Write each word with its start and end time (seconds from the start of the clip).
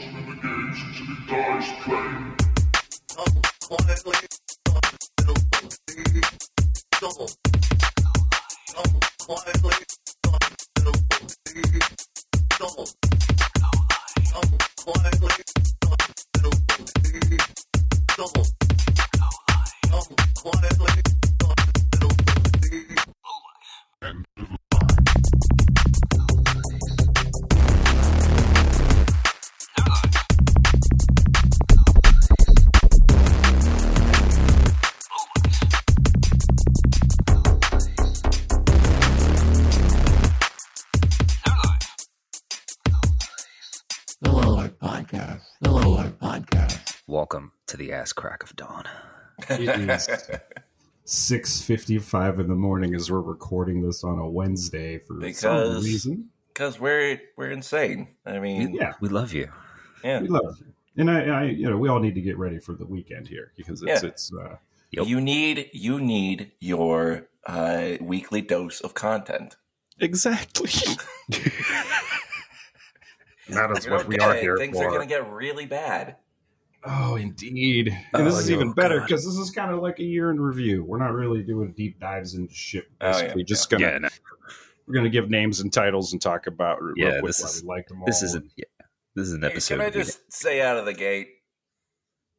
watching 0.00 0.12
him 0.12 0.32
engage 0.32 0.82
until 0.82 1.06
he 1.06 1.26
dies 1.26 1.68
playing. 1.84 2.36
Oh, 3.18 4.39
It 49.68 49.90
is 49.90 50.08
six 51.04 51.60
fifty-five 51.60 52.38
in 52.40 52.48
the 52.48 52.54
morning 52.54 52.94
as 52.94 53.10
we're 53.10 53.20
recording 53.20 53.82
this 53.82 54.04
on 54.04 54.18
a 54.18 54.28
Wednesday 54.28 54.98
for 54.98 55.20
some 55.32 55.82
reason. 55.82 56.28
because 56.52 56.78
we're 56.78 57.20
we're 57.36 57.50
insane. 57.50 58.08
I 58.26 58.38
mean, 58.38 58.74
Yeah, 58.74 58.92
We 59.00 59.08
love 59.08 59.32
you. 59.32 59.50
yeah. 60.04 60.20
we 60.20 60.28
love 60.28 60.58
you, 60.60 60.66
and 60.96 61.10
I, 61.10 61.20
I, 61.24 61.44
you 61.44 61.68
know, 61.68 61.76
we 61.76 61.88
all 61.88 62.00
need 62.00 62.14
to 62.14 62.20
get 62.20 62.38
ready 62.38 62.58
for 62.58 62.74
the 62.74 62.86
weekend 62.86 63.26
here 63.28 63.52
because 63.56 63.82
it's 63.82 64.02
Yeah. 64.02 64.08
it's. 64.08 64.32
Uh, 64.32 64.56
Yep. 64.92 65.06
You 65.06 65.20
need 65.20 65.70
you 65.72 66.00
need 66.00 66.50
your 66.58 67.28
uh, 67.46 67.90
weekly 68.00 68.40
dose 68.42 68.80
of 68.80 68.92
content. 68.92 69.54
exactly. 70.00 70.68
that 73.48 73.70
is 73.76 73.88
what 73.88 73.98
don't 74.00 74.08
we 74.08 74.18
are 74.18 74.34
it, 74.34 74.42
here 74.42 74.56
Things 74.56 74.76
for. 74.76 74.86
are 74.86 74.90
going 74.90 75.02
to 75.02 75.06
get 75.06 75.30
really 75.30 75.66
bad. 75.66 76.16
Oh, 76.84 77.16
indeed. 77.16 77.88
And 78.14 78.26
this 78.26 78.34
Oh, 78.34 78.38
is 78.38 78.50
even 78.50 78.72
better 78.72 79.00
because 79.02 79.24
this 79.24 79.36
is 79.36 79.50
kind 79.50 79.70
of 79.70 79.80
like 79.80 79.98
a 79.98 80.04
year 80.04 80.30
in 80.30 80.40
review. 80.40 80.82
We're 80.84 80.98
not 80.98 81.12
really 81.12 81.42
doing 81.42 81.72
deep 81.76 82.00
dives 82.00 82.34
into 82.34 82.54
shit. 82.54 82.86
Oh, 83.00 83.06
yeah, 83.08 83.12
Basically, 83.22 83.44
just 83.44 83.68
gonna 83.70 83.84
Yeah, 83.86 83.98
no, 83.98 84.08
we're 84.86 84.94
gonna 84.94 85.10
give 85.10 85.28
names 85.28 85.60
and 85.60 85.70
titles 85.72 86.12
and 86.12 86.22
talk 86.22 86.46
about 86.46 86.82
real 86.82 86.94
Yeah, 86.96 87.20
quick 87.20 87.26
this 87.26 87.42
why 87.42 87.48
is- 87.48 87.62
we 87.62 87.68
liked 87.68 87.88
them 87.90 88.00
all. 88.00 88.06
this 88.06 88.22
isn't. 88.22 88.50
Yeah, 88.56 88.64
this 89.14 89.26
is 89.26 89.34
an 89.34 89.42
Hey, 89.42 89.48
episode. 89.48 89.74
Can 89.74 89.80
I 89.82 89.86
we- 89.88 89.92
just 89.92 90.32
say 90.32 90.62
out 90.62 90.78
of 90.78 90.86
the 90.86 90.94
gate, 90.94 91.28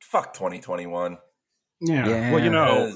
fuck 0.01 0.33
2021. 0.33 1.19
Yeah. 1.81 2.07
Yeah. 2.07 2.31
Well, 2.31 2.43
you 2.43 2.49
know, 2.49 2.93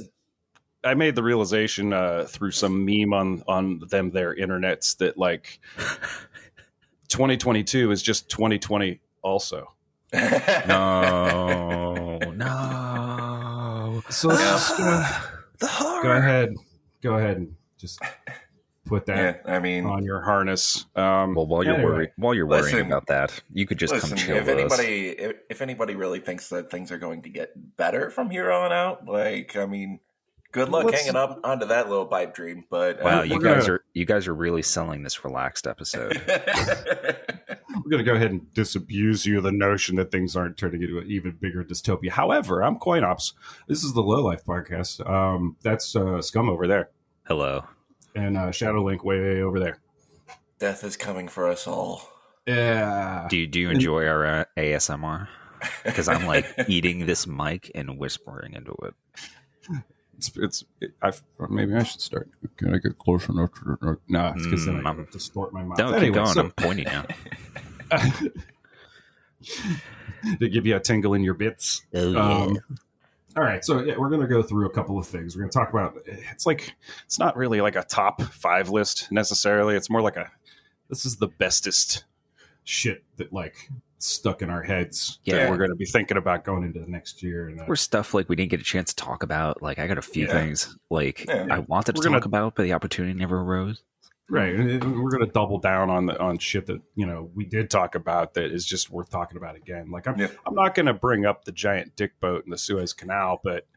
I 0.84 0.94
made 0.96 1.16
the 1.16 1.24
realization 1.24 1.94
uh, 1.94 2.26
through 2.28 2.52
some 2.52 2.86
meme 2.86 3.14
on 3.14 3.44
on 3.48 3.80
them 3.90 4.10
their 4.12 4.36
internets 4.36 4.98
that 4.98 5.18
like 5.18 5.60
2022 7.10 7.92
is 7.92 8.02
just 8.02 8.30
2020 8.30 9.00
also. 9.22 9.72
No, 10.68 12.20
no. 12.34 14.02
So 14.10 14.28
let's 14.30 14.42
just 14.42 14.80
uh, 14.80 15.22
The 15.60 15.68
horror. 15.68 16.04
go 16.04 16.12
ahead, 16.12 16.56
go 17.02 17.14
ahead 17.16 17.38
and 17.38 17.56
just 17.78 18.00
put 18.86 19.08
yeah, 19.08 19.16
that 19.16 19.42
I 19.46 19.60
mean, 19.60 19.86
on 19.86 20.04
your 20.04 20.22
harness. 20.22 20.86
Um, 20.96 21.34
Well, 21.36 21.48
while 21.48 21.64
you're 21.64 21.74
anyway. 21.76 21.92
worried, 21.92 22.10
while 22.18 22.34
you're 22.34 22.46
worrying 22.46 22.86
about 22.86 23.08
that, 23.08 23.42
you 23.54 23.66
could 23.66 23.78
just 23.80 23.94
listen. 23.94 24.10
come 24.10 24.18
chill 24.18 24.38
If 24.38 24.46
with 24.48 24.56
us. 24.72 24.80
anybody, 24.80 25.10
if, 25.10 25.36
if 25.50 25.62
anybody 25.62 25.96
really 25.96 26.20
thinks 26.20 26.50
that 26.50 26.70
things 26.70 26.92
are 26.92 26.98
going 27.00 27.22
to 27.24 27.30
get 27.30 27.52
better 27.78 28.10
from 28.10 28.30
here 28.30 28.52
on 28.52 28.72
out, 28.72 29.06
like, 29.08 29.56
I 29.56 29.66
mean, 29.66 30.00
good 30.52 30.70
luck 30.70 30.86
Let's- 30.86 31.02
hanging 31.02 31.16
up 31.16 31.40
onto 31.44 31.66
that 31.68 31.90
little 31.90 32.06
pipe 32.06 32.34
dream. 32.36 32.66
But 32.70 33.02
Wow, 33.02 33.20
uh, 33.20 33.24
you 33.24 33.40
guys 33.42 33.64
gonna- 33.66 33.74
are 33.80 33.84
you 33.94 34.06
guys 34.06 34.28
are 34.28 34.36
really 34.36 34.62
selling 34.62 35.04
this 35.04 35.24
relaxed 35.24 35.66
episode. 35.68 36.22
we're 37.86 37.92
going 37.92 38.04
to 38.04 38.12
go 38.12 38.16
ahead 38.16 38.32
and 38.32 38.52
disabuse 38.56 39.28
you 39.28 39.38
of 39.38 39.44
the 39.44 39.52
notion 39.52 39.96
that 39.98 40.12
things 40.12 40.36
aren't 40.36 40.58
turning 40.58 40.82
into 40.82 40.98
an 40.98 41.06
even 41.08 41.34
bigger 41.40 41.64
dystopia. 41.64 42.10
However, 42.10 42.64
I'm 42.64 42.80
CoinOps. 42.80 43.34
This 43.68 43.84
is 43.84 43.94
the 43.94 44.02
Low 44.02 44.24
Life 44.24 44.44
podcast. 44.44 45.08
Um, 45.08 45.56
that's 45.62 45.96
uh, 45.96 46.20
Scum 46.22 46.50
over 46.50 46.66
there, 46.66 46.90
Hello. 47.28 47.64
and 48.16 48.38
uh, 48.38 48.52
Shadow 48.52 48.84
Link 48.84 49.04
way 49.04 49.44
over 49.44 49.60
there. 49.60 49.78
Death 50.58 50.84
is 50.84 50.98
coming 50.98 51.28
for 51.28 51.48
us 51.48 51.68
all. 51.68 52.10
Yeah. 52.48 53.28
Do 53.30 53.38
you, 53.38 53.46
do 53.46 53.60
you 53.60 53.70
enjoy 53.70 54.08
our 54.08 54.26
uh, 54.26 54.46
ASMR? 54.58 55.28
Because 55.84 56.08
I'm 56.08 56.26
like 56.26 56.48
eating 56.68 57.06
this 57.06 57.28
mic 57.28 57.70
and 57.76 58.00
whispering 58.00 58.54
into 58.54 58.76
it. 58.84 58.94
It's, 60.18 60.32
it's 60.38 60.64
it, 60.80 60.92
I 61.04 61.12
maybe 61.50 61.76
I 61.76 61.84
should 61.84 62.00
start. 62.02 62.30
Can 62.58 62.74
I 62.74 62.78
get 62.78 62.98
closer 62.98 63.32
enough 63.34 63.54
to 63.56 63.78
the 63.82 63.98
no? 64.08 64.32
It's 64.36 64.46
because 64.46 64.66
then 64.66 64.76
Mm, 64.82 64.86
I 64.86 64.90
I'm- 64.90 65.08
distort 65.12 65.52
my 65.54 65.64
mouth. 65.64 65.78
Don't 65.78 65.94
Anyway, 65.94 66.06
keep 66.08 66.14
going. 66.16 66.28
so- 66.28 66.40
I'm 66.42 66.52
pointing 66.52 66.86
now. 66.86 67.04
to 70.40 70.50
give 70.50 70.66
you 70.66 70.76
a 70.76 70.80
tingle 70.80 71.14
in 71.14 71.24
your 71.24 71.34
bits. 71.34 71.84
Oh, 71.94 72.16
Um, 72.18 72.58
all 73.38 73.44
right, 73.44 73.64
so 73.66 73.82
yeah, 73.84 73.96
we're 73.98 74.10
gonna 74.10 74.28
go 74.28 74.42
through 74.42 74.66
a 74.66 74.70
couple 74.72 74.98
of 74.98 75.06
things. 75.06 75.36
We're 75.36 75.42
gonna 75.42 75.52
talk 75.52 75.70
about. 75.72 75.98
It's 76.06 76.46
like 76.46 76.74
it's 77.06 77.20
not 77.20 77.36
really 77.36 77.60
like 77.62 77.76
a 77.76 77.84
top 77.84 78.22
five 78.22 78.70
list 78.70 79.12
necessarily. 79.12 79.76
It's 79.76 79.90
more 79.90 80.02
like 80.02 80.16
a 80.16 80.32
this 80.90 81.06
is 81.06 81.18
the 81.18 81.28
bestest 81.28 82.06
shit 82.64 83.04
that 83.18 83.34
like 83.34 83.56
stuck 83.98 84.42
in 84.42 84.50
our 84.50 84.62
heads 84.64 85.20
Yeah. 85.24 85.36
that 85.38 85.50
we're 85.50 85.58
gonna 85.58 85.76
be 85.76 85.86
thinking 85.86 86.16
about 86.18 86.46
going 86.46 86.64
into 86.64 86.80
the 86.80 86.88
next 86.88 87.22
year. 87.24 87.50
And 87.50 87.60
uh, 87.60 87.66
or 87.68 87.76
stuff 87.76 88.14
like 88.14 88.30
we 88.30 88.36
didn't 88.38 88.52
get 88.52 88.62
a 88.62 88.64
chance 88.64 88.94
to 88.94 89.04
talk 89.04 89.22
about. 89.24 89.62
Like 89.62 89.80
I 89.80 89.88
got 89.88 89.98
a 89.98 90.02
few 90.02 90.28
Yeah. 90.28 90.32
things 90.34 90.78
like 90.90 91.26
Yeah. 91.28 91.48
I 91.52 91.60
wanted 91.60 91.96
to 91.96 92.00
We're 92.00 92.04
talk 92.04 92.12
gonna- 92.24 92.26
about, 92.26 92.56
but 92.56 92.64
the 92.64 92.74
opportunity 92.74 93.14
never 93.20 93.42
arose. 93.42 93.82
Right, 94.28 94.56
and 94.56 95.04
we're 95.04 95.12
gonna 95.12 95.28
double 95.32 95.60
down 95.60 95.92
on 95.92 96.08
the 96.08 96.20
on 96.20 96.40
shit 96.40 96.66
that 96.66 96.82
you 96.96 97.06
know 97.06 97.30
we 97.36 97.46
did 97.46 97.70
talk 97.70 97.94
about 97.94 98.34
that 98.34 98.46
is 98.52 98.66
just 98.66 98.90
worth 98.90 99.10
talking 99.12 99.38
about 99.38 99.56
again. 99.56 99.92
Like 99.92 100.08
I'm, 100.08 100.20
Yeah. 100.20 100.30
I'm 100.48 100.56
not 100.56 100.74
gonna 100.74 100.96
bring 100.96 101.26
up 101.28 101.46
the 101.46 101.52
giant 101.52 101.96
dick 101.96 102.20
boat 102.20 102.44
in 102.44 102.50
the 102.50 102.58
Suez 102.58 102.92
Canal, 102.92 103.40
but 103.44 103.68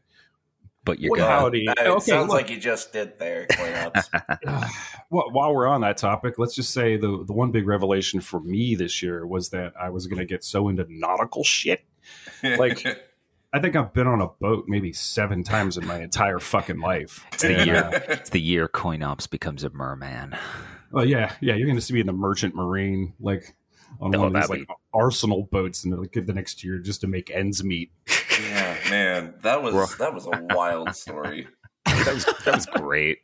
But 0.85 0.99
you're 0.99 1.11
What 1.11 1.19
gonna. 1.19 1.29
howdy. 1.39 1.65
That 1.67 1.85
Okay, 1.85 1.99
sounds 2.11 2.29
look. 2.29 2.41
like 2.41 2.49
you 2.49 2.57
just 2.57 2.91
did 2.91 3.19
there, 3.19 3.45
well, 5.11 5.29
while 5.31 5.53
we're 5.53 5.67
on 5.67 5.81
that 5.81 5.97
topic, 5.97 6.39
let's 6.39 6.55
just 6.55 6.71
say 6.73 6.97
the 6.97 7.23
the 7.27 7.33
one 7.33 7.51
big 7.51 7.67
revelation 7.67 8.19
for 8.19 8.39
me 8.39 8.73
this 8.73 9.03
year 9.03 9.27
was 9.27 9.49
that 9.49 9.73
I 9.79 9.89
was 9.91 10.07
gonna 10.07 10.25
get 10.25 10.43
so 10.43 10.67
into 10.67 10.85
nautical 10.89 11.43
shit. 11.43 11.83
Like- 12.43 12.85
I 13.51 13.59
think 13.59 13.75
I've 13.75 13.93
been 13.93 14.05
on 14.07 14.21
a 14.21 14.27
boat 14.27 14.65
maybe 14.67 14.93
seven 14.93 15.43
times 15.43 15.77
in 15.77 15.87
my 15.87 16.01
entire 16.01 16.39
fucking 16.39 16.79
life. 16.79 17.25
It's 17.33 17.41
the 17.43 17.55
And, 17.57 17.65
year. 17.65 17.83
uh, 17.85 17.99
It's 18.09 18.29
the 18.29 18.39
year 18.41 18.67
CoinOps 18.67 19.29
becomes 19.29 19.63
a 19.63 19.69
merman. 19.71 20.35
well, 20.91 21.05
yeah, 21.05 21.33
yeah, 21.41 21.55
you're 21.55 21.67
gonna 21.67 21.81
see 21.81 21.93
me 21.95 21.99
in 22.01 22.07
the 22.07 22.13
Merchant 22.13 22.53
Marine, 22.55 23.13
like 23.19 23.55
on 23.99 24.15
Oh, 24.15 24.19
one 24.19 24.27
of 24.27 24.33
these 24.41 24.47
that'd 24.49 24.67
like 24.67 24.77
arsenal 24.93 25.47
boats, 25.51 25.83
and 25.83 25.97
like 25.99 26.11
the 26.13 26.33
next 26.33 26.63
year 26.63 26.77
just 26.77 27.01
to 27.01 27.07
make 27.07 27.31
ends 27.31 27.63
meet. 27.63 27.91
yeah, 28.41 28.77
man, 28.89 29.33
that 29.41 29.61
was 29.63 29.73
Bro. 29.73 29.85
that 29.97 30.13
was 30.13 30.25
a 30.27 30.45
wild 30.55 30.95
story. 30.95 31.47
That 31.85 32.13
was 32.13 32.25
that 32.45 32.55
was 32.55 32.65
great. 32.67 33.19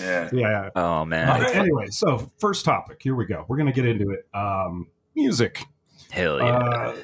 Yeah, 0.00 0.30
Yeah, 0.32 0.70
Oh 0.74 1.04
man, 1.04 1.28
All 1.28 1.38
right. 1.40 1.54
anyway, 1.54 1.86
so 1.90 2.30
first 2.38 2.64
topic. 2.64 2.98
Here 3.02 3.14
we 3.14 3.26
go. 3.26 3.44
We're 3.46 3.58
gonna 3.58 3.72
get 3.72 3.84
into 3.86 4.10
it. 4.10 4.26
Um, 4.34 4.88
music. 5.14 5.62
hell 6.10 6.38
yeah! 6.38 6.46
Uh, 6.46 6.96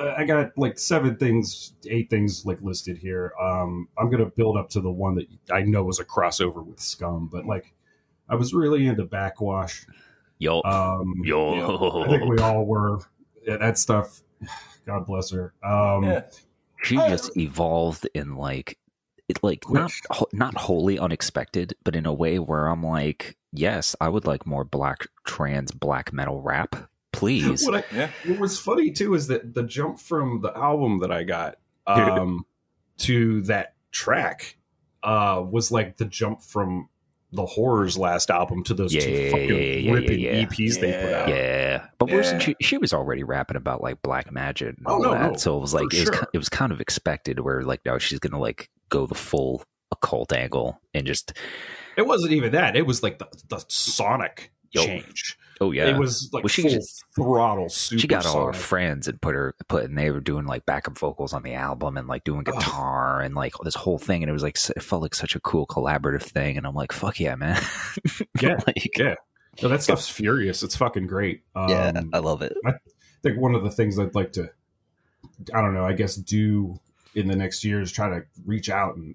I 0.00 0.24
got 0.24 0.56
like 0.56 0.78
seven 0.78 1.16
things, 1.16 1.74
eight 1.86 2.10
things 2.10 2.44
like 2.46 2.58
listed 2.62 2.98
here. 2.98 3.32
Um, 3.40 3.88
I'm 3.98 4.10
gonna 4.10 4.26
build 4.26 4.56
up 4.56 4.68
to 4.70 4.80
the 4.80 4.90
one 4.90 5.14
that 5.16 5.26
I 5.50 5.62
know 5.62 5.88
is 5.88 5.98
a 6.00 6.04
crossover 6.04 6.64
with 6.64 6.80
Scum, 6.80 7.28
but 7.30 7.46
like 7.46 7.74
I 8.28 8.34
was 8.34 8.54
really 8.54 8.86
into 8.86 9.04
Backxwash. 9.04 9.86
yo, 10.38 10.62
Um, 10.62 11.22
yo, 11.24 12.02
I 12.04 12.08
think 12.08 12.24
we 12.30 12.38
all 12.38 12.64
were. 12.64 12.98
Yeah, 13.46 13.56
that 13.58 13.78
stuff. 13.78 14.22
God 14.86 15.06
bless 15.06 15.30
her. 15.30 15.52
Um, 15.64 16.04
yeah. 16.04 16.22
she 16.82 16.96
just 16.96 17.36
evolved 17.36 18.08
in 18.14 18.36
like 18.36 18.78
it 19.28 19.38
like 19.42 19.68
not 19.70 19.92
not 20.32 20.56
wholly 20.56 20.98
unexpected 20.98 21.74
but 21.84 21.94
in 21.94 22.06
a 22.06 22.12
way 22.12 22.40
where 22.40 22.66
i'm 22.66 22.82
like 22.82 23.36
yes 23.52 23.94
i 24.00 24.08
would 24.08 24.26
like 24.26 24.44
more 24.46 24.64
black 24.64 25.06
trans 25.24 25.70
black 25.70 26.12
metal 26.12 26.40
rap 26.42 26.74
please 27.22 27.64
What, 27.66 27.76
I, 27.76 27.96
Yeah. 27.96 28.10
what 28.26 28.38
was 28.40 28.58
funny 28.58 28.90
too 28.90 29.14
is 29.14 29.28
that 29.28 29.54
the 29.54 29.62
jump 29.62 29.98
from 30.00 30.40
the 30.40 30.56
album 30.56 30.98
that 31.00 31.12
I 31.12 31.22
got 31.22 31.56
um, 31.86 32.44
to 32.98 33.42
that 33.42 33.74
track 33.92 34.56
uh, 35.02 35.42
was 35.48 35.70
like 35.72 35.96
the 35.96 36.04
jump 36.04 36.42
from 36.42 36.88
the 37.32 37.46
horrors 37.46 37.96
last 37.96 38.30
album 38.30 38.62
to 38.64 38.74
those 38.74 38.92
Yeah, 38.92 39.00
two 39.00 39.10
yeah, 39.10 39.30
fucking 39.30 39.48
yeah, 39.48 39.54
yeah, 39.56 39.74
yeah, 39.78 39.92
ripping 39.92 40.20
yeah. 40.20 40.44
EPs 40.44 40.80
they 40.80 40.92
put 40.92 41.12
out. 41.14 41.28
yeah 41.28 41.86
but 41.98 42.10
wasn't 42.10 42.40
Yeah. 42.40 42.46
she 42.46 42.56
she 42.60 42.76
was 42.78 42.92
already 42.92 43.22
rapping 43.24 43.56
about 43.56 43.80
like 43.82 44.02
black 44.02 44.30
magic 44.30 44.76
and 44.76 44.86
Oh, 44.86 44.94
all 44.94 45.02
no, 45.02 45.10
that 45.12 45.32
no, 45.32 45.36
so 45.38 45.56
it 45.56 45.60
was 45.60 45.72
like 45.72 45.84
it 45.84 45.92
was, 45.92 46.02
sure. 46.02 46.12
ki- 46.12 46.26
it 46.34 46.38
was 46.38 46.48
kind 46.50 46.72
of 46.72 46.80
expected 46.80 47.40
where 47.40 47.62
like 47.62 47.80
no 47.86 47.98
she's 47.98 48.18
gonna 48.18 48.38
like 48.40 48.68
go 48.90 49.06
the 49.06 49.14
full 49.14 49.62
occult 49.90 50.32
angle 50.32 50.78
and 50.92 51.06
just 51.06 51.32
It 51.96 52.06
wasn't 52.06 52.32
even 52.32 52.52
that. 52.52 52.76
It 52.76 52.86
was 52.86 53.02
like 53.02 53.18
the, 53.18 53.28
the 53.48 53.64
sonic 53.68 54.52
Yo. 54.72 54.84
change. 54.84 55.38
Oh 55.60 55.70
yeah, 55.70 55.86
it 55.88 55.96
was 55.96 56.28
like 56.32 56.42
Well, 56.44 56.48
she 56.48 56.62
full 56.62 56.70
just- 56.72 57.04
throttle. 57.14 57.68
Super 57.68 58.00
she 58.00 58.06
got 58.08 58.26
all 58.26 58.46
her 58.46 58.52
friends 58.52 59.06
and 59.06 59.20
put 59.20 59.34
her 59.34 59.54
put 59.68 59.84
and 59.84 59.96
they 59.96 60.10
were 60.10 60.20
doing 60.20 60.46
like 60.46 60.66
backup 60.66 60.98
vocals 60.98 61.32
on 61.32 61.42
the 61.42 61.54
album 61.54 61.96
and 61.96 62.08
like 62.08 62.24
doing 62.24 62.42
guitar 62.42 63.20
and 63.20 63.34
like 63.34 63.52
this 63.62 63.74
whole 63.74 63.98
thing 63.98 64.22
and 64.22 64.30
it 64.30 64.32
was 64.32 64.42
like 64.42 64.56
it 64.76 64.82
felt 64.82 65.02
like 65.02 65.14
such 65.14 65.36
a 65.36 65.40
cool 65.40 65.66
collaborative 65.66 66.22
thing 66.22 66.56
and 66.56 66.66
I'm 66.66 66.74
like 66.74 66.90
fuck 66.92 67.20
yeah 67.20 67.34
man 67.36 67.60
Yeah, 68.40 68.58
like, 68.66 68.90
yeah. 68.98 69.14
No, 69.62 69.68
that 69.68 69.82
stuff's 69.82 70.08
furious. 70.08 70.62
It's 70.62 70.74
fucking 70.76 71.06
great. 71.06 71.42
Um, 71.54 71.68
yeah 71.68 72.00
I 72.12 72.18
love 72.18 72.42
it 72.42 72.56
I 72.64 72.72
think 73.22 73.38
one 73.38 73.54
of 73.54 73.62
the 73.62 73.70
things 73.70 73.98
I'd 73.98 74.14
like 74.16 74.32
to, 74.32 74.50
I 75.54 75.60
don't 75.60 75.74
know, 75.74 75.84
I 75.84 75.92
guess 75.92 76.16
do 76.16 76.80
in 77.14 77.28
the 77.28 77.36
next 77.36 77.62
year 77.62 77.80
is 77.80 77.92
try 77.92 78.08
to 78.08 78.24
reach 78.46 78.68
out 78.70 78.96
and 78.96 79.14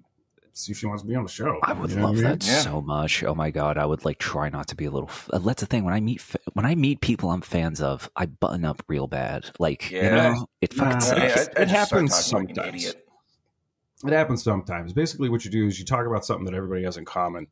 see 0.57 0.71
if 0.71 0.77
she 0.80 0.86
wants 0.86 1.04
to 1.04 1.07
be 1.07 1.15
on 1.15 1.24
the 1.24 1.30
show. 1.30 1.59
I 1.63 1.74
would 1.74 1.89
You 1.92 1.98
know 1.98 2.01
what 2.04 2.07
love 2.07 2.15
mean? 2.15 2.24
that 2.25 2.45
Yeah. 2.45 2.59
so 2.62 2.81
much. 2.81 3.24
Oh 3.24 3.36
my 3.36 3.51
god, 3.51 3.77
I 3.77 3.86
would 3.86 4.04
like 4.06 4.18
try 4.18 4.50
not 4.50 4.68
to 4.69 4.75
be 4.75 4.86
a 4.86 4.92
little. 4.92 5.09
f- 5.09 5.30
That's 5.33 5.59
the 5.62 5.65
thing 5.68 5.83
when 5.83 5.94
I 5.94 6.00
meet 6.00 6.21
fa- 6.21 6.39
when 6.54 6.65
I 6.65 6.75
meet 6.75 7.01
people 7.01 7.30
I'm 7.31 7.42
fans 7.42 7.81
of, 7.81 8.09
I 8.15 8.25
button 8.25 8.65
up 8.65 8.83
real 8.88 9.07
bad. 9.07 9.45
Like 9.59 9.92
you 9.92 10.00
Yeah. 10.00 10.30
know, 10.33 10.48
it 10.62 10.74
fucking 10.74 10.94
Nah, 10.94 11.00
sucks. 11.00 11.19
I- 11.19 11.24
I- 11.24 11.27
I 11.27 11.62
it 11.63 11.65
just 11.68 11.71
happens 11.71 12.31
talking 12.31 12.48
like 12.48 12.56
sometimes. 12.56 12.95
It 14.06 14.13
happens 14.13 14.44
sometimes. 14.44 14.94
Basically, 14.94 15.27
what 15.30 15.44
you 15.44 15.50
do 15.51 15.65
is 15.65 15.80
you 15.80 15.86
talk 15.86 16.06
about 16.06 16.24
something 16.25 16.45
that 16.45 16.54
everybody 16.54 16.83
has 16.83 16.98
in 16.98 17.06
common. 17.06 17.48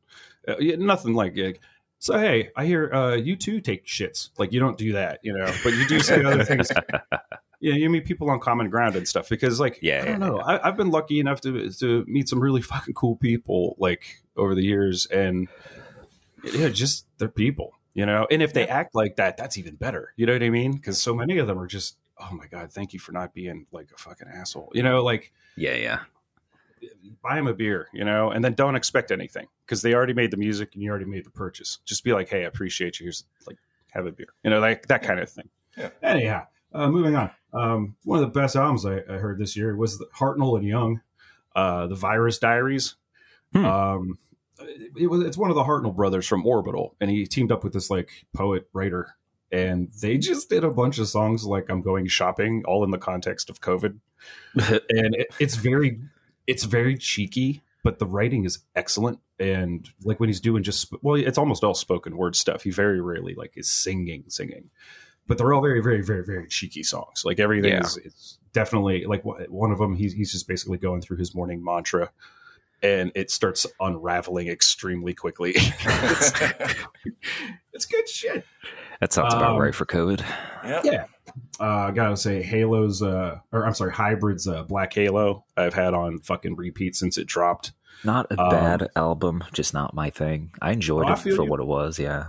Uh, 0.47 0.55
nothing 0.77 1.15
like, 1.15 1.35
like, 1.35 1.59
so. 1.97 2.19
Hey, 2.19 2.51
I 2.55 2.65
hear 2.65 2.93
uh, 2.93 3.15
you 3.15 3.35
too 3.35 3.61
take 3.61 3.87
shits. 3.87 4.29
Like 4.37 4.53
you 4.53 4.59
don't 4.59 4.77
do 4.77 4.93
that, 4.93 5.19
you 5.23 5.33
know, 5.35 5.51
but 5.63 5.73
you 5.73 5.87
do 5.87 5.99
say 6.01 6.23
other 6.23 6.43
things. 6.45 6.71
Yeah, 7.65 7.73
you 7.73 7.89
meet 7.89 8.05
people 8.05 8.29
on 8.29 8.39
common 8.39 8.69
ground 8.69 8.95
and 8.95 9.07
stuff 9.07 9.27
because, 9.27 9.59
like, 9.59 9.79
Yeah, 9.81 10.01
I 10.03 10.05
don't 10.05 10.21
yeah, 10.21 10.27
know. 10.27 10.37
I, 10.37 10.67
I've 10.67 10.77
been 10.77 10.91
lucky 10.91 11.19
enough 11.19 11.41
to 11.41 11.71
to 11.71 12.05
meet 12.07 12.29
some 12.29 12.39
really 12.39 12.61
fucking 12.73 12.93
cool 12.93 13.15
people 13.15 13.75
like 13.79 14.21
over 14.37 14.53
the 14.53 14.63
years, 14.63 15.07
and 15.07 15.47
yeah, 16.43 16.69
just 16.69 17.07
they're 17.17 17.27
people, 17.27 17.73
you 17.95 18.05
know. 18.05 18.27
And 18.29 18.43
if 18.43 18.53
they 18.53 18.67
act 18.67 18.93
like 18.93 19.15
that, 19.15 19.35
that's 19.35 19.57
even 19.57 19.77
better. 19.77 20.13
You 20.15 20.27
know 20.27 20.33
what 20.33 20.43
I 20.43 20.51
mean? 20.51 20.73
Because 20.73 21.01
so 21.01 21.15
many 21.15 21.39
of 21.39 21.47
them 21.47 21.57
are 21.57 21.65
just, 21.65 21.97
oh 22.19 22.29
my 22.33 22.45
god, 22.45 22.71
thank 22.71 22.93
you 22.93 22.99
for 22.99 23.13
not 23.13 23.33
being 23.33 23.65
like 23.71 23.89
a 23.91 23.97
fucking 23.97 24.27
asshole. 24.27 24.71
You 24.75 24.83
know, 24.83 25.03
like 25.03 25.33
yeah, 25.57 25.73
yeah, 25.73 25.99
buy 27.23 27.35
them 27.35 27.47
a 27.47 27.53
beer, 27.55 27.87
you 27.93 28.03
know, 28.03 28.29
and 28.29 28.45
then 28.45 28.53
don't 28.53 28.75
expect 28.75 29.11
anything 29.11 29.47
because 29.65 29.81
they 29.81 29.95
already 29.95 30.13
made 30.13 30.29
the 30.29 30.37
music 30.37 30.75
and 30.75 30.83
you 30.83 30.89
already 30.91 31.05
made 31.05 31.25
the 31.25 31.31
purchase. 31.31 31.79
Just 31.85 32.03
be 32.03 32.13
like, 32.13 32.29
hey, 32.29 32.43
I 32.43 32.47
appreciate 32.47 32.99
you. 32.99 33.05
Here's 33.05 33.23
like, 33.47 33.57
have 33.89 34.05
a 34.05 34.11
beer, 34.11 34.27
you 34.43 34.51
know, 34.51 34.59
like 34.59 34.87
that 34.87 35.01
kind 35.01 35.19
of 35.19 35.29
thing. 35.29 35.49
Yeah. 35.77 35.89
Anyhow, 36.03 36.47
uh, 36.73 36.89
moving 36.89 37.15
on. 37.15 37.31
Um, 37.55 37.95
one 38.03 38.21
of 38.21 38.25
the 38.25 38.39
best 38.39 38.55
albums 38.55 38.85
I, 38.85 38.97
I 38.97 39.17
heard 39.17 39.39
this 39.39 39.55
year 39.55 39.75
was 39.75 40.03
Hartnoll 40.17 40.57
and 40.57 40.67
Young, 40.67 41.01
uh, 41.55 41.87
the 41.87 41.95
Virus 41.95 42.37
Diaries. 42.37 42.95
Hmm. 43.53 43.65
Um, 43.65 44.19
it 44.97 45.09
was 45.09 45.21
it's 45.21 45.37
one 45.37 45.49
of 45.49 45.55
the 45.55 45.63
Hartnoll 45.63 45.95
brothers 45.95 46.27
from 46.27 46.45
Orbital, 46.45 46.95
and 46.99 47.09
he 47.09 47.25
teamed 47.25 47.51
up 47.51 47.63
with 47.63 47.73
this 47.73 47.89
like 47.89 48.25
poet 48.33 48.67
writer, 48.73 49.15
and 49.51 49.91
they 50.01 50.17
just 50.17 50.49
did 50.49 50.63
a 50.63 50.69
bunch 50.69 50.97
of 50.97 51.07
songs 51.07 51.45
like 51.45 51.69
"I'm 51.69 51.81
Going 51.81 52.07
Shopping," 52.07 52.63
all 52.65 52.83
in 52.83 52.91
the 52.91 52.97
context 52.97 53.49
of 53.49 53.61
COVID, 53.61 53.99
and 54.55 55.15
it, 55.15 55.27
it's 55.39 55.55
very 55.55 55.99
it's 56.47 56.63
very 56.63 56.97
cheeky, 56.97 57.63
but 57.83 57.99
the 57.99 58.05
writing 58.05 58.45
is 58.45 58.59
excellent. 58.75 59.19
And 59.39 59.89
like 60.03 60.19
when 60.19 60.29
he's 60.29 60.39
doing 60.39 60.63
just 60.63 60.93
well, 61.01 61.15
it's 61.15 61.37
almost 61.37 61.63
all 61.63 61.73
spoken 61.73 62.15
word 62.15 62.35
stuff. 62.35 62.63
He 62.63 62.71
very 62.71 63.01
rarely 63.01 63.35
like 63.35 63.53
is 63.55 63.69
singing, 63.69 64.23
singing, 64.29 64.69
but 65.27 65.37
they're 65.37 65.53
all 65.53 65.61
very, 65.61 65.81
very, 65.81 66.01
very, 66.01 66.23
very 66.23 66.47
cheeky 66.47 66.83
songs. 66.83 67.23
Like 67.25 67.39
everything 67.39 67.71
Yeah. 67.71 67.81
is 67.81 67.97
it's 67.97 68.37
definitely 68.53 69.05
like 69.05 69.23
one 69.23 69.71
of 69.71 69.77
them. 69.79 69.95
He's 69.95 70.13
he's 70.13 70.31
just 70.31 70.47
basically 70.47 70.77
going 70.77 71.01
through 71.01 71.17
his 71.17 71.33
morning 71.35 71.63
mantra. 71.63 72.11
And 72.83 73.11
it 73.15 73.31
starts 73.31 73.65
unraveling 73.79 74.47
extremely 74.47 75.13
quickly. 75.15 75.53
it's, 75.55 76.31
it's 77.73 77.85
good 77.85 78.07
shit. 78.07 78.45
that 78.99 79.13
sounds 79.13 79.33
about 79.33 79.55
Um, 79.55 79.61
right 79.61 79.73
for 79.73 79.85
COVID. 79.85 80.19
yeah. 80.63 80.81
Yeah. 80.83 81.05
Uh, 81.59 81.63
I 81.63 81.91
gotta 81.91 82.15
say, 82.17 82.41
Halo's, 82.43 83.01
uh, 83.01 83.39
or 83.51 83.65
I'm 83.65 83.73
sorry, 83.73 83.91
Hybrid's 83.93 84.47
uh, 84.47 84.63
Black 84.63 84.93
Halo, 84.93 85.45
I've 85.57 85.73
had 85.73 85.93
on 85.93 86.19
fucking 86.19 86.55
repeat 86.55 86.95
since 86.95 87.17
it 87.17 87.27
dropped. 87.27 87.71
Not 88.03 88.27
a 88.31 88.39
um, 88.39 88.49
bad 88.49 88.89
album, 88.95 89.43
just 89.53 89.73
not 89.73 89.93
my 89.95 90.09
thing. 90.09 90.51
I 90.61 90.71
enjoyed 90.71 91.09
Oh, 91.09 91.13
it 91.13 91.19
feel 91.19 91.35
for 91.37 91.43
you. 91.43 91.49
what 91.49 91.59
it 91.59 91.65
was. 91.65 91.97
Yeah, 91.97 92.25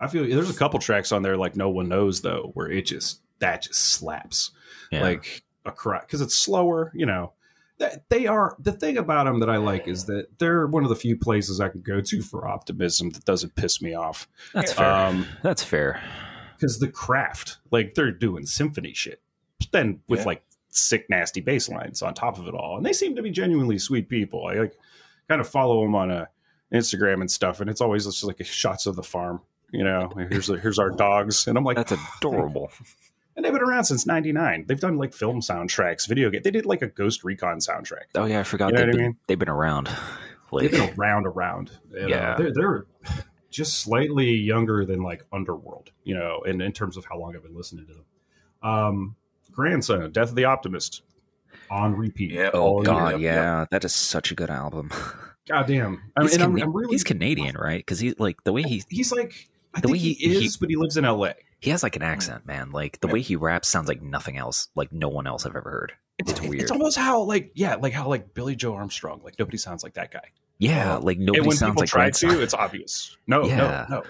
I 0.00 0.06
feel 0.06 0.26
there's 0.28 0.50
a 0.50 0.58
couple 0.58 0.78
tracks 0.78 1.12
on 1.12 1.22
there 1.22 1.36
like 1.36 1.56
No 1.56 1.68
One 1.70 1.88
Knows 1.88 2.20
though, 2.20 2.50
where 2.54 2.70
it 2.70 2.82
just 2.86 3.20
that 3.40 3.62
just 3.62 3.78
slaps 3.80 4.52
yeah. 4.90 5.02
like 5.02 5.42
a 5.64 5.72
crack 5.72 6.06
because 6.06 6.20
it's 6.20 6.36
slower. 6.36 6.92
You 6.94 7.06
know, 7.06 7.32
that 7.78 8.08
they 8.08 8.26
are 8.26 8.56
the 8.58 8.72
thing 8.72 8.96
about 8.98 9.24
them 9.24 9.40
that 9.40 9.50
I 9.50 9.56
like 9.56 9.88
is 9.88 10.04
that 10.06 10.38
they're 10.38 10.66
one 10.66 10.82
of 10.84 10.88
the 10.88 10.96
few 10.96 11.16
places 11.16 11.60
I 11.60 11.68
can 11.68 11.82
go 11.82 12.00
to 12.00 12.22
for 12.22 12.46
optimism 12.46 13.10
that 13.10 13.24
doesn't 13.24 13.54
piss 13.56 13.80
me 13.82 13.94
off. 13.94 14.28
that's 14.54 14.72
fair. 14.72 14.92
Um, 14.92 15.26
that's 15.42 15.62
fair. 15.64 16.00
because 16.56 16.78
the 16.78 16.88
craft, 16.88 17.58
like 17.70 17.94
they're 17.94 18.12
doing 18.12 18.46
symphony 18.46 18.92
shit, 18.94 19.20
then 19.72 20.00
with 20.08 20.20
Yeah. 20.20 20.26
like 20.26 20.44
sick, 20.70 21.06
nasty 21.10 21.40
bass 21.40 21.68
lines 21.68 22.02
on 22.02 22.14
top 22.14 22.38
of 22.38 22.46
it 22.46 22.54
all, 22.54 22.76
and 22.76 22.86
they 22.86 22.92
seem 22.92 23.16
to 23.16 23.22
be 23.22 23.30
genuinely 23.30 23.78
sweet 23.78 24.08
people. 24.08 24.46
I 24.46 24.54
like 24.54 24.76
kind 25.28 25.40
of 25.40 25.48
follow 25.48 25.82
them 25.82 25.94
on 25.94 26.10
uh, 26.10 26.26
Instagram 26.72 27.20
and 27.20 27.30
stuff, 27.30 27.60
and 27.60 27.68
it's 27.68 27.80
always 27.80 28.04
just 28.04 28.22
like 28.24 28.44
shots 28.44 28.86
of 28.86 28.94
the 28.96 29.02
farm. 29.02 29.40
You 29.70 29.84
know, 29.84 30.10
here's 30.30 30.46
here's 30.46 30.78
our 30.78 30.90
dogs, 30.90 31.46
and 31.46 31.58
I'm 31.58 31.64
like, 31.64 31.76
That's 31.76 31.92
adorable. 32.18 32.70
and 33.36 33.44
they've 33.44 33.52
been 33.52 33.62
around 33.62 33.84
since 33.84 34.06
'99. 34.06 34.64
They've 34.66 34.80
done 34.80 34.96
like 34.96 35.12
film 35.12 35.40
soundtracks, 35.40 36.08
video 36.08 36.30
game. 36.30 36.40
They 36.42 36.50
did 36.50 36.64
like 36.66 36.80
a 36.82 36.86
Ghost 36.86 37.22
Recon 37.24 37.58
soundtrack. 37.58 38.04
Oh 38.14 38.24
yeah, 38.24 38.40
I 38.40 38.44
forgot 38.44 38.68
You 38.72 38.78
know 38.78 38.78
they've 38.80 38.86
what 38.88 38.94
I 38.94 38.96
been 38.96 39.06
mean? 39.06 39.16
they've 39.26 39.38
been 39.38 39.48
around. 39.50 39.90
Like, 40.50 40.70
They've 40.70 40.80
been 40.80 40.98
around, 40.98 41.26
around. 41.26 41.70
You 41.92 42.00
know, 42.00 42.06
Yeah. 42.08 42.34
they're, 42.38 42.52
they're 42.54 42.86
just 43.50 43.80
slightly 43.80 44.30
younger 44.30 44.86
than 44.86 45.02
like 45.02 45.22
Underworld, 45.30 45.90
you 46.04 46.14
know, 46.14 46.40
in, 46.46 46.62
in 46.62 46.72
terms 46.72 46.96
of 46.96 47.04
how 47.04 47.18
long 47.18 47.36
I've 47.36 47.42
been 47.42 47.54
listening 47.54 47.86
to 47.86 47.92
them. 47.92 48.04
Um, 48.62 49.16
Grandson, 49.52 50.10
Death 50.10 50.30
of 50.30 50.34
the 50.36 50.44
Optimist, 50.46 51.02
on 51.70 51.94
repeat. 51.94 52.32
Yeah. 52.32 52.50
oh 52.54 52.82
god, 52.82 53.20
year. 53.20 53.32
yeah, 53.34 53.66
that 53.70 53.84
is 53.84 53.94
such 53.94 54.32
a 54.32 54.34
good 54.34 54.48
album. 54.50 54.90
God 55.46 55.66
damn. 55.66 56.02
I 56.16 56.20
mean, 56.20 56.28
he's, 56.28 56.34
and 56.34 56.42
I'm, 56.44 56.56
I'm 56.62 56.74
really, 56.74 56.92
he's 56.94 57.04
Canadian, 57.04 57.56
right? 57.56 57.78
Because 57.80 57.98
he 58.00 58.12
like 58.18 58.42
the 58.44 58.52
way 58.54 58.62
he 58.62 58.82
he's 58.88 59.12
like, 59.12 59.48
I 59.78 59.80
The 59.80 59.88
think 59.88 59.92
way 59.92 59.98
he, 59.98 60.12
he- 60.14 60.44
is, 60.46 60.56
but 60.56 60.68
he 60.70 60.76
lives 60.76 60.96
in 60.96 61.04
LA. 61.04 61.32
he 61.60 61.70
has 61.70 61.82
like 61.82 61.96
an 61.96 62.02
accent, 62.02 62.46
man. 62.46 62.70
Like 62.70 63.00
the 63.00 63.08
Yeah. 63.08 63.12
way 63.14 63.20
he 63.22 63.36
raps 63.36 63.68
sounds 63.68 63.88
like 63.88 64.02
nothing 64.02 64.36
else, 64.36 64.68
like 64.74 64.92
no 64.92 65.08
one 65.08 65.26
else 65.26 65.46
I've 65.46 65.56
ever 65.56 65.70
heard. 65.70 65.92
It's 66.18 66.40
weird. 66.42 66.62
It's 66.62 66.70
almost 66.70 66.98
how 66.98 67.22
like, 67.22 67.52
yeah, 67.54 67.76
like 67.76 67.92
how 67.92 68.08
like 68.08 68.34
Billie 68.34 68.56
Joe 68.56 68.74
Armstrong, 68.74 69.20
like 69.24 69.38
nobody 69.38 69.56
sounds 69.58 69.82
like 69.84 69.94
that 69.94 70.10
guy. 70.10 70.32
Yeah, 70.58 70.96
Uh, 70.96 71.00
like 71.00 71.16
and 71.18 71.26
nobody 71.26 71.46
when 71.48 71.56
sounds 71.56 71.70
people 71.72 71.82
like 71.82 71.88
try 71.90 72.00
Grandson. 72.04 72.30
to, 72.30 72.42
it's 72.42 72.54
obvious. 72.54 73.16
No, 73.28 73.44
Yeah. 73.46 73.86
no, 73.88 73.96
no. 73.98 74.02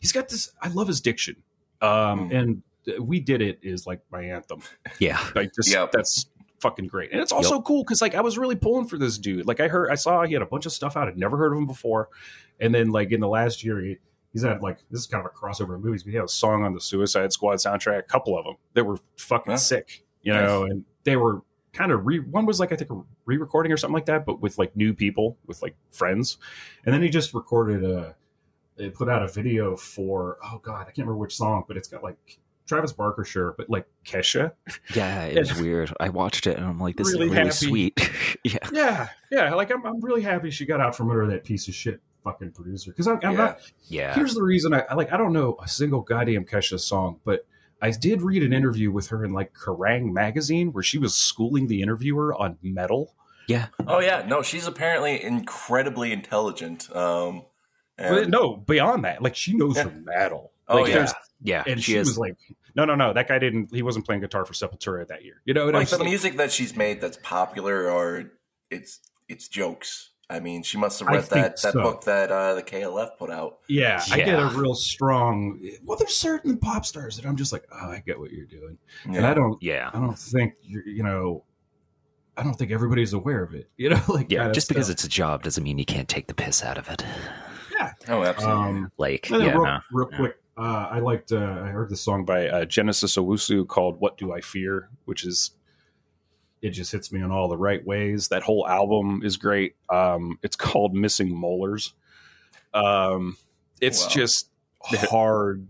He's 0.00 0.12
got 0.12 0.28
this. 0.28 0.52
I 0.62 0.68
love 0.68 0.86
his 0.86 1.00
diction. 1.00 1.36
Um, 1.82 2.30
Mm. 2.30 2.34
and 2.40 2.62
uh, 2.88 3.02
we 3.02 3.18
did 3.20 3.42
it 3.42 3.58
is 3.62 3.86
like 3.86 4.00
my 4.12 4.22
anthem. 4.22 4.60
Yeah, 5.00 5.18
Like 5.34 5.52
this, 5.54 5.72
Yep. 5.72 5.90
that's 5.92 6.26
fucking 6.60 6.86
great. 6.86 7.10
And 7.12 7.20
it's 7.20 7.32
also 7.32 7.60
cool 7.60 7.82
because 7.82 8.00
like 8.00 8.14
I 8.14 8.20
was 8.20 8.38
really 8.38 8.54
pulling 8.56 8.86
for 8.86 8.96
this 8.98 9.18
dude. 9.18 9.46
Like 9.46 9.58
I 9.60 9.66
heard, 9.68 9.90
I 9.90 9.96
saw 9.96 10.22
he 10.24 10.32
had 10.34 10.42
a 10.42 10.46
bunch 10.46 10.66
of 10.66 10.72
stuff 10.72 10.96
out. 10.96 11.08
I'd 11.08 11.18
never 11.18 11.36
heard 11.36 11.52
of 11.52 11.58
him 11.58 11.66
before. 11.66 12.08
And 12.60 12.72
then 12.74 12.90
like 12.92 13.10
in 13.10 13.20
the 13.20 13.28
last 13.28 13.64
year, 13.64 13.80
he, 13.80 13.96
he's 14.36 14.42
had 14.44 14.60
like 14.62 14.78
this 14.90 15.00
is 15.00 15.06
kind 15.06 15.24
of 15.24 15.30
a 15.32 15.34
crossover 15.34 15.76
of 15.76 15.80
movies. 15.82 16.02
But 16.02 16.10
he 16.10 16.16
had 16.16 16.26
a 16.26 16.28
song 16.28 16.62
on 16.64 16.74
the 16.74 16.80
Suicide 16.80 17.32
Squad 17.32 17.54
soundtrack, 17.56 17.98
a 18.00 18.02
couple 18.02 18.38
of 18.38 18.44
them 18.44 18.56
that 18.74 18.84
were 18.84 18.98
fucking 19.16 19.52
Huh? 19.52 19.56
sick. 19.56 20.04
You 20.22 20.34
Nice. 20.34 20.42
know, 20.46 20.64
and 20.64 20.84
they 21.04 21.16
were 21.16 21.42
kind 21.72 21.90
of 21.92 22.04
re. 22.04 22.18
One 22.20 22.44
was 22.44 22.60
like 22.60 22.70
I 22.72 22.76
think 22.76 22.90
a 22.90 23.00
re-recording 23.24 23.72
or 23.72 23.76
something 23.78 23.94
like 23.94 24.06
that, 24.06 24.26
but 24.26 24.40
with 24.42 24.58
like 24.58 24.76
new 24.76 24.92
people, 24.92 25.38
with 25.46 25.62
like 25.62 25.74
friends. 25.90 26.36
And 26.84 26.92
then 26.94 27.02
he 27.02 27.08
just 27.08 27.32
recorded 27.32 27.82
a. 27.84 28.14
They 28.76 28.90
put 28.90 29.08
out 29.08 29.22
a 29.22 29.28
video 29.28 29.74
for 29.76 30.36
oh 30.44 30.58
god, 30.62 30.82
I 30.82 30.84
can't 30.84 30.98
remember 30.98 31.16
which 31.16 31.34
song, 31.34 31.64
but 31.66 31.78
it's 31.78 31.88
got 31.88 32.02
like 32.02 32.38
Travis 32.66 32.92
Barker 32.92 33.24
sure, 33.24 33.54
but 33.56 33.70
like 33.70 33.86
Kesha. 34.04 34.52
yeah, 34.94 35.22
it 35.24 35.38
was 35.38 35.54
weird. 35.60 35.94
I 35.98 36.10
watched 36.10 36.46
it 36.46 36.58
and 36.58 36.66
I'm 36.66 36.78
like, 36.78 36.96
this 36.96 37.12
Really 37.12 37.26
is 37.26 37.30
really 37.32 37.36
happy. 37.44 37.50
sweet. 37.52 38.10
yeah, 38.44 38.58
Yeah, 38.72 39.08
yeah. 39.30 39.54
Like 39.54 39.70
I'm, 39.70 39.86
I'm 39.86 40.00
really 40.00 40.20
happy 40.22 40.50
she 40.50 40.66
got 40.66 40.80
out 40.80 40.94
from 40.96 41.08
under 41.10 41.26
that 41.28 41.44
piece 41.44 41.68
of 41.68 41.74
shit 41.74 42.00
fucking 42.26 42.50
producer. 42.52 42.90
Because 42.90 43.06
I'm, 43.06 43.16
I'm 43.22 43.32
Yeah. 43.32 43.36
not. 43.36 43.60
yeah. 43.88 44.14
Here's 44.14 44.34
the 44.34 44.42
reason 44.42 44.74
I 44.74 44.80
I 44.90 44.94
like. 44.94 45.12
I 45.12 45.16
don't 45.16 45.32
know 45.32 45.56
a 45.62 45.68
single 45.68 46.00
goddamn 46.00 46.44
Kesha 46.44 46.78
song, 46.80 47.20
but 47.24 47.46
I 47.80 47.90
did 47.90 48.22
read 48.22 48.42
an 48.42 48.52
interview 48.52 48.90
with 48.90 49.08
her 49.08 49.24
in 49.24 49.32
like 49.32 49.52
Kerrang 49.54 50.12
magazine 50.12 50.72
where 50.72 50.82
she 50.82 50.98
was 50.98 51.14
schooling 51.14 51.68
the 51.68 51.82
interviewer 51.82 52.34
on 52.34 52.58
metal. 52.62 53.14
Yeah. 53.48 53.66
Oh 53.86 54.00
yeah, 54.00 54.24
no, 54.26 54.42
she's 54.42 54.66
apparently 54.66 55.22
incredibly 55.22 56.12
intelligent. 56.12 56.94
Um, 56.94 57.44
and- 57.96 58.14
But 58.14 58.28
no, 58.28 58.56
beyond 58.56 59.04
that, 59.04 59.22
like 59.22 59.36
she 59.36 59.54
knows 59.54 59.76
Yeah. 59.76 59.84
her 59.84 59.90
metal. 59.90 60.52
Oh, 60.68 60.84
yeah. 60.84 61.06
yeah, 61.40 61.62
and 61.64 61.80
she, 61.80 61.92
she, 61.92 61.98
is. 61.98 62.08
was 62.08 62.18
like, 62.18 62.34
no, 62.74 62.84
no, 62.84 62.96
no, 62.96 63.12
that 63.12 63.28
guy 63.28 63.38
didn't. 63.38 63.72
He 63.72 63.82
wasn't 63.82 64.04
playing 64.04 64.20
guitar 64.20 64.44
for 64.44 64.52
Sepultura 64.52 65.06
that 65.06 65.22
year. 65.24 65.40
You 65.44 65.54
know 65.54 65.64
what 65.64 65.76
I'm 65.76 65.82
like 65.82 65.88
the 65.90 65.96
saying? 65.98 66.08
music 66.10 66.36
that 66.38 66.50
she's 66.50 66.74
made 66.76 67.00
that's 67.00 67.18
popular, 67.22 67.88
or 67.88 68.32
it's 68.68 68.98
it's 69.28 69.46
jokes. 69.46 70.10
I 70.28 70.40
mean, 70.40 70.62
she 70.64 70.76
must 70.76 70.98
have 70.98 71.08
read 71.08 71.24
think 71.24 71.30
that 71.44 71.62
that 71.62 71.72
so. 71.72 71.82
book 71.82 72.02
that 72.04 72.32
uh, 72.32 72.54
the 72.54 72.62
KLF 72.62 73.16
put 73.16 73.30
out. 73.30 73.58
Yeah, 73.68 74.02
I 74.10 74.16
get 74.16 74.38
a 74.40 74.46
real 74.56 74.74
strong. 74.74 75.60
Well, 75.84 75.96
there's 75.96 76.16
certain 76.16 76.58
pop 76.58 76.84
stars 76.84 77.16
that 77.16 77.24
I'm 77.26 77.36
just 77.36 77.52
like, 77.52 77.64
oh, 77.72 77.90
I 77.90 78.02
get 78.04 78.18
what 78.18 78.32
you're 78.32 78.46
doing, 78.46 78.76
Yeah. 79.08 79.18
and 79.18 79.26
I 79.26 79.34
don't. 79.34 79.62
yeah, 79.62 79.90
I 79.94 79.98
don't 80.00 80.18
think 80.18 80.54
you're, 80.62 80.86
you 80.86 81.02
know. 81.02 81.44
I 82.38 82.42
don't 82.42 82.52
think 82.54 82.70
everybody's 82.70 83.14
aware 83.14 83.42
of 83.42 83.54
it. 83.54 83.70
You 83.78 83.90
know, 83.90 84.02
like 84.08 84.30
yeah. 84.30 84.38
kind 84.40 84.48
of 84.50 84.54
Just 84.54 84.68
because 84.68 84.90
it's 84.90 85.04
a 85.04 85.08
job 85.08 85.42
doesn't 85.42 85.62
mean 85.64 85.78
you 85.78 85.86
can't 85.86 86.08
take 86.08 86.26
the 86.26 86.34
piss 86.34 86.62
out 86.62 86.76
of 86.76 86.88
it. 86.90 87.02
Yeah. 87.72 87.92
Oh, 88.08 88.22
absolutely. 88.24 88.62
Um, 88.62 88.92
Like, 88.98 89.30
yeah, 89.30 89.36
real, 89.38 89.64
no. 89.64 89.78
real 89.92 90.08
Yeah. 90.10 90.16
quick, 90.18 90.36
Uh, 90.58 90.88
I 90.90 90.98
liked. 90.98 91.32
Uh, 91.32 91.36
I 91.64 91.68
heard 91.68 91.88
the 91.88 91.96
song 91.96 92.24
by 92.24 92.48
uh, 92.48 92.64
Genesis 92.66 93.16
Owusu 93.16 93.66
called 93.68 94.00
"What 94.00 94.18
Do 94.18 94.32
I 94.32 94.40
Fear," 94.40 94.88
which 95.06 95.24
is 95.24 95.52
it 96.62 96.70
just 96.70 96.90
hits 96.92 97.12
me 97.12 97.20
in 97.20 97.30
all 97.30 97.48
the 97.48 97.56
right 97.56 97.84
ways. 97.86 98.28
That 98.28 98.42
whole 98.42 98.66
album 98.66 99.22
is 99.24 99.36
great. 99.36 99.76
Um, 99.90 100.38
it's 100.42 100.56
called 100.66 100.94
"Missing 100.94 101.34
Molars." 101.34 101.92
Um, 102.74 103.36
it's 103.80 104.02
Wow. 104.04 104.08
just 104.10 104.50
hard. 105.10 105.66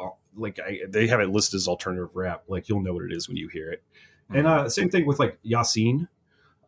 uh, 0.00 0.08
Like 0.36 0.58
I, 0.60 0.80
they 0.88 1.06
have 1.06 1.20
it 1.20 1.30
listed 1.30 1.58
as 1.58 1.68
alternative 1.68 2.10
rap. 2.14 2.44
Like 2.48 2.68
you'll 2.68 2.82
know 2.82 2.92
what 2.94 3.04
it 3.04 3.12
is 3.12 3.28
when 3.28 3.36
you 3.36 3.48
hear 3.48 3.70
it. 3.70 3.82
And 4.30 4.46
uh, 4.46 4.68
same 4.68 4.88
thing 4.90 5.06
with 5.06 5.18
like 5.18 5.38
Yasin, 5.44 6.08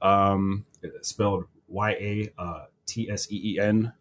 um, 0.02 0.64
spelled 1.02 1.46
Y 1.68 1.90
A 1.92 2.32
uh, 2.38 2.64
T 2.86 3.10
S 3.10 3.30
E 3.32 3.54
E 3.54 3.58
N. 3.60 3.92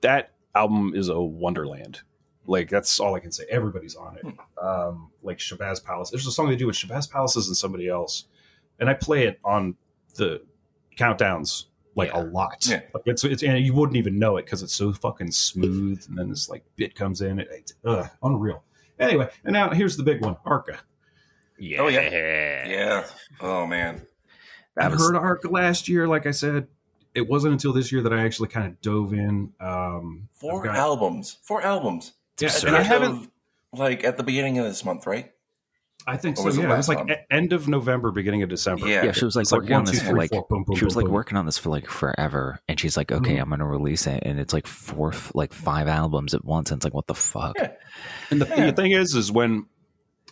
That 0.00 0.30
album 0.54 0.92
is 0.94 1.08
a 1.08 1.20
wonderland. 1.20 2.00
Like 2.46 2.70
that's 2.70 3.00
all 3.00 3.14
I 3.14 3.20
can 3.20 3.32
say. 3.32 3.44
Everybody's 3.50 3.96
on 3.96 4.18
it. 4.18 4.26
Um, 4.62 5.10
like 5.22 5.38
Shabazz 5.38 5.84
Palace. 5.84 6.10
There's 6.10 6.26
a 6.26 6.30
song 6.30 6.48
they 6.48 6.56
do 6.56 6.68
with 6.68 6.76
Shabazz 6.76 7.10
Palaces 7.10 7.48
and 7.48 7.56
somebody 7.56 7.88
else, 7.88 8.26
and 8.80 8.88
I 8.90 8.94
play 8.94 9.26
it 9.26 9.38
on 9.44 9.76
the 10.16 10.42
countdowns 10.96 11.64
like 11.94 12.10
Yeah. 12.10 12.20
a 12.20 12.24
lot. 12.24 12.66
Yeah. 12.68 12.80
Like, 12.94 13.02
it's 13.06 13.24
it's 13.24 13.42
and 13.42 13.58
you 13.64 13.74
wouldn't 13.74 13.96
even 13.96 14.18
know 14.18 14.36
it 14.36 14.44
because 14.44 14.62
it's 14.62 14.74
so 14.74 14.92
fucking 14.92 15.32
smooth. 15.32 16.04
And 16.08 16.18
then 16.18 16.28
this 16.30 16.48
like 16.48 16.64
bit 16.76 16.94
comes 16.94 17.20
in. 17.20 17.38
It, 17.38 17.48
it's 17.50 17.74
ugh, 17.84 18.08
unreal. 18.22 18.62
Anyway, 18.98 19.28
and 19.44 19.52
now 19.52 19.70
here's 19.70 19.96
the 19.96 20.02
big 20.02 20.22
one, 20.24 20.36
Arca. 20.44 20.78
Yeah. 21.58 21.80
Oh, 21.80 21.88
yeah. 21.88 22.68
Yeah. 22.68 23.06
Oh 23.40 23.66
man. 23.66 24.02
That 24.76 24.86
I 24.86 24.88
was- 24.88 25.00
heard 25.00 25.16
Arca 25.16 25.48
last 25.48 25.88
year. 25.88 26.06
Like 26.06 26.26
I 26.26 26.30
said, 26.30 26.66
it 27.14 27.26
wasn't 27.28 27.52
until 27.52 27.72
this 27.72 27.90
year 27.92 28.02
that 28.02 28.12
I 28.12 28.22
actually 28.24 28.48
kind 28.48 28.66
of 28.66 28.80
dove 28.82 29.12
in. 29.14 29.52
Um, 29.60 30.28
4 30.34 30.64
got- 30.64 30.76
albums. 30.76 31.38
Four 31.42 31.62
albums. 31.62 32.12
Yeah, 32.38 32.48
At 32.48 32.54
absurd. 32.56 32.66
the 32.72 32.76
and 32.76 32.76
I 32.76 32.82
haven't. 32.86 33.32
like 33.72 34.04
at 34.04 34.18
the 34.18 34.22
beginning 34.22 34.58
of 34.58 34.66
this 34.66 34.84
month, 34.84 35.06
right? 35.06 35.32
I 36.08 36.16
think 36.16 36.36
so. 36.36 36.44
was 36.44 36.56
it 36.56 36.62
Yeah, 36.62 36.72
it 36.72 36.76
was 36.76 36.88
like 36.88 36.98
month? 36.98 37.10
e- 37.10 37.24
end 37.30 37.52
of 37.52 37.66
November, 37.68 38.10
beginning 38.12 38.42
of 38.42 38.48
December. 38.48 38.86
Yeah. 38.88 39.06
Yeah, 39.06 39.12
she 39.12 39.24
was 39.24 39.34
like 39.34 39.42
It's 39.42 39.52
like 39.52 39.62
working 39.62 39.76
on 39.76 39.84
this 39.84 40.00
for 40.02 40.16
like 40.16 40.30
four, 40.30 40.46
boom, 40.48 40.62
boom, 40.64 40.76
she 40.76 40.84
was 40.84 40.94
boom, 40.94 41.00
like 41.02 41.06
boom. 41.06 41.14
working 41.14 41.36
on 41.36 41.46
this 41.46 41.58
for 41.58 41.70
like 41.70 41.86
forever, 41.88 42.60
and 42.68 42.78
she's 42.78 42.96
like, 42.96 43.10
"Okay, 43.10 43.34
Mhm. 43.36 43.42
I'm 43.42 43.50
gonna 43.50 43.66
release 43.66 44.06
it," 44.06 44.22
and 44.24 44.38
it's 44.38 44.52
like 44.52 44.66
four, 44.66 45.12
like 45.34 45.52
five 45.52 45.88
albums 45.88 46.32
at 46.34 46.44
once, 46.44 46.70
and 46.70 46.78
it's 46.78 46.84
like, 46.84 46.94
"What 46.94 47.06
the 47.08 47.14
fuck?" 47.14 47.56
Yeah. 47.58 47.72
And 48.30 48.40
the, 48.40 48.46
Yeah. 48.46 48.66
the 48.66 48.72
thing 48.72 48.92
is, 48.92 49.14
is 49.14 49.32
when 49.32 49.66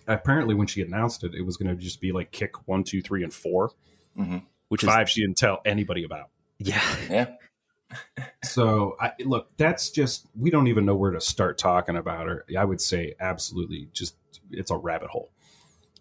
apparently 0.07 0.54
when 0.54 0.66
she 0.66 0.83
announced 0.83 1.25
it, 1.25 1.35
it 1.35 1.43
was 1.43 1.57
going 1.57 1.75
to 1.75 1.83
just 1.83 2.00
be 2.00 2.12
like 2.12 2.31
kick 2.31 2.69
one, 2.69 2.85
two, 2.85 3.00
three, 3.02 3.23
and 3.25 3.33
four. 3.33 3.71
Which 4.69 4.83
is 4.83 4.88
Five, 4.88 5.09
she 5.11 5.21
didn't 5.23 5.37
tell 5.38 5.61
anybody 5.64 6.04
about. 6.04 6.28
yeah, 6.59 6.81
Yeah. 7.11 7.26
So 8.45 8.97
I, 9.00 9.12
look, 9.25 9.49
that's 9.57 9.90
just 9.90 10.26
we 10.38 10.50
don't 10.50 10.66
even 10.69 10.85
know 10.85 10.95
where 10.97 11.11
to 11.12 11.21
start 11.21 11.59
talking 11.59 11.97
about 11.97 12.26
her. 12.26 12.45
I 12.59 12.64
would 12.64 12.81
say 12.81 13.14
absolutely, 13.21 13.88
just 13.93 14.16
it's 14.50 14.71
a 14.71 14.76
rabbit 14.76 15.11
hole, 15.11 15.31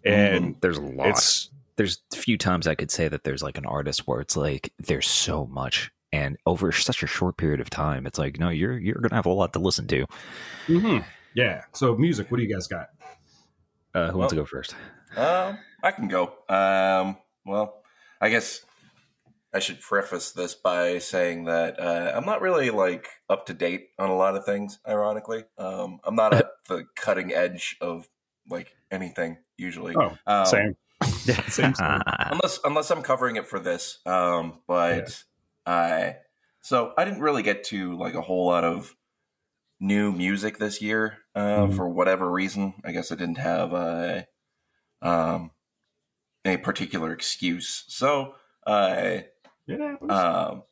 and 0.04 0.56
there's 0.60 0.78
a 0.78 0.82
lot. 0.82 1.08
it's 1.08 1.50
there's 1.76 1.98
a 2.12 2.16
few 2.16 2.38
times 2.38 2.66
I 2.66 2.74
could 2.74 2.90
say 2.90 3.08
that 3.08 3.24
there's 3.24 3.42
like 3.42 3.58
an 3.58 3.66
artist 3.66 4.06
where 4.06 4.20
it's 4.20 4.36
like 4.36 4.72
there's 4.78 5.06
so 5.08 5.46
much, 5.46 5.90
and 6.12 6.36
over 6.46 6.70
such 6.72 7.02
a 7.02 7.06
short 7.06 7.36
period 7.36 7.60
of 7.60 7.70
time, 7.70 8.06
it's 8.06 8.18
like 8.18 8.38
no, 8.38 8.48
you're 8.48 8.78
you're 8.78 9.00
gonna 9.00 9.14
have 9.16 9.26
a 9.26 9.30
lot 9.32 9.52
to 9.54 9.58
listen 9.58 9.86
to. 9.88 10.06
Mhm. 10.68 11.04
yeah. 11.34 11.62
So 11.72 11.96
music, 11.96 12.30
what 12.30 12.36
do 12.38 12.44
you 12.44 12.52
guys 12.54 12.66
got? 12.66 12.88
Uh, 13.94 14.10
who 14.10 14.18
wants 14.18 14.32
to 14.32 14.36
go 14.36 14.44
first? 14.44 14.74
Um, 15.16 15.58
I 15.82 15.90
can 15.92 16.08
go. 16.08 16.32
Um, 16.48 17.16
well, 17.46 17.82
I 18.20 18.28
guess 18.28 18.64
I 19.52 19.60
should 19.60 19.80
preface 19.80 20.32
this 20.32 20.54
by 20.54 20.98
saying 20.98 21.44
that 21.44 21.78
uh, 21.78 22.12
I'm 22.16 22.24
not 22.26 22.40
really 22.40 22.70
like 22.70 23.08
up 23.30 23.46
to 23.46 23.54
date 23.54 23.90
on 23.98 24.10
a 24.10 24.16
lot 24.16 24.34
of 24.36 24.44
things. 24.44 24.80
Ironically, 24.88 25.44
um, 25.58 26.00
I'm 26.04 26.16
not 26.16 26.34
at 26.34 26.50
the 26.68 26.86
cutting 26.96 27.32
edge 27.32 27.76
of 27.80 28.08
like 28.50 28.74
anything 28.90 29.38
usually. 29.56 29.94
Oh, 29.96 30.16
Um, 30.26 30.46
Same. 30.46 30.76
Same, 31.04 31.74
same. 31.74 31.74
unless 32.30 32.60
unless 32.64 32.90
I'm 32.90 33.02
covering 33.02 33.36
it 33.36 33.46
for 33.46 33.58
this. 33.58 33.98
Um, 34.06 34.60
but 34.66 35.22
I 35.66 36.16
so 36.62 36.92
I 36.96 37.04
didn't 37.04 37.20
really 37.20 37.42
get 37.42 37.64
to 37.64 37.96
like 37.98 38.14
a 38.14 38.22
whole 38.22 38.46
lot 38.46 38.64
of 38.64 38.94
new 39.80 40.12
music 40.12 40.56
this 40.58 40.80
year 40.80 41.18
uh, 41.34 41.66
Mhm. 41.66 41.76
for 41.76 41.88
whatever 41.88 42.30
reason. 42.30 42.74
I 42.84 42.92
guess 42.92 43.12
I 43.12 43.16
didn't 43.16 43.38
have 43.38 43.72
a 43.74 44.26
um 45.02 45.50
a 46.46 46.56
particular 46.58 47.12
excuse. 47.12 47.84
So 47.88 48.34
I 48.66 49.26
It 49.66 49.80
happens. 49.80 50.10
um 50.10 50.62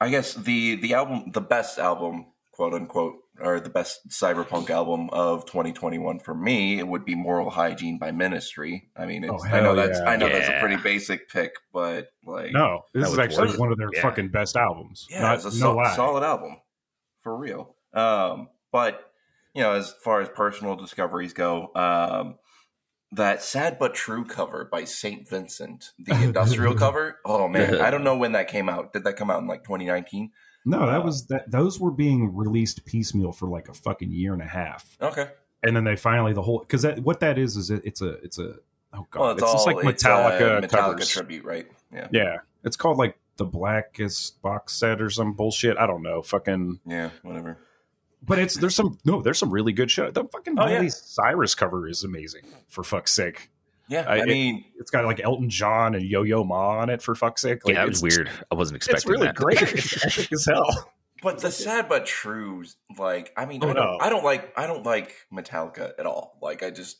I 0.00 0.10
guess 0.10 0.34
the 0.34 0.76
the 0.76 0.92
album 0.94 1.30
the 1.32 1.40
best 1.40 1.78
album 1.78 2.26
quote 2.52 2.74
unquote 2.74 3.16
or 3.40 3.60
the 3.60 3.68
best 3.70 4.08
cyberpunk 4.08 4.70
album 4.70 5.08
of 5.10 5.44
2021 5.46 6.18
for 6.20 6.34
me 6.34 6.78
it 6.78 6.86
would 6.88 7.04
be 7.04 7.14
Moral 7.14 7.50
Hygiene 7.50 7.98
by 7.98 8.10
Ministry. 8.12 8.88
I 8.96 9.06
mean, 9.06 9.24
it's, 9.24 9.32
Oh, 9.44 9.46
I 9.48 9.60
know 9.60 9.74
that's 9.74 9.98
yeah. 9.98 10.08
I 10.10 10.16
know 10.16 10.28
that's 10.28 10.48
a 10.48 10.58
pretty 10.60 10.76
basic 10.76 11.28
pick, 11.28 11.52
but 11.72 12.08
like 12.24 12.52
no, 12.52 12.82
this 12.94 13.08
is 13.10 13.18
actually 13.18 13.46
worth 13.48 13.54
it. 13.54 13.60
one 13.60 13.72
of 13.72 13.78
their 13.78 13.90
Yeah. 13.92 14.02
fucking 14.02 14.28
best 14.28 14.56
albums. 14.56 15.06
yeah, 15.10 15.22
Not, 15.22 15.34
it's 15.36 15.44
a 15.44 15.48
no 15.50 15.74
sol- 15.74 15.94
solid 15.94 16.22
album 16.24 16.56
for 17.22 17.36
real. 17.36 17.74
Um, 17.94 18.48
but 18.72 19.10
you 19.54 19.62
know, 19.62 19.72
as 19.72 19.92
far 20.04 20.20
as 20.20 20.28
personal 20.28 20.76
discoveries 20.76 21.32
go, 21.32 21.70
um, 21.74 22.36
that 23.12 23.42
"Sad 23.42 23.78
but 23.78 23.94
True" 23.94 24.24
cover 24.24 24.68
by 24.70 24.84
Saint 24.84 25.28
Vincent, 25.28 25.92
the 25.98 26.14
industrial 26.22 26.74
cover. 26.74 27.18
Oh 27.24 27.48
man, 27.48 27.80
I 27.80 27.90
don't 27.90 28.04
know 28.04 28.16
when 28.16 28.32
that 28.32 28.48
came 28.48 28.68
out. 28.68 28.92
Did 28.92 29.04
that 29.04 29.16
come 29.16 29.30
out 29.30 29.40
in 29.40 29.46
like 29.46 29.62
2019? 29.64 30.30
No, 30.66 30.86
that 30.86 31.04
was 31.04 31.26
that. 31.28 31.50
Those 31.50 31.78
were 31.80 31.92
being 31.92 32.34
released 32.36 32.84
piecemeal 32.84 33.32
for 33.32 33.48
like 33.48 33.68
a 33.68 33.74
fucking 33.74 34.10
year 34.10 34.32
and 34.32 34.42
a 34.42 34.46
half, 34.46 34.98
Okay, 35.00 35.28
and 35.62 35.74
then 35.76 35.84
they 35.84 35.94
finally 35.96 36.32
the 36.32 36.42
whole 36.42 36.58
because 36.58 36.82
that 36.82 36.98
what 36.98 37.20
that 37.20 37.38
is 37.38 37.56
is 37.56 37.70
it, 37.70 37.82
it's 37.84 38.02
a 38.02 38.14
it's 38.24 38.38
a 38.38 38.56
oh 38.92 39.06
god 39.10 39.20
well, 39.20 39.30
it's, 39.30 39.42
it's, 39.42 39.50
all 39.50 39.54
just 39.54 39.66
like 39.68 39.76
uh, 39.76 39.88
Metallica 39.88 40.60
Metallica 40.62 40.70
covers. 40.70 41.08
tribute, 41.08 41.44
right? 41.44 41.66
Yeah, 41.92 42.08
Yeah, 42.10 42.36
it's 42.64 42.76
called 42.76 42.98
like 42.98 43.16
the 43.36 43.44
Blackest 43.44 44.42
box 44.42 44.72
set 44.72 45.00
or 45.00 45.08
some 45.08 45.34
bullshit. 45.34 45.78
I 45.78 45.86
don't 45.86 46.02
know, 46.02 46.20
fucking. 46.22 46.80
yeah, 46.84 47.10
whatever. 47.22 47.58
But 48.22 48.40
it's 48.40 48.56
there's 48.56 48.74
some 48.74 48.98
no 49.04 49.22
there's 49.22 49.38
some 49.38 49.50
really 49.50 49.72
good 49.72 49.90
shit. 49.90 50.14
The 50.14 50.24
fucking 50.24 50.54
Oh, 50.58 50.64
Miley 50.66 50.86
yeah. 50.86 50.92
Cyrus 50.92 51.54
cover 51.54 51.86
is 51.86 52.02
amazing 52.02 52.42
for 52.66 52.82
fuck's 52.82 53.12
sake. 53.12 53.50
Yeah, 53.88 54.04
I- 54.08 54.22
I, 54.22 54.24
mean, 54.24 54.64
It's 54.78 54.90
got 54.90 55.04
like 55.04 55.20
Elton 55.22 55.48
John 55.50 55.94
and 55.94 56.04
Yo 56.04 56.22
Yo 56.24 56.42
Ma 56.44 56.78
on 56.80 56.90
it 56.90 57.02
for 57.02 57.14
fuck's 57.14 57.42
sake. 57.42 57.64
Like, 57.64 57.74
yeah, 57.74 57.82
that 57.82 57.88
was 57.88 58.02
it's- 58.02 58.16
weird. 58.16 58.30
I 58.50 58.54
wasn't 58.54 58.76
expecting 58.76 58.96
It's 58.96 59.06
really 59.06 59.26
that. 59.28 59.34
great. 59.36 59.62
It's 59.72 60.04
epic 60.18 60.32
as 60.32 60.44
hell. 60.46 60.90
but 61.22 61.38
the 61.38 61.50
sad 61.50 61.88
but 61.88 62.04
true, 62.06 62.64
like, 62.98 63.32
I 63.36 63.46
mean, 63.46 63.62
Oh, 63.64 63.70
I, 63.70 63.72
don't, 63.74 63.84
no. 63.84 63.98
I 64.00 64.10
don't 64.10 64.24
like, 64.24 64.52
I 64.58 64.66
don't 64.66 64.84
like 64.84 65.14
Metallica 65.32 65.92
at 65.98 66.06
all. 66.06 66.36
Like, 66.42 66.62
I 66.62 66.70
just, 66.70 66.98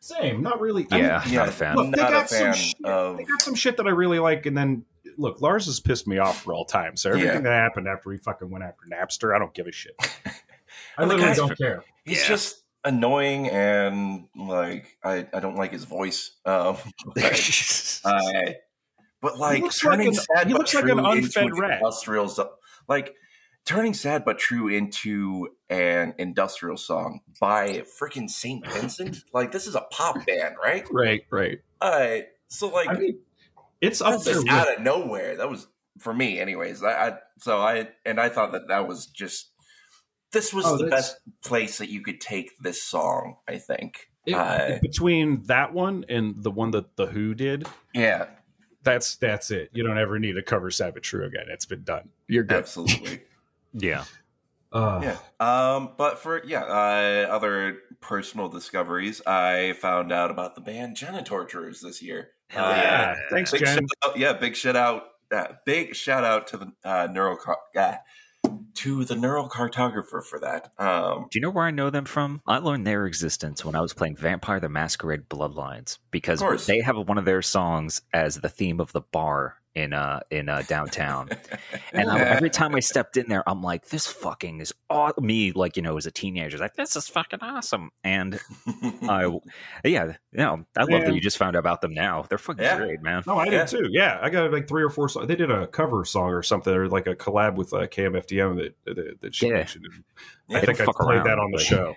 Same, 0.00 0.42
not 0.42 0.60
really. 0.60 0.86
Yeah, 0.90 0.96
I 0.96 1.00
mean, 1.00 1.04
yeah, 1.06 1.22
Yeah, 1.28 1.38
not 1.38 1.48
a 1.48 1.52
fan. 1.52 1.76
Look, 1.76 1.94
they 1.94 2.02
Not 2.02 2.10
a 2.10 2.12
got 2.14 2.30
some 2.30 2.38
fan 2.46 2.54
shit. 2.54 2.84
of- 2.84 3.16
They 3.16 3.24
got 3.24 3.42
some 3.42 3.54
shit 3.54 3.76
that 3.78 3.86
I 3.86 3.90
really 3.90 4.18
like, 4.18 4.46
and 4.46 4.56
then 4.56 4.84
look, 5.16 5.40
Lars 5.40 5.66
has 5.66 5.80
pissed 5.80 6.06
me 6.06 6.18
off 6.18 6.42
for 6.42 6.52
all 6.52 6.64
time. 6.64 6.96
So 6.96 7.10
everything 7.10 7.28
Yeah. 7.36 7.40
that 7.40 7.52
happened 7.62 7.88
after 7.88 8.10
he 8.12 8.18
fucking 8.18 8.50
went 8.50 8.64
after 8.64 8.82
Napster, 8.92 9.34
I 9.34 9.38
don't 9.38 9.52
give 9.54 9.66
a 9.66 9.72
shit. 9.72 9.94
I 10.98 11.04
literally 11.04 11.34
don't 11.34 11.56
care. 11.56 11.82
he's 12.04 12.20
Yeah. 12.22 12.28
just 12.28 12.62
annoying 12.88 13.48
and 13.48 14.28
like 14.34 14.96
I, 15.04 15.26
I 15.32 15.40
don't 15.40 15.56
like 15.56 15.72
his 15.72 15.84
voice. 15.84 16.32
Um, 16.44 16.76
but, 17.14 18.00
I, 18.04 18.56
but 19.20 19.38
like 19.38 19.62
looks 19.62 19.84
like 19.84 19.92
turning 19.92 20.08
an- 20.08 20.14
sad 20.14 20.46
he 20.46 20.52
but 20.52 20.58
looks 20.60 20.74
like 20.74 20.84
true 20.84 20.98
an 20.98 21.04
unfed 21.04 21.42
into 21.44 21.60
rat. 21.60 21.80
industrial 21.80 22.34
like 22.88 23.14
turning 23.64 23.92
sad 23.92 24.24
but 24.24 24.38
true 24.38 24.68
into 24.68 25.48
an 25.68 26.14
industrial 26.18 26.78
song 26.78 27.20
by 27.38 27.84
freaking 28.00 28.30
Saint 28.30 28.66
Vincent. 28.66 29.24
like 29.34 29.52
this 29.52 29.66
is 29.66 29.74
a 29.74 29.82
pop 29.92 30.24
band, 30.26 30.56
right? 30.62 30.86
Right, 30.90 31.24
right. 31.30 31.58
I 31.80 32.26
so 32.48 32.68
like 32.68 32.88
I 32.88 32.94
mean, 32.94 33.18
it's 33.80 34.00
up 34.00 34.22
there. 34.22 34.40
out 34.48 34.74
of 34.74 34.82
nowhere. 34.82 35.36
That 35.36 35.50
was 35.50 35.66
for 35.98 36.14
me, 36.14 36.40
anyways. 36.40 36.82
I, 36.82 37.08
I 37.08 37.18
so 37.38 37.58
I 37.58 37.88
and 38.06 38.18
I 38.18 38.30
thought 38.30 38.52
that 38.52 38.68
that 38.68 38.88
was 38.88 39.06
just 39.06 39.50
this 40.32 40.52
was 40.52 40.64
Oh, 40.66 40.76
the 40.76 40.84
that's- 40.84 41.12
best 41.14 41.20
place 41.42 41.78
that 41.78 41.88
you 41.90 42.02
could 42.02 42.20
take 42.20 42.58
this 42.58 42.82
song. 42.82 43.36
I 43.48 43.58
think. 43.58 44.10
it- 44.26 44.34
I- 44.34 44.78
between 44.82 45.42
that 45.44 45.72
one 45.72 46.04
and 46.08 46.34
the 46.42 46.50
one 46.50 46.70
that 46.72 46.96
the 46.96 47.06
Who 47.06 47.34
did, 47.34 47.66
yeah, 47.94 48.26
that's 48.82 49.16
that's 49.16 49.50
it. 49.50 49.70
You 49.72 49.82
don't 49.86 49.98
ever 49.98 50.18
need 50.18 50.34
to 50.34 50.42
cover 50.42 50.70
Sad 50.70 50.94
but 50.94 51.02
True 51.02 51.24
again. 51.24 51.46
It's 51.48 51.64
been 51.64 51.82
done. 51.82 52.10
You're 52.26 52.44
good. 52.44 52.58
absolutely. 52.58 53.22
yeah, 53.72 54.04
Uh, 54.70 55.00
yeah. 55.02 55.16
Um, 55.40 55.92
but 55.96 56.18
for 56.18 56.42
yeah, 56.44 56.62
uh, 56.64 57.26
other 57.30 57.78
personal 58.02 58.48
discoveries, 58.50 59.22
I 59.26 59.72
found 59.80 60.12
out 60.12 60.30
about 60.30 60.54
the 60.54 60.60
band 60.60 60.96
Jenna 60.96 61.22
Genitorturers 61.22 61.80
this 61.80 62.02
year. 62.02 62.30
Hell 62.48 62.66
Uh, 62.66 62.70
yeah. 62.76 63.14
Thanks, 63.30 63.50
Big 63.52 63.60
Jen. 63.64 63.76
shout 63.78 63.88
out, 64.10 64.18
yeah, 64.18 64.32
big 64.34 64.56
shout 64.56 64.76
out. 64.76 65.04
Uh, 65.30 65.46
big 65.64 65.94
shout 65.94 66.24
out 66.24 66.46
to 66.48 66.56
the 66.58 66.72
uh, 66.84 67.08
neural 67.10 67.38
uh, 67.76 67.94
to 68.78 69.04
the 69.04 69.16
neural 69.16 69.48
cartographer 69.48 70.22
for 70.22 70.38
that. 70.40 70.72
Um, 70.78 71.26
Do 71.30 71.38
you 71.38 71.40
know 71.40 71.50
where 71.50 71.64
I 71.64 71.70
know 71.70 71.90
them 71.90 72.04
from? 72.04 72.42
I 72.46 72.58
learned 72.58 72.86
their 72.86 73.06
existence 73.06 73.64
when 73.64 73.74
I 73.74 73.80
was 73.80 73.92
playing 73.92 74.16
Vampire 74.16 74.60
the 74.60 74.68
Masquerade 74.68 75.28
Bloodlines 75.28 75.98
because 76.10 76.66
they 76.66 76.80
have 76.80 76.96
one 76.96 77.18
of 77.18 77.24
their 77.24 77.42
songs 77.42 78.02
as 78.12 78.36
the 78.36 78.48
theme 78.48 78.80
of 78.80 78.92
the 78.92 79.00
bar 79.00 79.56
in 79.78 79.92
uh 79.92 80.20
in 80.30 80.48
uh 80.48 80.62
downtown, 80.68 81.28
and 81.92 82.10
I, 82.10 82.18
every 82.20 82.50
time 82.50 82.74
I 82.74 82.80
stepped 82.80 83.16
in 83.16 83.28
there, 83.28 83.48
I'm 83.48 83.62
like, 83.62 83.88
this 83.88 84.06
fucking 84.06 84.60
is 84.60 84.74
aw-. 84.90 85.12
me. 85.20 85.52
Like 85.52 85.76
you 85.76 85.82
know, 85.82 85.96
as 85.96 86.06
a 86.06 86.10
teenager, 86.10 86.58
like 86.58 86.74
this 86.74 86.96
is 86.96 87.08
fucking 87.08 87.38
awesome. 87.42 87.90
And 88.04 88.40
I, 89.08 89.24
yeah, 89.84 90.06
you 90.32 90.38
know, 90.38 90.64
I 90.76 90.82
love 90.84 91.02
that 91.04 91.14
you 91.14 91.20
just 91.20 91.38
found 91.38 91.56
out 91.56 91.60
about 91.60 91.80
them 91.80 91.94
now. 91.94 92.22
They're 92.28 92.38
fucking 92.38 92.64
Yeah. 92.64 92.76
great, 92.78 93.02
man. 93.02 93.22
No, 93.26 93.38
I 93.38 93.44
Yeah. 93.46 93.64
did 93.64 93.68
too. 93.68 93.88
Yeah, 93.90 94.18
I 94.20 94.30
got 94.30 94.52
like 94.52 94.66
three 94.68 94.82
or 94.82 94.90
four. 94.90 95.08
Songs. 95.08 95.28
They 95.28 95.36
did 95.36 95.50
a 95.50 95.66
cover 95.68 96.04
song 96.04 96.30
or 96.30 96.42
something, 96.42 96.74
or 96.74 96.88
like 96.88 97.06
a 97.06 97.14
collab 97.14 97.54
with 97.54 97.72
uh, 97.72 97.86
KMFDM 97.86 98.56
that 98.56 98.96
that, 98.96 99.20
that 99.22 99.34
she 99.34 99.46
Yeah. 99.48 99.54
mentioned. 99.54 99.86
Yeah, 100.48 100.58
I 100.58 100.60
think 100.66 100.80
I 100.80 100.84
played 100.86 101.16
around, 101.18 101.26
that 101.26 101.38
on 101.38 101.50
the 101.52 101.58
but- 101.58 101.62
show. 101.66 101.94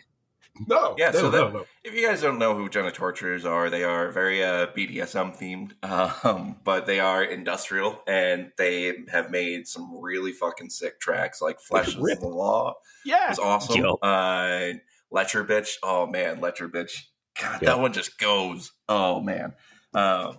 No, 0.67 0.95
Yeah, 0.97 1.11
no, 1.11 1.19
so 1.19 1.29
no, 1.29 1.31
that- 1.31 1.53
no. 1.53 1.65
If 1.83 1.93
you 1.95 2.05
guys 2.07 2.21
don't 2.21 2.37
know 2.39 2.55
who 2.55 2.69
Genitorturers 2.69 3.43
are, 3.49 3.69
they 3.69 3.83
are 3.83 4.11
very 4.11 4.43
uh, 4.43 4.67
BDSM 4.67 5.35
themed, 5.37 5.73
um, 6.25 6.57
but 6.63 6.85
they 6.85 6.99
are 6.99 7.23
industrial 7.23 8.01
and 8.07 8.51
they 8.57 8.93
have 9.11 9.31
made 9.31 9.67
some 9.67 9.99
really 9.99 10.31
fucking 10.31 10.69
sick 10.69 10.99
tracks 10.99 11.41
like 11.41 11.59
Flesh 11.59 11.89
is 11.89 12.19
the 12.19 12.27
Law 12.27 12.75
Yeah, 13.05 13.29
It's 13.29 13.39
awesome. 13.39 13.77
Yo. 13.83 13.93
Uh, 13.95 14.73
Letcher 15.09 15.43
Bitch, 15.43 15.75
oh 15.83 16.07
man, 16.07 16.39
Let 16.39 16.59
Your 16.59 16.69
Bitch. 16.69 16.93
God, 17.41 17.61
Yeah. 17.61 17.69
that 17.71 17.79
one 17.79 17.93
just 17.93 18.17
goes. 18.19 18.71
Oh 18.87 19.19
man. 19.21 19.53
Uh, 19.93 20.33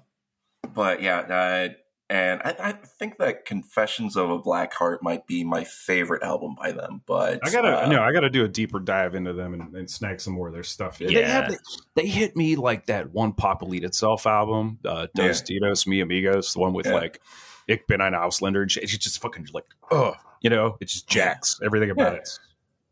but 0.75 1.03
yeah, 1.03 1.19
uh, 1.21 1.69
and 2.13 2.43
I, 2.45 2.55
I 2.61 2.73
think 2.73 3.17
that 3.19 3.47
Confessions 3.47 4.17
of 4.17 4.29
a 4.31 4.39
Black 4.39 4.75
Heart 4.75 5.03
might 5.03 5.27
be 5.27 5.45
my 5.45 5.65
favorite 5.65 6.23
album 6.23 6.55
by 6.61 6.73
them. 6.73 7.01
But 7.07 7.41
I 7.43 7.51
gotta 7.51 7.85
uh, 7.85 7.89
no, 7.89 8.03
I 8.03 8.13
gotta 8.13 8.29
do 8.29 8.45
a 8.45 8.49
deeper 8.49 8.79
dive 8.81 9.15
into 9.15 9.33
them 9.33 9.55
and, 9.55 9.75
and 9.75 9.91
snag 9.91 10.21
some 10.21 10.35
more 10.35 10.49
of 10.49 10.53
their 10.53 10.63
stuff. 10.63 10.99
They, 10.99 11.07
Yeah. 11.07 11.27
have, 11.29 11.57
they 11.95 12.07
hit 12.07 12.37
me 12.37 12.57
like 12.57 12.87
that 12.87 13.11
one 13.13 13.33
Pop 13.33 13.63
Will 13.63 13.75
Eat 13.75 13.85
Itself 13.85 14.27
album, 14.27 14.79
uh, 14.85 15.07
Dos 15.15 15.41
Titos, 15.43 15.87
Mi 15.87 16.01
Amigos, 16.01 16.53
the 16.53 16.59
one 16.61 16.75
with 16.75 16.87
Yeah. 16.87 16.93
like 16.95 17.21
Ich 17.67 17.87
bin 17.87 18.01
ein 18.03 18.13
Ausländer. 18.13 18.65
It's 18.77 18.99
just 18.99 19.23
fucking 19.23 19.49
like, 19.55 19.65
oh, 19.91 20.15
you 20.43 20.51
know, 20.51 20.77
it 20.81 20.89
just 20.89 21.09
jacks 21.09 21.61
everything 21.65 21.91
about 21.91 22.13
Yeah. 22.13 22.19
it. 22.19 22.39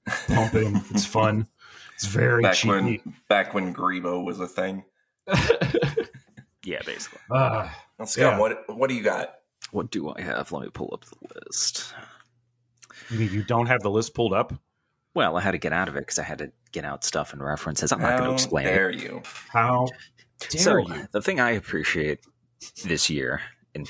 It's 0.07 0.27
pumping. 0.29 0.81
it's 0.91 1.05
fun. 1.05 1.47
It's 1.95 2.07
very 2.07 2.43
back 2.43 2.55
cheesy. 2.55 2.69
when 3.05 3.15
back 3.29 3.53
when 3.53 3.75
Grebo 3.75 4.25
was 4.25 4.41
a 4.41 4.49
thing. 4.49 4.85
Yeah, 6.71 6.83
basically. 6.87 7.21
Ah, 7.33 7.75
Well, 7.99 8.07
Scum, 8.07 8.25
Yeah. 8.35 8.39
what 8.39 8.65
what 8.77 8.89
do 8.89 8.95
you 8.95 9.03
got? 9.03 9.35
What 9.73 9.91
do 9.91 10.13
I 10.17 10.21
have? 10.21 10.53
Let 10.53 10.63
me 10.63 10.71
pull 10.73 10.91
up 10.93 11.05
the 11.05 11.17
list. 11.47 11.93
you 13.11 13.19
mean 13.19 13.33
you 13.33 13.43
don't 13.43 13.67
have 13.67 13.81
the 13.83 13.91
list 13.91 14.15
pulled 14.15 14.33
up? 14.33 14.53
Well, 15.15 15.37
I 15.37 15.41
had 15.41 15.51
to 15.53 15.59
get 15.59 15.73
out 15.73 15.89
of 15.89 15.97
it 15.97 16.01
because 16.01 16.19
I 16.19 16.23
had 16.23 16.39
to 16.39 16.53
get 16.73 16.85
out 16.85 17.05
stuff 17.05 17.33
and 17.33 17.43
references. 17.43 17.91
I'm 17.93 18.01
not 18.01 18.17
going 18.19 18.29
to 18.31 18.35
explain 18.35 18.67
it. 18.67 18.71
dare 18.71 18.91
you? 18.93 19.23
How 19.53 19.89
dare 20.39 20.61
so 20.61 20.79
you? 20.79 21.09
the 21.13 21.21
thing 21.21 21.41
I 21.41 21.51
appreciate 21.51 22.21
this 22.85 23.11
year, 23.11 23.41
and 23.75 23.89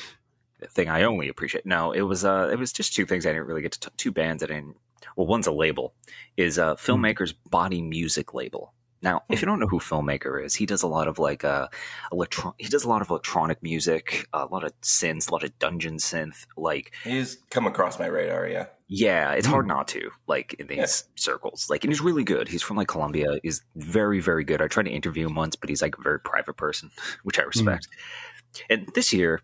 the 0.60 0.66
thing 0.68 0.88
I 0.88 1.02
only 1.02 1.28
appreciate 1.28 1.66
no, 1.66 1.92
it 1.92 2.02
was 2.02 2.24
uh, 2.24 2.48
it 2.52 2.58
was 2.58 2.72
just 2.72 2.94
two 2.94 3.04
things 3.06 3.26
I 3.26 3.30
didn't 3.32 3.46
really 3.46 3.62
get 3.62 3.72
to. 3.72 3.80
T- 3.80 3.94
two 3.98 4.12
bands 4.12 4.42
I 4.42 4.46
didn't. 4.46 4.76
Well, 5.16 5.26
one's 5.26 5.46
a 5.46 5.52
label, 5.52 5.94
is 6.36 6.56
a 6.58 6.76
filmmaker's 6.78 7.32
body 7.32 7.82
music 7.82 8.32
label. 8.34 8.72
Now, 9.02 9.22
if 9.30 9.40
you 9.40 9.46
don't 9.46 9.60
know 9.60 9.66
who 9.66 9.78
filmmaker 9.80 10.44
is, 10.44 10.54
he 10.54 10.66
does 10.66 10.82
a 10.82 10.86
lot 10.86 11.08
of 11.08 11.18
like 11.18 11.42
uh, 11.44 11.68
electron. 12.12 12.52
He 12.58 12.68
does 12.68 12.84
a 12.84 12.88
lot 12.88 13.00
of 13.00 13.08
electronic 13.10 13.62
music, 13.62 14.26
a 14.32 14.44
lot 14.46 14.62
of 14.62 14.78
synths, 14.82 15.28
a 15.30 15.32
lot 15.32 15.42
of 15.42 15.58
dungeon 15.58 15.96
synth. 15.96 16.44
Like, 16.56 16.92
He's 17.04 17.38
come 17.50 17.66
across 17.66 17.98
my 17.98 18.06
radar, 18.06 18.46
yeah. 18.46 18.66
yeah, 18.88 19.32
it's 19.32 19.46
hard 19.46 19.64
Mm. 19.64 19.68
not 19.68 19.88
to 19.88 20.10
like 20.26 20.52
in 20.58 20.66
these 20.66 20.76
Yeah. 20.78 20.86
circles. 21.22 21.68
Like, 21.70 21.82
and 21.84 21.90
he's 21.90 22.02
really 22.02 22.24
good. 22.24 22.46
He's 22.48 22.62
from 22.62 22.76
like 22.76 22.88
Colombia. 22.88 23.38
He's 23.42 23.62
very, 23.74 24.20
very 24.20 24.44
good. 24.44 24.60
I 24.60 24.68
tried 24.68 24.84
to 24.84 24.90
interview 24.92 25.26
him 25.26 25.34
once, 25.34 25.56
but 25.56 25.70
he's 25.70 25.80
like 25.80 25.96
a 25.98 26.02
very 26.02 26.20
private 26.20 26.56
person, 26.58 26.90
which 27.22 27.38
I 27.38 27.42
respect. 27.42 27.88
And 28.68 28.86
this 28.94 29.12
year, 29.14 29.40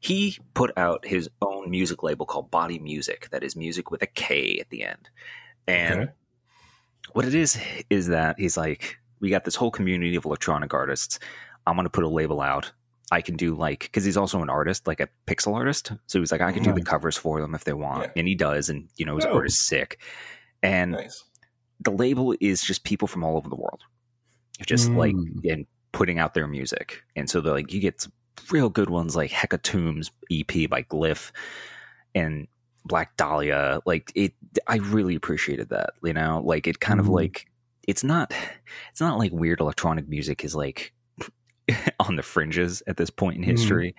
he 0.00 0.36
put 0.52 0.76
out 0.76 1.06
his 1.06 1.30
own 1.40 1.70
music 1.70 2.02
label 2.02 2.26
called 2.26 2.50
Body 2.50 2.78
Musik. 2.78 3.30
That 3.30 3.42
is 3.42 3.56
music 3.56 3.90
with 3.90 4.02
a 4.02 4.06
K 4.06 4.58
at 4.60 4.68
the 4.68 4.84
end. 4.84 5.08
And 5.66 6.00
Okay. 6.02 6.12
What 7.14 7.24
it 7.24 7.34
is 7.34 7.58
is 7.90 8.06
that 8.08 8.38
he's 8.38 8.56
like, 8.56 8.98
we 9.20 9.30
got 9.30 9.44
this 9.44 9.54
whole 9.56 9.70
community 9.70 10.16
of 10.16 10.24
electronic 10.24 10.72
artists. 10.74 11.18
I'm 11.66 11.74
going 11.76 11.84
to 11.84 11.90
put 11.90 12.04
a 12.04 12.08
label 12.08 12.40
out. 12.40 12.72
I 13.12 13.20
can 13.20 13.36
do 13.36 13.54
like 13.54 13.80
because 13.80 14.04
he's 14.04 14.16
also 14.16 14.40
an 14.40 14.48
artist, 14.50 14.86
like 14.86 15.00
a 15.00 15.08
pixel 15.26 15.54
artist. 15.54 15.92
So 16.06 16.20
he's 16.20 16.30
like, 16.30 16.40
I 16.40 16.52
can 16.52 16.62
do 16.62 16.72
the 16.72 16.82
covers 16.82 17.16
for 17.16 17.40
them 17.40 17.54
if 17.54 17.64
they 17.64 17.72
want, 17.72 18.04
Yeah. 18.04 18.12
and 18.16 18.28
he 18.28 18.34
does. 18.36 18.68
And 18.68 18.88
you 18.96 19.04
know, 19.04 19.16
his 19.16 19.24
Oh. 19.26 19.34
art 19.34 19.46
is 19.46 19.60
sick. 19.60 20.00
And 20.62 20.92
Nice. 20.92 21.24
the 21.80 21.90
label 21.90 22.34
is 22.40 22.62
just 22.62 22.84
people 22.84 23.08
from 23.08 23.24
all 23.24 23.36
over 23.36 23.48
the 23.48 23.56
world, 23.56 23.80
just 24.64 24.90
like 24.90 25.14
Mm. 25.14 25.52
and 25.52 25.66
putting 25.92 26.20
out 26.20 26.34
their 26.34 26.46
music. 26.46 27.02
And 27.16 27.28
so 27.28 27.40
they're 27.40 27.52
like, 27.52 27.72
you 27.72 27.80
get 27.80 28.00
some 28.00 28.12
real 28.52 28.68
good 28.70 28.90
ones 28.90 29.16
like 29.16 29.32
Hecatombs 29.32 30.10
EP 30.30 30.66
by 30.68 30.84
Glyph 30.84 31.32
and 32.14 32.46
Black 32.84 33.16
Dahlia. 33.16 33.80
Like 33.86 34.12
it, 34.14 34.34
I 34.66 34.76
really 34.76 35.14
appreciated 35.14 35.68
that. 35.70 35.90
You 36.02 36.12
know, 36.12 36.42
like 36.44 36.66
it 36.66 36.80
kind 36.80 37.00
of 37.00 37.06
Mhm. 37.06 37.14
like 37.14 37.46
it's 37.88 38.04
not, 38.04 38.32
it's 38.90 39.00
not 39.00 39.18
like 39.18 39.32
weird 39.32 39.60
electronic 39.60 40.08
music 40.08 40.44
is 40.44 40.54
like 40.54 40.92
on 42.00 42.16
the 42.16 42.22
fringes 42.22 42.82
at 42.86 42.96
this 42.96 43.10
point 43.10 43.36
in 43.36 43.42
Mhm. 43.42 43.46
history. 43.46 43.94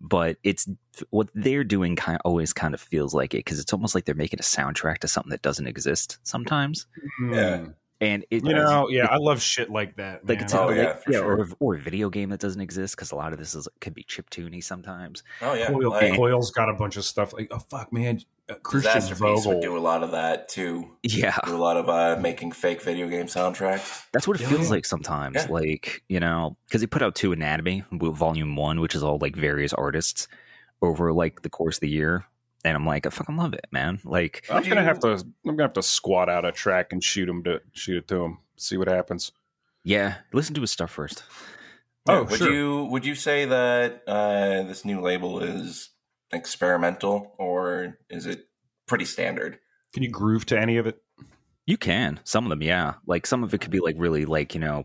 But 0.00 0.36
it's 0.42 0.68
what 1.10 1.28
they're 1.34 1.64
doing. 1.64 1.96
Kind 1.96 2.20
always 2.24 2.52
kind 2.52 2.74
of 2.74 2.80
feels 2.80 3.14
like 3.14 3.34
it 3.34 3.38
because 3.38 3.58
it's 3.58 3.72
almost 3.72 3.94
like 3.94 4.04
they're 4.04 4.14
making 4.14 4.38
a 4.40 4.42
soundtrack 4.42 4.98
to 4.98 5.08
something 5.08 5.30
that 5.30 5.42
doesn't 5.42 5.66
exist 5.66 6.18
sometimes. 6.22 6.86
Yeah. 7.20 7.56
Mm. 7.58 7.74
And 8.02 8.26
it, 8.30 8.44
You 8.44 8.52
know, 8.52 8.90
yeah, 8.90 9.06
I 9.06 9.16
love 9.16 9.40
shit 9.40 9.70
like 9.70 9.96
that. 9.96 10.28
like 10.28 10.42
it's 10.42 10.52
Oh, 10.52 10.66
like- 10.66 10.76
yeah, 10.76 10.98
yeah, 11.08 11.18
sure. 11.20 11.38
or 11.38 11.48
or 11.60 11.74
a 11.76 11.78
video 11.78 12.10
game 12.10 12.28
that 12.28 12.40
doesn't 12.40 12.60
exist 12.60 12.94
because 12.94 13.10
a 13.10 13.16
lot 13.16 13.32
of 13.32 13.38
this 13.38 13.54
is 13.54 13.66
could 13.80 13.94
be 13.94 14.02
chip 14.02 14.28
tuney 14.28 14.62
sometimes. 14.62 15.22
Oh 15.40 15.54
yeah. 15.54 15.68
Coil, 15.68 15.90
like, 15.92 16.14
Coil's 16.14 16.50
got 16.50 16.68
a 16.68 16.74
bunch 16.74 16.98
of 16.98 17.04
stuff 17.06 17.32
like 17.32 17.48
oh 17.50 17.58
fuck 17.58 17.90
man, 17.94 18.20
Christian 18.62 18.94
Disaster 18.94 19.24
Beast 19.24 19.46
would 19.46 19.60
do 19.60 19.76
a 19.76 19.80
lot 19.80 20.02
of 20.04 20.12
that 20.12 20.48
too. 20.48 20.90
Yeah, 21.02 21.36
Do 21.44 21.56
a 21.56 21.58
lot 21.58 21.76
of 21.76 21.88
uh, 21.88 22.16
making 22.20 22.52
fake 22.52 22.80
video 22.82 23.08
game 23.08 23.26
soundtracks. 23.26 24.04
that's 24.12 24.28
what 24.28 24.36
it 24.36 24.42
Yeah. 24.42 24.48
feels 24.50 24.70
like 24.70 24.84
sometimes. 24.84 25.34
Yeah. 25.36 25.46
Like 25.50 26.02
you 26.08 26.20
know, 26.20 26.56
because 26.66 26.80
he 26.80 26.86
put 26.86 27.02
out 27.02 27.14
two 27.16 27.32
Anatomy 27.32 27.82
Volume 27.92 28.54
One, 28.56 28.80
which 28.80 28.94
is 28.94 29.02
all 29.02 29.18
like 29.20 29.34
various 29.34 29.72
artists 29.72 30.28
over 30.82 31.12
like 31.12 31.42
the 31.42 31.50
course 31.50 31.76
of 31.78 31.80
the 31.80 31.88
year, 31.88 32.24
and 32.64 32.76
I'm 32.76 32.86
like, 32.86 33.06
I 33.06 33.10
fucking 33.10 33.36
love 33.36 33.52
it, 33.54 33.66
man. 33.72 33.98
Like, 34.04 34.44
I'm 34.50 34.62
gonna 34.62 34.84
have 34.84 35.00
to. 35.00 35.08
I'm 35.12 35.34
gonna 35.44 35.62
have 35.64 35.72
to 35.72 35.82
squat 35.82 36.28
out 36.28 36.44
a 36.44 36.52
track 36.52 36.92
and 36.92 37.02
shoot 37.02 37.28
him 37.28 37.42
to 37.44 37.60
shoot 37.72 37.96
it 37.96 38.08
to 38.08 38.22
him. 38.22 38.38
See 38.56 38.76
what 38.76 38.86
happens. 38.88 39.32
yeah, 39.84 40.16
listen 40.32 40.54
to 40.54 40.60
his 40.60 40.70
stuff 40.70 40.90
first. 40.90 41.24
Oh, 42.08 42.22
would 42.22 42.38
sure. 42.38 42.52
you 42.52 42.84
would 42.84 43.04
you 43.04 43.16
say 43.16 43.46
that 43.46 44.02
uh, 44.06 44.62
this 44.62 44.84
new 44.84 45.00
label 45.00 45.40
is 45.42 45.88
experimental 46.32 47.34
or 47.38 47.98
is 48.10 48.26
it 48.26 48.46
pretty 48.86 49.04
standard? 49.04 49.58
Can 49.92 50.02
you 50.02 50.10
groove 50.10 50.46
to 50.46 50.58
any 50.58 50.76
of 50.76 50.86
it? 50.86 51.02
You 51.66 51.76
can 51.76 52.20
some 52.24 52.44
of 52.44 52.50
them, 52.50 52.62
yeah. 52.62 52.94
Like 53.06 53.26
some 53.26 53.42
of 53.42 53.52
it 53.54 53.58
could 53.60 53.70
be 53.70 53.80
like 53.80 53.96
really 53.98 54.24
like 54.24 54.54
you 54.54 54.60
know 54.60 54.84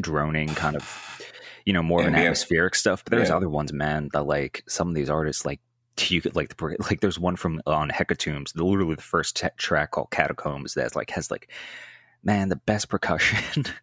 droning 0.00 0.48
kind 0.54 0.74
of 0.76 1.20
you 1.64 1.72
know 1.72 1.82
more 1.82 2.00
of 2.00 2.06
an 2.08 2.14
atmospheric 2.14 2.74
stuff. 2.74 3.04
But 3.04 3.12
there's 3.12 3.28
Yeah. 3.28 3.36
other 3.36 3.48
ones, 3.48 3.72
man, 3.72 4.08
that 4.12 4.24
like 4.24 4.64
some 4.68 4.88
of 4.88 4.94
these 4.94 5.10
artists 5.10 5.44
like 5.44 5.60
you 6.08 6.20
could 6.20 6.34
like 6.36 6.56
the 6.56 6.76
like 6.90 7.00
there's 7.00 7.18
one 7.18 7.36
from 7.36 7.60
on 7.66 7.90
Hecatombs, 7.90 8.52
the 8.52 8.64
literally 8.64 8.94
the 8.94 9.02
first 9.02 9.36
t- 9.36 9.48
track 9.56 9.92
called 9.92 10.10
Catacombs 10.10 10.74
that's 10.74 10.96
like 10.96 11.10
has 11.10 11.30
like 11.30 11.50
man 12.22 12.48
the 12.48 12.56
best 12.56 12.88
percussion. 12.88 13.64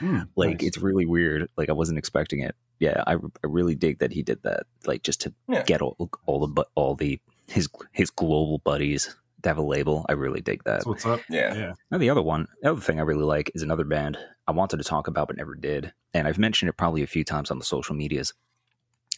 Hmm, 0.00 0.22
like 0.34 0.58
nice. 0.60 0.66
it's 0.66 0.78
really 0.78 1.06
weird. 1.06 1.48
Like 1.56 1.68
I 1.68 1.72
wasn't 1.72 1.98
expecting 1.98 2.40
it. 2.40 2.56
Yeah, 2.80 3.02
I, 3.06 3.14
I 3.14 3.18
really 3.44 3.74
dig 3.74 3.98
that 4.00 4.12
he 4.12 4.22
did 4.22 4.42
that. 4.42 4.64
Like 4.86 5.02
just 5.02 5.20
to 5.22 5.32
Yeah. 5.48 5.62
get 5.64 5.80
all, 5.82 6.10
all 6.26 6.46
the 6.46 6.64
all 6.74 6.94
the 6.94 7.20
his 7.48 7.68
his 7.92 8.10
global 8.10 8.58
buddies 8.58 9.14
to 9.42 9.48
have 9.50 9.58
a 9.58 9.62
label. 9.62 10.04
I 10.08 10.12
really 10.12 10.40
dig 10.40 10.64
that. 10.64 10.72
That's 10.72 10.86
what's 10.86 11.06
up. 11.06 11.20
Yeah. 11.28 11.54
Yeah. 11.54 11.72
Now, 11.90 11.98
the 11.98 12.10
other 12.10 12.22
one, 12.22 12.48
the 12.62 12.70
other 12.72 12.80
thing 12.80 12.98
I 12.98 13.02
really 13.02 13.24
like 13.24 13.50
is 13.54 13.62
another 13.62 13.84
band 13.84 14.18
I 14.48 14.52
wanted 14.52 14.78
to 14.78 14.84
talk 14.84 15.06
about 15.08 15.28
but 15.28 15.36
never 15.36 15.54
did, 15.54 15.92
and 16.12 16.26
I've 16.28 16.38
mentioned 16.38 16.68
it 16.68 16.76
probably 16.76 17.02
a 17.02 17.06
few 17.06 17.24
times 17.24 17.50
on 17.50 17.58
the 17.58 17.64
social 17.64 17.94
medias. 17.94 18.32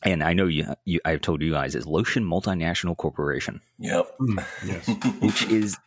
And 0.03 0.23
I 0.23 0.35
know 0.35 0.47
you, 0.47 0.67
you 0.85 1.01
I've 1.07 1.23
told 1.23 1.41
you 1.43 1.51
guys 1.53 1.75
is 1.75 1.87
Lotion 1.87 2.23
Multinational 2.25 2.97
Corporation, 2.97 3.61
Yep. 3.79 4.07
Mm, 4.21 4.45
yes. 4.67 4.89
which 5.23 5.45
is 5.51 5.79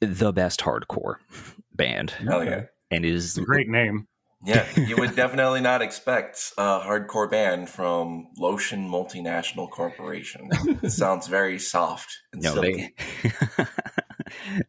the 0.00 0.32
best 0.32 0.60
hardcore 0.60 1.16
band, 1.74 2.12
Hell 2.12 2.44
yeah. 2.44 2.66
and 2.90 3.04
is 3.04 3.24
It's 3.30 3.38
a 3.38 3.42
great 3.42 3.68
name. 3.68 4.06
Yeah, 4.44 4.66
you 4.76 4.96
would 4.96 5.16
definitely 5.16 5.60
not 5.60 5.82
expect 5.82 6.52
a 6.56 6.80
hardcore 6.80 7.30
band 7.30 7.68
from 7.68 8.28
Lotion 8.36 8.88
Multinational 8.88 9.68
Corporation. 9.68 10.48
It 10.82 10.90
sounds 10.90 11.26
very 11.26 11.58
soft 11.58 12.18
and 12.32 12.42
no 12.42 12.54
silky. 12.54 12.94
they 13.22 13.32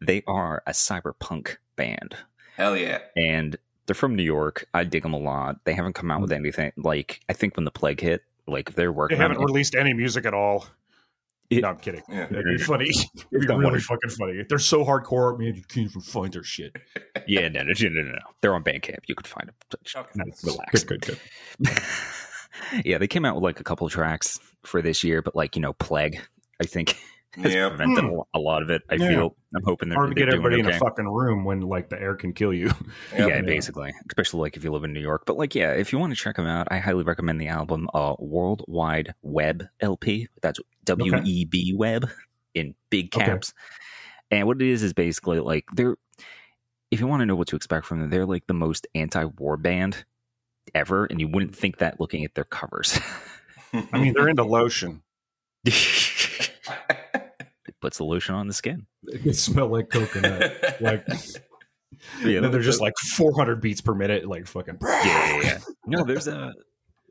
they 0.00 0.22
are 0.26 0.62
a 0.66 0.72
cyberpunk 0.72 1.56
band, 1.76 2.16
Hell 2.56 2.76
yeah. 2.76 2.98
and 3.16 3.56
they're 3.86 3.94
from 3.94 4.16
New 4.16 4.24
York. 4.24 4.66
I 4.74 4.84
dig 4.84 5.02
them 5.02 5.14
a 5.14 5.18
lot. 5.18 5.64
They 5.64 5.74
haven't 5.74 5.94
come 5.94 6.10
out 6.10 6.20
with 6.20 6.30
mm. 6.30 6.36
anything 6.36 6.72
like 6.76 7.20
I 7.28 7.32
think 7.32 7.56
when 7.56 7.64
the 7.64 7.70
plague 7.70 8.00
hit, 8.00 8.22
like 8.46 8.68
if 8.70 8.74
they're 8.74 8.86
They 8.86 8.96
working 8.96 9.18
on 9.18 9.30
haven't 9.30 9.44
released 9.44 9.74
any 9.74 9.94
music 9.94 10.26
at 10.26 10.34
all. 10.34 10.66
It- 11.50 11.62
no, 11.62 11.68
I'm 11.70 11.78
kidding. 11.78 12.02
Yeah. 12.08 12.26
It'd 12.30 12.44
be 12.44 12.58
funny. 12.58 12.88
It'd 13.14 13.40
be 13.40 13.46
Don't 13.46 13.58
really 13.58 13.72
worry. 13.72 13.80
fucking 13.80 14.10
funny. 14.10 14.44
They're 14.48 14.58
so 14.60 14.84
hardcore, 14.84 15.36
man. 15.38 15.54
You 15.56 15.62
can't 15.62 15.90
even 15.90 16.00
find 16.00 16.32
their 16.32 16.44
shit. 16.44 16.74
Yeah, 17.26 17.48
no, 17.48 17.62
no, 17.62 17.72
no, 17.80 17.88
no, 17.88 18.02
no. 18.12 18.18
They're 18.40 18.54
on 18.54 18.64
Bandcamp. 18.64 19.00
You 19.06 19.14
could 19.14 19.26
find 19.26 19.48
them. 19.48 19.54
Okay. 19.96 20.30
Relax. 20.44 20.84
Good, 20.84 21.00
good, 21.02 21.18
good. 21.60 21.78
yeah, 22.84 22.98
they 22.98 23.06
came 23.06 23.24
out 23.24 23.34
with 23.34 23.44
like 23.44 23.60
a 23.60 23.64
couple 23.64 23.86
of 23.86 23.92
tracks. 23.92 24.38
for 24.64 24.80
this 24.82 25.02
year, 25.04 25.22
but 25.22 25.34
like 25.36 25.54
you 25.56 25.62
know, 25.62 25.72
plague. 25.74 26.20
I 26.60 26.64
think 26.66 26.96
has 27.36 27.54
Yeah. 27.54 27.68
prevented 27.68 28.04
a 28.04 28.20
a 28.34 28.38
lot 28.38 28.62
of 28.62 28.70
it. 28.70 28.82
I 28.90 28.94
Yeah. 28.94 29.08
feel. 29.08 29.36
I'm 29.54 29.62
hoping 29.64 29.88
they're, 29.88 29.98
Hard 29.98 30.10
to 30.10 30.14
get 30.14 30.26
doing 30.30 30.34
everybody 30.34 30.60
okay. 30.62 30.70
in 30.70 30.76
a 30.76 30.78
fucking 30.78 31.06
room 31.08 31.44
when 31.44 31.60
like 31.60 31.88
the 31.88 32.00
air 32.00 32.14
can 32.14 32.32
kill 32.32 32.52
you. 32.52 32.70
Yep. 33.16 33.28
Yeah, 33.28 33.40
basically, 33.42 33.92
especially 34.08 34.40
like 34.40 34.56
if 34.56 34.64
you 34.64 34.70
live 34.72 34.84
in 34.84 34.92
New 34.92 35.00
York. 35.00 35.24
But 35.26 35.36
like, 35.36 35.54
yeah, 35.54 35.72
if 35.72 35.92
you 35.92 35.98
want 35.98 36.12
to 36.12 36.16
check 36.20 36.36
them 36.36 36.46
out, 36.46 36.68
I 36.70 36.78
highly 36.78 37.02
recommend 37.04 37.40
the 37.40 37.48
album 37.48 37.88
uh, 37.94 38.14
Worldwide 38.18 39.14
Web 39.22 39.64
LP. 39.80 40.28
That's 40.42 40.60
W 40.84 41.16
E 41.24 41.44
B 41.44 41.74
Web 41.76 42.08
in 42.54 42.74
big 42.90 43.14
Okay. 43.14 43.24
caps. 43.26 43.52
And 44.30 44.46
what 44.46 44.60
it 44.62 44.68
is 44.68 44.82
is 44.82 44.92
basically 44.92 45.40
like 45.40 45.64
they're. 45.74 45.96
If 46.90 46.98
you 46.98 47.06
want 47.06 47.20
to 47.20 47.26
know 47.26 47.36
what 47.36 47.46
to 47.48 47.56
expect 47.56 47.86
from 47.86 48.00
them, 48.00 48.10
they're 48.10 48.26
like 48.26 48.48
the 48.48 48.54
most 48.54 48.86
anti-war 48.96 49.56
band 49.56 50.04
ever, 50.74 51.04
and 51.04 51.20
you 51.20 51.28
wouldn't 51.28 51.54
think 51.54 51.78
that 51.78 52.00
looking 52.00 52.24
at 52.24 52.34
their 52.34 52.44
covers. 52.44 52.98
I 53.92 53.98
mean, 54.00 54.12
they're 54.14 54.28
into 54.28 54.42
lotion. 54.44 55.02
it 57.80 57.82
puts 57.82 57.98
the 57.98 58.04
lotion 58.04 58.34
on 58.34 58.46
the 58.46 58.54
skin. 58.54 58.86
It 59.02 59.34
smell 59.34 59.68
like 59.68 59.88
coconut. 59.88 60.80
like, 60.80 61.06
Yeah, 62.24 62.38
and 62.38 62.52
they're 62.54 62.60
just 62.60 62.80
like 62.80 62.94
400 63.16 63.60
beats 63.60 63.80
per 63.80 63.94
minute. 63.94 64.26
Like 64.26 64.46
fucking. 64.46 64.78
yeah, 64.80 65.02
yeah, 65.04 65.42
yeah. 65.42 65.58
No, 65.86 66.04
there's 66.04 66.28
a. 66.28 66.52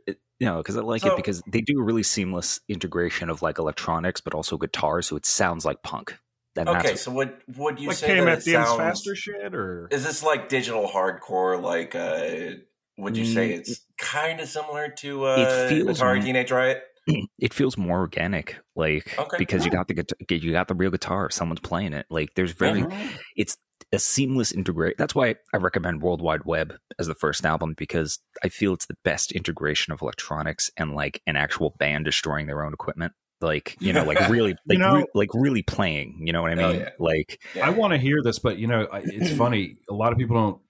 It, 0.07 0.17
you 0.39 0.47
know, 0.47 0.57
because 0.57 0.77
I 0.77 0.81
like 0.81 1.01
So- 1.01 1.13
it 1.13 1.17
because 1.17 1.41
they 1.47 1.61
do 1.61 1.79
a 1.79 1.83
really 1.83 2.03
seamless 2.03 2.59
integration 2.69 3.29
of 3.29 3.41
like 3.41 3.59
electronics, 3.59 4.21
but 4.21 4.33
also 4.33 4.57
guitar, 4.57 5.01
so 5.01 5.15
it 5.15 5.25
sounds 5.25 5.65
like 5.65 5.83
punk. 5.83 6.17
And 6.55 6.67
okay, 6.69 6.89
that's 6.89 7.01
so 7.03 7.11
would 7.11 7.33
would 7.57 7.79
you 7.79 7.89
Like 7.89 7.97
say 7.97 8.19
that 8.19 8.37
it 8.39 8.43
sounds, 8.43 8.77
faster 8.77 9.15
shit, 9.15 9.53
or 9.53 9.87
Is 9.91 10.03
this 10.03 10.23
like 10.23 10.49
digital 10.49 10.87
hardcore? 10.89 11.61
Like, 11.61 11.93
uh, 11.95 12.57
would 12.97 13.15
you 13.15 13.25
say 13.25 13.51
Mm, 13.51 13.59
it's 13.59 13.81
kind 13.97 14.39
of 14.39 14.49
similar 14.49 14.89
to 14.99 15.25
uh, 15.25 15.35
It 15.37 15.69
feels 15.69 15.99
Atari 15.99 16.17
m- 16.17 16.23
Teenage 16.25 16.51
Riot? 16.51 16.83
it 17.39 17.53
feels 17.53 17.77
more 17.77 17.99
organic, 17.99 18.57
like 18.75 19.17
Okay. 19.17 19.37
because 19.37 19.65
you 19.65 19.71
got 19.71 19.87
the 19.87 19.93
guitar, 19.93 20.17
you 20.29 20.51
got 20.51 20.67
the 20.67 20.75
real 20.75 20.91
guitar, 20.91 21.29
someone's 21.29 21.59
playing 21.61 21.93
it. 21.93 22.05
Like 22.09 22.29
there's 22.35 22.51
very, 22.51 22.81
mm-hmm. 22.83 23.15
it's 23.35 23.57
a 23.91 23.99
seamless 23.99 24.51
integrate. 24.51 24.97
That's 24.97 25.15
why 25.15 25.35
I 25.53 25.57
recommend 25.57 26.01
World 26.01 26.21
Wide 26.21 26.45
Web 26.45 26.73
as 26.99 27.07
the 27.07 27.15
first 27.15 27.45
album 27.45 27.73
because 27.77 28.19
I 28.43 28.49
feel 28.49 28.73
it's 28.73 28.85
the 28.85 28.97
best 29.03 29.31
integration 29.31 29.93
of 29.93 30.01
electronics 30.01 30.69
and 30.77 30.93
like 30.93 31.21
an 31.25 31.35
actual 31.35 31.75
band 31.79 32.05
destroying 32.05 32.47
their 32.47 32.63
own 32.63 32.73
equipment. 32.73 33.13
Like 33.41 33.77
you 33.79 33.93
know, 33.93 34.03
like 34.03 34.19
really, 34.29 34.55
like 34.67 34.79
know- 34.79 34.95
re- 34.97 35.05
like 35.15 35.29
really 35.33 35.63
playing. 35.63 36.19
You 36.25 36.33
know 36.33 36.41
what 36.41 36.51
I 36.59 36.61
Oh, 36.61 36.71
mean? 36.71 36.81
yeah. 36.81 36.89
Like 36.99 37.41
I 37.63 37.69
want 37.69 37.93
to 37.93 37.97
hear 37.97 38.17
this, 38.21 38.37
but 38.37 38.57
you 38.57 38.67
know, 38.67 38.85
it's 38.93 39.31
funny. 39.37 39.75
A 39.89 39.93
lot 39.93 40.11
of 40.11 40.17
people 40.17 40.35
don't 40.35 40.61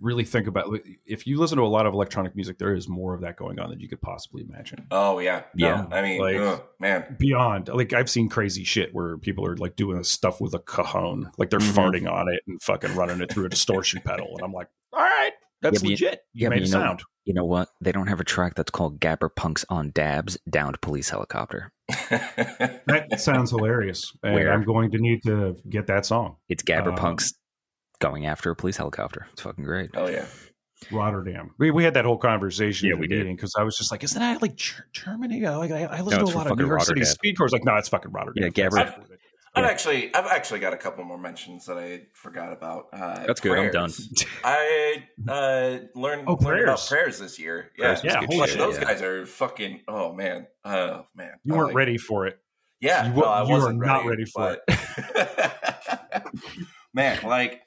really 0.00 0.24
think 0.24 0.46
about. 0.46 0.66
If 1.04 1.26
you 1.26 1.38
listen 1.38 1.56
to 1.58 1.64
a 1.64 1.66
lot 1.66 1.86
of 1.86 1.94
electronic 1.94 2.34
music, 2.36 2.58
there 2.58 2.74
is 2.74 2.88
more 2.88 3.14
of 3.14 3.20
that 3.22 3.36
going 3.36 3.58
on 3.58 3.70
than 3.70 3.80
you 3.80 3.88
could 3.88 4.00
possibly 4.00 4.42
imagine. 4.48 4.86
oh 4.90 5.18
yeah, 5.18 5.44
No, 5.54 5.66
Yeah. 5.68 5.86
I 5.90 6.02
mean, 6.02 6.20
Like- 6.20 6.36
ugh, 6.36 6.62
man, 6.80 7.16
Beyond, 7.18 7.68
like 7.68 7.92
I've 7.92 8.10
seen 8.10 8.28
crazy 8.28 8.64
shit 8.64 8.94
where 8.94 9.16
people 9.18 9.44
are 9.46 9.56
like 9.56 9.76
doing 9.76 10.02
stuff 10.04 10.40
with 10.40 10.54
a 10.54 10.58
cajon, 10.60 11.30
like 11.38 11.50
they're 11.50 11.58
Mhm. 11.60 11.72
farting 11.74 12.10
on 12.10 12.28
it 12.32 12.40
and 12.46 12.60
fucking 12.62 12.94
running 12.94 13.20
it 13.20 13.30
through 13.32 13.46
a 13.46 13.48
distortion 13.48 14.00
pedal, 14.04 14.28
and 14.36 14.42
I'm 14.44 14.52
like, 14.52 14.68
all 14.92 15.00
right, 15.00 15.32
that's 15.62 15.82
Yeah, 15.82 15.86
you- 15.88 15.92
legit. 15.92 16.20
You 16.34 16.42
yeah, 16.42 16.48
but 16.48 16.54
made 16.56 16.62
a 16.62 16.66
you 16.66 16.72
know- 16.72 16.78
sound. 16.80 17.02
you 17.24 17.34
know 17.34 17.44
what? 17.44 17.68
They 17.80 17.90
don't 17.92 18.06
have 18.06 18.20
a 18.20 18.24
track 18.24 18.54
that's 18.54 18.70
called 18.70 19.00
Gabber 19.00 19.28
Punks 19.34 19.64
on 19.68 19.90
Dabs 19.90 20.38
Downed 20.48 20.80
Police 20.80 21.08
Helicopter. 21.10 21.72
That 22.86 23.20
sounds 23.20 23.50
hilarious, 23.50 24.12
and 24.22 24.34
Where? 24.34 24.52
I'm 24.52 24.64
going 24.64 24.90
to 24.92 24.98
need 24.98 25.22
to 25.24 25.56
get 25.68 25.86
that 25.88 26.06
song. 26.06 26.36
It's 26.48 26.62
Gabber 26.62 26.88
Um, 26.88 26.94
Punks 26.96 27.32
going 28.00 28.26
after 28.26 28.50
a 28.50 28.56
police 28.56 28.76
helicopter. 28.76 29.26
It's 29.32 29.42
fucking 29.42 29.64
great. 29.64 29.90
oh 29.94 30.08
yeah, 30.08 30.26
Rotterdam. 30.92 31.50
We, 31.58 31.70
we 31.70 31.84
had 31.84 31.94
that 31.94 32.04
whole 32.04 32.18
conversation 32.18 32.88
Yeah, 32.88 32.94
in 32.94 33.00
we 33.00 33.06
the 33.08 33.14
did. 33.14 33.18
meeting 33.20 33.36
because 33.36 33.54
I 33.58 33.62
was 33.62 33.76
just 33.76 33.90
like, 33.90 34.04
isn't 34.04 34.18
that 34.20 34.42
like 34.42 34.56
Ger- 34.56 34.86
Germany? 34.92 35.40
Like 35.46 35.70
I, 35.70 35.84
I 35.84 36.00
listen 36.02 36.20
No, 36.20 36.26
to 36.26 36.34
a 36.34 36.36
lot 36.36 36.46
of 36.46 36.58
New 36.58 36.64
fucking 36.64 36.66
York 36.68 36.82
City 36.82 37.04
speed 37.04 37.36
cars. 37.38 37.52
Like, 37.52 37.64
no, 37.64 37.74
it's 37.76 37.88
fucking 37.88 38.12
Rotterdam. 38.12 38.44
Yeah, 38.44 38.50
Gabber- 38.50 38.72
That's- 38.76 38.98
I've 39.54 39.64
Yeah. 39.64 39.70
actually, 39.70 40.14
I've 40.14 40.26
actually 40.26 40.60
got 40.60 40.74
a 40.74 40.76
couple 40.76 41.02
more 41.04 41.16
mentions 41.16 41.64
that 41.64 41.78
I 41.78 42.02
forgot 42.12 42.52
about. 42.52 42.88
Uh, 42.92 43.24
That's 43.26 43.40
good. 43.40 43.58
I'm 43.58 43.72
done. 43.72 43.90
I 44.44 45.02
uh, 45.26 45.78
learned, 45.94 46.24
Oh, 46.28 46.34
learned 46.34 46.60
about 46.64 46.76
prayers. 46.76 46.86
prayers 46.88 47.18
this 47.18 47.38
year. 47.38 47.70
Yeah, 47.78 47.94
Prayers 47.98 48.04
Yeah, 48.04 48.26
holy 48.28 48.48
shit, 48.48 48.58
those 48.58 48.76
yeah. 48.76 48.84
guys 48.84 49.00
are 49.00 49.24
fucking. 49.24 49.80
Oh 49.88 50.12
man, 50.12 50.46
oh 50.66 51.06
man, 51.14 51.32
You 51.44 51.54
I 51.54 51.56
weren't 51.56 51.68
like- 51.68 51.76
ready 51.76 51.96
for 51.96 52.26
it. 52.26 52.38
Yeah, 52.80 53.06
You 53.06 53.12
no, 53.14 53.16
you 53.16 53.24
are 53.24 53.48
wasn't 53.48 53.78
not 53.80 54.04
ready 54.04 54.26
for 54.26 54.58
it. 54.68 56.20
Man, 56.94 57.18
like 57.24 57.60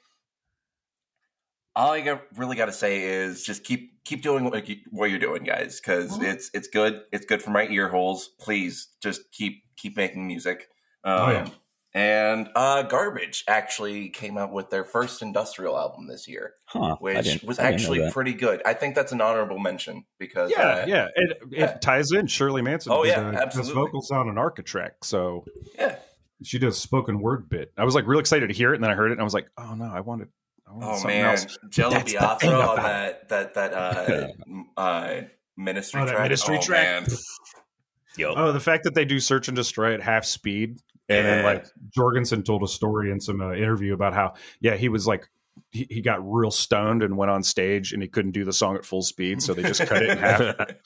all 1.80 1.92
I 1.92 2.20
really 2.36 2.56
got 2.56 2.66
to 2.66 2.72
say 2.72 3.02
is 3.04 3.42
just 3.42 3.64
keep 3.64 4.04
keep 4.04 4.22
doing 4.22 4.44
what, 4.44 4.68
you, 4.68 4.76
what 4.90 5.10
you're 5.10 5.18
doing, 5.18 5.44
guys, 5.44 5.80
because 5.80 6.18
Mhm. 6.18 6.24
it's 6.34 6.50
it's 6.52 6.68
good. 6.68 7.02
It's 7.12 7.24
good 7.24 7.42
for 7.42 7.50
my 7.50 7.66
ear 7.68 7.88
holes. 7.88 8.28
Please, 8.38 8.88
just 9.02 9.30
keep 9.32 9.62
keep 9.76 9.96
making 9.96 10.26
music. 10.26 10.68
Um, 11.04 11.12
Oh, 11.20 11.30
yeah. 11.30 11.48
And 11.92 12.48
uh, 12.54 12.82
Garbage 12.82 13.42
actually 13.48 14.10
came 14.10 14.38
out 14.38 14.52
with 14.52 14.70
their 14.70 14.84
first 14.84 15.22
industrial 15.22 15.76
album 15.76 16.06
this 16.06 16.28
year, 16.28 16.54
Huh. 16.66 16.96
Which 17.00 17.42
was 17.42 17.58
I 17.58 17.72
didn't 17.72 17.82
know 17.82 17.94
actually 18.04 18.10
pretty 18.12 18.34
good. 18.34 18.62
I 18.64 18.74
think 18.74 18.94
that's 18.94 19.10
an 19.10 19.20
honorable 19.20 19.58
mention 19.58 20.04
because 20.18 20.50
Yeah, 20.52 20.62
uh, 20.62 20.84
yeah. 20.86 21.08
It, 21.16 21.38
it 21.50 21.82
ties 21.82 22.12
in 22.12 22.28
Shirley 22.28 22.62
Manson. 22.62 22.92
Oh, 22.92 23.04
yeah, 23.04 23.32
does 23.32 23.40
absolutely. 23.40 23.74
vocals 23.74 24.10
on 24.12 24.28
an 24.28 24.38
Arca 24.38 24.62
track, 24.62 25.02
so 25.02 25.44
yeah. 25.76 25.96
she 26.44 26.60
does 26.60 26.76
a 26.76 26.80
spoken 26.80 27.20
word 27.20 27.48
bit. 27.48 27.72
I 27.76 27.84
was 27.84 27.96
like 27.96 28.06
real 28.06 28.20
excited 28.20 28.48
to 28.48 28.54
hear 28.54 28.72
it, 28.72 28.76
and 28.76 28.84
then 28.84 28.90
I 28.92 28.94
heard 28.94 29.10
it, 29.10 29.14
and 29.14 29.20
I 29.20 29.24
was 29.24 29.34
like, 29.34 29.48
oh 29.58 29.74
no, 29.74 29.86
I 29.86 30.00
wanted. 30.00 30.28
I 30.70 30.74
wanted 30.74 31.04
Oh 31.04 31.06
man, 31.06 31.24
else. 31.26 31.58
Jello 31.68 31.90
That's 31.90 32.12
the 32.12 32.18
thing 32.18 32.50
Biafra 32.50 32.68
on 32.68 32.76
that 32.76 33.28
that 33.28 33.54
that 33.54 33.72
uh, 33.74 34.28
uh, 34.80 35.20
ministry 35.56 36.00
Oh, 36.00 36.04
that 36.06 36.12
track. 36.12 36.22
Ministry 36.24 36.56
oh, 36.58 36.62
track? 36.62 37.08
Man. 37.08 37.18
Yup. 38.16 38.34
Oh, 38.36 38.52
the 38.52 38.60
fact 38.60 38.84
that 38.84 38.94
they 38.94 39.04
do 39.04 39.20
search 39.20 39.48
and 39.48 39.56
destroy 39.56 39.94
at 39.94 40.02
half 40.02 40.24
speed, 40.24 40.80
and 41.08 41.26
then 41.26 41.44
like 41.44 41.66
Jourgensen 41.96 42.44
told 42.44 42.62
a 42.62 42.68
story 42.68 43.10
in 43.10 43.20
some 43.20 43.40
uh, 43.40 43.52
interview 43.52 43.94
about 43.94 44.14
how 44.14 44.34
yeah 44.60 44.76
he 44.76 44.88
was 44.88 45.06
like 45.06 45.28
he, 45.70 45.86
he 45.88 46.00
got 46.00 46.18
real 46.28 46.50
stoned 46.50 47.02
and 47.02 47.16
went 47.16 47.30
on 47.30 47.42
stage 47.42 47.92
and 47.92 48.02
he 48.02 48.08
couldn't 48.08 48.32
do 48.32 48.44
the 48.44 48.52
song 48.52 48.76
at 48.76 48.84
full 48.84 49.02
speed, 49.02 49.42
so 49.42 49.54
they 49.54 49.62
just 49.62 49.86
cut 49.86 50.02
it 50.02 50.10
in 50.10 50.18
half. 50.18 50.54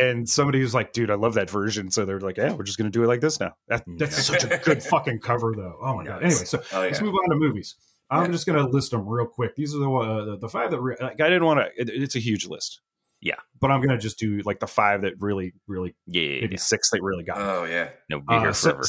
And 0.00 0.26
somebody 0.26 0.62
was 0.62 0.72
like, 0.72 0.94
"Dude, 0.94 1.10
I 1.10 1.16
love 1.16 1.34
that 1.34 1.50
version." 1.50 1.90
So 1.90 2.06
they're 2.06 2.18
like, 2.18 2.38
"Yeah, 2.38 2.52
we're 2.54 2.64
just 2.64 2.78
going 2.78 2.90
to 2.90 2.98
do 2.98 3.04
it 3.04 3.08
like 3.08 3.20
this 3.20 3.38
now." 3.38 3.52
That, 3.68 3.84
that's 3.98 4.16
Yeah. 4.16 4.38
such 4.38 4.44
a 4.44 4.58
good 4.64 4.82
fucking 4.82 5.18
cover, 5.20 5.52
though. 5.54 5.76
Oh 5.82 5.96
my 5.96 6.04
god. 6.04 6.22
Anyway, 6.22 6.44
so 6.44 6.62
oh 6.72 6.80
let's 6.80 7.00
move 7.02 7.14
on 7.14 7.28
to 7.28 7.36
movies. 7.36 7.76
I'm 8.12 8.26
Yeah. 8.26 8.32
just 8.32 8.46
going 8.46 8.58
to 8.64 8.70
list 8.70 8.90
them 8.92 9.08
real 9.08 9.26
quick. 9.26 9.56
These 9.56 9.74
are 9.74 9.78
the 9.78 9.90
uh, 9.90 10.24
the, 10.24 10.36
the 10.38 10.48
five 10.48 10.70
that 10.70 10.80
re- 10.80 10.96
like, 11.00 11.20
I 11.20 11.28
didn't 11.28 11.44
want 11.44 11.60
to. 11.60 11.70
It's 11.76 12.14
a 12.16 12.20
huge 12.20 12.46
list. 12.46 12.80
Yeah. 13.20 13.36
but 13.60 13.70
I'm 13.70 13.80
going 13.80 13.90
to 13.96 13.98
just 13.98 14.18
do 14.18 14.40
like 14.44 14.58
the 14.58 14.66
five 14.66 15.02
that 15.02 15.14
really, 15.20 15.52
really 15.68 15.94
Yeah, 16.08 16.22
yeah, 16.22 16.40
maybe 16.40 16.54
yeah. 16.54 16.60
six 16.60 16.90
that 16.90 17.00
really 17.02 17.22
got. 17.24 17.38
me. 17.38 17.44
Oh 17.44 17.64
yeah. 17.64 17.90
No, 18.10 18.18
be 18.20 18.24
Uh, 18.28 18.40
here 18.40 18.52
so- 18.52 18.70
forever. 18.70 18.84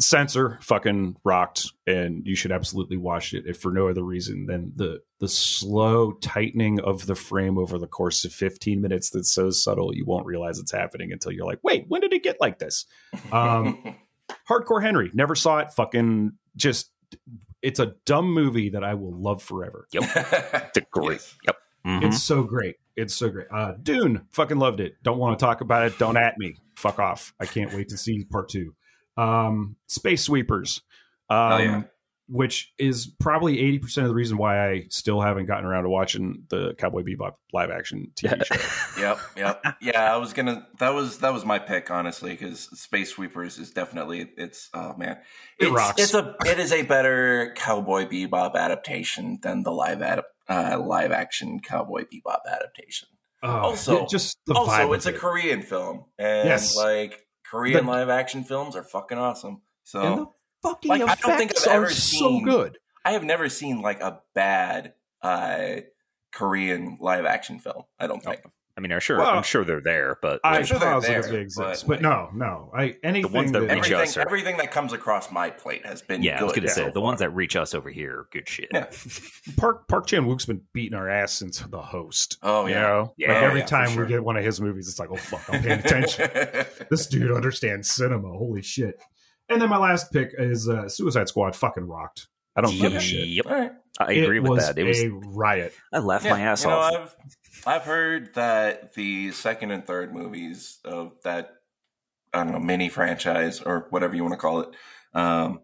Censor 0.00 0.58
fucking 0.62 1.16
rocked, 1.24 1.72
and 1.84 2.24
you 2.24 2.36
should 2.36 2.52
absolutely 2.52 2.96
watch 2.96 3.34
it 3.34 3.44
if 3.48 3.58
for 3.58 3.72
no 3.72 3.88
other 3.88 4.04
reason 4.04 4.46
than 4.46 4.72
the 4.76 5.00
the 5.18 5.26
slow 5.26 6.12
tightening 6.12 6.78
of 6.80 7.06
the 7.06 7.16
frame 7.16 7.58
over 7.58 7.78
the 7.78 7.88
course 7.88 8.24
of 8.24 8.32
15 8.32 8.80
minutes. 8.80 9.10
That's 9.10 9.32
so 9.32 9.50
subtle 9.50 9.92
you 9.92 10.04
won't 10.06 10.24
realize 10.24 10.60
it's 10.60 10.70
happening 10.70 11.10
until 11.10 11.32
you're 11.32 11.46
like, 11.46 11.58
wait, 11.64 11.86
when 11.88 12.00
did 12.00 12.12
it 12.12 12.22
get 12.22 12.40
like 12.40 12.60
this? 12.60 12.86
Um, 13.32 13.96
Hardcore 14.48 14.80
Henry 14.82 15.10
never 15.14 15.34
saw 15.34 15.58
it. 15.58 15.72
Fucking 15.72 16.30
just, 16.54 16.92
it's 17.62 17.80
a 17.80 17.94
dumb 18.06 18.32
movie 18.32 18.70
that 18.70 18.84
I 18.84 18.94
will 18.94 19.12
love 19.20 19.42
forever. 19.42 19.86
It's 19.94 20.76
a 20.76 20.80
great. 20.90 21.12
Yes. 21.20 21.36
Yep. 21.46 21.56
Mhm. 21.86 22.04
It's 22.06 22.22
so 22.22 22.42
great. 22.42 22.76
It's 22.96 23.14
so 23.14 23.28
great. 23.30 23.46
Uh, 23.52 23.74
Dune, 23.82 24.26
fucking 24.32 24.58
loved 24.58 24.80
it. 24.80 24.94
Don't 25.02 25.18
want 25.18 25.38
to 25.38 25.44
talk 25.44 25.60
about 25.60 25.86
it. 25.86 25.98
Don't 25.98 26.16
at 26.16 26.36
me. 26.38 26.56
Fuck 26.76 26.98
off. 26.98 27.32
I 27.40 27.46
can't 27.46 27.72
wait 27.72 27.88
to 27.90 27.96
see 27.96 28.24
part 28.24 28.48
two. 28.48 28.74
Um, 29.16 29.76
Space 29.86 30.22
Sweepers, 30.22 30.82
um, 31.30 31.36
Oh, 31.52 31.58
yeah. 31.58 31.82
Which 32.28 32.72
is 32.78 33.06
probably 33.20 33.58
eighty 33.58 33.78
percent 33.78 34.04
of 34.04 34.10
the 34.10 34.14
reason 34.14 34.36
why 34.36 34.70
I 34.70 34.84
still 34.90 35.20
haven't 35.20 35.46
gotten 35.46 35.64
around 35.64 35.84
to 35.84 35.88
watching 35.88 36.44
the 36.50 36.74
Cowboy 36.78 37.02
Bebop 37.02 37.32
live 37.52 37.70
action 37.70 38.12
TV 38.14 38.44
show. 38.44 39.00
Yep, 39.00 39.18
yep, 39.36 39.64
yeah. 39.80 40.12
I 40.12 40.16
was 40.16 40.32
gonna. 40.32 40.66
That 40.80 40.92
was 40.94 41.18
that 41.18 41.32
was 41.32 41.44
my 41.44 41.58
pick, 41.58 41.90
honestly, 41.90 42.30
because 42.32 42.62
Space 42.80 43.10
Sweepers 43.10 43.58
is 43.58 43.70
definitely. 43.70 44.28
It's 44.36 44.68
oh 44.74 44.94
man, 44.96 45.18
It 45.58 45.66
it's, 45.66 45.70
rocks. 45.72 46.02
It's 46.02 46.14
a 46.14 46.34
it 46.46 46.58
is 46.58 46.72
a 46.72 46.82
better 46.82 47.52
Cowboy 47.56 48.06
Bebop 48.06 48.54
adaptation 48.56 49.38
than 49.42 49.62
the 49.62 49.70
live 49.70 50.02
ad, 50.02 50.22
uh, 50.48 50.80
live 50.84 51.12
action 51.12 51.60
Cowboy 51.60 52.04
Bebop 52.12 52.40
adaptation. 52.50 53.08
Oh, 53.42 53.48
Also- 53.50 54.04
just 54.06 54.36
the 54.46 54.54
also, 54.54 54.92
it's 54.94 55.06
a 55.06 55.10
it. 55.14 55.18
Korean 55.18 55.62
film, 55.62 56.06
and 56.18 56.48
Yes. 56.48 56.76
like 56.76 57.24
Korean 57.48 57.86
The- 57.86 57.90
live 57.92 58.08
action 58.08 58.42
films 58.42 58.74
are 58.74 58.82
fucking 58.82 59.16
awesome. 59.16 59.62
So 59.84 60.34
fucking 60.62 60.88
Like, 60.88 61.02
I 61.02 61.14
don't 61.14 61.36
think 61.38 61.50
effects 61.52 61.66
I've 61.66 61.72
are 61.80 61.84
ever 61.84 61.90
so 61.90 62.28
seen- 62.28 62.44
good. 62.44 62.78
I 63.04 63.12
have 63.12 63.24
never 63.24 63.48
seen 63.48 63.80
like 63.80 64.00
a 64.00 64.20
bad 64.34 64.92
uh, 65.22 65.76
Korean 66.32 66.98
live 67.00 67.24
action 67.24 67.58
film. 67.58 67.84
I 67.98 68.06
don't 68.06 68.22
think. 68.22 68.40
I 68.76 68.80
mean, 68.80 68.92
I'm 68.92 69.00
sure 69.00 69.18
Well, 69.18 69.30
I'm 69.30 69.42
sure 69.42 69.64
they're 69.64 69.80
there, 69.80 70.18
but 70.22 70.40
I 70.44 70.58
I'm 70.58 70.64
sure 70.64 70.78
they're 70.78 71.00
there, 71.00 71.22
they 71.22 71.40
exist, 71.40 71.84
but, 71.88 71.94
but, 71.94 72.00
no, 72.00 72.28
no. 72.32 72.70
I 72.72 72.94
anything 73.02 73.32
ones 73.32 73.50
that 73.50 73.60
that, 73.66 73.74
reach 73.74 73.86
everything, 73.90 73.96
us 74.02 74.16
are- 74.16 74.20
everything 74.20 74.56
that 74.58 74.70
comes 74.70 74.92
across 74.92 75.32
my 75.32 75.50
plate 75.50 75.84
has 75.84 76.00
been 76.00 76.22
yeah, 76.22 76.38
I 76.40 76.44
was 76.44 76.52
gonna 76.52 76.68
say 76.68 76.84
so 76.84 76.90
the 76.92 77.00
ones 77.00 77.18
that 77.18 77.30
reach 77.30 77.56
us 77.56 77.74
over 77.74 77.90
here 77.90 78.20
are 78.20 78.28
good 78.30 78.48
shit. 78.48 78.68
Yeah. 78.72 78.86
Park 79.56 79.88
Park 79.88 80.06
Chan 80.06 80.24
Wook's 80.24 80.46
been 80.46 80.60
beating 80.72 80.96
our 80.96 81.08
ass 81.08 81.32
since 81.32 81.58
the 81.58 81.82
host. 81.82 82.38
Oh 82.44 82.66
you 82.66 82.74
yeah. 82.74 82.80
know? 82.82 83.14
Yeah. 83.16 83.32
like 83.32 83.42
Oh, 83.42 83.46
every 83.46 83.60
yeah, 83.60 83.66
time 83.66 83.88
sure. 83.90 84.04
we 84.04 84.08
get 84.10 84.22
one 84.22 84.36
of 84.36 84.44
his 84.44 84.60
movies, 84.60 84.88
it's 84.88 85.00
like, 85.00 85.10
oh 85.10 85.16
fuck, 85.16 85.42
I'm 85.52 85.60
paying 85.60 85.80
attention. 85.80 86.30
this 86.88 87.08
dude 87.08 87.32
understands 87.32 87.90
cinema. 87.90 88.28
Holy 88.28 88.62
shit! 88.62 89.02
And 89.48 89.60
then 89.62 89.68
my 89.70 89.78
last 89.78 90.12
pick 90.12 90.34
is 90.36 90.68
uh, 90.68 90.88
Suicide 90.88 91.28
Squad. 91.28 91.56
Fucking 91.56 91.84
rocked. 91.86 92.28
I 92.56 92.60
don't 92.60 92.76
give 92.76 92.94
a 92.94 93.00
shit. 93.00 93.28
Yep, 93.28 93.46
All 93.46 93.52
right. 93.52 93.72
I 94.00 94.12
agree 94.12 94.38
it 94.38 94.42
with 94.42 94.60
that. 94.60 94.76
It 94.78 94.84
was 94.84 95.00
a 95.02 95.08
riot. 95.10 95.72
I 95.92 95.98
laughed 95.98 96.24
Yeah, 96.24 96.32
my 96.32 96.40
ass 96.40 96.64
you 96.64 96.70
know, 96.70 96.76
off. 96.76 96.94
I've 96.94 97.16
I've 97.66 97.82
heard 97.82 98.34
that 98.34 98.94
the 98.94 99.32
second 99.32 99.70
and 99.70 99.84
third 99.86 100.14
movies 100.14 100.78
of 100.84 101.12
that 101.24 101.50
I 102.32 102.44
don't 102.44 102.52
know 102.52 102.58
mini 102.60 102.88
franchise 102.88 103.60
or 103.60 103.86
whatever 103.90 104.14
you 104.14 104.22
want 104.22 104.32
to 104.34 104.38
call 104.38 104.60
it 104.60 104.68
um, 105.14 105.60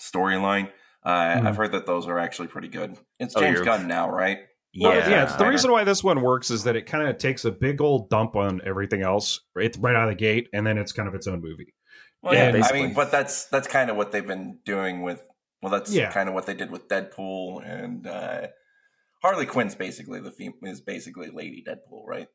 storyline. 0.00 0.70
Uh, 1.02 1.10
Mhm. 1.38 1.46
I've 1.46 1.56
heard 1.56 1.72
that 1.72 1.86
those 1.86 2.06
are 2.06 2.18
actually 2.18 2.48
pretty 2.48 2.68
good. 2.68 2.96
It's 3.18 3.36
Oh, 3.36 3.40
James 3.40 3.54
you're- 3.54 3.64
Gunn 3.64 3.86
now, 3.88 4.10
right? 4.10 4.40
Well, 4.78 4.94
yeah, 4.94 5.08
yeah, 5.08 5.36
the 5.36 5.46
reason 5.46 5.72
why 5.72 5.84
this 5.84 6.04
one 6.04 6.20
works 6.20 6.50
is 6.50 6.64
that 6.64 6.76
it 6.76 6.82
kind 6.86 7.08
of 7.08 7.16
takes 7.16 7.44
a 7.46 7.50
big 7.50 7.80
old 7.80 8.10
dump 8.10 8.36
on 8.36 8.60
everything 8.64 9.02
else 9.02 9.40
right, 9.54 9.74
right 9.80 9.96
out 9.96 10.04
of 10.04 10.10
the 10.10 10.14
gate, 10.14 10.48
and 10.52 10.66
then 10.66 10.76
it's 10.78 10.92
kind 10.92 11.08
of 11.08 11.14
its 11.14 11.26
own 11.26 11.40
movie. 11.40 11.74
Well, 12.22 12.34
Yeah, 12.34 12.54
yeah, 12.56 12.66
I 12.66 12.72
mean, 12.72 12.94
but 12.94 13.10
that's 13.12 13.46
that's 13.46 13.68
kind 13.68 13.90
of 13.90 13.96
what 13.96 14.12
they've 14.12 14.26
been 14.26 14.58
doing 14.64 15.02
with. 15.02 15.24
Well, 15.62 15.70
that's 15.72 15.92
Yeah. 15.92 16.10
kind 16.12 16.28
of 16.28 16.34
what 16.34 16.46
they 16.46 16.54
did 16.54 16.70
with 16.70 16.88
Deadpool 16.88 17.64
and 17.68 18.06
uh, 18.06 18.48
Harley 19.22 19.46
Quinn's 19.46 19.74
basically 19.74 20.20
the 20.20 20.30
fem- 20.30 20.54
is 20.62 20.80
basically 20.80 21.30
Lady 21.30 21.64
Deadpool, 21.66 22.06
right? 22.06 22.28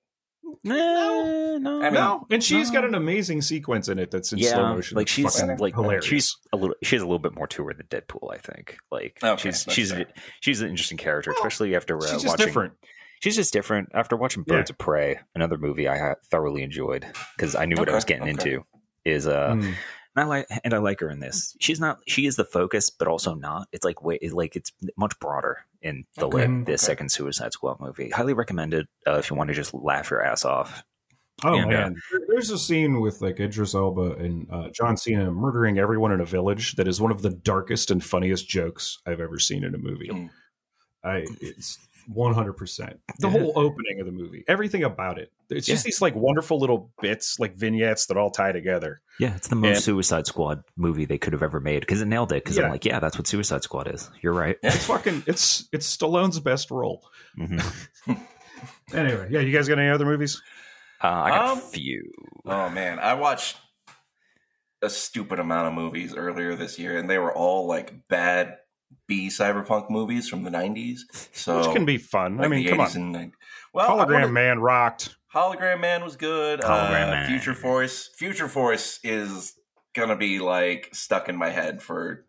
no, 0.63 1.57
no, 1.57 1.79
I 1.81 1.85
mean, 1.85 1.93
no, 1.93 2.27
and 2.29 2.43
she's 2.43 2.69
no. 2.69 2.73
got 2.81 2.85
an 2.87 2.95
amazing 2.95 3.41
sequence 3.41 3.87
in 3.87 3.97
it 3.99 4.11
that's 4.11 4.33
in 4.33 4.39
yeah, 4.39 4.49
slow 4.53 4.75
motion. 4.75 4.97
like 4.97 5.07
she's 5.07 5.41
like 5.41 5.73
hilarious. 5.73 6.05
she's 6.05 6.35
a 6.51 6.57
little 6.57 6.75
she's 6.83 7.01
a 7.01 7.05
little 7.05 7.19
bit 7.19 7.33
more 7.35 7.47
to 7.47 7.63
her 7.65 7.73
than 7.73 7.85
Deadpool. 7.87 8.33
I 8.33 8.37
think 8.37 8.77
like 8.91 9.17
Okay, 9.23 9.41
she's 9.51 9.65
she's 9.69 9.91
fair. 9.91 10.05
she's 10.41 10.61
an 10.61 10.69
interesting 10.69 10.97
character, 10.97 11.31
Well, 11.31 11.37
especially 11.39 11.75
after 11.75 11.97
uh, 11.97 12.01
she's 12.01 12.11
just 12.23 12.25
watching. 12.27 12.45
different. 12.45 12.73
She's 13.21 13.37
just 13.37 13.53
different. 13.53 13.89
After 13.93 14.17
watching 14.17 14.43
Yeah. 14.45 14.55
Birds 14.57 14.69
of 14.69 14.77
Prey, 14.77 15.17
another 15.33 15.57
movie 15.57 15.87
I 15.87 15.97
had 15.97 16.15
thoroughly 16.29 16.61
enjoyed 16.63 17.05
because 17.37 17.55
I 17.55 17.65
knew 17.65 17.75
what 17.77 17.87
I 17.89 17.95
was 17.95 18.03
getting 18.03 18.23
okay. 18.23 18.31
into. 18.31 18.65
Is 19.05 19.27
uh, 19.27 19.53
Mm. 19.53 19.63
and 19.65 19.75
I 20.15 20.23
like 20.23 20.47
and 20.63 20.73
I 20.73 20.77
like 20.77 20.99
her 21.01 21.09
in 21.09 21.19
this. 21.19 21.55
She's 21.59 21.79
not. 21.79 21.99
She 22.07 22.25
is 22.25 22.35
the 22.35 22.45
focus, 22.45 22.89
but 22.89 23.07
also 23.07 23.33
not. 23.33 23.67
It's 23.71 23.83
like 23.83 24.03
way. 24.03 24.17
It's 24.21 24.33
like 24.33 24.55
it's 24.55 24.71
much 24.97 25.17
broader 25.19 25.65
in 25.81 26.05
the 26.15 26.27
Okay, 26.27 26.47
lit, 26.47 26.65
this 26.65 26.83
okay. 26.83 26.91
second 26.91 27.09
Suicide 27.09 27.51
Squad 27.53 27.79
movie. 27.79 28.09
Highly 28.09 28.33
recommended 28.33 28.87
uh, 29.07 29.15
if 29.15 29.29
you 29.29 29.35
want 29.35 29.49
to 29.49 29.53
just 29.53 29.73
laugh 29.73 30.09
your 30.09 30.23
ass 30.23 30.45
off. 30.45 30.83
Oh 31.43 31.55
And, 31.55 31.65
uh, 31.65 31.67
man, 31.67 31.95
there's 32.29 32.51
a 32.51 32.57
scene 32.57 33.01
with 33.01 33.21
like 33.21 33.39
Idris 33.39 33.73
Elba 33.73 34.11
and 34.13 34.47
uh, 34.51 34.69
John 34.69 34.95
Cena 34.95 35.31
murdering 35.31 35.79
everyone 35.79 36.11
in 36.13 36.21
a 36.21 36.25
village 36.25 36.75
that 36.75 36.87
is 36.87 37.01
one 37.01 37.11
of 37.11 37.21
the 37.23 37.31
darkest 37.31 37.91
and 37.91 38.01
funniest 38.03 38.47
jokes 38.47 38.99
I've 39.05 39.19
ever 39.19 39.39
seen 39.39 39.63
in 39.63 39.73
a 39.75 39.79
movie. 39.79 40.09
Mm. 40.09 40.29
I 41.03 41.25
it's 41.41 41.79
100 42.07 42.53
percent 42.53 42.99
the 43.19 43.27
Yeah. 43.27 43.31
whole 43.39 43.53
opening 43.55 43.99
of 43.99 44.05
the 44.05 44.11
movie, 44.11 44.43
everything 44.47 44.83
about 44.83 45.17
it. 45.19 45.31
It's 45.49 45.67
just 45.67 45.83
these 45.85 46.01
like 46.01 46.15
wonderful 46.15 46.59
little 46.59 46.91
bits, 47.01 47.39
like 47.39 47.55
vignettes 47.55 48.07
that 48.07 48.17
all 48.17 48.31
tie 48.31 48.51
together. 48.51 49.01
Yeah, 49.19 49.35
it's 49.35 49.47
the 49.47 49.55
most 49.55 49.75
And- 49.75 49.83
Suicide 49.83 50.25
Squad 50.27 50.63
movie 50.75 51.05
they 51.05 51.17
could 51.17 51.33
have 51.33 51.43
ever 51.43 51.59
made 51.59 51.81
because 51.81 52.01
it 52.01 52.05
nailed 52.07 52.31
it. 52.31 52.43
Because 52.43 52.57
Yeah. 52.57 52.65
I'm 52.65 52.71
like, 52.71 52.85
yeah, 52.85 52.99
that's 52.99 53.17
what 53.17 53.27
Suicide 53.27 53.63
Squad 53.63 53.93
is. 53.93 54.09
You're 54.21 54.33
right. 54.33 54.57
It's 54.63 54.85
fucking 54.85 55.23
it's 55.27 55.67
it's 55.71 55.85
Stallone's 55.97 56.39
best 56.39 56.71
role. 56.71 57.03
Mhm. 57.37 57.61
Anyway, 58.93 59.27
yeah, 59.29 59.39
you 59.39 59.51
guys 59.51 59.67
got 59.67 59.79
any 59.79 59.89
other 59.89 60.05
movies? 60.05 60.41
Uh, 61.03 61.07
I 61.07 61.29
got 61.31 61.45
Um, 61.51 61.57
a 61.57 61.61
few. 61.61 62.11
Oh 62.45 62.69
man, 62.69 62.99
I 62.99 63.13
watched 63.15 63.57
a 64.81 64.89
stupid 64.89 65.39
amount 65.39 65.67
of 65.67 65.73
movies 65.73 66.15
earlier 66.15 66.55
this 66.55 66.77
year, 66.79 66.97
and 66.97 67.09
they 67.09 67.17
were 67.17 67.33
all 67.33 67.65
like 67.67 68.07
bad 68.07 68.57
B 69.08 69.27
cyberpunk 69.27 69.89
movies 69.89 70.27
from 70.29 70.43
the 70.43 70.49
'90s. 70.49 70.99
So 71.34 71.60
Which 71.60 71.75
can 71.75 71.86
be 71.86 71.97
fun. 71.97 72.39
I 72.43 72.47
mean, 72.47 72.67
come 72.67 72.79
80s 72.79 72.95
on. 72.95 73.15
and 73.15 73.34
Well, 73.73 73.89
Hologram 73.89 74.13
wanna- 74.13 74.27
Man 74.29 74.60
rocked. 74.60 75.15
Hologram 75.34 75.79
Man 75.82 76.03
was 76.03 76.15
good. 76.15 76.62
Hologram 76.62 77.08
uh, 77.08 77.12
Man. 77.12 77.27
Future 77.27 77.53
Force. 77.56 78.10
Future 78.15 78.47
Force 78.47 78.99
is 79.03 79.53
gonna 79.93 80.15
be 80.15 80.39
like 80.39 80.89
stuck 80.93 81.27
in 81.29 81.36
my 81.36 81.49
head 81.49 81.82
for 81.82 82.25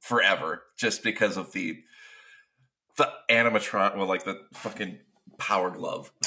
forever, 0.00 0.62
just 0.78 1.02
because 1.02 1.36
of 1.36 1.52
the 1.52 1.82
the 2.96 3.10
animatron. 3.30 3.96
Well, 3.96 4.06
like 4.06 4.24
the 4.24 4.40
fucking 4.54 4.98
power 5.38 5.70
glove. 5.70 6.10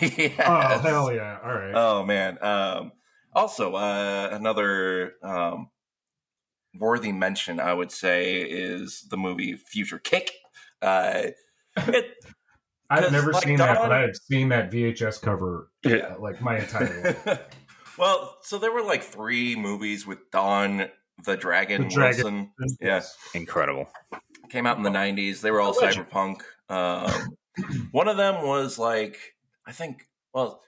Yes. 0.00 0.34
Oh 0.46 0.78
hell 0.78 1.12
yeah! 1.12 1.38
All 1.42 1.52
right. 1.52 1.72
Oh 1.74 2.04
man. 2.04 2.38
Um, 2.42 2.92
also, 3.32 3.74
uh, 3.74 4.28
another 4.32 5.14
um, 5.22 5.68
worthy 6.78 7.12
mention, 7.12 7.60
I 7.60 7.74
would 7.74 7.90
say, 7.90 8.40
is 8.40 9.06
the 9.10 9.16
movie 9.16 9.56
Future 9.56 9.98
Kick. 9.98 10.32
Uh, 10.82 11.28
it, 11.76 12.06
I've 12.90 13.12
never 13.12 13.32
like, 13.32 13.44
seen 13.44 13.58
that, 13.58 13.78
but 13.78 13.92
I've 13.92 14.16
seen 14.16 14.48
that 14.48 14.70
VHS 14.70 15.22
cover 15.22 15.70
Yeah. 15.84 15.96
uh, 15.96 16.20
like 16.20 16.40
my 16.40 16.58
entire 16.58 17.16
life. 17.24 17.40
well, 17.98 18.36
so 18.42 18.58
there 18.58 18.72
were 18.72 18.82
like 18.82 19.02
three 19.02 19.54
movies 19.56 20.06
with 20.06 20.18
Don 20.32 20.88
the 21.24 21.36
Dragon, 21.36 21.82
The 21.82 21.88
Dragon. 21.94 22.50
Wilson. 22.58 22.76
Yeah. 22.80 23.02
Incredible. 23.34 23.86
Came 24.48 24.66
out 24.66 24.76
in 24.76 24.82
the 24.82 24.90
'90s. 24.90 25.40
They 25.40 25.50
were 25.50 25.60
all 25.60 25.72
legend. 25.80 26.06
cyberpunk. 26.10 26.40
Um, 26.68 27.36
one 27.92 28.08
of 28.08 28.16
them 28.16 28.44
was 28.44 28.78
like, 28.78 29.18
I 29.66 29.72
think. 29.72 30.06
Well, 30.32 30.62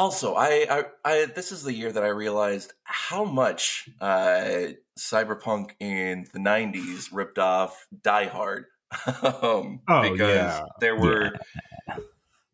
also, 0.00 0.34
I, 0.34 0.66
I, 0.70 0.84
I, 1.04 1.24
this 1.26 1.52
is 1.52 1.62
the 1.62 1.74
year 1.74 1.92
that 1.92 2.02
I 2.02 2.08
realized 2.08 2.72
how 2.84 3.24
much 3.24 3.86
uh, 4.00 4.68
cyberpunk 4.98 5.72
in 5.78 6.26
the 6.32 6.38
'90s 6.38 7.08
ripped 7.12 7.38
off 7.38 7.86
Die 8.02 8.26
Hard. 8.26 8.64
um, 9.22 9.80
Oh, 9.86 10.10
because 10.10 10.18
yeah. 10.18 10.62
there 10.80 10.96
were 10.96 11.32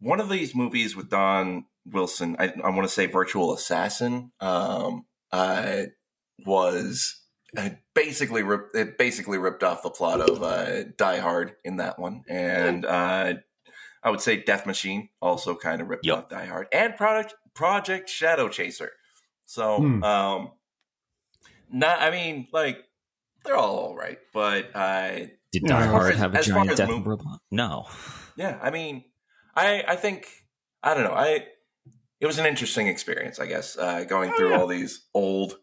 one 0.00 0.18
of 0.18 0.28
these 0.28 0.56
movies 0.56 0.96
with 0.96 1.09
Don 1.09 1.66
Wilson. 1.87 2.35
I, 2.38 2.52
I 2.64 2.70
want 2.70 2.82
to 2.82 2.92
say 2.92 3.06
Virtual 3.06 3.54
Assassin. 3.54 4.32
Um, 4.40 5.06
uh, 5.30 5.85
was 6.44 7.22
uh, 7.56 7.70
basically 7.94 8.42
rip, 8.42 8.70
it 8.74 8.98
basically 8.98 9.38
ripped 9.38 9.62
off 9.62 9.85
the 9.85 9.90
plot 9.90 10.20
of 10.20 10.42
uh, 10.42 10.82
Die 10.96 11.18
Hard 11.18 11.54
in 11.64 11.76
that 11.76 11.98
one, 11.98 12.24
and 12.28 12.85
uh, 12.85 13.35
I 14.06 14.10
would 14.10 14.20
say 14.20 14.36
Death 14.36 14.66
Machine 14.66 15.08
also 15.20 15.56
kind 15.56 15.82
of 15.82 15.88
ripped 15.88 16.06
Yep. 16.06 16.16
off 16.16 16.28
Die 16.28 16.46
Hard 16.46 16.68
and 16.72 16.94
Project 16.96 17.34
Project 17.54 18.08
Shadow 18.08 18.48
Chaser. 18.48 18.92
So, 19.46 19.78
Hmm. 19.78 20.02
um, 20.04 20.52
not 21.70 22.00
I 22.00 22.10
mean 22.10 22.46
like 22.52 22.78
they're 23.44 23.56
all 23.56 23.76
all 23.78 23.96
right, 23.96 24.18
but 24.32 24.70
uh, 24.74 25.26
Did 25.52 25.62
Yeah, 25.62 25.68
Die 25.68 25.80
as 25.80 25.86
far 25.90 26.00
Hard 26.00 26.12
as- 26.12 26.18
have 26.20 26.34
a 26.34 26.38
as 26.38 26.46
giant 26.46 26.70
as 26.70 26.78
death 26.78 26.88
mov- 26.88 27.06
robot? 27.06 27.40
No. 27.50 27.88
yeah, 28.36 28.58
I 28.62 28.70
mean, 28.70 29.04
I 29.54 29.84
I 29.88 29.96
think 29.96 30.28
I 30.82 30.94
don't 30.94 31.04
know. 31.04 31.14
I 31.14 31.46
it 32.20 32.26
was 32.26 32.38
an 32.38 32.46
interesting 32.46 32.86
experience, 32.88 33.38
I 33.40 33.46
guess, 33.46 33.76
uh, 33.76 34.04
going 34.04 34.30
Oh, 34.32 34.36
through 34.36 34.50
yeah. 34.50 34.58
all 34.58 34.66
these 34.66 35.06
old, 35.14 35.58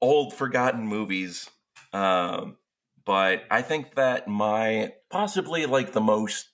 old 0.00 0.32
forgotten 0.34 0.86
movies. 0.86 1.50
Um, 1.92 2.56
but 3.04 3.44
I 3.50 3.60
think 3.62 3.94
that 3.96 4.26
my 4.28 4.94
possibly 5.10 5.66
like 5.66 5.92
the 5.92 6.00
most 6.00 6.48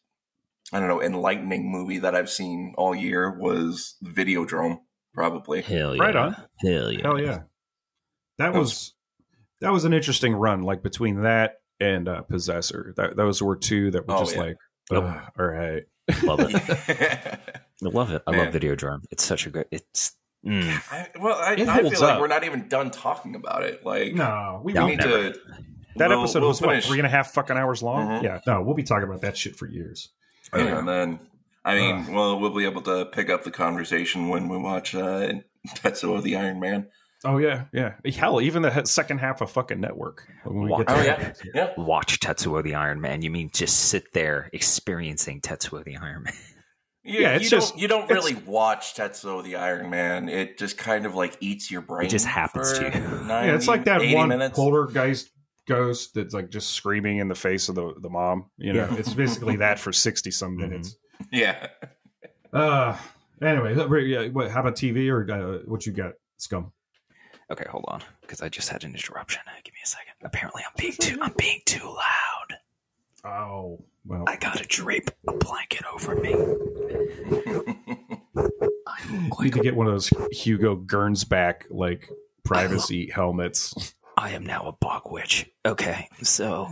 I 0.72 0.78
don't 0.80 0.88
know 0.88 1.02
enlightening 1.02 1.70
movie 1.70 1.98
that 1.98 2.14
I've 2.14 2.30
seen 2.30 2.74
all 2.78 2.94
year 2.94 3.30
was 3.38 3.96
Videodrome. 4.04 4.78
Probably. 5.14 5.60
Hell 5.62 5.94
yeah. 5.94 6.02
Right 6.02 6.16
on. 6.16 6.36
Hell 6.60 6.90
yeah. 6.90 7.02
Hell 7.02 7.20
yeah. 7.20 7.38
That 8.38 8.52
That 8.52 8.54
was 8.54 8.94
that 9.60 9.70
was 9.72 9.84
an 9.84 9.92
interesting 9.92 10.34
run, 10.34 10.62
like 10.62 10.82
between 10.82 11.22
that 11.22 11.56
and 11.78 12.08
uh, 12.08 12.22
Possessor. 12.22 12.94
That 12.96 13.16
those 13.16 13.42
were 13.42 13.56
two 13.56 13.90
that 13.90 14.06
were 14.08 14.14
Oh, 14.14 14.20
just 14.20 14.34
yeah. 14.36 14.40
like, 14.42 14.56
Yep. 14.90 15.02
All 15.38 15.46
right. 15.46 15.82
Love 16.24 16.40
it. 16.40 16.54
I 17.84 17.88
love 17.88 18.10
it. 18.10 18.22
I 18.26 18.30
Man. 18.30 18.46
love 18.46 18.54
Videodrome. 18.54 19.04
It's 19.10 19.24
such 19.24 19.46
a 19.46 19.50
great. 19.50 19.66
It's. 19.70 20.16
Mm. 20.44 20.92
I, 20.92 21.08
well, 21.20 21.36
I, 21.38 21.52
It 21.52 21.68
I 21.68 21.74
feel 21.76 21.82
holds 21.84 22.00
like 22.00 22.18
we're 22.20 22.26
not 22.26 22.42
even 22.44 22.66
done 22.68 22.90
talking 22.90 23.34
about 23.36 23.62
it. 23.62 23.84
Like, 23.86 24.14
No, 24.14 24.60
we, 24.64 24.72
we 24.72 24.78
No, 24.78 24.86
need 24.88 24.98
never. 24.98 25.32
to. 25.32 25.38
that 25.96 26.08
we'll- 26.08 26.20
episode 26.20 26.40
we'll 26.40 26.48
was 26.48 26.60
what 26.60 26.82
three 26.82 26.98
and 26.98 27.06
a 27.06 27.10
half 27.10 27.30
fucking 27.32 27.56
hours 27.56 27.80
long. 27.82 28.08
Mhm. 28.08 28.22
Yeah, 28.24 28.40
no, 28.46 28.62
we'll 28.62 28.74
be 28.74 28.82
talking 28.82 29.04
about 29.08 29.20
that 29.20 29.36
shit 29.36 29.54
for 29.56 29.68
years. 29.68 30.08
Yeah, 30.54 30.78
and 30.78 30.88
then 30.88 31.18
I 31.64 31.74
mean, 31.76 32.12
well, 32.12 32.38
we'll 32.38 32.54
be 32.54 32.64
able 32.64 32.82
to 32.82 33.06
pick 33.06 33.30
up 33.30 33.44
the 33.44 33.50
conversation 33.50 34.28
when 34.28 34.48
we 34.48 34.58
watch 34.58 34.94
uh, 34.94 35.32
Tetsuo 35.76 36.22
the 36.22 36.36
Iron 36.36 36.60
Man. 36.60 36.88
Oh 37.24 37.38
yeah, 37.38 37.66
yeah. 37.72 37.94
Hell, 38.12 38.40
even 38.40 38.62
the 38.62 38.84
second 38.84 39.18
half 39.18 39.40
of 39.40 39.50
fucking 39.50 39.80
Network. 39.80 40.26
When 40.44 40.64
we 40.64 40.70
Wow. 40.70 40.78
get 40.78 40.88
to 40.88 40.94
Oh 40.94 41.02
yeah, 41.02 41.32
yeah. 41.54 41.70
Watch 41.76 42.18
Tetsuo 42.18 42.62
the 42.64 42.74
Iron 42.74 43.00
Man. 43.00 43.22
You 43.22 43.30
mean 43.30 43.50
just 43.54 43.76
sit 43.78 44.12
there 44.12 44.50
experiencing 44.52 45.40
Tetsuo 45.40 45.84
the 45.84 45.96
Iron 45.98 46.24
Man? 46.24 46.34
You, 47.04 47.18
Yeah, 47.22 47.30
it's 47.34 47.44
you 47.44 47.50
just- 47.50 47.72
don't, 47.72 47.82
you 47.82 47.88
don't 47.88 48.08
really 48.10 48.34
watch 48.46 48.94
Tetsuo 48.94 49.42
the 49.42 49.56
Iron 49.56 49.90
Man. 49.90 50.28
It 50.28 50.56
just 50.56 50.78
kind 50.78 51.04
of 51.04 51.16
like 51.16 51.36
eats 51.40 51.68
your 51.68 51.80
brain. 51.80 52.06
It 52.06 52.10
just 52.10 52.26
happens 52.26 52.78
for 52.78 52.88
to 52.90 52.96
you. 52.96 53.04
90, 53.04 53.24
Yeah, 53.28 53.54
it's 53.56 53.66
like 53.66 53.86
that 53.86 54.02
one 54.14 54.28
minutes. 54.28 54.54
poltergeist 54.56 55.28
ghost 55.66 56.14
that's 56.14 56.34
like 56.34 56.50
just 56.50 56.70
screaming 56.72 57.18
in 57.18 57.28
the 57.28 57.34
face 57.34 57.68
of 57.68 57.74
the, 57.74 57.94
the 58.00 58.08
mom. 58.10 58.46
You 58.58 58.72
know, 58.72 58.88
Yeah. 58.90 58.96
it's 58.96 59.14
basically 59.14 59.56
that 59.56 59.78
for 59.78 59.92
sixty 60.06 60.30
some 60.30 60.56
minutes. 60.56 60.96
Yeah, 61.30 61.68
Uh 62.52 62.96
Anyway, 63.40 63.74
yeah, 64.06 64.28
what, 64.28 64.52
how 64.52 64.60
about 64.60 64.76
TV 64.76 65.10
or 65.10 65.28
uh, 65.28 65.58
what 65.66 65.84
you 65.84 65.92
got, 65.92 66.12
Scum? 66.36 66.70
Okay, 67.50 67.64
hold 67.68 67.84
on, 67.88 68.00
because 68.20 68.40
I 68.40 68.48
just 68.48 68.68
had 68.68 68.84
an 68.84 68.92
interruption. 68.92 69.42
Give 69.64 69.74
me 69.74 69.80
a 69.82 69.86
second. 69.86 70.12
Apparently, 70.22 70.62
I'm 70.64 70.72
being 70.78 70.92
too 70.92 71.18
I'm 71.20 71.32
being 71.36 71.60
too 71.66 71.84
loud. 71.84 72.58
Oh, 73.24 73.82
well, 74.06 74.24
I 74.28 74.36
gotta 74.36 74.64
drape 74.64 75.10
a 75.28 75.32
blanket 75.32 75.82
over 75.92 76.14
me. 76.14 76.34
I'm 78.86 79.24
you 79.38 79.44
need 79.44 79.52
to 79.54 79.60
get 79.60 79.74
one 79.76 79.86
of 79.88 79.92
those 79.94 80.10
Hugo 80.30 80.76
Gernsback 80.76 81.62
like 81.70 82.08
privacy 82.44 83.10
helmets. 83.10 83.94
I 84.16 84.30
am 84.30 84.44
now 84.44 84.66
a 84.66 84.72
bog 84.72 85.10
witch. 85.10 85.50
Okay, 85.64 86.08
so 86.22 86.68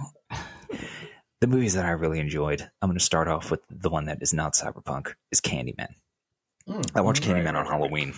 the 1.40 1.46
movies 1.46 1.74
that 1.74 1.84
I 1.86 1.90
really 1.90 2.20
enjoyed, 2.20 2.68
I'm 2.82 2.88
going 2.88 2.98
to 2.98 3.04
start 3.04 3.28
off 3.28 3.50
with 3.50 3.60
the 3.70 3.90
one 3.90 4.06
that 4.06 4.18
is 4.22 4.32
not 4.34 4.54
cyberpunk, 4.54 5.14
is 5.32 5.40
Candyman. 5.40 5.88
I 6.94 7.00
watched 7.00 7.22
Candyman 7.22 7.46
right, 7.54 7.56
on. 7.56 7.66
Halloween, 7.66 8.14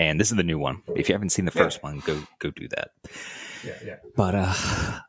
and 0.00 0.18
this 0.18 0.30
is 0.30 0.36
the 0.36 0.42
new 0.42 0.58
one. 0.58 0.82
If 0.96 1.08
you 1.08 1.14
haven't 1.14 1.30
seen 1.30 1.44
the 1.44 1.52
Yeah. 1.54 1.62
first 1.62 1.82
one, 1.82 2.00
go 2.00 2.20
go 2.38 2.50
do 2.50 2.68
that. 2.68 2.90
Yeah, 3.64 3.74
yeah. 3.84 3.96
But 4.16 4.34
uh, 4.36 5.00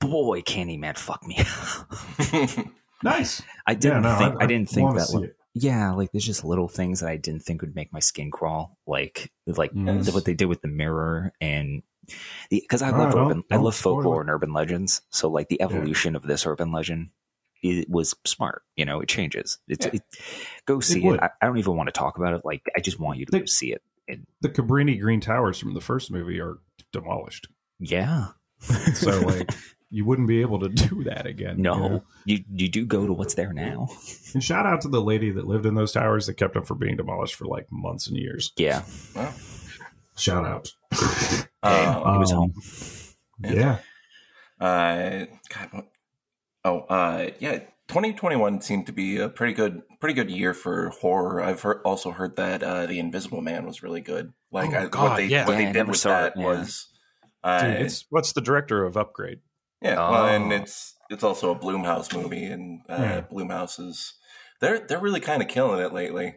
boy, 0.00 0.40
Candyman, 0.42 0.96
fuck 0.96 1.26
me. 1.26 1.38
Nice. 3.02 3.40
I 3.66 3.72
didn't 3.74 4.02
yeah, 4.04 4.12
no, 4.12 4.18
think 4.18 4.42
I, 4.42 4.46
didn't 4.46 4.68
think 4.68 4.94
that. 4.94 5.08
Like, 5.14 5.34
yeah, 5.54 5.92
like 5.92 6.12
there's 6.12 6.26
just 6.26 6.44
little 6.44 6.68
things 6.68 7.00
that 7.00 7.08
I 7.08 7.16
didn't 7.16 7.40
think 7.44 7.62
would 7.62 7.74
make 7.74 7.90
my 7.94 7.98
skin 7.98 8.30
crawl, 8.30 8.76
like 8.86 9.32
like 9.46 9.72
Mm. 9.72 10.12
what 10.12 10.26
they 10.26 10.34
did 10.34 10.46
with 10.48 10.60
the 10.60 10.68
mirror 10.68 11.32
and 11.40 11.82
because 12.50 12.82
I 12.82 12.90
love 12.90 13.12
don't- 13.12 13.26
urban, 13.26 13.44
I 13.50 13.56
love 13.56 13.74
folklore 13.76 14.18
it. 14.18 14.24
and 14.24 14.30
urban 14.30 14.52
legends. 14.52 15.02
So 15.10 15.28
like 15.28 15.48
the 15.48 15.60
evolution 15.62 16.16
of 16.16 16.22
this 16.22 16.46
urban 16.46 16.72
legend, 16.72 17.10
it 17.62 17.88
was 17.90 18.14
smart. 18.24 18.62
You 18.76 18.84
know, 18.84 19.00
it 19.00 19.08
changes. 19.08 19.58
It's 19.68 19.86
Yeah. 19.86 19.92
it, 19.94 20.02
go 20.66 20.80
see 20.80 21.00
it. 21.02 21.06
would. 21.06 21.20
I, 21.20 21.30
I 21.42 21.46
don't 21.46 21.58
even 21.58 21.76
want 21.76 21.88
to 21.88 21.92
talk 21.92 22.16
about 22.18 22.34
it. 22.34 22.42
Like 22.44 22.62
I 22.76 22.80
just 22.80 22.98
want 22.98 23.18
you 23.18 23.26
to 23.26 23.32
They- 23.32 23.40
go 23.40 23.44
see 23.46 23.72
it. 23.72 23.82
And 24.08 24.26
The 24.40 24.48
Cabrini 24.48 25.00
Green 25.00 25.20
Towers 25.20 25.58
from 25.58 25.74
the 25.74 25.80
first 25.80 26.10
movie 26.10 26.40
are 26.40 26.58
demolished, 26.92 27.46
yeah, 27.78 28.28
so 28.94 29.20
like 29.26 29.48
you 29.88 30.04
wouldn't 30.04 30.26
be 30.26 30.40
able 30.40 30.58
to 30.60 30.68
do 30.88 31.04
that 31.04 31.26
again. 31.26 31.58
you 31.58 31.62
no, 31.62 31.74
know? 31.88 32.02
you 32.24 32.42
you 32.52 32.68
do 32.68 32.84
go 32.84 33.06
to 33.06 33.12
what's 33.12 33.34
there 33.34 33.52
now. 33.52 33.88
And 34.34 34.42
shout 34.42 34.64
out 34.66 34.80
to 34.82 34.88
the 34.88 35.00
lady 35.00 35.30
that 35.32 35.46
lived 35.46 35.66
in 35.66 35.74
those 35.74 35.92
towers 35.92 36.26
that 36.26 36.34
kept 36.34 36.54
them 36.54 36.64
from 36.64 36.78
being 36.78 36.96
demolished 36.96 37.34
for 37.36 37.44
like 37.46 37.66
months 37.70 38.06
and 38.08 38.16
years. 38.16 38.52
Yeah, 38.56 38.82
Well, 39.14 39.32
Shout 40.16 40.44
out. 40.44 40.72
Uh, 41.62 42.02
it 42.14 42.18
was 42.18 42.32
Um, 42.32 42.38
home. 42.38 42.54
Yeah. 43.42 43.78
Uh, 44.60 45.26
God, 45.48 45.68
what? 45.72 45.86
Oh, 46.64 46.80
uh, 46.80 47.30
yeah. 47.38 47.60
2021 47.88 48.60
seemed 48.60 48.86
to 48.86 48.92
be 48.92 49.16
a 49.18 49.28
pretty 49.28 49.52
good, 49.52 49.82
pretty 49.98 50.14
good 50.14 50.30
year 50.30 50.54
for 50.54 50.90
horror. 50.90 51.42
I've 51.42 51.62
heard, 51.62 51.80
also 51.84 52.12
heard 52.12 52.36
that 52.36 52.62
uh, 52.62 52.86
the 52.86 52.98
Invisible 53.00 53.40
Man 53.40 53.66
was 53.66 53.82
really 53.82 54.00
good. 54.00 54.32
Like 54.52 54.70
Oh, 54.72 54.78
I, 54.78 54.86
God, 54.86 55.10
what 55.10 55.16
they 55.16 55.24
yeah. 55.26 55.44
what 55.46 55.52
Yeah, 55.52 55.58
they 55.58 55.62
I 55.64 55.72
did 55.72 55.78
never 55.78 55.90
with 55.90 56.02
that 56.04 56.26
it, 56.36 56.40
yeah. 56.40 56.44
was, 56.46 56.88
uh, 57.42 57.62
Dude, 57.62 57.80
it's 57.82 58.04
what's 58.10 58.32
the 58.32 58.40
director 58.40 58.84
of 58.84 58.96
Upgrade? 58.96 59.40
yeah. 59.82 59.96
Well, 59.96 60.26
and 60.26 60.52
Oh. 60.52 60.56
it's 60.56 60.94
it's 61.10 61.24
also 61.24 61.50
a 61.50 61.58
Blumhouse 61.58 62.14
movie, 62.16 62.44
and 62.44 62.82
uh, 62.88 62.96
Yeah. 62.98 63.20
Blumhouse 63.22 63.80
is 63.80 64.14
they're 64.60 64.78
they're 64.86 65.00
really 65.00 65.20
kind 65.20 65.42
of 65.42 65.48
killing 65.48 65.80
it 65.84 65.92
lately. 65.92 66.36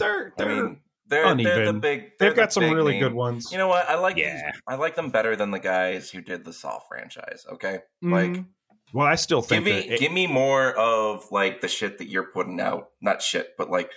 They're 0.00 0.28
I 0.38 0.42
they're 0.42 0.48
mean, 0.64 0.80
they're 1.08 1.24
they're 1.24 1.34
the 1.34 1.50
uneven. 1.52 1.80
big. 1.80 2.00
they're 2.18 2.28
they've 2.30 2.36
the 2.36 2.42
got 2.42 2.52
some 2.52 2.64
really 2.64 2.92
name. 2.92 3.02
good 3.02 3.14
ones. 3.14 3.50
You 3.52 3.58
know 3.58 3.68
what? 3.68 3.88
I 3.88 3.96
like 3.98 4.16
Yeah. 4.16 4.34
these. 4.34 4.60
I 4.66 4.74
like 4.76 4.94
them 4.94 5.10
better 5.10 5.36
than 5.36 5.50
the 5.50 5.58
guys 5.58 6.10
who 6.10 6.20
did 6.20 6.44
the 6.44 6.52
Saw 6.52 6.78
franchise. 6.88 7.44
Okay, 7.52 7.80
like 8.02 8.30
Mhm. 8.32 8.46
well, 8.92 9.06
I 9.06 9.14
still 9.16 9.40
give 9.40 9.48
think 9.48 9.64
me 9.64 9.72
that 9.72 9.94
it- 9.94 10.00
give 10.00 10.12
me 10.12 10.26
more 10.26 10.72
of 10.74 11.24
like 11.30 11.60
the 11.60 11.68
shit 11.68 11.98
that 11.98 12.08
you're 12.08 12.30
putting 12.32 12.60
out 12.60 12.88
not 13.00 13.22
shit 13.22 13.54
but 13.58 13.70
like 13.70 13.90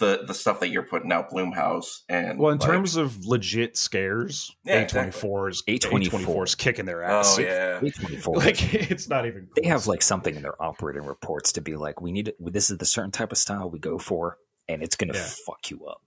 the 0.00 0.24
the 0.26 0.34
stuff 0.34 0.58
that 0.58 0.70
you're 0.70 0.82
putting 0.82 1.12
out 1.12 1.30
Blumhouse 1.30 2.00
and 2.08 2.36
well 2.36 2.50
in 2.50 2.58
like- 2.58 2.68
terms 2.68 2.96
of 2.96 3.24
legit 3.24 3.76
scares. 3.76 4.50
Yeah, 4.64 4.80
A 4.80 4.88
twenty 4.88 5.12
four 5.12 5.48
is 5.50 5.62
A 5.68 5.78
A24. 5.78 6.44
is 6.44 6.54
kicking 6.56 6.84
their 6.84 7.02
ass. 7.04 7.38
oh 7.38 7.42
yeah 7.42 7.78
A24. 7.80 8.36
like 8.36 8.74
it's 8.90 9.08
not 9.08 9.24
even. 9.24 9.48
they 9.54 9.68
have 9.68 9.86
like 9.86 10.02
something 10.02 10.34
in 10.34 10.42
their 10.42 10.60
operating 10.60 11.04
reports 11.06 11.52
to 11.52 11.60
be 11.60 11.76
like, 11.76 12.00
we 12.00 12.10
need. 12.10 12.32
This 12.40 12.70
is 12.70 12.78
the 12.78 12.86
certain 12.86 13.12
type 13.12 13.30
of 13.30 13.38
style 13.38 13.70
we 13.70 13.78
go 13.78 13.98
for, 13.98 14.36
and 14.68 14.82
it's 14.82 14.96
gonna 14.96 15.14
Yeah. 15.14 15.28
fuck 15.46 15.70
you 15.70 15.86
up. 15.86 16.02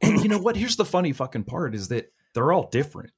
And 0.00 0.22
you 0.22 0.28
know 0.28 0.38
what? 0.38 0.56
Here's 0.56 0.76
the 0.76 0.84
funny 0.84 1.12
fucking 1.12 1.44
part: 1.44 1.74
is 1.74 1.88
that 1.88 2.12
they're 2.34 2.52
all 2.52 2.68
different. 2.70 3.10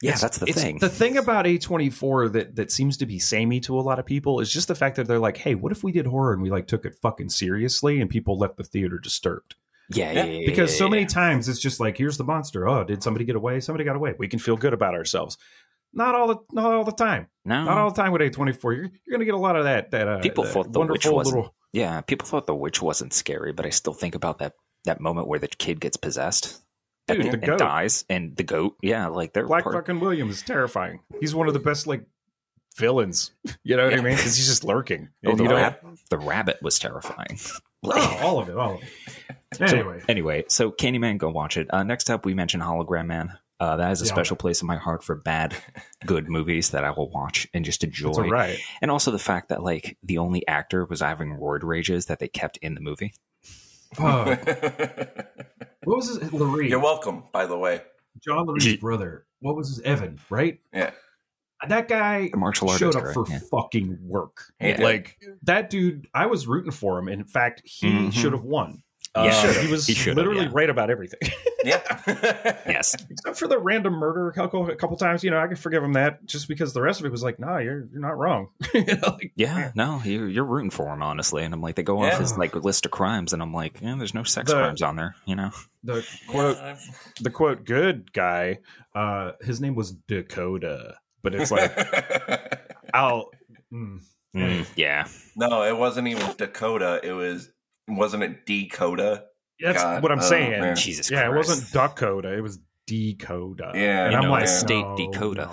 Yeah, 0.00 0.10
It's- 0.10 0.20
that's 0.20 0.38
the 0.38 0.46
it's- 0.48 0.62
thing. 0.64 0.78
The 0.78 0.88
thing 0.88 1.16
about 1.16 1.46
A24 1.46 2.32
that 2.32 2.54
that 2.56 2.70
seems 2.70 2.96
to 2.98 3.06
be 3.06 3.18
samey 3.18 3.58
to 3.60 3.78
a 3.78 3.82
lot 3.82 3.98
of 3.98 4.06
people 4.06 4.38
is 4.40 4.52
just 4.52 4.68
the 4.68 4.74
fact 4.76 4.96
that 4.96 5.08
they're 5.08 5.18
like, 5.18 5.36
"Hey, 5.38 5.54
what 5.56 5.72
if 5.72 5.82
we 5.82 5.90
did 5.90 6.06
horror 6.06 6.32
and 6.32 6.40
we 6.42 6.50
like 6.50 6.66
took 6.68 6.84
it 6.84 6.94
fucking 7.02 7.30
seriously 7.30 8.00
and 8.00 8.08
people 8.08 8.38
left 8.38 8.56
the 8.56 8.62
theater 8.64 8.98
disturbed?" 8.98 9.56
yeah, 9.90 10.12
Yeah, 10.12 10.24
yeah, 10.26 10.46
Because 10.46 10.70
yeah, 10.72 10.78
so 10.78 10.88
many 10.88 11.06
times 11.06 11.48
it's 11.48 11.58
just 11.60 11.80
like, 11.80 11.96
"Here's 11.98 12.16
the 12.18 12.24
monster. 12.24 12.68
Oh, 12.68 12.84
did 12.84 13.02
somebody 13.02 13.24
get 13.24 13.34
away? 13.36 13.58
Somebody 13.58 13.84
got 13.84 13.96
away. 13.96 14.14
We 14.18 14.28
can 14.28 14.38
feel 14.38 14.56
good 14.56 14.72
about 14.74 14.94
ourselves." 14.94 15.36
Not 15.94 16.14
all 16.14 16.28
the 16.28 16.36
not 16.52 16.72
all 16.72 16.84
the 16.84 16.92
time. 16.92 17.26
no, 17.46 17.64
Not 17.64 17.78
all 17.78 17.90
the 17.90 18.00
time 18.00 18.12
with 18.12 18.20
A24. 18.20 18.62
You're 18.62 18.72
you're 18.84 18.90
going 19.10 19.20
to 19.20 19.24
get 19.24 19.34
a 19.34 19.38
lot 19.38 19.56
of 19.56 19.64
that 19.64 19.90
that 19.92 20.06
uh, 20.06 20.18
People 20.20 20.44
that 20.44 20.52
thought 20.52 20.72
the 20.72 20.80
witch 20.80 21.06
wasn't- 21.06 21.36
little 21.38 21.54
yeah. 21.72 22.02
People 22.02 22.28
thought 22.28 22.46
the 22.46 22.54
witch 22.54 22.80
wasn't 22.82 23.12
scary, 23.14 23.52
but 23.52 23.64
I 23.66 23.70
still 23.70 23.94
think 23.94 24.14
about 24.14 24.38
that 24.38 24.52
that 24.88 25.00
moment 25.00 25.28
where 25.28 25.38
the 25.38 25.48
kid 25.48 25.80
gets 25.80 25.96
possessed 25.96 26.60
Dude, 27.06 27.20
and, 27.20 27.42
the 27.42 27.50
and 27.52 27.58
dies, 27.58 28.04
and 28.10 28.36
the 28.36 28.42
goat. 28.42 28.76
Yeah, 28.82 29.06
like 29.06 29.32
they're 29.32 29.46
Black 29.46 29.62
part- 29.64 29.74
fucking 29.76 30.00
Williams 30.00 30.36
is 30.38 30.42
terrifying. 30.42 31.00
He's 31.20 31.34
one 31.34 31.48
of 31.48 31.54
the 31.54 31.60
best 31.60 31.86
like 31.86 32.04
villains. 32.76 33.32
You 33.64 33.76
know 33.76 33.84
what 33.84 33.94
I 33.94 33.96
mean? 33.96 34.16
Because 34.16 34.36
he's 34.36 34.46
just 34.46 34.64
lurking. 34.64 35.08
Oh, 35.26 35.34
the, 35.34 35.44
you 35.44 35.50
rab- 35.50 35.76
the 36.10 36.18
rabbit 36.18 36.58
was 36.62 36.78
terrifying. 36.78 37.38
Oh, 37.84 38.18
all 38.20 38.38
of 38.40 38.48
it, 38.48 38.56
all 38.56 38.74
of 38.74 38.82
it. 38.82 39.60
Anyway, 39.72 40.02
Anyway, 40.08 40.44
so 40.48 40.72
Candyman, 40.72 41.16
go 41.16 41.30
watch 41.30 41.56
it. 41.56 41.72
Uh, 41.72 41.84
next 41.84 42.10
up, 42.10 42.26
we 42.26 42.34
mentioned 42.34 42.60
Hologram 42.64 43.06
Man. 43.06 43.38
Uh, 43.60 43.76
that 43.76 43.86
has 43.86 44.02
a 44.02 44.04
Yeah. 44.04 44.12
special 44.14 44.36
place 44.36 44.60
in 44.62 44.66
my 44.66 44.76
heart 44.76 45.04
for 45.04 45.14
bad, 45.14 45.54
good 46.04 46.28
movies 46.28 46.70
that 46.70 46.84
I 46.84 46.90
will 46.90 47.08
watch 47.10 47.46
and 47.54 47.64
just 47.64 47.84
enjoy. 47.84 48.10
right. 48.28 48.58
And 48.82 48.90
also 48.90 49.12
the 49.12 49.18
fact 49.20 49.50
that 49.50 49.62
like 49.62 49.96
the 50.02 50.18
only 50.18 50.44
actor 50.48 50.84
was 50.86 51.00
having 51.00 51.36
roid 51.38 51.62
rages 51.62 52.06
that 52.06 52.18
they 52.18 52.26
kept 52.26 52.56
in 52.58 52.74
the 52.74 52.80
movie. 52.80 53.14
Uh, 53.98 54.36
what 55.84 55.96
was 55.96 56.08
his 56.08 56.18
Lurie? 56.30 56.68
you're 56.68 56.78
welcome 56.80 57.24
by 57.32 57.46
the 57.46 57.56
way 57.56 57.80
John 58.22 58.46
Lurie's 58.46 58.76
brother. 58.76 59.24
What 59.40 59.56
was 59.56 59.68
his 59.68 59.80
Evan? 59.80 60.18
Right? 60.28 60.58
yeah 60.72 60.90
That 61.68 61.88
guy 61.88 62.28
The 62.30 62.36
martial 62.36 62.68
showed 62.76 62.96
up 62.96 63.14
for 63.14 63.24
Yeah. 63.28 63.38
fucking 63.50 63.98
work. 64.02 64.44
He 64.60 64.68
did. 64.72 64.80
Like 64.80 65.18
that 65.44 65.70
dude, 65.70 66.06
I 66.14 66.26
was 66.26 66.46
rooting 66.46 66.72
for 66.72 66.98
him. 66.98 67.08
In 67.08 67.24
fact, 67.24 67.62
he 67.64 67.88
Mhm. 67.90 68.12
should 68.12 68.32
have 68.32 68.42
won. 68.44 68.82
Yeah, 69.16 69.22
Uh, 69.22 69.30
should've. 69.32 69.62
he 69.62 69.70
was 69.72 69.86
He 69.86 70.12
literally 70.12 70.42
yeah. 70.44 70.50
right 70.52 70.68
about 70.70 70.90
everything, 70.90 71.18
yeah 71.64 71.80
Yes. 72.66 72.94
except 73.10 73.36
for 73.38 73.48
the 73.48 73.58
random 73.58 73.94
murder 73.94 74.28
a 74.28 74.32
couple, 74.32 74.68
a 74.70 74.76
couple 74.76 74.96
times. 74.96 75.24
You 75.24 75.30
know, 75.30 75.38
I 75.38 75.46
could 75.48 75.58
forgive 75.58 75.82
him 75.82 75.94
that 75.94 76.24
just 76.26 76.46
because 76.46 76.72
the 76.72 76.82
rest 76.82 77.00
of 77.00 77.06
it 77.06 77.12
was 77.12 77.22
like, 77.22 77.38
nah, 77.38 77.58
you're 77.58 77.86
you're 77.90 78.00
not 78.00 78.16
wrong. 78.18 78.48
You 78.74 78.84
know, 78.84 78.98
like, 79.18 79.32
Yeah, 79.34 79.72
no, 79.74 80.00
you're, 80.04 80.28
you're 80.28 80.44
rooting 80.44 80.70
for 80.70 80.92
him, 80.92 81.02
honestly. 81.02 81.42
And 81.44 81.52
I'm 81.54 81.60
like, 81.60 81.74
they 81.74 81.82
go 81.82 82.02
off 82.04 82.18
his 82.18 82.36
like 82.38 82.54
list 82.54 82.84
of 82.86 82.92
crimes, 82.92 83.32
and 83.32 83.42
I'm 83.42 83.52
like, 83.52 83.80
yeah, 83.80 83.94
there's 83.96 84.14
no 84.14 84.22
sex 84.22 84.50
The- 84.50 84.58
crimes 84.58 84.82
on 84.82 84.96
there, 84.96 85.14
you 85.26 85.34
know? 85.36 85.50
the 85.84 86.04
quote 86.28 86.58
the 87.20 87.30
quote 87.30 87.64
good 87.64 88.12
guy 88.12 88.58
uh 88.96 89.30
his 89.40 89.60
name 89.60 89.76
was 89.76 89.92
dakota 90.08 90.96
but 91.22 91.36
it's 91.36 91.52
like 91.52 91.72
i'll 92.94 93.30
mm. 93.72 94.00
Mm, 94.36 94.66
yeah. 94.74 95.06
no 95.36 95.62
it 95.62 95.76
wasn't 95.76 96.08
even 96.08 96.34
dakota 96.36 97.00
it 97.04 97.12
was 97.12 97.48
wasn't 97.88 98.22
it 98.22 98.46
dakota 98.46 99.24
that's 99.60 99.82
God, 99.82 100.02
what 100.02 100.12
i'm 100.12 100.18
oh, 100.20 100.22
saying 100.22 100.50
man. 100.60 100.76
Jesus 100.76 101.10
yeah 101.10 101.28
it 101.30 101.34
wasn't 101.34 101.70
dakota 101.72 102.36
it 102.36 102.40
was 102.40 102.58
dakota 102.86 103.72
Yeah, 103.74 104.04
and 104.04 104.12
You 104.12 104.18
i'm 104.18 104.24
know, 104.24 104.30
like 104.30 104.44
the 104.44 104.50
state 104.50 104.80
no, 104.84 104.96
Dakota. 104.96 105.50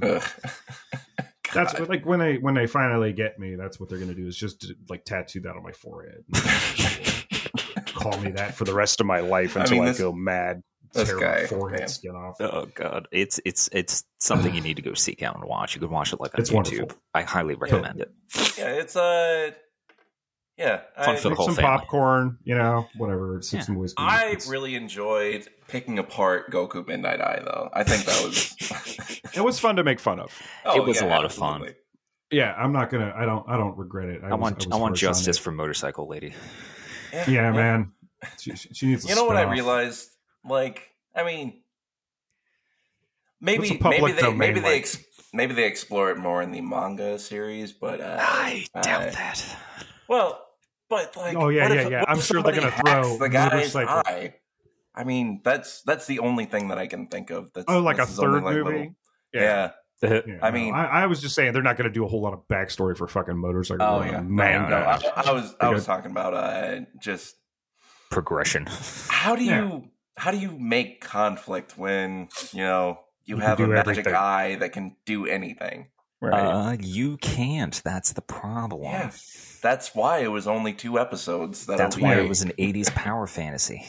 no. 0.00 0.08
Ugh. 0.16 0.22
that's 1.54 1.78
what, 1.78 1.88
like 1.88 2.04
when 2.06 2.18
they 2.20 2.36
when 2.38 2.54
they 2.54 2.66
finally 2.66 3.12
get 3.12 3.38
me 3.38 3.54
that's 3.56 3.80
what 3.80 3.88
they're 3.88 3.98
gonna 3.98 4.14
do 4.14 4.26
is 4.26 4.36
just 4.36 4.70
like 4.88 5.04
tattoo 5.04 5.40
that 5.40 5.56
on 5.56 5.62
my 5.62 5.72
forehead 5.72 6.24
call 7.94 8.18
me 8.20 8.30
that 8.32 8.54
for 8.54 8.64
the 8.64 8.74
rest 8.74 9.00
of 9.00 9.06
my 9.06 9.20
life 9.20 9.56
until 9.56 9.76
i, 9.76 9.78
mean, 9.80 9.84
this- 9.88 9.98
go 9.98 10.12
mad 10.12 10.62
this 10.94 11.08
tear 11.08 11.18
guy, 11.20 11.46
forehead 11.46 11.80
man. 11.80 11.88
skin 11.88 12.12
off 12.12 12.36
Oh 12.40 12.66
god, 12.74 13.08
it's 13.12 13.38
it's 13.44 13.68
it's 13.72 14.04
something 14.20 14.54
you 14.54 14.62
need 14.62 14.76
to 14.76 14.82
go 14.82 14.94
seek 14.94 15.22
out 15.22 15.34
and 15.36 15.44
watch. 15.44 15.74
You 15.74 15.82
can 15.82 15.90
watch 15.90 16.14
it 16.14 16.18
like 16.20 16.34
on 16.34 16.40
It's 16.40 16.48
YouTube. 16.48 16.54
wonderful. 16.54 16.92
I 17.12 17.22
highly 17.22 17.56
recommend 17.56 18.00
it. 18.00 18.10
yeah 18.56 18.68
it's 18.72 18.96
uh 18.96 19.50
yeah 20.58 20.80
Fun 20.96 21.14
I, 21.14 21.16
for 21.16 21.22
the 21.22 21.28
Make 21.30 21.36
whole 21.38 21.46
some 21.46 21.54
family. 21.54 21.78
popcorn 21.78 22.38
you 22.44 22.54
know 22.56 22.86
whatever 22.96 23.40
sip 23.42 23.58
Yeah. 23.60 23.64
some 23.64 23.76
whiskey 23.76 23.94
I 23.98 24.26
It's- 24.26 24.48
really 24.48 24.74
enjoyed 24.74 25.46
picking 25.68 25.98
apart 25.98 26.50
Goku 26.50 26.86
Midnight 26.86 27.20
Eye, 27.20 27.40
though. 27.44 27.68
I 27.74 27.84
think 27.84 28.04
that 28.06 28.24
was. 28.24 29.20
it 29.34 29.42
was 29.44 29.58
fun 29.60 29.76
to 29.76 29.84
make 29.84 30.00
fun 30.00 30.18
of 30.18 30.32
Oh, 30.64 30.76
It 30.76 30.84
was 30.86 31.00
a 31.02 31.06
lot 31.06 31.24
of 31.26 31.32
fun. 31.32 31.74
Yeah, 32.30 32.54
I'm 32.54 32.72
not 32.72 32.88
gonna. 32.90 33.12
I 33.16 33.24
don't. 33.26 33.48
I 33.48 33.56
don't 33.56 33.76
regret 33.78 34.08
it. 34.08 34.22
I, 34.24 34.28
was- 34.34 34.40
want 34.40 34.56
was 34.66 34.66
I, 34.72 34.76
want 34.76 34.96
justice 34.96 35.36
for 35.38 35.50
motorcycle 35.52 36.08
lady. 36.08 36.34
Yeah, 37.12 37.52
man. 37.52 37.92
She, 38.38 38.54
she 38.56 38.68
she 38.74 38.86
needs. 38.86 39.04
a 39.04 39.08
You 39.08 39.14
know 39.14 39.24
what 39.24 39.36
I 39.36 39.50
realized? 39.50 40.08
Like, 40.44 40.88
I 41.14 41.22
mean, 41.22 41.60
maybe 43.40 43.60
What's 43.60 43.70
a 43.72 43.74
public 43.78 44.00
maybe 44.02 44.12
they 44.14 44.22
domain 44.22 44.38
maybe 44.38 44.60
they 44.60 44.66
like? 44.72 44.76
ex- 44.78 44.98
maybe 45.32 45.54
they 45.54 45.66
explore 45.66 46.10
it 46.10 46.16
more 46.18 46.42
in 46.42 46.50
the 46.50 46.60
manga 46.60 47.18
series, 47.18 47.72
but 47.72 48.00
uh, 48.00 48.16
I 48.20 48.66
doubt 48.82 49.08
uh, 49.08 49.10
that. 49.10 49.56
Well, 50.08 50.42
But 50.90 51.16
like, 51.16 51.36
Oh, 51.36 51.48
yeah, 51.48 51.72
yeah, 51.72 51.80
if- 51.82 51.90
yeah. 51.90 52.04
I'm 52.08 52.20
sure 52.20 52.42
they're 52.42 52.54
gonna 52.54 52.70
throw 52.70 52.92
hacks 52.92 53.18
the 53.18 53.28
guy's 53.28 53.52
motorcycle- 53.74 54.02
eye? 54.06 54.34
I 54.94 55.04
mean, 55.04 55.40
that's 55.44 55.82
that's 55.82 56.06
the 56.06 56.18
only 56.20 56.44
thing 56.46 56.68
that 56.68 56.78
I 56.78 56.86
can 56.86 57.06
think 57.08 57.30
of. 57.30 57.52
That's 57.52 57.66
Oh, 57.68 57.80
like 57.80 57.98
a 57.98 58.06
this 58.06 58.18
only, 58.18 58.40
third 58.40 58.44
like, 58.44 58.54
movie. 58.54 58.70
little- 58.78 58.94
yeah. 59.32 59.70
Yeah, 60.00 60.20
I 60.42 60.50
no, 60.50 60.54
mean- 60.54 60.74
I, 60.74 61.02
I 61.02 61.06
was 61.06 61.20
just 61.20 61.34
saying 61.34 61.52
they're 61.52 61.62
not 61.62 61.76
going 61.76 61.88
to 61.88 61.92
do 61.92 62.04
a 62.04 62.08
whole 62.08 62.22
lot 62.22 62.32
of 62.32 62.46
backstory 62.48 62.96
for 62.96 63.08
fucking 63.08 63.36
motorcycle. 63.36 63.84
Oh 63.84 64.02
yeah, 64.04 64.20
man. 64.20 64.62
No, 64.62 64.68
no, 64.70 64.76
I, 64.76 65.00
I 65.26 65.32
was 65.32 65.54
I 65.60 65.68
was 65.70 65.84
talking 65.84 66.10
about 66.12 66.34
uh, 66.34 66.80
just 67.02 67.34
Progression. 68.10 68.66
how 69.10 69.34
do 69.36 69.42
you 69.44 69.50
Yeah. 69.50 69.80
how 70.16 70.30
do 70.30 70.38
you 70.38 70.56
make 70.58 71.00
conflict 71.00 71.76
when 71.76 72.28
you 72.52 72.62
know 72.62 73.00
you, 73.24 73.36
You 73.36 73.42
have 73.42 73.58
a 73.60 73.66
magic 73.66 73.88
everything. 73.88 74.14
eye 74.14 74.54
that 74.60 74.72
can 74.72 74.96
do 75.04 75.26
anything? 75.26 75.88
Right. 76.20 76.32
Uh, 76.72 76.76
you 76.80 77.16
can't. 77.18 77.80
That's 77.84 78.12
the 78.12 78.22
problem. 78.22 78.82
Yeah, 78.82 79.10
that's 79.62 79.94
why 79.94 80.18
it 80.18 80.28
was 80.28 80.48
only 80.48 80.72
two 80.72 80.98
episodes. 80.98 81.66
That 81.66 81.78
That's 81.78 81.96
OVA. 81.96 82.04
why 82.04 82.14
it 82.20 82.28
was 82.28 82.42
an 82.42 82.52
80s 82.58 82.92
power 82.94 83.26
fantasy. 83.28 83.86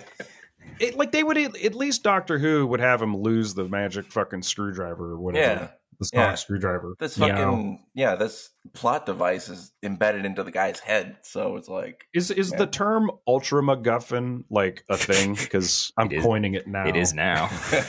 it, 0.80 0.96
like 0.96 1.12
they 1.12 1.22
would 1.22 1.38
at 1.38 1.74
least 1.74 2.02
Doctor 2.02 2.38
Who 2.38 2.66
would 2.66 2.80
have 2.80 3.00
him 3.00 3.16
lose 3.16 3.54
the 3.54 3.64
magic 3.64 4.06
fucking 4.12 4.42
screwdriver 4.42 5.12
or 5.12 5.18
whatever. 5.18 5.60
Yeah. 5.62 5.68
The 5.98 6.04
stock 6.04 6.18
Yeah. 6.18 6.34
screwdriver. 6.34 6.94
This 6.98 7.16
You 7.16 7.26
fucking 7.28 7.36
know? 7.36 7.78
yeah, 7.94 8.16
this 8.16 8.50
plot 8.74 9.06
device 9.06 9.48
is 9.48 9.72
embedded 9.82 10.26
into 10.26 10.42
the 10.42 10.50
guy's 10.50 10.78
head, 10.78 11.16
so 11.22 11.56
it's 11.56 11.68
like 11.70 12.04
Is 12.12 12.30
is 12.30 12.50
Yeah. 12.52 12.58
the 12.58 12.66
term 12.66 13.10
ultra 13.26 13.62
MacGuffin 13.62 14.44
like 14.50 14.84
a 14.90 14.98
thing? 14.98 15.34
Because 15.40 15.90
I'm 15.96 16.08
It 16.08 16.18
is- 16.18 16.22
coining 16.22 16.52
it 16.52 16.66
now. 16.66 16.86
It 16.86 16.96
is 16.96 17.14
now. 17.14 17.48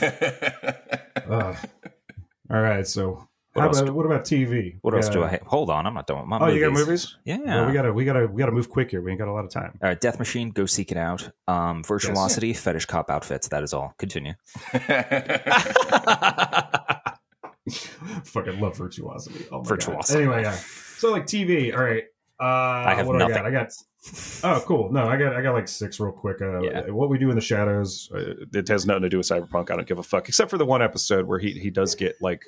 Ugh. 1.29 1.57
all 2.49 2.61
right. 2.61 2.87
So 2.87 3.27
What 3.57 3.65
else 3.67 3.79
about, 3.81 3.93
what 3.95 4.05
about 4.05 4.23
TV? 4.23 4.77
What 4.81 4.93
else 4.93 5.09
do. 5.09 5.23
I? 5.23 5.39
Hold 5.47 5.69
on, 5.69 5.85
I'm 5.85 5.93
not 5.93 6.05
done 6.07 6.19
with 6.19 6.27
my 6.27 6.37
Oh, 6.37 6.45
movies. 6.45 6.55
you 6.55 6.61
got 6.65 6.73
movies? 6.73 7.17
Yeah. 7.25 7.37
Well, 7.45 7.65
we 7.67 7.73
gotta 7.73 7.91
we 7.93 8.05
gotta 8.05 8.27
we 8.27 8.39
gotta 8.39 8.51
move 8.51 8.69
quick 8.69 8.91
here. 8.91 9.01
We 9.01 9.11
ain't 9.11 9.19
got 9.19 9.27
a 9.27 9.31
lot 9.33 9.45
of 9.45 9.51
time. 9.51 9.77
All 9.81 9.89
right, 9.89 9.99
Death 9.99 10.19
Machine, 10.19 10.51
go 10.51 10.65
seek 10.65 10.91
it 10.91 10.97
out. 10.97 11.29
Um, 11.47 11.83
Virtuosity, 11.83 12.53
fetish 12.53 12.85
cop 12.85 13.09
outfits. 13.09 13.47
That 13.49 13.63
is 13.63 13.73
all. 13.73 13.93
Continue. 13.97 14.33
Fucking 18.23 18.59
love 18.61 18.77
virtuosity. 18.77 19.45
Oh 19.51 19.61
Virtuosity. 19.61 20.25
God. 20.25 20.31
Anyway, 20.31 20.43
yeah. 20.43 20.55
So 20.97 21.11
like 21.11 21.25
TV. 21.25 21.75
All 21.75 21.83
right. 21.83 22.03
Uh, 22.39 22.43
I 22.89 22.93
have 22.95 23.07
what 23.07 23.13
do 23.13 23.19
nothing. 23.19 23.37
I 23.37 23.41
got? 23.41 23.45
I 23.47 23.51
got. 23.51 23.71
Oh, 24.43 24.63
cool. 24.65 24.91
No, 24.91 25.05
I 25.07 25.17
got 25.17 25.35
I 25.35 25.41
got 25.41 25.53
like 25.53 25.67
six 25.67 25.99
real 25.99 26.11
quick. 26.13 26.41
Uh, 26.41 26.61
Yeah. 26.61 26.89
What 26.91 27.09
we 27.09 27.17
do 27.17 27.29
in 27.29 27.35
the 27.35 27.41
shadows. 27.41 28.09
Uh, 28.13 28.35
it 28.53 28.67
has 28.69 28.85
nothing 28.85 29.03
to 29.03 29.09
do 29.09 29.17
with 29.17 29.27
cyberpunk. 29.27 29.69
I 29.71 29.75
don't 29.75 29.87
give 29.87 29.97
a 29.99 30.03
fuck, 30.03 30.29
except 30.29 30.49
for 30.49 30.57
the 30.57 30.65
one 30.65 30.81
episode 30.81 31.25
where 31.25 31.39
he 31.39 31.51
he 31.53 31.69
does 31.69 31.93
get 31.95 32.15
like 32.21 32.43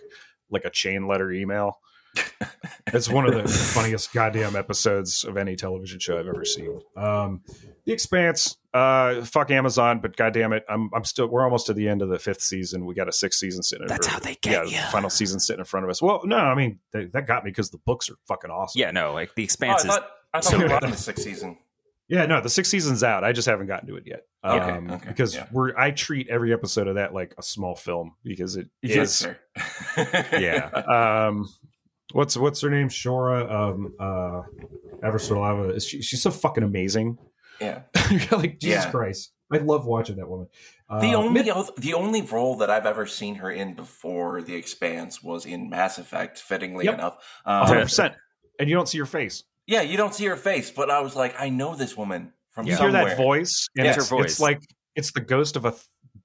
like 0.49 0.65
a 0.65 0.69
chain 0.69 1.07
letter 1.07 1.31
email. 1.31 1.79
it's 2.87 3.09
one 3.09 3.25
of 3.27 3.33
the 3.35 3.47
funniest 3.47 4.11
goddamn 4.13 4.55
episodes 4.55 5.23
of 5.23 5.37
any 5.37 5.55
television 5.55 5.99
show 5.99 6.17
I've 6.17 6.27
ever 6.27 6.43
seen. 6.43 6.79
Um, 6.97 7.41
the 7.85 7.93
Expanse, 7.93 8.57
uh, 8.73 9.23
fuck 9.23 9.51
Amazon, 9.51 9.99
but 10.01 10.15
goddamn 10.15 10.53
it, 10.53 10.63
I'm 10.69 10.89
I'm 10.93 11.03
still 11.03 11.27
we're 11.27 11.43
almost 11.43 11.67
to 11.67 11.73
the 11.73 11.87
end 11.87 12.01
of 12.01 12.09
the 12.09 12.17
fifth 12.19 12.41
season. 12.41 12.85
We 12.85 12.95
got 12.95 13.07
a 13.07 13.11
sixth 13.11 13.39
season 13.39 13.61
sitting. 13.63 13.87
That's 13.87 14.07
or- 14.07 14.11
how 14.11 14.19
they 14.19 14.35
get 14.41 14.69
yeah, 14.69 14.85
you. 14.85 14.91
final 14.91 15.09
season 15.09 15.39
sitting 15.39 15.59
in 15.59 15.65
front 15.65 15.83
of 15.85 15.89
us. 15.89 16.01
Well, 16.01 16.21
no, 16.25 16.37
I 16.37 16.55
mean 16.55 16.79
they, 16.91 17.05
that 17.05 17.27
got 17.27 17.43
me 17.43 17.51
because 17.51 17.69
the 17.69 17.79
books 17.85 18.09
are 18.09 18.15
fucking 18.27 18.49
awesome. 18.51 18.79
Yeah, 18.79 18.91
no, 18.91 19.13
like 19.13 19.35
the 19.35 19.41
Oh, 19.41 19.43
I 19.43 19.45
Expanse 19.45 19.81
is. 19.81 19.87
thought 19.87 20.09
I 20.33 20.41
thought 20.41 20.57
we 20.57 20.63
were 20.65 20.83
on 20.83 20.91
the 20.91 20.97
sixth 20.97 21.23
season. 21.23 21.57
yeah, 22.07 22.25
no, 22.25 22.41
the 22.41 22.49
sixth 22.49 22.71
season's 22.71 23.03
out. 23.03 23.23
I 23.23 23.31
just 23.33 23.47
haven't 23.47 23.67
gotten 23.67 23.87
to 23.89 23.95
it 23.97 24.03
yet. 24.07 24.25
Okay, 24.43 24.71
Um, 24.71 24.89
okay, 24.91 25.07
because 25.09 25.35
yeah. 25.35 25.47
we're 25.51 25.75
I 25.77 25.91
treat 25.91 26.27
every 26.29 26.53
episode 26.53 26.87
of 26.87 26.95
that 26.95 27.13
like 27.13 27.33
a 27.37 27.43
small 27.43 27.75
film 27.75 28.15
because 28.23 28.55
it 28.55 28.67
Yes, 28.81 29.09
is 29.09 29.15
sir. 29.15 29.37
Yeah. 29.97 30.69
Um, 31.27 31.47
what's 32.13 32.36
what's 32.38 32.61
her 32.61 32.69
name? 32.69 32.89
Shohreh 32.89 33.51
um, 33.51 33.93
uh, 33.99 34.41
Aversolava. 35.07 35.75
Is 35.75 35.86
she, 35.86 36.01
she's 36.01 36.21
so 36.21 36.32
fucking 36.32 36.63
amazing. 36.63 37.17
yeah. 37.59 37.82
Like 38.32 38.59
Jesus 38.59 38.86
Yeah. 38.86 38.91
Christ. 38.91 39.32
I 39.51 39.57
love 39.57 39.86
watching 39.88 40.17
that 40.17 40.30
woman. 40.30 40.47
Uh, 40.89 40.99
The 41.01 41.13
only 41.15 41.43
mid- 41.43 41.53
the 41.77 41.93
only 41.95 42.21
role 42.21 42.57
that 42.57 42.69
I've 42.69 42.86
ever 42.86 43.05
seen 43.07 43.36
her 43.36 43.51
in 43.51 43.73
before 43.73 44.41
The 44.41 44.55
Expanse 44.55 45.23
was 45.23 45.45
in 45.45 45.69
Mass 45.69 45.97
Effect. 45.97 46.38
Fittingly 46.39 46.86
Yep. 46.86 46.93
enough, 46.95 47.17
hundred 47.45 47.77
um, 47.77 47.84
percent, 47.84 48.13
and 48.59 48.69
you 48.69 48.75
don't 48.75 48.88
see 48.88 48.99
her 48.99 49.05
face. 49.07 49.43
yeah, 49.67 49.82
you 49.82 49.97
don't 49.97 50.13
see 50.13 50.25
her 50.25 50.36
face, 50.36 50.69
but 50.71 50.89
I 50.91 50.99
was 51.01 51.15
like, 51.15 51.36
I 51.39 51.49
know 51.49 51.75
this 51.75 51.95
woman 51.97 52.34
from 52.51 52.65
You 52.67 52.75
somewhere. 52.75 53.01
hear 53.07 53.09
that 53.09 53.17
voice, 53.17 53.67
and 53.75 53.86
Yeah. 53.86 53.93
it's, 53.95 54.09
her 54.09 54.15
voice. 54.17 54.25
it's 54.32 54.39
like 54.39 54.61
it's 54.95 55.11
the 55.13 55.21
ghost 55.21 55.55
of 55.55 55.65
a 55.65 55.73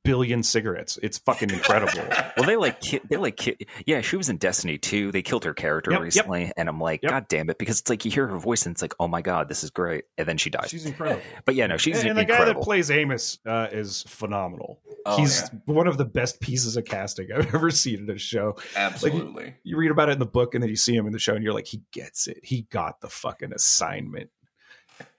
billion 0.05 0.43
cigarettes. 0.43 0.99
It's 1.03 1.19
fucking 1.19 1.51
incredible. 1.51 2.03
Well, 2.37 2.47
they 2.47 2.57
like 2.57 2.81
ki- 2.81 3.01
they 3.09 3.17
like 3.17 3.37
ki- 3.37 3.57
yeah. 3.87 4.01
She 4.01 4.17
was 4.17 4.29
in 4.29 4.39
Destiny 4.39 4.77
too. 4.77 5.13
They 5.13 5.23
killed 5.23 5.45
her 5.45 5.55
character 5.55 5.93
Yep, 5.93 5.99
yep. 6.01 6.05
recently, 6.05 6.53
and 6.57 6.69
I'm 6.69 6.81
like, 6.81 7.03
Yep. 7.05 7.11
God 7.13 7.29
damn 7.29 7.49
it! 7.49 7.59
Because 7.59 7.79
it's 7.81 7.89
like 7.89 8.05
you 8.05 8.11
hear 8.11 8.27
her 8.27 8.39
voice, 8.39 8.67
and 8.67 8.75
it's 8.75 8.83
like, 8.83 8.95
oh 8.99 9.07
my 9.07 9.23
god, 9.23 9.49
this 9.49 9.63
is 9.63 9.71
great, 9.71 10.05
and 10.19 10.27
then 10.27 10.37
she 10.37 10.51
dies. 10.51 10.71
she's 10.71 10.85
incredible. 10.85 11.23
but 11.45 11.55
yeah, 11.55 11.67
no, 11.69 11.77
she's 11.77 12.01
and, 12.01 12.09
and 12.11 12.19
the 12.19 12.25
guy 12.25 12.45
that 12.45 12.61
plays 12.61 12.91
Amos 12.91 13.39
uh, 13.47 13.69
is 13.71 14.03
phenomenal. 14.09 14.81
Oh, 15.07 15.17
He's 15.17 15.43
yeah. 15.43 15.59
one 15.67 15.87
of 15.87 15.97
the 15.97 16.05
best 16.05 16.41
pieces 16.41 16.77
of 16.77 16.85
casting 16.87 17.29
I've 17.33 17.55
ever 17.55 17.71
seen 17.71 18.01
in 18.01 18.11
a 18.11 18.19
show. 18.19 18.57
Absolutely. 18.75 19.55
You 19.63 19.77
read 19.77 19.91
about 19.93 20.09
it 20.09 20.13
in 20.13 20.19
the 20.19 20.27
book, 20.27 20.55
and 20.55 20.63
then 20.63 20.71
you 20.71 20.77
see 20.77 20.95
him 20.97 21.07
in 21.07 21.13
the 21.13 21.19
show, 21.21 21.35
and 21.35 21.45
you're 21.45 21.55
like, 21.55 21.67
he 21.67 21.83
gets 21.93 22.27
it. 22.27 22.41
He 22.43 22.63
got 22.71 23.01
the 23.01 23.09
fucking 23.09 23.53
assignment. 23.53 24.31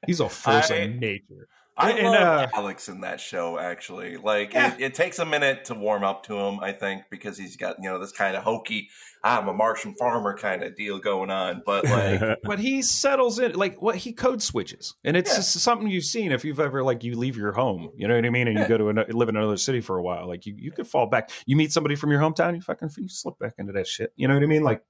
He's 0.05 0.19
a 0.19 0.27
force 0.29 0.69
I- 0.71 0.75
of 0.75 0.95
nature. 0.95 1.47
I 1.77 1.91
And, 1.91 2.07
love 2.07 2.15
uh, 2.15 2.47
Alex 2.53 2.87
in 2.87 3.01
that 3.01 3.19
show. 3.19 3.59
Actually, 3.59 4.15
like 4.17 4.53
Yeah. 4.53 4.73
it, 4.75 4.81
it 4.81 4.93
takes 4.95 5.19
a 5.19 5.25
minute 5.25 5.65
to 5.65 5.73
warm 5.73 6.03
up 6.03 6.23
to 6.27 6.37
him. 6.37 6.59
I 6.61 6.71
think 6.71 7.03
because 7.11 7.37
he's 7.37 7.57
got 7.57 7.75
you 7.81 7.89
know 7.89 7.99
this 7.99 8.13
kind 8.13 8.35
of 8.37 8.43
hokey, 8.43 8.89
I'm 9.23 9.47
a 9.49 9.53
Martian 9.53 9.93
farmer 9.99 10.37
kind 10.37 10.63
of 10.63 10.75
deal 10.75 10.99
going 10.99 11.29
on. 11.31 11.63
But 11.65 11.83
like, 11.85 12.37
but 12.43 12.59
he 12.59 12.81
settles 12.81 13.39
in 13.39 13.53
like 13.53 13.81
what 13.81 13.95
he 13.97 14.13
code 14.13 14.41
switches 14.41 14.95
and 15.03 15.17
it's 15.17 15.31
Yeah. 15.35 15.41
something 15.41 15.87
you've 15.89 16.05
seen 16.05 16.31
if 16.31 16.45
you've 16.45 16.59
ever 16.61 16.81
like 16.83 17.03
you 17.03 17.17
leave 17.17 17.35
your 17.35 17.51
home 17.51 17.89
you 17.97 18.07
know 18.07 18.15
what 18.15 18.25
i 18.25 18.29
mean 18.29 18.47
and 18.47 18.55
you 18.57 18.63
Yeah. 18.63 18.69
go 18.69 18.77
to 18.77 18.89
ano- 18.89 19.05
live 19.09 19.29
in 19.29 19.35
another 19.35 19.57
city 19.57 19.81
for 19.81 19.97
a 19.97 20.03
while 20.03 20.27
like 20.27 20.45
you, 20.45 20.55
you 20.57 20.71
could 20.71 20.87
fall 20.87 21.07
back 21.07 21.29
you 21.45 21.55
meet 21.55 21.71
somebody 21.71 21.95
from 21.95 22.11
your 22.11 22.19
hometown 22.21 22.55
you 22.55 22.61
fucking 22.61 22.89
you 22.97 23.09
slip 23.09 23.37
back 23.39 23.53
into 23.57 23.73
that 23.73 23.87
shit 23.87 24.11
you 24.15 24.27
know 24.27 24.33
what 24.35 24.43
i 24.43 24.45
mean 24.45 24.63
like 24.63 24.81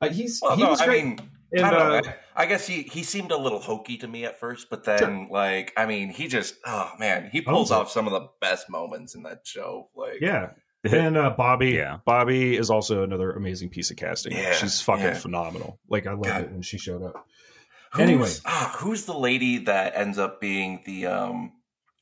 uh, 0.00 0.08
he's 0.08 0.40
well, 0.42 0.56
he 0.56 0.62
no, 0.62 0.70
was 0.70 0.80
I 0.80 0.86
great 0.86 1.04
mean, 1.04 1.18
and, 1.52 1.64
I, 1.66 1.98
uh, 1.98 2.02
I, 2.36 2.42
I 2.42 2.46
guess 2.46 2.66
he 2.66 2.82
he 2.82 3.02
seemed 3.02 3.30
a 3.30 3.36
little 3.36 3.60
hokey 3.60 3.96
to 3.98 4.08
me 4.08 4.24
at 4.24 4.38
first, 4.38 4.68
but 4.70 4.84
then 4.84 5.28
like, 5.30 5.72
I 5.76 5.86
mean, 5.86 6.10
he 6.10 6.28
just 6.28 6.56
oh 6.66 6.90
man, 6.98 7.28
he 7.32 7.40
pulls 7.40 7.70
off 7.70 7.90
some 7.90 8.06
of 8.06 8.12
the 8.12 8.28
best 8.40 8.68
moments 8.70 9.14
in 9.14 9.22
that 9.24 9.40
show. 9.46 9.88
Like, 9.96 10.20
yeah 10.20 10.50
and 10.84 11.16
uh 11.16 11.30
bobby 11.36 11.70
Yeah. 11.70 11.98
bobby 12.06 12.56
is 12.56 12.70
also 12.70 13.02
another 13.02 13.32
amazing 13.32 13.68
piece 13.68 13.90
of 13.90 13.96
casting 13.96 14.32
Yeah, 14.36 14.52
she's 14.52 14.80
fucking 14.80 15.02
yeah. 15.04 15.14
phenomenal 15.14 15.80
like 15.90 16.06
i 16.06 16.12
loved 16.12 16.24
God. 16.26 16.42
it 16.42 16.52
when 16.52 16.62
she 16.62 16.78
showed 16.78 17.02
up 17.02 17.26
Who's, 17.94 18.00
Anyway. 18.02 18.30
ah, 18.46 18.76
who's 18.78 19.04
the 19.04 19.18
lady 19.18 19.58
that 19.64 19.96
ends 19.96 20.18
up 20.18 20.40
being 20.40 20.82
the 20.86 21.06
um? 21.06 21.52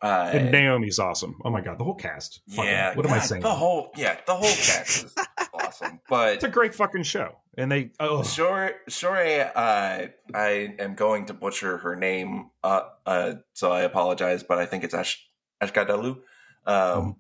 Uh, 0.02 0.30
and 0.34 0.50
naomi's 0.52 0.98
awesome 0.98 1.36
oh 1.44 1.50
my 1.50 1.60
god 1.62 1.78
the 1.78 1.84
whole 1.84 1.94
cast 1.94 2.42
Fucking- 2.50 2.70
yeah, 2.70 2.94
what 2.94 3.06
am 3.06 3.12
i 3.14 3.18
saying 3.18 3.40
The 3.42 3.50
whole 3.54 3.90
yeah, 3.96 4.18
the 4.26 4.34
whole 4.34 4.42
cast 4.42 5.04
is 5.06 5.14
awesome. 5.54 6.00
But 6.08 6.34
it's 6.34 6.44
a 6.44 6.48
great 6.48 6.74
fucking 6.74 7.04
show 7.04 7.36
and 7.56 7.72
they 7.72 7.92
oh 7.98 8.22
Sure, 8.22 8.72
sure. 8.88 9.16
Uh, 9.56 10.08
I 10.34 10.74
am 10.78 10.94
going 10.94 11.26
to 11.26 11.34
butcher 11.34 11.78
her 11.78 11.96
name, 11.96 12.50
uh, 12.62 12.82
uh, 13.06 13.34
so 13.54 13.72
I 13.72 13.80
apologize. 13.82 14.42
But 14.42 14.58
I 14.58 14.66
think 14.66 14.84
it's 14.84 14.92
Ash 14.92 15.26
Ashkadalu. 15.62 16.18
Um, 16.66 17.16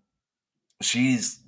she's 0.82 1.40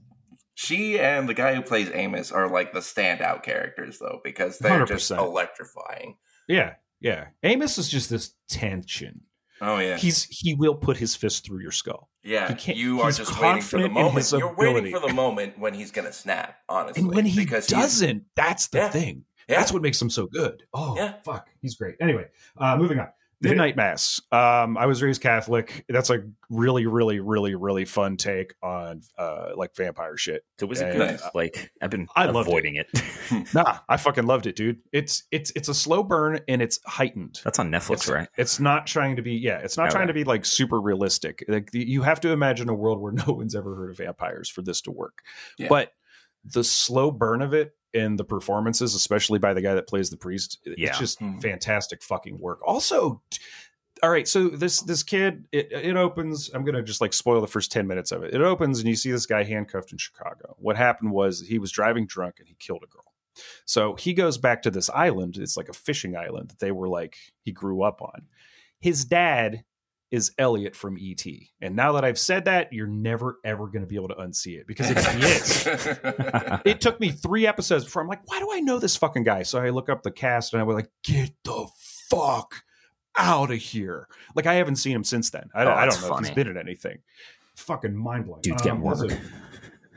she 0.55 0.99
and 0.99 1.29
the 1.29 1.35
guy 1.35 1.55
who 1.55 1.61
plays 1.63 1.91
Amos 1.93 2.33
are 2.33 2.49
like 2.51 2.73
the 2.73 2.81
standout 2.81 3.43
characters, 3.43 3.99
though, 3.99 4.21
because 4.25 4.59
they're 4.59 4.87
just 4.87 5.11
100%. 5.13 5.19
electrifying. 5.19 6.17
yeah 6.49 6.75
yeah 7.01 7.27
amos 7.45 7.79
is 7.79 7.89
just 7.89 8.11
this 8.11 8.35
tension 8.49 9.21
Oh 9.61 9.79
yeah, 9.79 9.97
he's 9.97 10.25
he 10.25 10.55
will 10.55 10.75
put 10.75 10.97
his 10.97 11.15
fist 11.17 11.45
through 11.47 11.61
your 11.61 11.73
skull. 11.73 12.09
yeah. 12.23 12.49
he 12.49 12.55
can't- 12.55 12.79
You 12.79 13.01
are 13.01 13.11
just 13.11 13.41
waiting 13.41 13.63
for 13.63 13.81
the 13.81 13.89
moment. 13.89 14.31
You're 14.33 14.55
waiting 14.55 14.93
for 14.93 15.01
the 15.07 15.13
moment 15.13 15.59
when 15.59 15.75
he's 15.75 15.91
gonna 15.91 16.13
snap. 16.13 16.57
Honestly, 16.69 17.03
And 17.03 17.13
when 17.15 17.25
he 17.27 17.45
doesn't, 17.45 18.25
that's 18.37 18.69
the 18.69 18.79
Yeah. 18.79 18.89
thing. 18.91 19.25
yeah, 19.49 19.59
That's 19.59 19.73
what 19.73 19.83
makes 19.83 20.01
him 20.01 20.11
so 20.11 20.27
good. 20.27 20.63
Oh, 20.75 20.95
Yeah. 20.97 21.15
fuck. 21.25 21.49
He's 21.63 21.75
great. 21.77 21.97
Anyway, 22.01 22.27
uh, 22.59 22.77
moving 22.77 22.99
on. 22.99 23.09
Midnight 23.41 23.77
Mass. 23.77 24.21
Um, 24.33 24.77
I 24.77 24.87
was 24.87 25.03
raised 25.03 25.23
Catholic. 25.23 25.85
That's 25.89 26.11
a 26.11 26.25
really, 26.51 26.87
really, 26.87 27.21
really, 27.21 27.55
really 27.55 27.85
fun 27.85 28.17
take 28.17 28.55
on 28.63 29.03
uh, 29.17 29.51
like 29.55 29.77
vampire 29.77 30.17
shit. 30.17 30.45
it 30.61 30.65
was 30.65 30.81
Yeah, 30.81 30.93
good 30.93 31.21
like 31.35 31.71
I've 31.81 31.91
been 31.91 32.09
I 32.17 32.25
avoiding 32.25 32.77
it. 32.77 32.89
Nah, 33.55 33.79
I 33.89 33.97
fucking 33.97 34.27
loved 34.27 34.47
it, 34.47 34.57
dude. 34.57 34.79
It's 34.93 35.23
it's 35.31 35.53
it's 35.55 35.69
a 35.69 35.75
slow 35.75 36.03
burn 36.03 36.41
and 36.49 36.61
it's 36.61 36.81
heightened. 36.87 37.41
That's 37.45 37.59
on 37.59 37.71
Netflix, 37.71 37.93
It's, 37.93 38.09
right? 38.09 38.29
it's 38.37 38.59
not 38.61 38.87
trying 38.87 39.17
to 39.17 39.23
be 39.23 39.35
yeah 39.35 39.59
it's 39.59 39.77
not 39.77 39.85
Okay. 39.89 39.93
trying 39.97 40.09
to 40.09 40.15
be 40.15 40.25
like 40.25 40.45
super 40.45 40.81
realistic 40.81 41.45
like 41.49 41.71
the- 41.71 41.87
you 41.89 42.03
have 42.03 42.21
to 42.21 42.31
imagine 42.31 42.69
a 42.69 42.75
world 42.75 43.01
where 43.01 43.13
no 43.27 43.33
one's 43.35 43.55
ever 43.55 43.75
heard 43.77 43.91
of 43.91 43.97
vampires 43.99 44.49
for 44.49 44.63
this 44.63 44.81
to 44.83 44.91
work 44.91 45.23
Yeah. 45.59 45.69
but 45.69 45.93
the 46.45 46.65
slow 46.65 47.11
burn 47.11 47.43
of 47.43 47.53
it 47.55 47.73
and 47.99 48.19
the 48.19 48.25
performances 48.25 48.95
especially 48.95 49.39
by 49.39 49.53
the 49.53 49.61
guy 49.61 49.75
that 49.75 49.87
plays 49.89 50.11
the 50.11 50.17
priest 50.17 50.59
it- 50.65 50.79
Yeah. 50.79 50.89
it's 50.91 50.99
just 50.99 51.21
Mhm. 51.21 51.43
fantastic 51.43 52.03
fucking 52.03 52.39
work 52.39 52.61
also 52.67 53.21
all 54.03 54.11
right 54.11 54.29
so 54.29 54.49
this 54.49 54.81
this 54.83 55.03
kid 55.03 55.45
it, 55.53 55.73
it 55.73 55.97
opens 55.97 56.51
i'm 56.55 56.65
gonna 56.65 56.83
just 56.83 57.01
like 57.01 57.13
spoil 57.13 57.41
the 57.41 57.47
first 57.47 57.73
10 57.73 57.87
minutes 57.87 58.13
of 58.13 58.23
it 58.23 58.33
it 58.33 58.41
opens 58.41 58.79
and 58.79 58.89
you 58.89 58.95
see 58.97 59.11
this 59.11 59.27
guy 59.27 59.43
handcuffed 59.43 59.91
in 59.93 59.99
chicago 59.99 60.55
what 60.59 60.77
happened 60.77 61.11
was 61.13 61.41
he 61.41 61.59
was 61.59 61.73
driving 61.73 62.07
drunk 62.07 62.37
and 62.39 62.49
he 62.49 62.55
killed 62.59 62.83
a 62.85 62.87
girl 62.87 63.05
So 63.67 63.95
he 63.95 64.15
goes 64.15 64.37
back 64.37 64.63
to 64.63 64.71
this 64.71 64.91
island. 64.91 65.37
It's 65.37 65.57
like 65.57 65.69
a 65.69 65.73
fishing 65.73 66.17
island 66.17 66.49
that 66.51 66.59
they 66.59 66.73
were 66.73 66.89
like 66.89 67.17
he 67.45 67.53
grew 67.53 67.83
up 67.83 68.03
on. 68.03 68.27
His 68.81 69.05
dad 69.05 69.63
is 70.11 70.33
Elliot 70.39 70.75
from 70.75 70.97
ET. 71.01 71.25
And 71.61 71.77
now 71.77 71.93
that 71.93 72.05
I've 72.05 72.19
said 72.19 72.47
that, 72.47 72.73
you're 72.73 72.87
never 72.87 73.39
ever 73.45 73.67
going 73.67 73.83
to 73.83 73.87
be 73.87 73.97
able 73.97 74.09
to 74.09 74.15
unsee 74.15 74.59
it 74.59 74.67
because 74.67 74.91
it's, 74.91 75.07
he 75.07 75.21
is. 75.21 75.99
It 76.65 76.81
took 76.81 76.99
me 77.01 77.11
three 77.11 77.47
episodes 77.47 77.85
before 77.85 78.03
I'm 78.03 78.09
like, 78.09 78.21
why 78.27 78.39
do 78.39 78.49
I 78.53 78.61
know 78.61 78.79
this 78.79 78.97
fucking 78.97 79.25
guy? 79.25 79.43
So 79.43 79.61
I 79.61 79.71
look 79.71 79.89
up 79.89 80.03
the 80.03 80.11
cast 80.11 80.53
and 80.53 80.61
I 80.61 80.65
was 80.65 80.75
like, 80.77 80.91
get 81.05 81.33
the 81.45 81.67
fuck 82.11 82.63
out 83.17 83.51
of 83.51 83.59
here. 83.59 84.09
Like 84.35 84.47
I 84.47 84.55
haven't 84.55 84.77
seen 84.77 84.95
him 84.95 85.05
since 85.05 85.31
then. 85.31 85.51
I, 85.55 85.65
Oh, 85.65 85.71
I 85.71 85.87
don't 85.87 86.01
know 86.01 86.17
if 86.17 86.21
he's 86.21 86.31
been 86.35 86.49
in 86.49 86.57
anything. 86.57 86.99
Fucking 87.57 87.95
mind 87.95 88.27
blowing. 88.27 88.43
Dude's 88.43 88.63
getting 88.63 88.79
um, 88.79 88.83
work. 88.83 89.11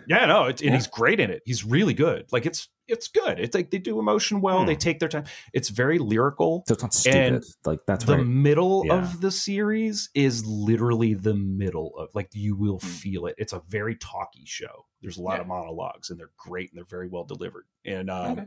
Yeah, 0.07 0.25
no, 0.25 0.45
it, 0.45 0.61
and 0.61 0.73
he's 0.73 0.87
great 0.87 1.19
in 1.19 1.29
it. 1.31 1.41
He's 1.45 1.63
really 1.65 1.93
good. 1.93 2.25
Like 2.31 2.45
it's 2.45 2.67
it's 2.87 3.07
good. 3.07 3.39
It's 3.39 3.55
like 3.55 3.71
they 3.71 3.77
do 3.77 3.99
emotion 3.99 4.41
well. 4.41 4.61
Hmm. 4.61 4.65
They 4.65 4.75
take 4.75 4.99
their 4.99 5.07
time. 5.07 5.23
It's 5.53 5.69
very 5.69 5.97
lyrical. 5.97 6.63
So 6.67 6.73
it's 6.73 6.83
not 6.83 6.93
stupid. 6.93 7.33
And 7.35 7.43
like 7.65 7.79
that's 7.87 8.03
the 8.05 8.17
right. 8.17 8.25
middle 8.25 8.83
Yeah. 8.85 8.95
of 8.95 9.21
the 9.21 9.31
series 9.31 10.09
is 10.13 10.45
literally 10.45 11.13
the 11.13 11.33
middle 11.35 11.97
of 11.97 12.09
like 12.13 12.29
you 12.33 12.55
will 12.55 12.79
Hmm. 12.79 12.87
feel 12.87 13.25
it. 13.27 13.35
It's 13.37 13.53
a 13.53 13.61
very 13.69 13.95
talky 13.95 14.43
show. 14.45 14.87
There's 15.01 15.17
a 15.17 15.21
lot 15.21 15.35
Yeah. 15.37 15.41
of 15.41 15.47
monologues 15.47 16.09
and 16.09 16.19
they're 16.19 16.31
great 16.37 16.69
and 16.71 16.77
they're 16.77 16.85
very 16.85 17.07
well 17.07 17.23
delivered. 17.23 17.65
And 17.85 18.09
um, 18.09 18.31
Okay. 18.33 18.45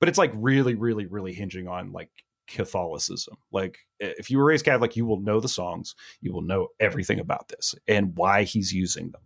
but 0.00 0.08
it's 0.08 0.18
like 0.18 0.32
really, 0.34 0.74
really, 0.74 1.06
really 1.06 1.34
hinging 1.34 1.68
on 1.68 1.92
like 1.92 2.10
Catholicism. 2.46 3.36
Like 3.52 3.78
if 4.00 4.30
you 4.30 4.38
were 4.38 4.44
raised 4.46 4.64
Catholic, 4.64 4.96
you 4.96 5.04
will 5.06 5.20
know 5.20 5.40
the 5.40 5.48
songs, 5.48 5.94
you 6.20 6.32
will 6.32 6.42
know 6.42 6.68
everything 6.80 7.20
about 7.20 7.48
this 7.48 7.74
and 7.86 8.16
why 8.16 8.44
he's 8.44 8.72
using 8.72 9.10
them. 9.10 9.20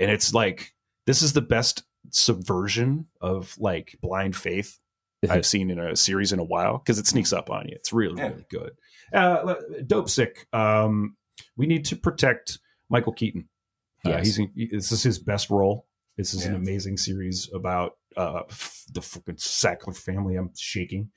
And 0.00 0.10
it's 0.10 0.34
like 0.34 0.74
this 1.06 1.22
is 1.22 1.32
the 1.32 1.40
best 1.42 1.84
subversion 2.10 3.06
of 3.20 3.54
like 3.58 3.96
blind 4.00 4.36
faith 4.36 4.78
I've 5.28 5.46
seen 5.46 5.70
in 5.70 5.78
a 5.78 5.94
series 5.94 6.32
in 6.32 6.40
a 6.40 6.44
while 6.44 6.78
because 6.78 6.98
it 6.98 7.06
sneaks 7.06 7.32
up 7.32 7.48
on 7.48 7.68
you. 7.68 7.76
It's 7.76 7.92
really, 7.92 8.16
Yeah. 8.18 8.28
really 8.30 8.46
good. 8.50 8.72
Uh, 9.12 9.54
Dopesick. 9.82 10.52
Um, 10.52 11.16
we 11.56 11.66
need 11.66 11.84
to 11.86 11.96
protect 11.96 12.58
Michael 12.90 13.12
Keaton. 13.12 13.48
Uh, 14.04 14.10
Yes. 14.22 14.36
he's 14.36 14.70
this 14.72 14.90
is 14.90 15.02
his 15.04 15.18
best 15.20 15.48
role. 15.48 15.86
This 16.16 16.34
is 16.34 16.44
an 16.44 16.54
amazing 16.56 16.96
series 16.96 17.48
about 17.54 17.96
uh, 18.16 18.42
f- 18.50 18.84
the 18.92 19.00
fucking 19.00 19.36
Sackler 19.36 19.96
family. 19.96 20.34
I'm 20.36 20.50
shaking. 20.56 21.10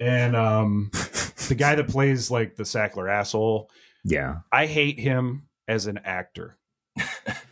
And 0.00 0.34
um, 0.34 0.90
the 1.48 1.54
guy 1.56 1.76
that 1.76 1.88
plays 1.88 2.30
like 2.30 2.56
the 2.56 2.64
Sackler 2.64 3.08
asshole, 3.10 3.70
yeah. 4.04 4.38
I 4.52 4.66
hate 4.66 4.98
him 4.98 5.48
as 5.68 5.86
an 5.86 6.00
actor. 6.04 6.58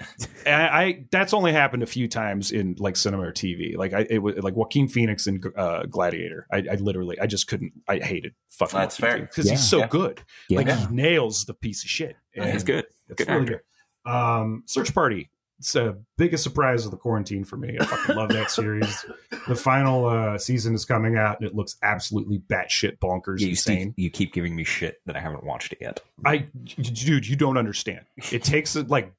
and 0.47 0.55
I, 0.62 0.82
I 0.82 1.05
that's 1.11 1.32
only 1.34 1.53
happened 1.53 1.82
a 1.82 1.86
few 1.86 2.09
times 2.09 2.51
in 2.53 2.76
like 2.78 2.97
cinema 2.97 3.24
or 3.28 3.32
TV. 3.32 3.76
Like 3.76 3.93
I 3.93 4.07
it 4.09 4.18
was 4.18 4.36
like 4.38 4.55
Joaquin 4.57 4.88
Phoenix 4.88 5.26
in 5.26 5.40
uh, 5.57 5.84
Gladiator. 5.84 6.47
I, 6.53 6.59
I 6.70 6.74
literally 6.76 7.18
I 7.20 7.26
just 7.26 7.47
couldn't. 7.49 7.72
I 7.88 7.99
hated 7.99 8.34
fucking. 8.49 8.78
That's 8.78 8.97
fair. 8.97 9.20
because 9.20 9.47
Yeah. 9.47 9.53
he's 9.53 9.68
so 9.68 9.78
Yeah. 9.78 9.86
good. 9.88 10.22
Yeah. 10.49 10.59
Like 10.59 10.68
he 10.70 10.95
nails 10.95 11.45
the 11.45 11.55
piece 11.55 11.82
of 11.84 11.90
shit. 11.90 12.16
Yeah, 12.34 12.51
he's 12.53 12.64
good. 12.64 12.86
It's 13.09 13.18
Good 13.24 13.28
really 13.28 13.40
actor. 13.43 13.64
good. 14.05 14.11
Um, 14.12 14.62
Search 14.66 14.95
Party. 14.95 15.28
It's 15.59 15.74
the 15.74 15.97
biggest 16.18 16.43
surprise 16.43 16.84
of 16.86 16.90
the 16.90 16.97
quarantine 16.97 17.45
for 17.45 17.57
me. 17.57 17.76
I 17.80 17.84
fucking 17.84 18.16
love 18.16 18.30
that 18.30 18.51
series. 18.51 19.05
The 19.47 19.55
final 19.55 20.07
uh, 20.07 20.36
season 20.36 20.74
is 20.74 20.84
coming 20.84 21.16
out, 21.16 21.38
and 21.38 21.49
it 21.49 21.55
looks 21.55 21.76
absolutely 21.84 22.40
batshit 22.40 22.99
bonkers 22.99 23.38
Yeah, 23.38 23.45
you, 23.47 23.51
insane. 23.51 23.86
keep, 23.90 23.95
you 23.99 24.11
keep 24.11 24.32
giving 24.32 24.57
me 24.57 24.64
shit 24.64 25.01
that 25.07 25.14
I 25.14 25.20
haven't 25.20 25.45
watched 25.45 25.72
it 25.72 25.78
yet. 25.80 26.01
I, 26.24 26.47
dude, 26.80 27.28
you 27.28 27.36
don't 27.36 27.57
understand. 27.59 28.01
It 28.32 28.43
takes 28.43 28.74
like 28.74 29.12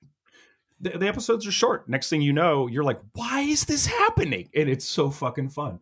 the, 0.83 0.97
the 0.97 1.07
episodes 1.07 1.47
are 1.47 1.51
short. 1.51 1.87
Next 1.87 2.09
thing 2.09 2.21
you 2.21 2.33
know, 2.33 2.67
you're 2.67 2.83
like, 2.83 2.99
why 3.13 3.41
is 3.41 3.65
this 3.65 3.85
happening? 3.85 4.49
And 4.55 4.69
it's 4.69 4.85
so 4.85 5.09
fucking 5.09 5.49
fun. 5.49 5.79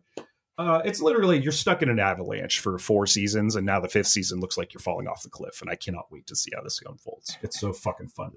Uh, 0.56 0.80
it's 0.84 1.00
literally 1.00 1.40
you're 1.40 1.50
stuck 1.50 1.82
in 1.82 1.88
an 1.88 1.98
avalanche 1.98 2.60
for 2.60 2.78
four 2.78 3.06
seasons, 3.06 3.56
and 3.56 3.66
now 3.66 3.80
the 3.80 3.88
fifth 3.88 4.06
season 4.06 4.38
looks 4.38 4.56
like 4.56 4.72
you're 4.72 4.80
falling 4.80 5.08
off 5.08 5.22
the 5.22 5.30
cliff. 5.30 5.60
And 5.60 5.68
I 5.68 5.74
cannot 5.74 6.06
wait 6.10 6.26
to 6.28 6.36
see 6.36 6.50
how 6.54 6.62
this 6.62 6.80
unfolds. 6.86 7.36
It's 7.42 7.58
so 7.58 7.72
fucking 7.72 8.08
fun. 8.08 8.32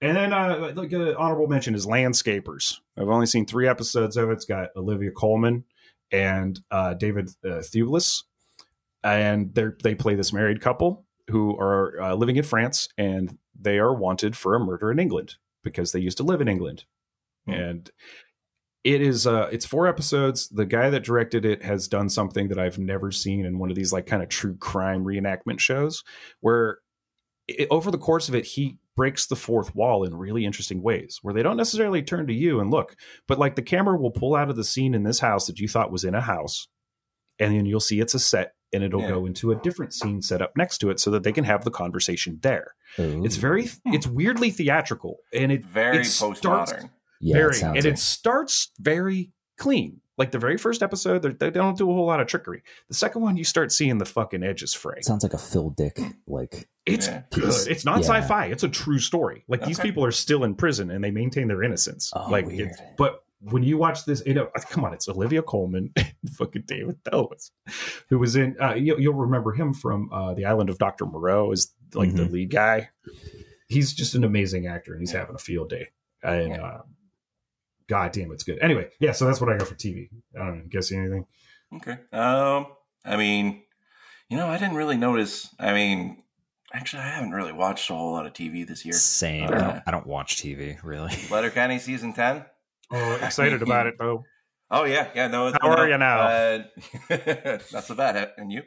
And 0.00 0.16
then, 0.16 0.32
uh, 0.32 0.72
like 0.74 0.92
an 0.92 1.14
honorable 1.14 1.46
mention 1.46 1.74
is 1.74 1.86
Landscapers. 1.86 2.80
I've 2.98 3.08
only 3.08 3.26
seen 3.26 3.46
three 3.46 3.68
episodes 3.68 4.16
of 4.16 4.28
it. 4.30 4.34
It's 4.34 4.44
got 4.44 4.70
Olivia 4.76 5.12
Colman 5.12 5.64
and 6.10 6.60
uh, 6.70 6.94
David 6.94 7.30
uh, 7.44 7.62
Thewlis, 7.62 8.24
and 9.02 9.54
they 9.54 9.66
they 9.82 9.94
play 9.94 10.14
this 10.14 10.32
married 10.32 10.60
couple 10.60 11.06
who 11.30 11.56
are 11.56 12.00
uh, 12.02 12.14
living 12.14 12.36
in 12.36 12.42
France, 12.42 12.88
and 12.98 13.38
they 13.58 13.78
are 13.78 13.94
wanted 13.94 14.36
for 14.36 14.56
a 14.56 14.60
murder 14.60 14.90
in 14.90 14.98
England 14.98 15.36
because 15.62 15.92
they 15.92 16.00
used 16.00 16.18
to 16.18 16.22
live 16.22 16.40
in 16.40 16.48
England. 16.48 16.84
Hmm. 17.46 17.52
And 17.52 17.90
it 18.84 19.00
is 19.00 19.26
uh 19.26 19.48
it's 19.52 19.66
four 19.66 19.86
episodes. 19.86 20.48
The 20.48 20.66
guy 20.66 20.90
that 20.90 21.04
directed 21.04 21.44
it 21.44 21.62
has 21.62 21.88
done 21.88 22.08
something 22.08 22.48
that 22.48 22.58
I've 22.58 22.78
never 22.78 23.10
seen 23.10 23.44
in 23.44 23.58
one 23.58 23.70
of 23.70 23.76
these 23.76 23.92
like 23.92 24.06
kind 24.06 24.22
of 24.22 24.28
true 24.28 24.56
crime 24.56 25.04
reenactment 25.04 25.60
shows 25.60 26.02
where 26.40 26.78
it, 27.48 27.68
over 27.70 27.90
the 27.90 27.98
course 27.98 28.28
of 28.28 28.34
it 28.34 28.44
he 28.44 28.78
breaks 28.94 29.26
the 29.26 29.36
fourth 29.36 29.74
wall 29.74 30.04
in 30.04 30.14
really 30.14 30.44
interesting 30.44 30.82
ways 30.82 31.18
where 31.22 31.32
they 31.32 31.42
don't 31.42 31.56
necessarily 31.56 32.02
turn 32.02 32.26
to 32.26 32.34
you 32.34 32.60
and 32.60 32.70
look, 32.70 32.94
but 33.26 33.38
like 33.38 33.54
the 33.56 33.62
camera 33.62 33.96
will 33.96 34.10
pull 34.10 34.34
out 34.34 34.50
of 34.50 34.56
the 34.56 34.64
scene 34.64 34.94
in 34.94 35.02
this 35.02 35.20
house 35.20 35.46
that 35.46 35.58
you 35.58 35.66
thought 35.66 35.92
was 35.92 36.04
in 36.04 36.14
a 36.14 36.20
house 36.20 36.68
and 37.38 37.54
then 37.54 37.66
you'll 37.66 37.80
see 37.80 38.00
it's 38.00 38.14
a 38.14 38.18
set 38.18 38.54
and 38.72 38.82
it'll 38.82 39.00
Yeah. 39.02 39.08
go 39.08 39.26
into 39.26 39.52
a 39.52 39.56
different 39.56 39.92
scene 39.94 40.22
set 40.22 40.40
up 40.42 40.56
next 40.56 40.78
to 40.78 40.90
it 40.90 40.98
so 41.00 41.10
that 41.10 41.22
they 41.22 41.32
can 41.32 41.44
have 41.44 41.64
the 41.64 41.70
conversation 41.70 42.38
there. 42.42 42.74
Ooh. 42.98 43.24
It's 43.24 43.36
very 43.36 43.70
it's 43.86 44.06
weirdly 44.06 44.50
theatrical 44.50 45.18
and 45.32 45.50
it 45.52 45.64
Very 45.64 45.98
it 45.98 46.04
starts- 46.06 46.40
postmodern. 46.40 46.90
yeah, 47.20 47.36
very 47.36 47.54
sounds 47.54 47.76
and 47.76 47.86
it. 47.86 47.94
it 47.94 47.98
starts 47.98 48.70
very 48.78 49.30
clean. 49.58 50.00
Like 50.18 50.30
the 50.30 50.38
very 50.38 50.58
first 50.58 50.82
episode, 50.82 51.22
they're- 51.22 51.50
don't 51.50 51.76
do 51.78 51.90
a 51.90 51.94
whole 51.94 52.06
lot 52.06 52.20
of 52.20 52.26
trickery. 52.26 52.62
The 52.88 52.94
second 52.94 53.22
one, 53.22 53.36
you 53.38 53.44
start 53.44 53.72
seeing 53.72 53.96
the 53.98 54.04
fucking 54.04 54.42
edges 54.42 54.74
fray. 54.74 55.00
sounds 55.00 55.22
like 55.22 55.32
a 55.34 55.38
Phil 55.38 55.70
Dick 55.70 55.98
like 56.26 56.68
It's 56.84 57.06
Yeah. 57.06 57.22
good. 57.30 57.54
It's 57.68 57.84
not 57.84 58.00
Yeah. 58.00 58.06
sci-fi. 58.22 58.46
It's 58.46 58.64
a 58.64 58.68
true 58.68 58.98
story. 58.98 59.44
Like 59.48 59.64
these 59.64 59.78
people 59.78 60.04
are 60.04 60.10
still 60.10 60.42
in 60.44 60.54
prison 60.56 60.90
and 60.90 61.02
they 61.04 61.12
maintain 61.12 61.46
their 61.48 61.62
innocence. 61.62 62.10
Oh, 62.14 62.28
like, 62.28 62.44
weird. 62.46 62.70
it's- 62.72 62.80
but 62.98 63.22
when 63.44 63.62
you 63.62 63.76
watch 63.78 64.04
this, 64.04 64.22
you 64.24 64.34
know, 64.34 64.48
come 64.70 64.84
on, 64.84 64.92
it's 64.94 65.08
Olivia 65.08 65.42
Colman, 65.42 65.92
and 65.96 66.12
fucking 66.36 66.62
David 66.66 67.02
Thewlis, 67.04 67.50
who 68.08 68.18
was 68.18 68.36
in. 68.36 68.56
Uh, 68.60 68.74
you, 68.74 68.96
you'll 68.98 69.14
remember 69.14 69.52
him 69.52 69.74
from 69.74 70.10
uh, 70.12 70.34
the 70.34 70.44
Island 70.44 70.70
of 70.70 70.78
Doctor 70.78 71.06
Moreau 71.06 71.50
as 71.52 71.72
like 71.94 72.14
the 72.14 72.22
Mhm. 72.24 72.30
lead 72.32 72.50
guy. 72.50 72.90
He's 73.68 73.92
just 73.92 74.14
an 74.14 74.24
amazing 74.24 74.66
actor, 74.66 74.92
and 74.92 75.00
he's 75.00 75.12
having 75.12 75.34
a 75.34 75.38
field 75.38 75.70
day. 75.70 75.88
And 76.22 76.50
Yeah. 76.50 76.62
uh, 76.64 76.82
God 77.88 78.12
damn, 78.12 78.30
it's 78.32 78.44
good. 78.44 78.58
Anyway, 78.60 78.88
yeah. 79.00 79.12
So 79.12 79.26
that's 79.26 79.40
what 79.40 79.50
I 79.52 79.56
got 79.58 79.66
for 79.68 79.74
TV. 79.74 80.08
I 80.34 80.38
don't 80.46 80.58
know. 80.58 80.64
Guessing 80.68 81.00
anything? 81.00 81.26
Okay. 81.76 81.98
Um, 82.12 82.66
I 83.04 83.16
mean, 83.16 83.62
you 84.28 84.36
know, 84.36 84.46
I 84.46 84.56
didn't 84.58 84.76
really 84.76 84.96
notice. 84.96 85.52
I 85.58 85.72
mean, 85.72 86.22
actually, 86.72 87.02
I 87.02 87.08
haven't 87.08 87.32
really 87.32 87.52
watched 87.52 87.90
a 87.90 87.94
whole 87.94 88.12
lot 88.12 88.24
of 88.26 88.32
TV 88.34 88.66
this 88.66 88.84
year. 88.84 88.92
Same. 88.94 89.44
Uh, 89.44 89.46
I, 89.46 89.58
don't, 89.58 89.82
I 89.86 89.90
don't 89.90 90.06
watch 90.06 90.36
TV 90.36 90.78
really. 90.82 91.08
Letter 91.10 91.28
Letterkenny 91.34 91.78
season 91.80 92.12
ten. 92.12 92.44
Oh, 92.92 93.14
excited 93.22 93.62
about 93.62 93.86
it 93.86 93.94
though. 93.98 94.24
Oh 94.70 94.84
yeah, 94.84 95.08
yeah. 95.14 95.28
No, 95.28 95.46
How 95.60 95.70
been 95.70 95.78
are 95.78 95.88
you 95.88 95.98
now? 95.98 96.20
Uh, 96.20 96.62
not 97.72 97.84
so 97.84 97.94
bad, 97.94 98.16
huh? 98.16 98.26
and 98.38 98.50
you? 98.52 98.62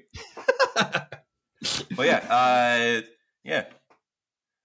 well, 1.98 2.06
yeah, 2.08 2.22
uh, 2.30 3.02
yeah. 3.44 3.66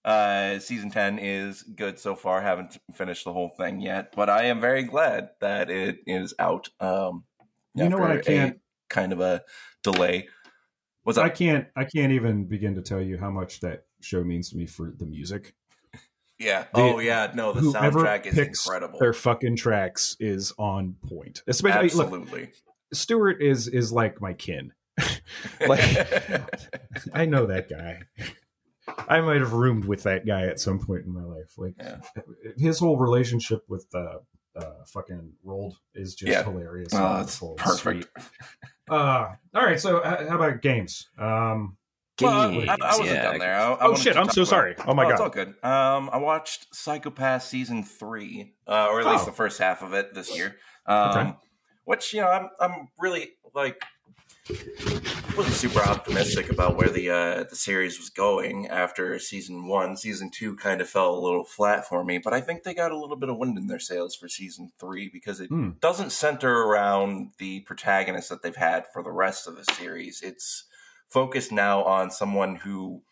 Uh, 0.05 0.59
season 0.59 0.91
ten 0.91 1.19
is 1.19 1.63
good 1.63 1.99
so 1.99 2.15
far. 2.15 2.41
Haven't 2.43 2.79
finished 2.95 3.25
the 3.25 3.33
whole 3.33 3.51
thing 3.57 3.81
yet, 3.81 4.13
but 4.17 4.31
I 4.31 4.45
am 4.45 4.61
very 4.61 4.83
glad 4.83 5.31
that 5.41 5.71
it 5.71 5.99
is 6.07 6.35
out. 6.39 6.69
Um, 6.81 7.25
You 7.75 7.89
know 7.89 7.99
what 7.99 8.11
I 8.11 8.19
can't- 8.19 8.61
kind 8.89 9.13
of 9.13 9.21
a 9.21 9.43
delay. 9.85 10.29
What's 11.05 11.17
I 11.19 11.29
can't. 11.29 11.67
I 11.77 11.85
can't 11.85 12.13
even 12.13 12.47
begin 12.47 12.75
to 12.75 12.83
tell 12.83 13.01
you 13.01 13.19
how 13.19 13.31
much 13.31 13.61
that 13.61 13.85
show 14.03 14.25
means 14.25 14.51
to 14.51 14.57
me 14.57 14.67
for 14.67 14.93
the 14.97 15.07
music. 15.07 15.55
Yeah. 16.41 16.65
Oh 16.75 16.99
yeah. 16.99 17.31
No, 17.35 17.53
the 17.53 17.61
soundtrack 17.61 18.25
is 18.27 18.39
incredible. 18.39 18.99
Their 18.99 19.13
fucking 19.13 19.57
tracks 19.57 20.17
is 20.19 20.53
on 20.59 20.97
point. 21.07 21.43
Especially 21.47 21.91
look, 21.91 22.07
Absolutely. 22.07 22.51
Stewart 22.93 23.43
is 23.43 23.69
is 23.69 23.93
like 23.93 24.21
my 24.21 24.33
kin. 24.33 24.73
like 25.69 25.81
I 27.13 27.27
know 27.27 27.47
that 27.47 27.69
guy. 27.69 28.01
I 29.09 29.21
might 29.21 29.41
have 29.41 29.53
roomed 29.53 29.85
with 29.85 30.03
that 30.05 30.27
guy 30.27 30.47
at 30.47 30.59
some 30.59 30.79
point 30.79 31.05
in 31.05 31.13
my 31.13 31.23
life. 31.23 31.53
Like 31.59 31.75
Yeah. 31.79 31.99
his 32.59 32.79
whole 32.79 32.97
relationship 32.97 33.63
with 33.69 33.87
uh, 33.95 34.19
uh 34.57 34.85
fucking 34.87 35.33
Roald 35.47 35.75
is 35.95 36.15
just 36.15 36.33
Yeah. 36.33 36.43
hilarious. 36.43 36.93
oh, 36.95 37.19
that's 37.19 37.39
perfect. 37.59 38.09
Uh, 38.89 39.35
all 39.55 39.65
right. 39.65 39.79
So 39.79 40.03
how 40.03 40.35
about 40.37 40.63
games? 40.63 41.09
Um, 41.19 41.77
Well, 42.23 42.51
Games, 42.51 42.69
I, 42.69 42.73
I 42.83 42.89
wasn't 42.89 43.07
yeah. 43.09 43.23
done 43.23 43.39
there. 43.39 43.55
I, 43.57 43.73
I 43.73 43.87
Oh, 43.87 43.95
shit, 43.97 44.17
I'm 44.17 44.29
so 44.31 44.43
about- 44.43 44.49
sorry. 44.49 44.75
Oh, 44.87 44.95
my 44.95 45.03
It's 45.05 45.11
God. 45.11 45.13
It's 45.13 45.21
all 45.21 45.31
good. 45.31 45.49
Um, 45.65 46.11
I 46.13 46.19
watched 46.19 46.75
Psycho-Pass 46.75 47.49
season 47.49 47.83
three, 47.85 48.55
uh, 48.67 48.89
or 48.91 49.01
at 49.01 49.07
least 49.07 49.23
Oh. 49.23 49.27
the 49.27 49.33
first 49.33 49.59
half 49.59 49.83
of 49.83 49.95
it 49.95 50.15
this 50.15 50.35
year. 50.37 50.57
Um, 50.87 51.11
Okay. 51.19 51.33
which 51.85 52.13
you 52.15 52.21
know, 52.21 52.29
I'm 52.29 52.49
I'm 52.61 52.89
really 52.99 53.31
like. 53.55 53.83
wasn't 55.37 55.55
super 55.55 55.81
optimistic 55.81 56.51
about 56.51 56.77
where 56.77 56.89
the 56.89 57.09
uh, 57.11 57.45
the 57.45 57.55
series 57.57 57.99
was 57.99 58.11
going 58.11 58.67
after 58.69 59.17
season 59.19 59.67
one. 59.69 59.97
Season 59.97 60.31
two 60.31 60.57
kind 60.57 60.81
of 60.81 60.89
fell 60.89 61.15
a 61.15 61.21
little 61.21 61.45
flat 61.45 61.87
for 61.87 62.03
me, 62.05 62.19
but 62.19 62.33
I 62.33 62.41
think 62.41 62.63
they 62.65 62.75
got 62.75 62.91
a 62.91 62.99
little 62.99 63.17
bit 63.17 63.29
of 63.29 63.37
wind 63.37 63.57
in 63.59 63.69
their 63.69 63.79
sails 63.79 64.17
for 64.17 64.29
season 64.29 64.73
three 64.81 65.09
because 65.09 65.41
it 65.41 65.49
Hmm. 65.49 65.71
doesn't 65.81 66.11
center 66.11 66.63
around 66.63 67.33
the 67.39 67.61
protagonist 67.61 68.29
that 68.31 68.43
they've 68.43 68.57
had 68.57 68.87
for 68.93 69.03
the 69.03 69.13
rest 69.13 69.47
of 69.47 69.57
the 69.57 69.65
series. 69.75 70.21
It's 70.23 70.65
focused 71.11 71.53
now 71.53 71.83
on 71.85 72.11
someone 72.11 72.57
who, 72.57 73.03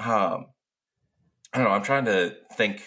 um, 0.00 0.46
I 1.52 1.58
don't 1.58 1.64
know. 1.64 1.70
I'm 1.70 1.82
trying 1.82 2.04
to 2.06 2.36
think. 2.56 2.82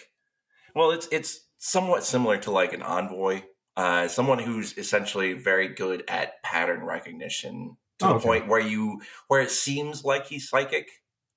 Well, 0.74 0.90
it's 0.92 1.08
it's 1.12 1.40
somewhat 1.58 2.04
similar 2.04 2.38
to 2.38 2.50
like 2.50 2.72
an 2.72 2.82
envoy, 2.82 3.42
uh, 3.76 4.08
someone 4.08 4.38
who's 4.38 4.76
essentially 4.78 5.32
very 5.34 5.68
good 5.68 6.04
at 6.08 6.42
pattern 6.42 6.84
recognition 6.84 7.76
to 7.98 8.06
Oh, 8.06 8.08
the 8.10 8.14
okay. 8.16 8.24
point 8.26 8.48
where 8.48 8.60
you 8.60 9.00
where 9.28 9.40
it 9.42 9.50
seems 9.50 10.04
like 10.04 10.26
he's 10.26 10.48
psychic, 10.48 10.88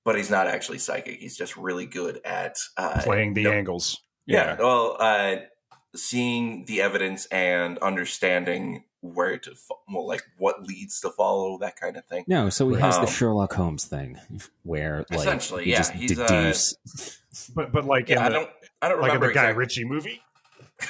but 0.06 0.16
he's 0.16 0.30
not 0.30 0.48
actually 0.48 0.78
psychic. 0.80 1.20
He's 1.20 1.36
just 1.38 1.58
really 1.58 1.86
good 1.86 2.22
at 2.24 2.58
uh, 2.78 3.02
Playing 3.02 3.34
the 3.34 3.44
no- 3.44 3.52
angles. 3.52 4.00
yeah, 4.26 4.56
well, 4.58 4.96
uh, 5.00 5.36
seeing 5.96 6.66
the 6.66 6.82
evidence 6.82 7.26
and 7.28 7.78
understanding 7.80 8.84
where 9.14 9.38
to 9.38 9.56
fo- 9.56 9.80
well, 9.92 10.08
like 10.08 10.24
what 10.38 10.64
leads 10.64 11.00
to 11.02 11.10
follow 11.10 11.58
that 11.60 11.76
kind 11.80 11.98
of 11.98 12.06
thing. 12.06 12.24
No, 12.28 12.50
so 12.50 12.68
he 12.70 12.80
has 12.80 12.96
Um, 12.98 13.06
the 13.06 13.12
Sherlock 13.12 13.54
Holmes 13.54 13.86
thing, 13.86 14.20
where 14.64 15.06
like 15.10 15.20
Essentially, 15.20 15.66
you 15.66 15.72
yeah, 15.72 15.78
just 15.78 15.92
he's, 15.94 16.20
uh, 16.20 16.28
deduce. 16.28 16.76
But 17.54 17.72
but 17.72 17.86
like 17.86 18.10
Yeah, 18.10 18.18
in 18.18 18.24
I 18.24 18.30
the, 18.30 18.36
don't, 18.36 18.50
I 18.82 18.90
don't 18.90 19.02
like 19.02 19.10
in 19.14 19.16
remember 19.22 19.28
the 19.28 19.34
Guy 19.34 19.50
exactly. 19.52 19.60
Ritchie 19.60 19.86
movie. 19.86 20.22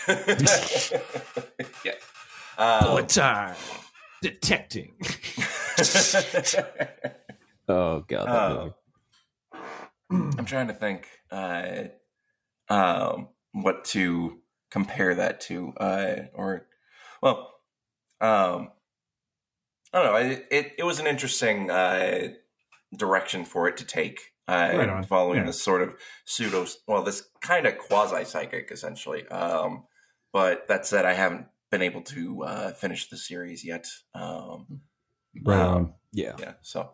yeah. 1.85 1.93
Um, 2.57 3.05
time. 3.07 3.55
Detecting. 4.21 4.93
oh 7.67 7.99
god, 8.07 8.27
that 8.27 8.49
movie. 8.63 8.73
I'm 10.39 10.45
trying 10.45 10.67
to 10.67 10.73
think 10.73 11.07
uh, 11.31 11.83
um, 12.69 13.29
what 13.51 13.85
to 13.85 14.39
compare 14.71 15.15
that 15.15 15.41
to, 15.41 15.73
uh, 15.77 16.15
or 16.33 16.67
well, 17.21 17.54
um, 18.21 18.71
I 19.93 20.03
don't 20.03 20.05
know. 20.05 20.15
It, 20.15 20.47
it 20.51 20.73
it 20.79 20.83
was 20.83 20.99
an 20.99 21.07
interesting 21.07 21.69
uh, 21.69 22.29
direction 22.95 23.45
for 23.45 23.67
it 23.67 23.77
to 23.77 23.85
take, 23.85 24.33
uh, 24.47 24.71
Right 24.73 25.05
following 25.05 25.39
yeah. 25.39 25.45
this 25.45 25.61
sort 25.61 25.81
of 25.81 25.95
pseudo, 26.25 26.65
well, 26.87 27.03
this 27.03 27.27
kind 27.41 27.65
of 27.65 27.77
quasi 27.77 28.25
psychic, 28.25 28.69
essentially. 28.71 29.27
Um, 29.27 29.83
but 30.33 30.67
that 30.67 30.85
said, 30.85 31.05
I 31.05 31.13
haven't 31.13 31.47
been 31.71 31.81
able 31.81 32.01
to 32.01 32.43
uh, 32.43 32.71
finish 32.73 33.09
the 33.09 33.17
series 33.17 33.63
yet. 33.63 33.87
Um, 34.13 34.81
Right 35.43 35.59
um, 35.59 35.93
yeah. 36.13 36.33
yeah, 36.39 36.53
so 36.61 36.91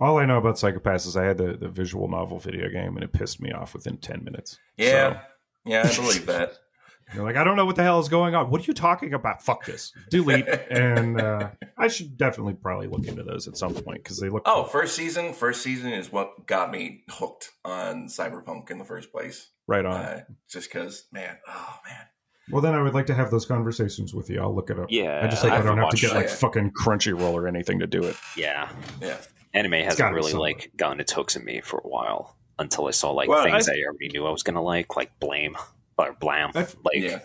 All 0.00 0.18
I 0.18 0.24
know 0.24 0.38
about 0.38 0.58
Psycho-Pass 0.58 1.06
is 1.06 1.16
I 1.16 1.24
had 1.24 1.38
the, 1.38 1.54
the 1.54 1.68
visual 1.68 2.08
novel 2.08 2.38
video 2.38 2.68
game 2.68 2.94
and 2.94 3.02
it 3.02 3.12
pissed 3.12 3.40
me 3.40 3.50
off 3.50 3.74
within 3.74 3.96
10 3.96 4.22
minutes. 4.22 4.58
yeah, 4.76 5.12
So, 5.12 5.20
yeah, 5.64 5.82
I 5.84 5.96
believe 5.96 6.26
that. 6.26 6.54
you're 7.14 7.24
like, 7.24 7.36
I 7.36 7.44
don't 7.44 7.56
know 7.56 7.66
what 7.66 7.76
the 7.76 7.82
hell 7.82 8.00
is 8.00 8.08
going 8.08 8.34
on. 8.34 8.50
What 8.50 8.60
are 8.60 8.64
you 8.64 8.74
talking 8.74 9.14
about? 9.14 9.42
Fuck 9.42 9.66
this. 9.66 9.92
Delete. 10.10 10.48
and 10.70 11.20
uh, 11.20 11.50
I 11.76 11.88
should 11.88 12.16
definitely 12.16 12.54
probably 12.54 12.86
look 12.86 13.06
into 13.06 13.22
those 13.22 13.48
at 13.48 13.56
some 13.56 13.74
point 13.74 14.02
because 14.02 14.18
they 14.18 14.28
look. 14.28 14.42
Oh, 14.46 14.64
first 14.64 14.96
season. 14.96 15.32
First 15.32 15.62
season 15.62 15.92
is 15.92 16.10
what 16.12 16.46
got 16.46 16.70
me 16.70 17.04
hooked 17.10 17.50
on 17.64 18.06
Cyberpunk 18.06 18.70
in 18.70 18.78
the 18.78 18.84
first 18.84 19.12
place. 19.12 19.50
right 19.66 19.84
on. 19.84 19.94
Uh, 19.94 20.20
just 20.48 20.72
because, 20.72 21.06
man, 21.12 21.38
oh 21.48 21.78
man, 21.88 22.06
well, 22.50 22.60
then 22.60 22.74
I 22.74 22.82
would 22.82 22.94
like 22.94 23.06
to 23.06 23.14
have 23.14 23.30
those 23.30 23.46
conversations 23.46 24.14
with 24.14 24.28
you. 24.28 24.40
I'll 24.40 24.54
look 24.54 24.70
it 24.70 24.78
up. 24.78 24.86
Yeah, 24.90 25.20
I 25.22 25.28
just 25.28 25.44
like 25.44 25.52
I, 25.52 25.56
haven't 25.56 25.76
don't 25.76 25.84
have 25.84 25.90
to 25.90 25.96
get 25.96 26.14
like 26.14 26.26
it. 26.26 26.30
fucking 26.30 26.72
Crunchyroll 26.72 27.32
or 27.32 27.46
anything 27.46 27.78
to 27.78 27.86
do 27.86 28.02
it. 28.04 28.16
Yeah, 28.36 28.70
yeah, 29.00 29.18
anime 29.54 29.72
hasn't 29.72 30.14
really 30.14 30.32
like 30.32 30.70
gotten 30.76 31.00
its 31.00 31.12
hooks 31.12 31.36
in 31.36 31.44
me 31.44 31.60
for 31.60 31.78
a 31.78 31.88
while 31.88 32.36
until 32.58 32.86
I 32.86 32.90
saw 32.90 33.10
like 33.10 33.28
Well, 33.28 33.44
things 33.44 33.68
I- 33.68 33.72
I, 33.72 33.76
already 33.86 34.08
knew 34.08 34.26
I 34.26 34.30
was 34.30 34.42
gonna 34.42 34.62
like, 34.62 34.96
like 34.96 35.18
Blame 35.20 35.56
or 35.98 36.12
Blam. 36.14 36.50
I- 36.54 36.60
like, 36.60 36.94
yeah. 36.96 37.20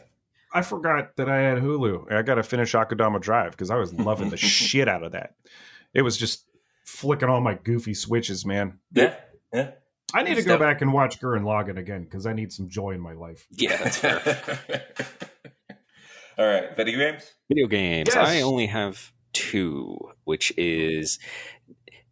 I 0.54 0.62
forgot 0.62 1.16
that 1.18 1.30
I 1.30 1.38
had 1.42 1.58
Hulu. 1.60 2.12
I 2.12 2.22
got 2.22 2.36
to 2.36 2.44
finish 2.44 2.74
Akudama 2.74 3.20
Drive 3.22 3.52
because 3.52 3.70
I 3.70 3.76
was 3.76 3.94
loving 3.94 4.30
the 4.30 4.38
shit 4.38 4.88
out 4.88 5.04
of 5.04 5.12
that. 5.12 5.36
It 5.94 6.02
was 6.04 6.18
just 6.18 6.46
flicking 6.86 7.28
all 7.30 7.42
my 7.42 7.56
goofy 7.56 7.94
switches, 7.94 8.46
man. 8.46 8.80
Yeah, 8.94 9.16
yeah. 9.54 9.72
I 10.14 10.24
need 10.24 10.36
to 10.36 10.42
go 10.44 10.58
back 10.58 10.82
and 10.82 10.94
watch 10.94 11.20
Gurren 11.20 11.42
Lagann 11.44 11.78
again 11.78 12.04
because 12.04 12.26
I 12.26 12.32
need 12.34 12.54
some 12.54 12.70
joy 12.70 12.92
in 12.92 13.02
my 13.02 13.12
life. 13.14 13.46
yeah, 13.52 13.76
that's 13.76 13.98
fair. 13.98 14.86
All 16.38 16.46
right, 16.46 16.76
video 16.76 16.98
games. 17.00 17.34
Video 17.50 17.68
games. 17.68 18.10
Yes. 18.14 18.16
I 18.16 18.42
only 18.42 18.68
have 18.68 19.12
two, 19.34 19.98
which 20.24 20.54
is 20.58 21.20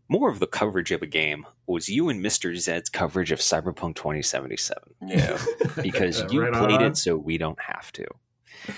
more 0.07 0.29
of 0.29 0.39
the 0.39 0.47
coverage 0.47 0.91
of 0.91 1.01
a 1.01 1.07
game. 1.07 1.45
Was 1.67 1.89
you 1.89 2.09
and 2.09 2.21
Mister 2.21 2.55
Zed's 2.55 2.89
coverage 2.89 3.31
of 3.31 3.39
Cyberpunk 3.39 3.95
2077 3.95 4.83
Yeah. 5.07 5.37
because 5.81 6.19
Yeah, 6.21 6.27
you 6.29 6.41
right 6.43 6.53
played 6.53 6.81
on. 6.81 6.83
it, 6.83 6.97
so 6.97 7.17
we 7.17 7.37
don't 7.37 7.59
have 7.61 7.91
to. 7.93 8.05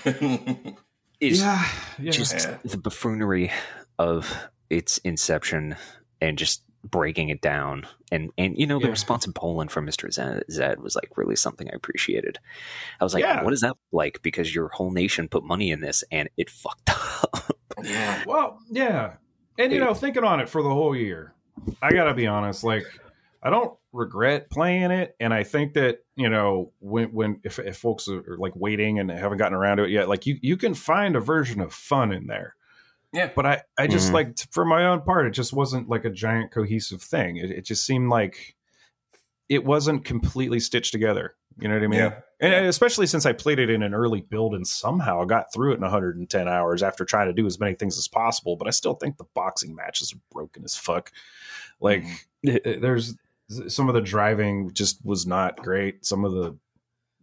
Is 1.20 1.40
yeah, 1.40 1.68
yeah. 1.98 2.10
just 2.12 2.34
Yeah. 2.46 2.58
the 2.64 2.78
buffoonery 2.78 3.50
of 3.98 4.32
its 4.70 4.98
inception 4.98 5.76
and 6.20 6.38
just 6.38 6.62
breaking 6.84 7.28
it 7.28 7.40
down 7.40 7.86
and 8.12 8.30
and 8.38 8.56
you 8.56 8.64
know 8.66 8.78
the 8.78 8.84
Yeah. 8.84 8.90
response 8.92 9.26
in 9.26 9.32
Poland 9.32 9.72
from 9.72 9.84
Mr. 9.84 10.12
Zed, 10.12 10.44
Zed 10.48 10.80
was 10.80 10.94
like 10.94 11.10
really 11.16 11.34
something 11.34 11.68
I 11.68 11.74
appreciated. 11.74 12.38
I 13.00 13.04
was 13.04 13.14
like, 13.14 13.24
Yeah. 13.24 13.42
what 13.42 13.52
is 13.52 13.62
that 13.62 13.76
like? 13.90 14.22
Because 14.22 14.54
your 14.54 14.68
whole 14.68 14.92
nation 14.92 15.28
put 15.28 15.42
money 15.42 15.72
in 15.72 15.80
this 15.80 16.04
and 16.12 16.28
it 16.36 16.48
fucked 16.50 16.88
up. 17.24 17.52
yeah. 17.82 18.22
Well, 18.24 18.60
yeah. 18.70 19.14
And 19.58 19.72
you 19.72 19.80
know, 19.80 19.92
thinking 19.92 20.24
on 20.24 20.40
it 20.40 20.48
for 20.48 20.62
the 20.62 20.70
whole 20.70 20.94
year, 20.96 21.34
I 21.82 21.92
gotta 21.92 22.14
be 22.14 22.26
honest, 22.26 22.62
like 22.64 22.84
I 23.42 23.50
don't 23.50 23.76
regret 23.92 24.50
playing 24.50 24.90
it. 24.90 25.16
And 25.20 25.32
I 25.34 25.42
think 25.42 25.74
that, 25.74 25.98
you 26.16 26.28
know, 26.28 26.72
when 26.78 27.12
when 27.12 27.40
if, 27.44 27.58
if 27.58 27.76
folks 27.76 28.08
are, 28.08 28.18
are, 28.20 28.38
like 28.38 28.54
waiting 28.54 28.98
and 28.98 29.10
haven't 29.10 29.38
gotten 29.38 29.54
around 29.56 29.78
to 29.78 29.84
it 29.84 29.90
yet, 29.90 30.08
like 30.08 30.26
you 30.26 30.38
you 30.42 30.56
can 30.56 30.74
find 30.74 31.16
a 31.16 31.20
version 31.20 31.60
of 31.60 31.72
fun 31.72 32.12
in 32.12 32.26
there. 32.26 32.54
Yeah. 33.12 33.30
But 33.34 33.46
I, 33.46 33.62
I 33.78 33.86
just 33.86 34.10
Mhm. 34.10 34.14
like 34.14 34.38
for 34.50 34.64
my 34.64 34.86
own 34.86 35.00
part, 35.02 35.26
it 35.26 35.30
just 35.30 35.52
wasn't 35.52 35.88
like 35.88 36.04
a 36.04 36.10
giant 36.10 36.52
cohesive 36.52 37.02
thing. 37.02 37.36
It, 37.38 37.50
it 37.50 37.64
just 37.64 37.84
seemed 37.84 38.10
like 38.10 38.54
it 39.48 39.64
wasn't 39.64 40.04
completely 40.04 40.60
stitched 40.60 40.92
together. 40.92 41.34
You 41.60 41.68
know 41.68 41.74
what 41.74 41.82
I 41.84 41.86
mean? 41.88 42.00
Yeah. 42.00 42.20
And 42.40 42.66
especially 42.66 43.06
since 43.08 43.26
I 43.26 43.32
played 43.32 43.58
it 43.58 43.68
in 43.68 43.82
an 43.82 43.94
early 43.94 44.20
build 44.20 44.54
and 44.54 44.64
somehow 44.66 45.24
got 45.24 45.52
through 45.52 45.72
it 45.72 45.76
in 45.76 45.80
110 45.80 46.46
hours 46.48 46.84
after 46.84 47.04
trying 47.04 47.26
to 47.26 47.32
do 47.32 47.46
as 47.46 47.58
many 47.58 47.74
things 47.74 47.98
as 47.98 48.06
possible. 48.06 48.54
But 48.56 48.68
I 48.68 48.70
still 48.70 48.94
think 48.94 49.16
the 49.16 49.24
boxing 49.34 49.74
matches 49.74 50.12
are 50.12 50.20
broken 50.30 50.62
as 50.64 50.76
fuck. 50.76 51.10
Like, 51.80 52.04
Mhm. 52.46 52.60
eh, 52.64 52.78
there's 52.80 53.16
some 53.66 53.88
of 53.88 53.94
the 53.94 54.00
driving 54.00 54.72
just 54.72 55.04
was 55.04 55.26
not 55.26 55.56
great. 55.56 56.04
Some 56.06 56.24
of 56.24 56.30
the 56.32 56.56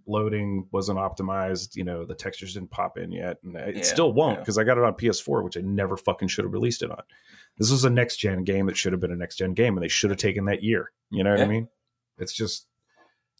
loading 0.07 0.67
wasn't 0.71 0.99
optimized. 0.99 1.75
You 1.75 1.83
know, 1.85 2.03
the 2.03 2.13
textures 2.15 2.53
didn't 2.55 2.71
pop 2.71 2.97
in 2.97 3.11
yet. 3.11 3.37
And 3.43 3.55
it 3.55 3.77
Yeah, 3.77 3.81
still 3.83 4.11
won't 4.11 4.35
yeah. 4.37 4.39
because 4.41 4.57
I 4.57 4.63
got 4.65 4.77
it 4.77 4.83
on 4.83 4.95
PS4, 4.95 5.43
which 5.43 5.55
I 5.57 5.61
never 5.61 5.95
fucking 5.97 6.27
should 6.27 6.43
have 6.45 6.53
released 6.53 6.83
it 6.83 6.91
on. 6.91 7.01
This 7.57 7.71
was 7.71 7.85
a 7.85 7.89
next 7.89 8.17
gen 8.17 8.43
game 8.43 8.65
that 8.65 8.75
should 8.75 8.91
have 8.91 8.99
been 8.99 9.11
a 9.13 9.15
next 9.15 9.37
gen 9.37 9.53
game, 9.53 9.77
and 9.77 9.83
they 9.83 9.87
should 9.87 10.09
have 10.09 10.19
taken 10.19 10.45
that 10.45 10.61
year. 10.61 10.91
You 11.09 11.23
know 11.23 11.31
what 11.31 11.39
I 11.41 11.45
mean? 11.45 11.69
It's 12.17 12.33
just, 12.33 12.67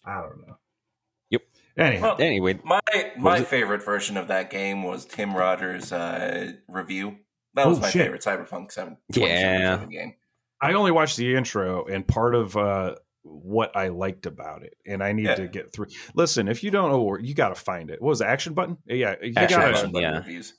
I 0.05 0.21
don't 0.21 0.47
know. 0.47 0.57
Yep. 1.77 1.87
Anyhow, 1.87 2.01
Well, 2.07 2.15
anyway, 2.27 2.59
My 2.63 2.79
my 3.17 3.33
was 3.33 3.41
it? 3.41 3.47
favorite 3.47 3.83
version 3.83 4.17
of 4.17 4.27
that 4.29 4.49
game 4.49 4.83
was 4.83 5.05
Tim 5.05 5.35
Rogers' 5.35 5.91
uh, 5.91 6.53
review. 6.69 7.17
That 7.53 7.67
was 7.67 7.77
Oh, 7.79 7.81
my 7.81 7.89
shit. 7.89 8.03
favorite 8.03 8.21
Cyberpunk 8.21 8.71
7 8.71 8.97
Yeah. 9.13 9.85
game. 9.85 10.15
I 10.61 10.73
only 10.73 10.91
watched 10.91 11.17
the 11.17 11.35
intro 11.35 11.85
and 11.85 12.07
part 12.07 12.33
of 12.35 12.55
uh, 12.57 12.95
what 13.23 13.75
I 13.75 13.89
liked 13.89 14.25
about 14.25 14.63
it, 14.63 14.75
and 14.85 15.03
I 15.03 15.11
need 15.11 15.25
Yeah. 15.25 15.35
to 15.35 15.47
get 15.47 15.73
through. 15.73 15.87
Listen, 16.13 16.47
if 16.47 16.63
you 16.63 16.71
don't 16.71 16.91
know, 16.91 17.17
you 17.17 17.33
got 17.33 17.49
to 17.49 17.55
find 17.55 17.89
it. 17.89 18.01
What 18.01 18.09
was 18.09 18.19
the 18.19 18.27
action 18.27 18.53
button? 18.53 18.77
Yeah, 18.85 19.15
you 19.21 19.33
Action 19.35 19.59
got 19.59 19.73
button. 19.73 19.95
yeah. 19.95 20.17
reviews. 20.17 20.53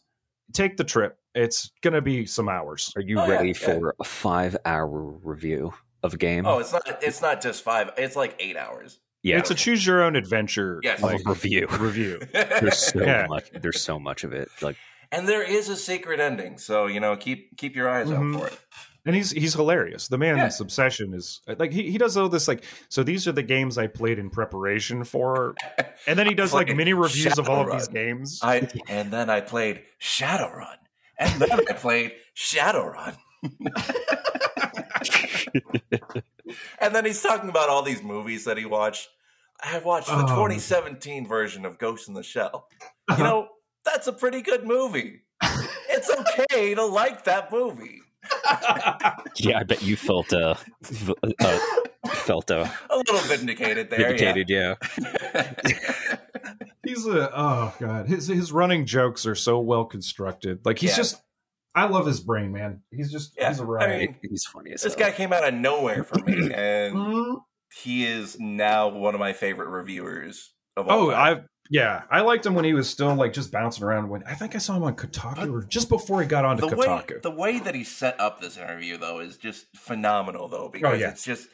take 0.53 0.77
the 0.77 0.85
trip. 0.85 1.19
It's 1.35 1.71
gonna 1.83 2.01
be 2.01 2.25
some 2.25 2.49
hours. 2.49 2.93
are 2.97 3.03
you 3.03 3.19
Oh, 3.21 3.29
ready 3.29 3.49
yeah. 3.49 3.55
for 3.55 3.95
a 4.01 4.05
five 4.05 4.57
hour 4.65 4.87
review 5.23 5.75
of 6.03 6.15
a 6.15 6.17
game? 6.17 6.47
Oh, 6.47 6.59
it's 6.61 6.73
not 6.73 6.83
it's 7.03 7.21
not 7.21 7.41
just 7.43 7.63
five. 7.63 7.91
It's 7.99 8.17
like 8.17 8.37
eight 8.39 8.57
hours. 8.57 9.01
Yeah, 9.23 9.39
It's 9.39 9.51
a 9.51 9.55
choose 9.55 9.87
your 9.87 10.03
own 10.03 10.17
adventure 10.17 10.81
Yes. 10.83 11.01
like, 11.03 11.21
review. 11.27 11.67
review. 11.79 12.21
There's 12.33 12.79
so 12.79 13.03
Yeah. 13.03 13.27
much. 13.29 13.51
There's 13.53 13.83
so 13.83 13.99
much 13.99 14.25
of 14.25 14.33
it. 14.33 14.49
Like 14.63 14.77
and 15.13 15.29
there 15.29 15.43
is 15.43 15.69
a 15.69 15.77
secret 15.77 16.19
ending, 16.21 16.59
so 16.59 16.87
you 16.87 17.01
know 17.01 17.17
keep 17.17 17.57
keep 17.57 17.77
your 17.77 17.89
eyes 17.89 18.09
Mhm. 18.09 18.35
out 18.35 18.41
for 18.41 18.47
it. 18.49 18.59
And 19.05 19.15
he's 19.15 19.31
he's 19.31 19.55
hilarious. 19.55 20.09
The 20.09 20.19
man's 20.19 20.59
Yeah. 20.59 20.65
obsession 20.65 21.15
is 21.15 21.41
like 21.59 21.73
he, 21.73 21.91
he 21.93 21.97
does 21.99 22.17
all 22.17 22.29
this 22.29 22.49
like 22.49 22.65
so 22.89 23.05
these 23.05 23.29
are 23.29 23.33
the 23.33 23.43
games 23.45 23.79
I 23.79 23.87
played 23.87 24.19
in 24.19 24.31
preparation 24.31 25.05
for 25.05 25.55
and 26.09 26.19
then 26.19 26.27
he 26.27 26.35
does 26.35 26.53
like 26.53 26.75
mini 26.75 26.93
reviews 26.93 27.39
of 27.39 27.49
all 27.49 27.63
of 27.69 27.73
these 27.73 27.87
games. 27.89 28.41
I 28.43 28.69
and 28.89 29.13
then 29.13 29.31
I 29.31 29.41
played 29.43 29.83
Shadowrun, 30.01 30.77
and 31.21 31.41
then 31.41 31.53
I 31.53 31.73
played 31.75 32.13
Shadowrun. 32.37 33.17
And 36.81 36.95
then 36.95 37.05
he's 37.05 37.23
talking 37.23 37.49
about 37.49 37.69
all 37.69 37.83
these 37.83 38.03
movies 38.03 38.45
that 38.45 38.59
he 38.59 38.65
watched. 38.65 39.09
I 39.63 39.79
watched 39.79 40.09
the 40.09 40.15
Oh. 40.17 40.21
2017 40.27 41.27
version 41.27 41.65
of 41.65 41.79
Ghost 41.79 42.09
in 42.09 42.15
the 42.15 42.23
Shell. 42.23 42.69
You 43.11 43.19
know, 43.25 43.49
that's 43.85 44.07
a 44.07 44.13
pretty 44.13 44.43
good 44.43 44.65
movie. 44.67 45.23
It's 45.89 46.11
okay 46.11 46.75
to 46.75 46.85
like 46.85 47.25
that 47.25 47.51
movie. 47.53 48.01
Yeah, 49.39 49.59
I 49.61 49.63
bet 49.65 49.83
you 49.83 49.97
felt 49.97 50.33
uh, 50.33 50.55
v- 50.83 51.15
uh 51.41 51.59
felt 52.09 52.51
uh, 52.51 52.67
a 52.91 52.97
little 52.97 53.19
vindicated 53.21 53.91
there. 53.91 53.99
vindicated. 54.01 54.49
Yeah. 54.49 54.75
Yeah. 55.35 55.53
He's 56.85 57.07
a 57.07 57.31
oh 57.39 57.75
god, 57.79 58.07
his 58.09 58.27
his 58.29 58.51
running 58.53 58.87
jokes 58.87 59.27
are 59.27 59.35
so 59.35 59.59
well 59.61 59.85
constructed. 59.85 60.65
Like 60.65 60.79
he's 60.79 60.91
Yeah. 60.91 60.97
just, 60.97 61.23
I 61.77 61.85
love 61.87 62.07
his 62.07 62.21
brain, 62.21 62.53
man. 62.53 62.81
He's 62.91 63.13
just 63.13 63.35
Yeah, 63.39 63.51
he's 63.51 63.61
a 63.61 63.67
riot. 63.67 64.01
mean, 64.11 64.17
He's 64.23 64.45
funny 64.47 64.73
as 64.73 64.83
this 64.83 64.95
hell. 64.95 65.11
guy 65.11 65.13
came 65.15 65.33
out 65.33 65.47
of 65.47 65.55
nowhere 65.55 66.03
for 66.03 66.19
me, 66.25 66.51
and 66.55 66.95
Mhm. 66.97 67.37
he 67.83 68.05
is 68.07 68.39
now 68.41 68.89
one 68.89 69.15
of 69.15 69.21
my 69.21 69.33
favorite 69.35 69.69
reviewers 69.69 70.55
of 70.77 70.89
all 70.89 71.09
Oh, 71.09 71.11
time. 71.11 71.37
I 71.39 71.43
yeah, 71.69 72.05
I 72.11 72.21
liked 72.21 72.47
him 72.47 72.55
when 72.55 72.65
he 72.65 72.73
was 72.75 72.89
still 72.89 73.15
like 73.15 73.33
just 73.33 73.51
bouncing 73.53 73.85
around. 73.85 74.09
When 74.09 74.23
I 74.25 74.35
think 74.35 74.55
I 74.55 74.59
saw 74.59 74.77
him 74.77 74.85
on 74.85 74.95
Kotaku 74.97 75.53
or 75.53 75.63
just 75.67 75.89
before 75.89 76.23
he 76.23 76.27
got 76.29 76.45
onto 76.45 76.69
the 76.69 76.77
way 76.77 76.87
Kotaku. 76.87 77.21
the 77.23 77.31
way 77.31 77.59
that 77.59 77.75
he 77.75 77.85
set 77.85 78.19
up 78.21 78.41
this 78.41 78.57
interview 78.57 78.97
though 78.97 79.19
is 79.21 79.37
just 79.37 79.67
phenomenal 79.77 80.49
though 80.49 80.69
because 80.73 80.93
Oh, 80.95 80.97
yeah. 80.97 81.11
it's 81.11 81.25
just 81.25 81.49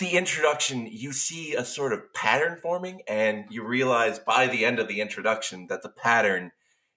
the 0.00 0.16
introduction 0.16 0.88
you 0.90 1.12
see 1.12 1.54
a 1.54 1.64
sort 1.66 1.92
of 1.92 2.00
pattern 2.14 2.58
forming 2.62 3.02
and 3.06 3.44
you 3.50 3.62
realize 3.62 4.18
by 4.18 4.46
the 4.46 4.64
end 4.64 4.78
of 4.78 4.88
the 4.88 5.02
introduction 5.02 5.66
that 5.68 5.82
the 5.82 5.90
pattern 5.90 6.50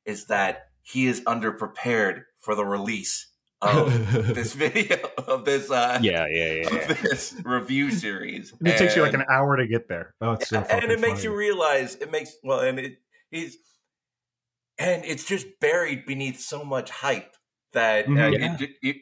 is 0.05 0.27
that 0.27 0.69
he 0.81 1.07
is 1.07 1.19
underprepared 1.21 2.21
for 2.45 2.55
the 2.55 2.63
release 2.65 3.27
of 3.61 3.91
this 4.35 4.53
video 4.53 4.97
of 5.27 5.43
this 5.45 5.71
uh 5.71 5.97
Yeah, 6.01 6.27
yeah, 6.29 6.51
yeah. 6.53 6.69
yeah. 6.71 6.91
of 6.91 7.01
this 7.01 7.35
review 7.43 7.89
series 7.91 8.53
And 8.59 8.67
it 8.67 8.77
takes 8.77 8.95
you 8.95 9.01
like 9.01 9.13
an 9.13 9.25
hour 9.29 9.57
to 9.57 9.65
get 9.67 9.87
there. 9.89 10.13
Oh, 10.21 10.33
it's 10.33 10.49
so 10.49 10.59
and 10.59 10.91
it 10.91 10.99
makes 10.99 11.19
funny. 11.19 11.23
you 11.23 11.35
realize 11.35 11.95
it 11.95 12.11
makes 12.11 12.35
well 12.43 12.59
and 12.59 12.77
it 12.79 12.97
he's 13.31 13.57
and 14.77 15.03
it's 15.05 15.25
just 15.25 15.47
buried 15.59 16.05
beneath 16.05 16.39
so 16.39 16.63
much 16.63 16.89
hype 16.91 17.35
that 17.73 18.05
uh, 18.05 18.09
Mhm. 18.09 18.39
Yeah. 18.39 18.57
it, 18.59 18.69
it, 18.83 18.95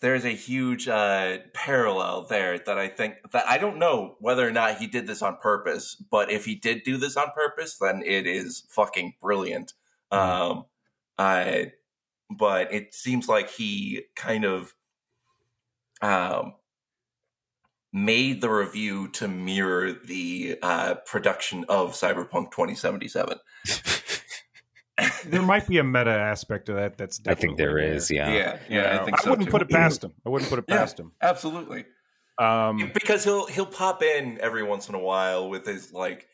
there's 0.00 0.24
a 0.24 0.30
huge 0.30 0.88
uh, 0.88 1.38
parallel 1.52 2.26
there 2.26 2.58
that 2.58 2.78
I 2.78 2.88
think 2.88 3.16
that 3.32 3.46
I 3.46 3.58
don't 3.58 3.78
know 3.78 4.16
whether 4.20 4.46
or 4.46 4.50
not 4.52 4.78
he 4.78 4.86
did 4.86 5.06
this 5.06 5.20
on 5.20 5.36
purpose, 5.36 5.94
but 6.10 6.30
if 6.30 6.46
he 6.46 6.54
did 6.54 6.84
do 6.84 6.96
this 6.96 7.16
on 7.18 7.30
purpose, 7.34 7.76
then 7.78 8.02
it 8.04 8.26
is 8.26 8.64
fucking 8.70 9.14
brilliant. 9.20 9.74
Um, 10.10 10.64
I, 11.18 11.72
but 12.30 12.72
it 12.72 12.94
seems 12.94 13.28
like 13.28 13.50
he 13.50 14.02
kind 14.16 14.44
of 14.44 14.72
um, 16.02 16.54
made 17.92 18.40
the 18.40 18.48
review 18.50 19.08
to 19.08 19.28
mirror 19.28 19.92
the 19.92 20.58
uh, 20.62 20.94
production 21.06 21.64
of 21.68 21.92
Cyberpunk 21.92 22.50
2077. 22.52 23.38
there 25.26 25.42
might 25.42 25.66
be 25.66 25.78
a 25.78 25.84
meta 25.84 26.10
aspect 26.10 26.66
to 26.66 26.74
that. 26.74 26.98
That's 26.98 27.20
I 27.26 27.34
think 27.34 27.56
there 27.56 27.76
definitely 27.76 27.96
is. 27.96 28.10
Yeah. 28.10 28.28
yeah, 28.32 28.58
You 28.68 28.76
yeah, 28.76 28.82
know, 28.96 29.00
I 29.02 29.04
think 29.04 29.18
so 29.20 29.30
wouldn't 29.30 29.48
too. 29.48 29.52
put 29.52 29.62
it 29.62 29.70
past 29.70 30.04
him. 30.04 30.12
I 30.26 30.28
wouldn't 30.28 30.50
put 30.50 30.58
it 30.58 30.64
Yeah. 30.68 30.76
past 30.76 31.00
him. 31.00 31.12
Absolutely. 31.22 31.84
Um, 32.38 32.90
because 32.94 33.24
he'll 33.24 33.46
he'll 33.46 33.66
pop 33.66 34.02
in 34.02 34.40
every 34.40 34.62
once 34.62 34.88
in 34.88 34.94
a 34.94 34.98
while 34.98 35.50
with 35.50 35.66
his 35.66 35.92
like 35.92 36.26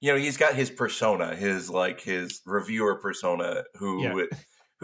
you 0.00 0.10
know 0.10 0.18
he's 0.18 0.36
got 0.36 0.54
his 0.54 0.68
persona 0.68 1.36
his 1.36 1.70
like 1.70 2.00
his 2.00 2.40
reviewer 2.44 2.96
persona 2.96 3.62
who 3.76 4.02
Yeah. 4.02 4.24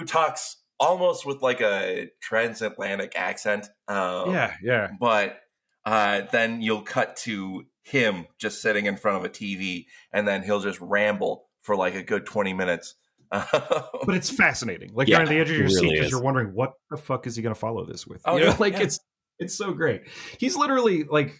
Who 0.00 0.06
talks 0.06 0.56
almost 0.78 1.26
with 1.26 1.42
like 1.42 1.60
a 1.60 2.08
transatlantic 2.22 3.12
accent 3.14 3.68
um, 3.88 4.30
yeah, 4.32 4.54
yeah. 4.62 4.88
but 4.98 5.38
uh, 5.84 6.22
then 6.32 6.62
you'll 6.62 6.82
cut 6.82 7.16
to 7.16 7.64
him 7.82 8.26
just 8.38 8.62
sitting 8.62 8.86
in 8.86 8.96
front 8.96 9.18
of 9.18 9.24
a 9.24 9.28
tv 9.28 9.84
and 10.12 10.26
then 10.26 10.42
he'll 10.42 10.60
just 10.60 10.80
ramble 10.80 11.46
for 11.62 11.76
like 11.76 11.94
a 11.94 12.02
good 12.02 12.24
20 12.26 12.52
minutes 12.54 12.94
But 13.30 14.16
it's 14.16 14.28
fascinating. 14.28 14.90
Like 14.92 15.06
Yeah, 15.06 15.18
you're 15.18 15.28
on 15.28 15.32
the 15.32 15.40
edge 15.40 15.50
of 15.50 15.56
your 15.56 15.66
it 15.66 15.70
seat 15.70 15.92
because 15.92 16.10
you're 16.10 16.22
wondering 16.22 16.48
what 16.52 16.72
the 16.90 16.96
fuck 16.96 17.28
is 17.28 17.36
he 17.36 17.42
going 17.42 17.54
to 17.54 17.60
follow 17.60 17.84
this 17.84 18.04
with? 18.04 18.22
Oh, 18.24 18.36
You 18.36 18.44
know, 18.46 18.50
yeah, 18.50 18.56
like 18.58 18.72
yeah. 18.72 18.82
it's 18.82 18.98
it's 19.38 19.54
so 19.56 19.72
great. 19.72 20.02
He's 20.38 20.56
literally 20.56 21.04
like 21.04 21.32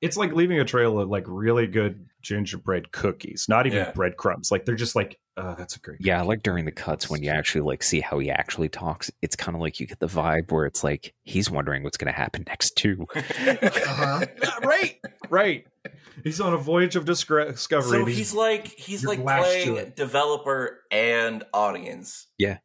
it's 0.00 0.16
like 0.16 0.32
leaving 0.32 0.60
a 0.60 0.64
trail 0.64 1.00
of 1.00 1.08
like 1.08 1.24
really 1.26 1.66
good 1.66 2.06
gingerbread 2.22 2.92
cookies, 2.92 3.46
not 3.48 3.66
even 3.66 3.78
Yeah. 3.78 3.92
breadcrumbs. 3.92 4.50
Like 4.52 4.64
they're 4.64 4.76
just 4.76 4.94
like, 4.94 5.18
oh, 5.36 5.54
that's 5.56 5.76
a 5.76 5.80
great. 5.80 5.98
Yeah, 6.00 6.18
cookie. 6.18 6.28
like 6.28 6.42
during 6.42 6.64
the 6.64 6.72
cuts 6.72 7.08
when 7.10 7.22
you 7.22 7.30
actually 7.30 7.62
like 7.62 7.82
see 7.82 8.00
how 8.00 8.18
he 8.18 8.30
actually 8.30 8.68
talks, 8.68 9.10
it's 9.22 9.36
kind 9.36 9.54
of 9.54 9.60
like 9.60 9.80
you 9.80 9.86
get 9.86 9.98
the 10.00 10.06
vibe 10.06 10.50
where 10.52 10.66
it's 10.66 10.82
like 10.84 11.14
he's 11.22 11.50
wondering 11.50 11.82
what's 11.82 11.96
going 11.96 12.12
to 12.12 12.18
happen 12.18 12.44
next 12.46 12.76
too. 12.76 13.06
Uh-huh. 13.16 14.26
Right, 14.62 14.96
right. 15.30 15.66
He's 16.24 16.40
on 16.40 16.52
a 16.54 16.58
voyage 16.58 16.96
of 16.96 17.04
discovery. 17.04 17.54
so 17.56 17.94
and 17.94 18.08
he's 18.08 18.32
like 18.34 18.66
he's 18.68 19.04
like 19.04 19.22
playing 19.22 19.92
developer 19.96 20.80
and 20.90 21.44
audience 21.52 22.28
Yeah. 22.38 22.58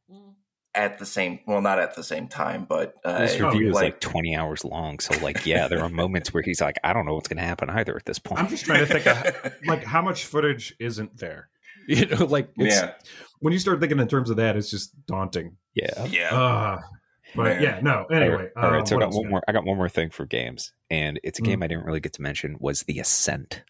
at 0.76 1.00
the 1.00 1.06
same 1.06 1.40
well 1.48 1.62
not 1.62 1.80
at 1.80 1.96
the 1.96 2.04
same 2.04 2.28
time 2.28 2.66
but 2.70 2.94
uh, 3.04 3.20
This 3.20 3.40
review 3.40 3.70
is 3.70 3.74
like- 3.74 3.84
like 3.94 4.00
20 4.00 4.36
hours 4.36 4.64
long, 4.64 5.00
so 5.00 5.18
like 5.24 5.46
yeah, 5.46 5.68
there 5.68 5.82
are 5.82 5.90
moments 5.90 6.34
where 6.34 6.44
he's 6.44 6.62
like, 6.62 6.78
I 6.84 6.94
don't 6.94 7.06
know 7.06 7.14
what's 7.16 7.28
going 7.28 7.38
to 7.38 7.44
happen 7.44 7.70
either 7.70 7.96
at 7.96 8.06
this 8.06 8.20
point. 8.20 8.42
I'm 8.42 8.48
just 8.50 8.66
trying 8.66 8.86
to 8.86 8.86
think 8.86 9.08
of 9.08 9.54
like 9.66 9.84
how 9.84 10.02
much 10.02 10.26
footage 10.26 10.76
isn't 10.80 11.18
there. 11.18 11.50
You 11.98 12.06
know, 12.08 12.26
like 12.26 12.50
it's, 12.58 12.76
yeah 12.76 12.94
when 13.40 13.54
you 13.54 13.60
start 13.60 13.80
thinking 13.80 14.00
in 14.00 14.08
terms 14.08 14.30
of 14.30 14.38
that, 14.38 14.56
it's 14.58 14.70
just 14.70 14.94
daunting. 15.06 15.56
yeah. 15.76 16.06
yeah 16.06 16.36
Uh, 16.36 16.82
but 17.36 17.44
Man. 17.44 17.62
yeah, 17.64 17.80
no. 17.84 18.06
All 18.10 18.16
Anyway, 18.16 18.36
right, 18.36 18.52
all 18.56 18.72
right, 18.72 18.82
uh, 18.82 18.86
so 18.86 18.96
I 18.96 19.00
got 19.00 19.06
else 19.06 19.16
one 19.16 19.26
we 19.26 19.30
more. 19.32 19.42
I 19.48 19.52
got 19.52 19.64
one 19.66 19.78
more 19.78 19.90
thing 19.90 20.10
for 20.10 20.26
games, 20.26 20.72
and 20.90 21.20
it's 21.24 21.38
a 21.40 21.42
Mm. 21.42 21.46
game 21.46 21.64
I 21.64 21.68
didn't 21.68 21.86
really 21.86 22.00
get 22.00 22.14
to 22.14 22.22
mention. 22.22 22.58
Was 22.60 22.84
the 22.84 23.00
Ascent? 23.00 23.64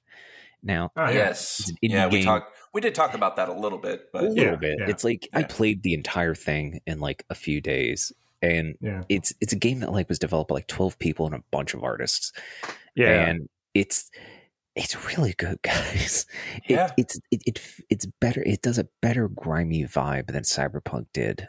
Now, 0.63 0.91
Oh, 0.95 1.05
yeah. 1.05 1.11
yes 1.11 1.59
It's 1.59 1.69
an 1.69 1.75
indie 1.83 1.89
yeah 1.91 2.07
we 2.07 2.11
game. 2.17 2.25
talked 2.25 2.55
we 2.73 2.81
did 2.81 2.95
talk 2.95 3.13
about 3.13 3.35
that 3.35 3.49
a 3.49 3.53
little 3.53 3.77
bit 3.77 4.09
a 4.13 4.23
little 4.23 4.35
Yeah, 4.35 4.55
bit. 4.55 4.77
yeah, 4.79 4.89
It's 4.89 5.03
like 5.03 5.27
I 5.33 5.43
played 5.43 5.83
the 5.83 5.93
entire 5.93 6.33
thing 6.35 6.79
in 6.87 6.99
like 6.99 7.25
a 7.29 7.35
few 7.35 7.59
days, 7.61 8.11
and 8.41 8.75
Yeah, 8.81 9.03
it's 9.09 9.33
it's 9.41 9.53
a 9.53 9.57
game 9.57 9.79
that 9.81 9.91
like 9.91 10.07
was 10.09 10.19
developed 10.19 10.49
by 10.49 10.55
like 10.55 10.67
12 10.67 10.97
people 10.99 11.25
and 11.25 11.35
a 11.35 11.43
bunch 11.51 11.73
of 11.73 11.83
artists, 11.83 12.31
yeah. 12.95 13.27
and 13.29 13.49
it's 13.73 14.09
it's 14.77 14.95
really 15.17 15.33
good, 15.37 15.59
guys. 15.63 16.25
It, 16.67 16.71
Yeah. 16.71 16.91
it's 16.97 17.19
it, 17.31 17.41
it 17.45 17.61
it's 17.89 18.05
better. 18.21 18.41
It 18.45 18.61
does 18.61 18.77
a 18.77 18.87
better 19.01 19.27
grimy 19.27 19.83
vibe 19.83 20.27
than 20.27 20.43
Cyberpunk 20.43 21.07
did. 21.13 21.47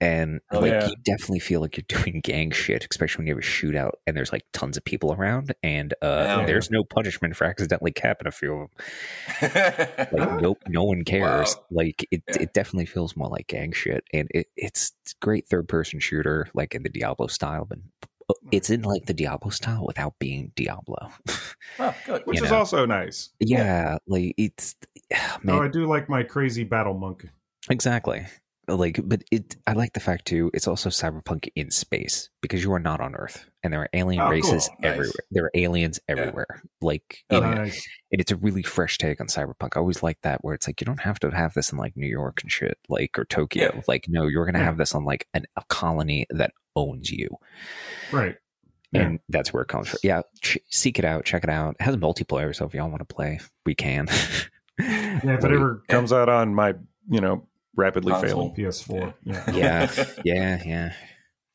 And 0.00 0.38
Oh, 0.52 0.60
like 0.60 0.70
yeah. 0.70 0.86
you 0.86 0.94
definitely 1.04 1.40
feel 1.40 1.60
like 1.60 1.76
you're 1.76 1.84
doing 1.88 2.20
gang 2.24 2.52
shit, 2.52 2.86
especially 2.88 3.22
when 3.22 3.26
you 3.26 3.34
have 3.34 3.42
a 3.42 3.46
shootout 3.46 3.94
and 4.06 4.16
there's 4.16 4.30
like 4.32 4.44
tons 4.52 4.76
of 4.76 4.84
people 4.84 5.12
around, 5.12 5.52
and 5.64 5.92
uh, 6.00 6.24
Yeah. 6.38 6.46
there's 6.46 6.70
no 6.70 6.84
punishment 6.84 7.34
for 7.34 7.46
accidentally 7.46 7.90
capping 7.90 8.28
a 8.28 8.30
few 8.30 8.54
of 8.54 8.68
them. 8.70 10.08
Like 10.12 10.40
no, 10.40 10.56
no 10.68 10.84
one 10.84 11.02
cares. 11.04 11.56
Wow. 11.56 11.64
Like 11.82 12.06
it, 12.12 12.22
Yeah. 12.28 12.42
it 12.42 12.52
definitely 12.54 12.86
feels 12.86 13.16
more 13.16 13.28
like 13.28 13.48
gang 13.48 13.72
shit, 13.72 14.04
and 14.12 14.28
it, 14.32 14.46
it's 14.56 14.92
great 15.20 15.48
third 15.48 15.66
person 15.68 15.98
shooter, 15.98 16.48
like 16.54 16.76
in 16.76 16.84
the 16.84 16.88
Diablo 16.90 17.26
style, 17.26 17.64
but 17.68 17.78
it's 18.52 18.70
in 18.70 18.82
like 18.82 19.06
the 19.06 19.14
Diablo 19.14 19.50
style 19.50 19.84
without 19.86 20.14
being 20.18 20.52
Diablo. 20.56 21.10
oh, 21.78 21.94
good 22.06 22.22
which 22.26 22.38
you 22.38 22.44
is 22.44 22.50
know. 22.50 22.58
also 22.58 22.86
nice. 22.86 23.30
yeah, 23.40 23.98
like 24.06 24.34
it's 24.36 24.74
man, 25.42 25.56
Oh, 25.56 25.62
I 25.62 25.68
do 25.68 25.86
like 25.86 26.08
my 26.08 26.22
crazy 26.22 26.64
battle 26.64 26.94
monk. 26.94 27.26
exactly. 27.70 28.26
Like, 28.70 29.00
but 29.02 29.22
it. 29.32 29.56
I 29.66 29.72
like 29.72 29.94
the 29.94 30.00
fact 30.00 30.26
too. 30.26 30.50
It's 30.52 30.68
also 30.68 30.90
cyberpunk 30.90 31.48
in 31.56 31.70
space 31.70 32.28
because 32.42 32.62
you 32.62 32.70
are 32.74 32.78
not 32.78 33.00
on 33.00 33.14
Earth, 33.14 33.46
and 33.62 33.72
there 33.72 33.80
are 33.80 33.88
alien 33.94 34.20
Oh, 34.20 34.28
races 34.28 34.68
cool. 34.68 34.76
Nice. 34.80 34.90
everywhere. 34.92 35.12
There 35.30 35.44
are 35.46 35.50
aliens 35.54 36.00
everywhere. 36.06 36.62
Like, 36.82 37.24
Oh, 37.30 37.40
nice. 37.40 37.82
and 38.12 38.20
it's 38.20 38.30
a 38.30 38.36
really 38.36 38.62
fresh 38.62 38.98
take 38.98 39.22
on 39.22 39.26
cyberpunk. 39.28 39.70
I 39.74 39.80
always 39.80 40.02
like 40.02 40.18
that 40.22 40.44
where 40.44 40.52
it's 40.54 40.66
like 40.66 40.82
you 40.82 40.84
don't 40.84 41.00
have 41.00 41.18
to 41.20 41.30
have 41.30 41.54
this 41.54 41.72
in 41.72 41.78
like 41.78 41.96
New 41.96 42.06
York 42.08 42.42
and 42.42 42.52
shit, 42.52 42.76
like 42.90 43.18
or 43.18 43.24
Tokyo. 43.24 43.72
Yeah. 43.74 43.80
Like, 43.88 44.04
no, 44.06 44.26
you're 44.26 44.44
gonna 44.44 44.58
Yeah. 44.58 44.66
have 44.66 44.76
this 44.76 44.94
on 44.94 45.06
like 45.06 45.26
an, 45.32 45.46
a 45.56 45.62
colony 45.70 46.26
that 46.28 46.50
owns 46.78 47.10
you, 47.10 47.28
Right. 48.12 48.36
Yeah. 48.92 49.02
and 49.02 49.20
that's 49.28 49.52
where 49.52 49.62
it 49.62 49.68
comes 49.68 49.88
from. 49.88 49.98
Yeah, 50.02 50.22
ch- 50.40 50.58
seek 50.70 50.98
it 50.98 51.04
out, 51.04 51.24
check 51.24 51.44
it 51.44 51.50
out. 51.50 51.76
It 51.78 51.82
has 51.82 51.96
multiplayer, 51.96 52.54
so 52.56 52.64
if 52.66 52.72
y'all 52.74 52.88
want 52.88 53.06
to 53.06 53.14
play, 53.14 53.40
we 53.66 53.74
can. 53.74 54.06
Yeah, 54.80 55.34
if 55.34 55.44
it 55.44 55.50
ever 55.52 55.82
comes 55.88 56.12
out 56.12 56.28
on 56.28 56.54
my, 56.54 56.72
you 57.10 57.20
know, 57.20 57.48
rapidly 57.74 58.12
Console. 58.12 58.28
failing 58.28 58.54
PS4. 58.54 59.14
Yeah. 59.24 59.50
yeah, 59.52 60.04
yeah, 60.24 60.62
yeah. 60.64 60.92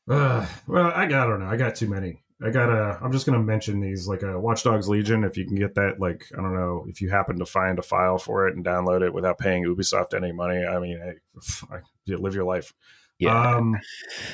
Uh, 0.06 0.46
well, 0.66 0.92
I 0.94 1.06
got, 1.06 1.26
I 1.26 1.30
don't 1.30 1.40
know. 1.40 1.46
I 1.46 1.56
got 1.56 1.74
too 1.74 1.88
many. 1.88 2.22
I 2.44 2.50
got 2.50 2.68
uh 2.68 2.98
I'm 3.00 3.12
just 3.12 3.24
gonna 3.24 3.38
mention 3.38 3.80
these 3.80 4.06
like 4.06 4.22
a 4.22 4.38
Watch 4.38 4.62
Dogs 4.64 4.90
Legion. 4.90 5.24
If 5.24 5.38
you 5.38 5.46
can 5.46 5.54
get 5.54 5.74
that, 5.76 5.98
like 6.00 6.26
I 6.36 6.42
don't 6.42 6.54
know, 6.54 6.84
if 6.86 7.00
you 7.00 7.08
happen 7.08 7.38
to 7.38 7.46
find 7.46 7.78
a 7.78 7.82
file 7.82 8.18
for 8.18 8.46
it 8.46 8.56
and 8.56 8.62
download 8.64 9.00
it 9.02 9.14
without 9.14 9.38
paying 9.38 9.64
Ubisoft 9.64 10.12
any 10.12 10.32
money, 10.32 10.62
I 10.66 10.78
mean, 10.78 10.98
hey, 11.00 11.78
you 12.04 12.18
live 12.18 12.34
your 12.34 12.44
life. 12.44 12.74
Yeah, 13.18 13.56
Um, 13.56 13.76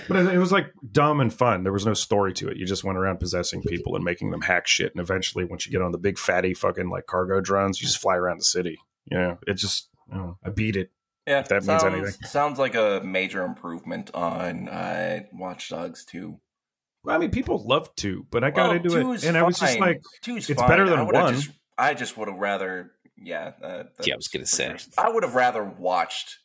but 0.08 0.16
it, 0.16 0.34
it 0.34 0.38
was 0.38 0.52
like 0.52 0.72
dumb 0.90 1.20
and 1.20 1.32
fun. 1.32 1.64
There 1.64 1.72
was 1.72 1.84
no 1.84 1.92
story 1.94 2.32
to 2.34 2.48
it. 2.48 2.56
You 2.56 2.64
just 2.66 2.82
went 2.82 2.96
around 2.98 3.18
possessing 3.20 3.60
people 3.62 3.94
and 3.94 4.04
making 4.04 4.30
them 4.30 4.40
hack 4.40 4.66
shit. 4.66 4.92
And 4.94 5.00
eventually, 5.02 5.44
once 5.44 5.66
you 5.66 5.72
get 5.72 5.82
on 5.82 5.92
the 5.92 5.98
big 5.98 6.18
fatty 6.18 6.54
fucking 6.54 6.88
like 6.88 7.06
cargo 7.06 7.40
drones, 7.40 7.80
you 7.80 7.86
just 7.86 8.00
fly 8.00 8.16
around 8.16 8.38
the 8.38 8.44
city. 8.44 8.78
You 9.10 9.18
know, 9.18 9.38
it 9.46 9.54
just 9.54 9.88
I, 10.10 10.16
don't 10.16 10.26
know, 10.26 10.38
I 10.44 10.50
beat 10.50 10.76
it. 10.76 10.90
Yeah, 11.26 11.40
If 11.40 11.48
that 11.48 11.64
means 11.64 11.66
sounds, 11.66 11.84
anything. 11.84 12.12
Sounds 12.26 12.58
like 12.58 12.74
a 12.74 13.02
major 13.04 13.44
improvement 13.44 14.10
on 14.14 14.68
uh, 14.68 15.20
Watch 15.34 15.68
Dogs 15.68 16.04
2. 16.06 16.40
Well, 17.04 17.14
I 17.14 17.18
mean, 17.18 17.30
people 17.30 17.62
love 17.64 17.94
to, 17.96 18.26
but 18.30 18.42
I 18.42 18.50
got 18.50 18.68
Well, 18.68 18.76
into 18.76 18.96
it. 18.98 19.06
it, 19.06 19.14
is 19.16 19.24
and 19.24 19.36
I 19.36 19.42
was 19.42 19.58
just 19.58 19.78
like, 19.78 20.00
Two's 20.22 20.48
it's 20.50 20.58
fine. 20.58 20.68
better 20.68 20.88
than 20.88 20.98
I 20.98 21.02
one. 21.02 21.34
Just, 21.34 21.50
I 21.78 21.94
just 21.94 22.16
would 22.16 22.28
have 22.28 22.38
rather, 22.38 22.92
yeah. 23.16 23.52
Uh, 23.62 23.84
Yeah, 24.04 24.14
I 24.14 24.16
was 24.16 24.28
gonna 24.28 24.46
say. 24.46 24.68
sure. 24.76 24.78
I 24.98 25.10
would 25.10 25.22
have 25.22 25.34
rather 25.34 25.62
watched 25.62 26.38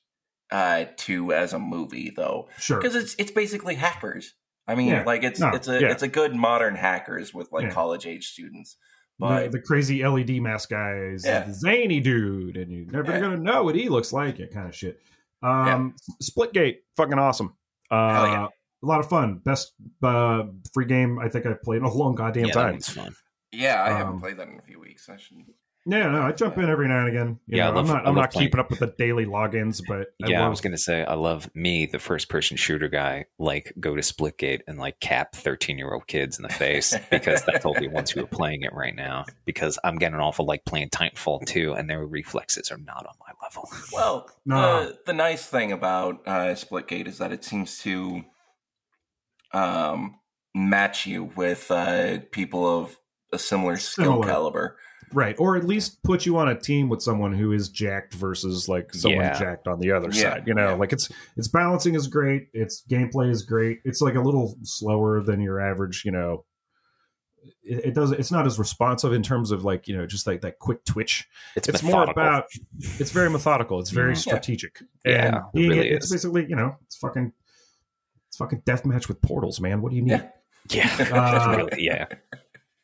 uh, 0.51 0.85
two 0.97 1.33
as 1.33 1.53
a 1.53 1.59
movie 1.59 2.11
though, 2.15 2.47
sure, 2.57 2.77
because 2.79 2.95
it's 2.95 3.15
it's 3.19 3.31
basically 3.31 3.75
hackers. 3.75 4.33
I 4.67 4.75
mean, 4.75 4.87
Yeah. 4.87 5.03
like 5.05 5.23
it's 5.23 5.39
No, 5.39 5.49
it's 5.49 5.67
a 5.67 5.79
yeah. 5.79 5.91
it's 5.91 6.01
a 6.03 6.07
good 6.07 6.35
modern 6.35 6.75
hackers 6.75 7.33
with 7.33 7.51
like 7.51 7.63
Yeah. 7.65 7.69
college 7.71 8.05
age 8.07 8.27
students. 8.27 8.77
the, 9.19 9.25
But 9.27 9.51
the 9.53 9.61
crazy 9.61 10.03
LED 10.03 10.39
mask 10.41 10.69
guy 10.71 10.93
is 11.13 11.25
Yeah. 11.25 11.49
zany 11.51 11.99
dude, 12.01 12.57
and 12.57 12.71
you're 12.71 12.85
never 12.91 13.11
Yeah. 13.13 13.19
gonna 13.21 13.37
know 13.37 13.63
what 13.63 13.75
he 13.75 13.87
looks 13.89 14.11
like. 14.11 14.39
It 14.39 14.53
kind 14.53 14.67
of 14.67 14.75
shit. 14.75 14.99
Um, 15.43 15.95
Splitgate, 16.21 16.77
fucking 16.97 17.17
awesome. 17.19 17.55
Uh, 17.91 17.95
yeah. 17.95 18.47
A 18.83 18.85
lot 18.85 18.99
of 18.99 19.07
fun. 19.07 19.37
Best 19.45 19.73
uh, 20.03 20.43
free 20.73 20.85
game 20.85 21.17
I 21.19 21.29
think 21.29 21.45
I've 21.45 21.61
played 21.63 21.77
in 21.77 21.83
a 21.85 21.93
long 21.93 22.13
goddamn 22.15 22.45
yeah, 22.47 22.53
time. 22.53 22.71
one's 22.73 22.89
fun. 22.89 23.15
yeah, 23.51 23.81
I 23.83 23.91
Um, 23.91 23.97
haven't 23.97 24.19
played 24.19 24.37
that 24.37 24.47
in 24.47 24.57
a 24.59 24.61
few 24.63 24.79
weeks. 24.79 25.07
I 25.07 25.17
should. 25.17 25.37
Yeah, 25.87 26.09
no, 26.09 26.23
I 26.23 26.31
jump 26.31 26.57
in 26.57 26.67
every 26.67 26.87
now 26.87 27.01
and 27.05 27.09
again. 27.09 27.39
You 27.45 27.57
Yeah, 27.57 27.67
I 27.67 27.69
know, 27.71 27.75
love- 27.81 27.89
I'm 27.89 27.95
not. 27.95 28.07
I'm 28.07 28.15
not 28.15 28.31
playing. 28.31 28.47
keeping 28.47 28.59
up 28.59 28.71
with 28.71 28.79
the 28.79 28.93
daily 28.97 29.25
logins, 29.27 29.81
but 29.87 30.07
yeah, 30.17 30.43
I 30.43 30.49
was 30.49 30.59
gonna 30.59 30.79
say 30.79 31.03
I 31.05 31.13
love 31.13 31.47
me, 31.53 31.85
the 31.85 31.99
first 31.99 32.27
person 32.27 32.57
shooter 32.57 32.87
guy, 32.87 33.25
like 33.37 33.71
go 33.79 33.95
to 33.95 34.01
Splitgate 34.01 34.61
and 34.67 34.79
like 34.79 34.99
cap 34.99 35.35
thirteen 35.35 35.77
year 35.77 35.93
old 35.93 36.07
kids 36.07 36.39
in 36.39 36.43
the 36.43 36.49
face 36.49 36.95
because 37.11 37.43
that's 37.43 37.61
the 37.63 37.69
only 37.69 37.87
ones 37.87 38.09
who 38.09 38.23
are 38.23 38.27
playing 38.27 38.63
it 38.63 38.73
right 38.73 38.95
now. 38.95 39.25
Because 39.45 39.77
I'm 39.83 39.97
getting 39.97 40.19
off 40.19 40.39
of 40.39 40.47
like 40.47 40.65
playing 40.65 40.89
Titanfall 40.89 41.45
2 41.45 41.73
and 41.73 41.87
their 41.87 42.03
reflexes 42.05 42.71
are 42.71 42.77
not 42.79 43.05
on 43.05 43.13
my 43.19 43.33
level. 43.43 43.69
Well, 43.93 44.27
Nah. 44.43 44.79
the 44.85 44.97
the 45.05 45.13
nice 45.13 45.45
thing 45.45 45.71
about 45.71 46.21
uh, 46.25 46.55
Splitgate 46.55 47.07
is 47.07 47.19
that 47.19 47.31
it 47.31 47.43
seems 47.45 47.77
to 47.83 48.23
um, 49.53 50.19
match 50.53 51.05
you 51.05 51.25
with 51.35 51.69
uh, 51.71 52.19
people 52.31 52.65
of 52.79 52.97
a 53.31 53.39
similar 53.39 53.77
skill 53.77 54.05
Similar. 54.05 54.27
caliber. 54.27 54.77
Right, 55.15 55.35
or 55.39 55.55
at 55.57 55.63
least 55.65 56.03
put 56.03 56.25
you 56.25 56.37
on 56.37 56.49
a 56.49 56.59
team 56.59 56.89
with 56.89 57.01
someone 57.01 57.33
who 57.33 57.51
is 57.53 57.69
jacked 57.69 58.13
versus 58.13 58.69
like 58.69 58.93
someone 58.93 59.21
Yeah. 59.23 59.39
jacked 59.39 59.67
on 59.67 59.79
the 59.79 59.91
other 59.91 60.09
Yeah, 60.11 60.21
side. 60.35 60.43
You 60.47 60.53
know, 60.53 60.69
yeah. 60.69 60.75
like 60.75 60.93
it's 60.93 61.09
its 61.37 61.47
balancing 61.47 61.95
is 61.95 62.07
great. 62.07 62.49
Its 62.53 62.83
gameplay 62.87 63.29
is 63.31 63.41
great. 63.43 63.79
It's 63.85 64.01
like 64.01 64.15
a 64.15 64.21
little 64.21 64.55
slower 64.63 65.21
than 65.21 65.41
your 65.41 65.59
average. 65.59 66.03
You 66.05 66.11
know, 66.11 66.45
it, 67.63 67.85
it 67.85 67.93
does. 67.95 68.11
It's 68.11 68.31
not 68.31 68.45
as 68.45 68.59
responsive 68.59 69.13
in 69.13 69.23
terms 69.23 69.51
of 69.51 69.63
like 69.63 69.87
you 69.87 69.95
know 69.97 70.05
just 70.05 70.27
like 70.27 70.41
that 70.41 70.59
quick 70.59 70.83
twitch. 70.85 71.27
It's, 71.55 71.67
It's 71.69 71.81
more 71.83 72.03
about. 72.03 72.45
It's 72.99 73.11
very 73.11 73.29
methodical. 73.29 73.79
It's 73.79 73.89
very 73.91 74.13
Mhm. 74.13 74.17
strategic. 74.17 74.79
Yeah, 75.05 75.27
and 75.27 75.35
it 75.37 75.41
being 75.53 75.69
really 75.69 75.89
it's 75.89 76.05
is. 76.07 76.11
basically 76.11 76.45
you 76.49 76.55
know 76.55 76.75
it's 76.85 76.97
fucking. 76.97 77.31
It's 78.27 78.37
fucking 78.37 78.61
deathmatch 78.63 79.07
with 79.07 79.21
portals, 79.21 79.61
man. 79.61 79.81
What 79.81 79.91
do 79.91 79.95
you 79.95 80.01
need? 80.01 80.11
Yeah. 80.69 80.89
yeah, 80.99 81.07
Uh, 81.13 81.55
Really, 81.57 81.85
yeah. 81.85 82.05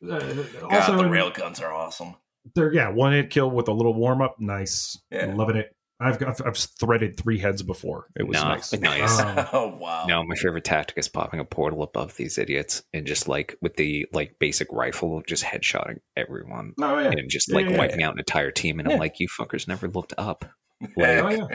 Uh, 0.02 0.20
God, 0.20 0.64
also, 0.72 0.96
the 0.96 1.04
in- 1.04 1.10
railguns 1.12 1.62
are 1.62 1.74
awesome. 1.74 2.16
They're 2.56 2.74
yeah, 2.74 2.90
one 2.90 3.14
hit 3.14 3.30
kill 3.30 3.50
with 3.52 3.68
a 3.68 3.74
little 3.74 3.94
warm 3.94 4.22
up. 4.22 4.36
Nice, 4.40 4.98
Yeah. 5.12 5.34
loving 5.36 5.58
it. 5.58 5.76
I've 6.00 6.18
got 6.18 6.44
I've 6.46 6.58
threaded 6.58 7.16
three 7.16 7.38
heads 7.38 7.62
before. 7.62 8.08
It 8.18 8.24
was 8.28 8.34
No, 8.36 8.44
nice. 8.50 8.74
nice. 8.80 9.20
Um, 9.20 9.46
oh 9.54 9.68
wow! 9.78 10.06
No, 10.08 10.24
my 10.24 10.34
favorite 10.36 10.64
tactic 10.64 10.98
is 10.98 11.08
popping 11.08 11.40
a 11.40 11.46
portal 11.46 11.84
above 11.84 12.16
these 12.16 12.40
idiots 12.40 12.82
and 12.92 13.06
just 13.06 13.28
like 13.28 13.56
with 13.62 13.76
the 13.76 14.08
like 14.12 14.40
basic 14.40 14.68
rifle, 14.72 15.22
just 15.28 15.44
headshotting 15.44 16.00
everyone 16.18 16.74
oh 16.82 16.98
yeah, 16.98 17.12
and 17.12 17.30
just 17.30 17.50
Yeah, 17.50 17.56
like 17.58 17.70
yeah, 17.70 17.78
wiping 17.78 18.02
out 18.02 18.14
an 18.14 18.20
entire 18.20 18.50
team. 18.50 18.80
And 18.80 18.88
Yeah. 18.90 18.96
I'm 18.96 19.00
like, 19.00 19.20
you 19.20 19.28
fuckers 19.28 19.68
never 19.68 19.88
looked 19.88 20.16
up. 20.18 20.44
oh 20.84 20.88
Like, 20.98 21.38
yeah. 21.38 21.46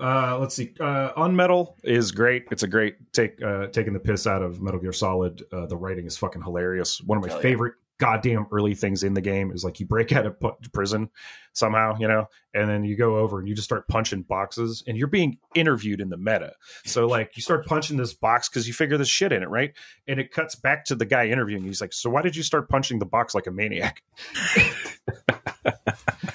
Uh, 0.00 0.38
let's 0.38 0.54
see. 0.54 0.72
Uh, 0.80 1.12
Unmetal 1.14 1.74
is 1.84 2.12
great. 2.12 2.44
It's 2.50 2.62
a 2.62 2.68
great 2.68 2.94
take. 3.12 3.40
Uh, 3.42 3.66
taking 3.68 3.92
the 3.92 4.00
piss 4.00 4.26
out 4.26 4.42
of 4.42 4.60
Metal 4.60 4.80
Gear 4.80 4.92
Solid. 4.92 5.42
Uh, 5.52 5.66
the 5.66 5.76
writing 5.76 6.06
is 6.06 6.16
fucking 6.16 6.42
hilarious. 6.42 7.00
One 7.02 7.18
of 7.18 7.22
my 7.22 7.28
Hell 7.28 7.38
yeah. 7.38 7.42
favorite 7.42 7.74
goddamn 7.98 8.46
early 8.50 8.74
things 8.74 9.02
in 9.02 9.14
the 9.14 9.20
game 9.20 9.52
is 9.52 9.64
like 9.64 9.78
you 9.80 9.86
break 9.86 10.12
out 10.16 10.26
of 10.26 10.36
prison 10.72 11.10
somehow, 11.52 11.96
you 11.98 12.08
know, 12.08 12.26
and 12.54 12.68
then 12.68 12.84
you 12.84 12.96
go 12.96 13.18
over 13.18 13.38
and 13.38 13.48
you 13.48 13.54
just 13.54 13.66
start 13.66 13.86
punching 13.88 14.22
boxes, 14.22 14.82
and 14.86 14.96
you're 14.96 15.06
being 15.06 15.38
interviewed 15.54 16.00
in 16.00 16.08
the 16.08 16.16
meta. 16.16 16.52
So 16.84 17.06
like 17.06 17.36
you 17.36 17.42
start 17.42 17.66
punching 17.66 17.96
this 17.96 18.14
box 18.14 18.48
because 18.48 18.66
you 18.66 18.74
figure 18.74 18.98
this 18.98 19.08
shit 19.08 19.32
in 19.32 19.42
it, 19.42 19.48
right? 19.48 19.72
And 20.08 20.18
it 20.18 20.32
cuts 20.32 20.54
back 20.54 20.84
to 20.86 20.94
the 20.94 21.06
guy 21.06 21.26
interviewing. 21.26 21.64
He's 21.64 21.80
like, 21.80 21.92
"So 21.92 22.10
why 22.10 22.22
did 22.22 22.36
you 22.36 22.42
start 22.42 22.68
punching 22.68 22.98
the 22.98 23.06
box 23.06 23.34
like 23.34 23.46
a 23.46 23.50
maniac?" 23.50 24.02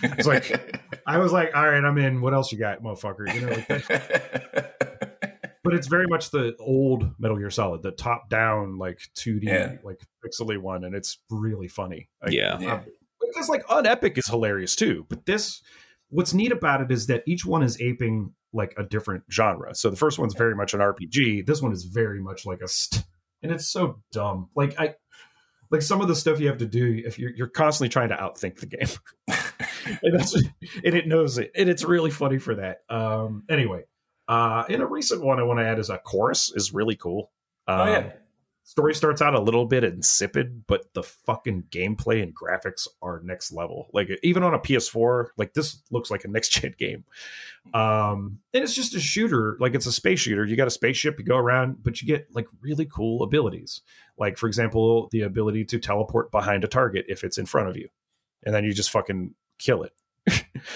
It's 0.04 0.28
like 0.28 0.82
I 1.06 1.18
was 1.18 1.32
like, 1.32 1.56
"All 1.56 1.68
right, 1.68 1.84
I'm 1.84 1.98
in. 1.98 2.22
What 2.22 2.34
else 2.34 2.52
you 2.52 2.58
got, 2.58 2.82
motherfucker?" 2.82 3.34
You 3.34 3.42
know, 3.42 3.50
like 3.50 3.68
that. 3.88 4.97
But 5.70 5.76
it's 5.76 5.88
very 5.88 6.08
much 6.08 6.32
the 6.32 6.56
old 6.60 7.12
Metal 7.20 7.38
Gear 7.38 7.50
Solid, 7.50 7.84
the 7.84 7.92
top 7.92 8.30
down 8.30 8.78
like 8.78 9.00
2D 9.16 9.44
Yeah. 9.44 9.76
like 9.84 10.00
pixely 10.26 10.58
one, 10.58 10.84
and 10.84 10.96
it's 10.96 11.20
really 11.30 11.68
funny. 11.68 12.10
Like, 12.24 12.32
Yeah. 12.34 12.60
Yeah. 12.60 12.82
because 13.22 13.50
like 13.50 13.66
Unepic 13.68 14.18
is 14.18 14.28
hilarious 14.28 14.76
too. 14.76 15.06
But 15.10 15.26
this, 15.26 15.62
what's 16.10 16.34
neat 16.34 16.52
about 16.52 16.82
it 16.82 16.92
is 16.92 17.08
that 17.08 17.24
each 17.28 17.46
one 17.46 17.64
is 17.64 17.80
aping 17.82 18.34
like 18.54 18.74
a 18.78 18.84
different 18.84 19.24
genre. 19.32 19.76
So 19.76 19.90
the 19.90 19.98
first 19.98 20.18
one's 20.18 20.34
very 20.34 20.56
much 20.56 20.74
an 20.74 20.80
RPG. 20.80 21.46
This 21.46 21.62
one 21.62 21.74
is 21.74 21.84
very 21.84 22.22
much 22.22 22.46
like 22.46 22.62
a, 22.62 22.68
st- 22.68 23.04
and 23.44 23.52
it's 23.52 23.68
so 23.68 24.02
dumb. 24.12 24.50
Like 24.56 24.80
I. 24.80 24.96
Like 25.70 25.82
some 25.82 26.00
of 26.00 26.08
the 26.08 26.16
stuff 26.16 26.40
you 26.40 26.48
have 26.48 26.60
to 26.60 26.66
do, 26.66 27.02
if 27.06 27.20
you're 27.20 27.32
you're 27.36 27.50
constantly 27.50 27.90
trying 27.90 28.08
to 28.08 28.16
outthink 28.16 28.58
the 28.62 28.68
game, 28.68 28.88
and, 30.02 30.18
that's, 30.18 30.34
and 30.34 30.96
it 30.96 31.08
knows 31.08 31.38
it, 31.38 31.52
and 31.56 31.68
it's 31.68 31.84
really 31.84 32.10
funny 32.10 32.38
for 32.38 32.56
that. 32.56 32.78
Um, 32.90 33.44
anyway, 33.50 33.84
uh, 34.28 34.66
in 34.70 34.82
a 34.82 34.86
recent 34.86 35.24
one, 35.24 35.40
I 35.40 35.44
want 35.44 35.60
to 35.60 35.66
add 35.66 35.80
is 35.80 35.90
a 35.90 35.98
chorus 35.98 36.52
is 36.56 36.74
really 36.74 36.96
cool. 36.96 37.32
Um, 37.68 37.80
oh 37.80 37.86
yeah, 37.86 38.12
story 38.68 38.94
starts 38.94 39.22
out 39.22 39.34
a 39.34 39.40
little 39.40 39.66
bit 39.66 39.86
insipid, 39.86 40.68
but 40.68 40.94
the 40.94 41.02
fucking 41.02 41.64
gameplay 41.72 42.22
and 42.22 42.36
graphics 42.36 42.86
are 43.02 43.22
next 43.24 43.54
level. 43.54 43.88
Like 43.94 44.10
even 44.24 44.44
on 44.44 44.54
a 44.54 44.60
PS4, 44.60 45.28
like 45.38 45.54
this 45.54 45.82
looks 45.90 46.12
like 46.12 46.26
a 46.26 46.28
next 46.28 46.50
gen 46.50 46.76
game. 46.78 47.06
Um, 47.74 48.40
and 48.54 48.64
it's 48.64 48.74
just 48.74 48.94
a 48.94 49.00
shooter, 49.00 49.56
like 49.62 49.74
it's 49.74 49.86
a 49.86 49.92
space 49.92 50.20
shooter. 50.20 50.46
You 50.46 50.58
got 50.58 50.68
a 50.68 50.72
spaceship, 50.72 51.18
you 51.18 51.24
go 51.24 51.38
around, 51.38 51.82
but 51.82 52.02
you 52.02 52.08
get 52.08 52.28
like 52.36 52.48
really 52.60 52.86
cool 52.86 53.24
abilities. 53.24 53.82
Like 54.18 54.38
for 54.38 54.48
example, 54.48 55.08
the 55.12 55.22
ability 55.22 55.64
to 55.66 55.80
teleport 55.80 56.30
behind 56.30 56.66
a 56.66 56.68
target 56.68 57.06
if 57.08 57.24
it's 57.24 57.38
in 57.38 57.46
front 57.46 57.70
of 57.70 57.78
you, 57.78 57.88
and 58.44 58.54
then 58.54 58.66
you 58.66 58.74
just 58.74 58.92
fucking 58.92 59.34
kill 59.60 59.84
it. 59.84 59.94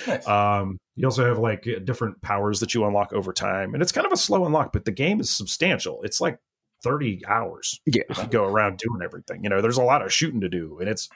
Nice. 0.07 0.27
Um, 0.27 0.79
you 0.95 1.05
also 1.05 1.25
have 1.25 1.37
like 1.37 1.67
different 1.83 2.21
powers 2.21 2.59
that 2.59 2.73
you 2.73 2.85
unlock 2.85 3.13
over 3.13 3.33
time, 3.33 3.73
and 3.73 3.81
it's 3.81 3.91
kind 3.91 4.05
of 4.05 4.13
a 4.13 4.17
slow 4.17 4.45
unlock, 4.45 4.71
but 4.73 4.85
the 4.85 4.91
game 4.91 5.19
is 5.19 5.29
substantial. 5.29 6.01
It's 6.03 6.21
like 6.21 6.39
thirty 6.83 7.21
hours 7.27 7.79
yeah. 7.85 8.03
if 8.09 8.17
you 8.17 8.27
go 8.27 8.45
around 8.45 8.77
doing 8.77 9.01
everything. 9.03 9.43
You 9.43 9.49
know, 9.49 9.61
there's 9.61 9.77
a 9.77 9.83
lot 9.83 10.01
of 10.01 10.13
shooting 10.13 10.41
to 10.41 10.49
do, 10.49 10.77
and 10.79 10.89
it's 10.89 11.09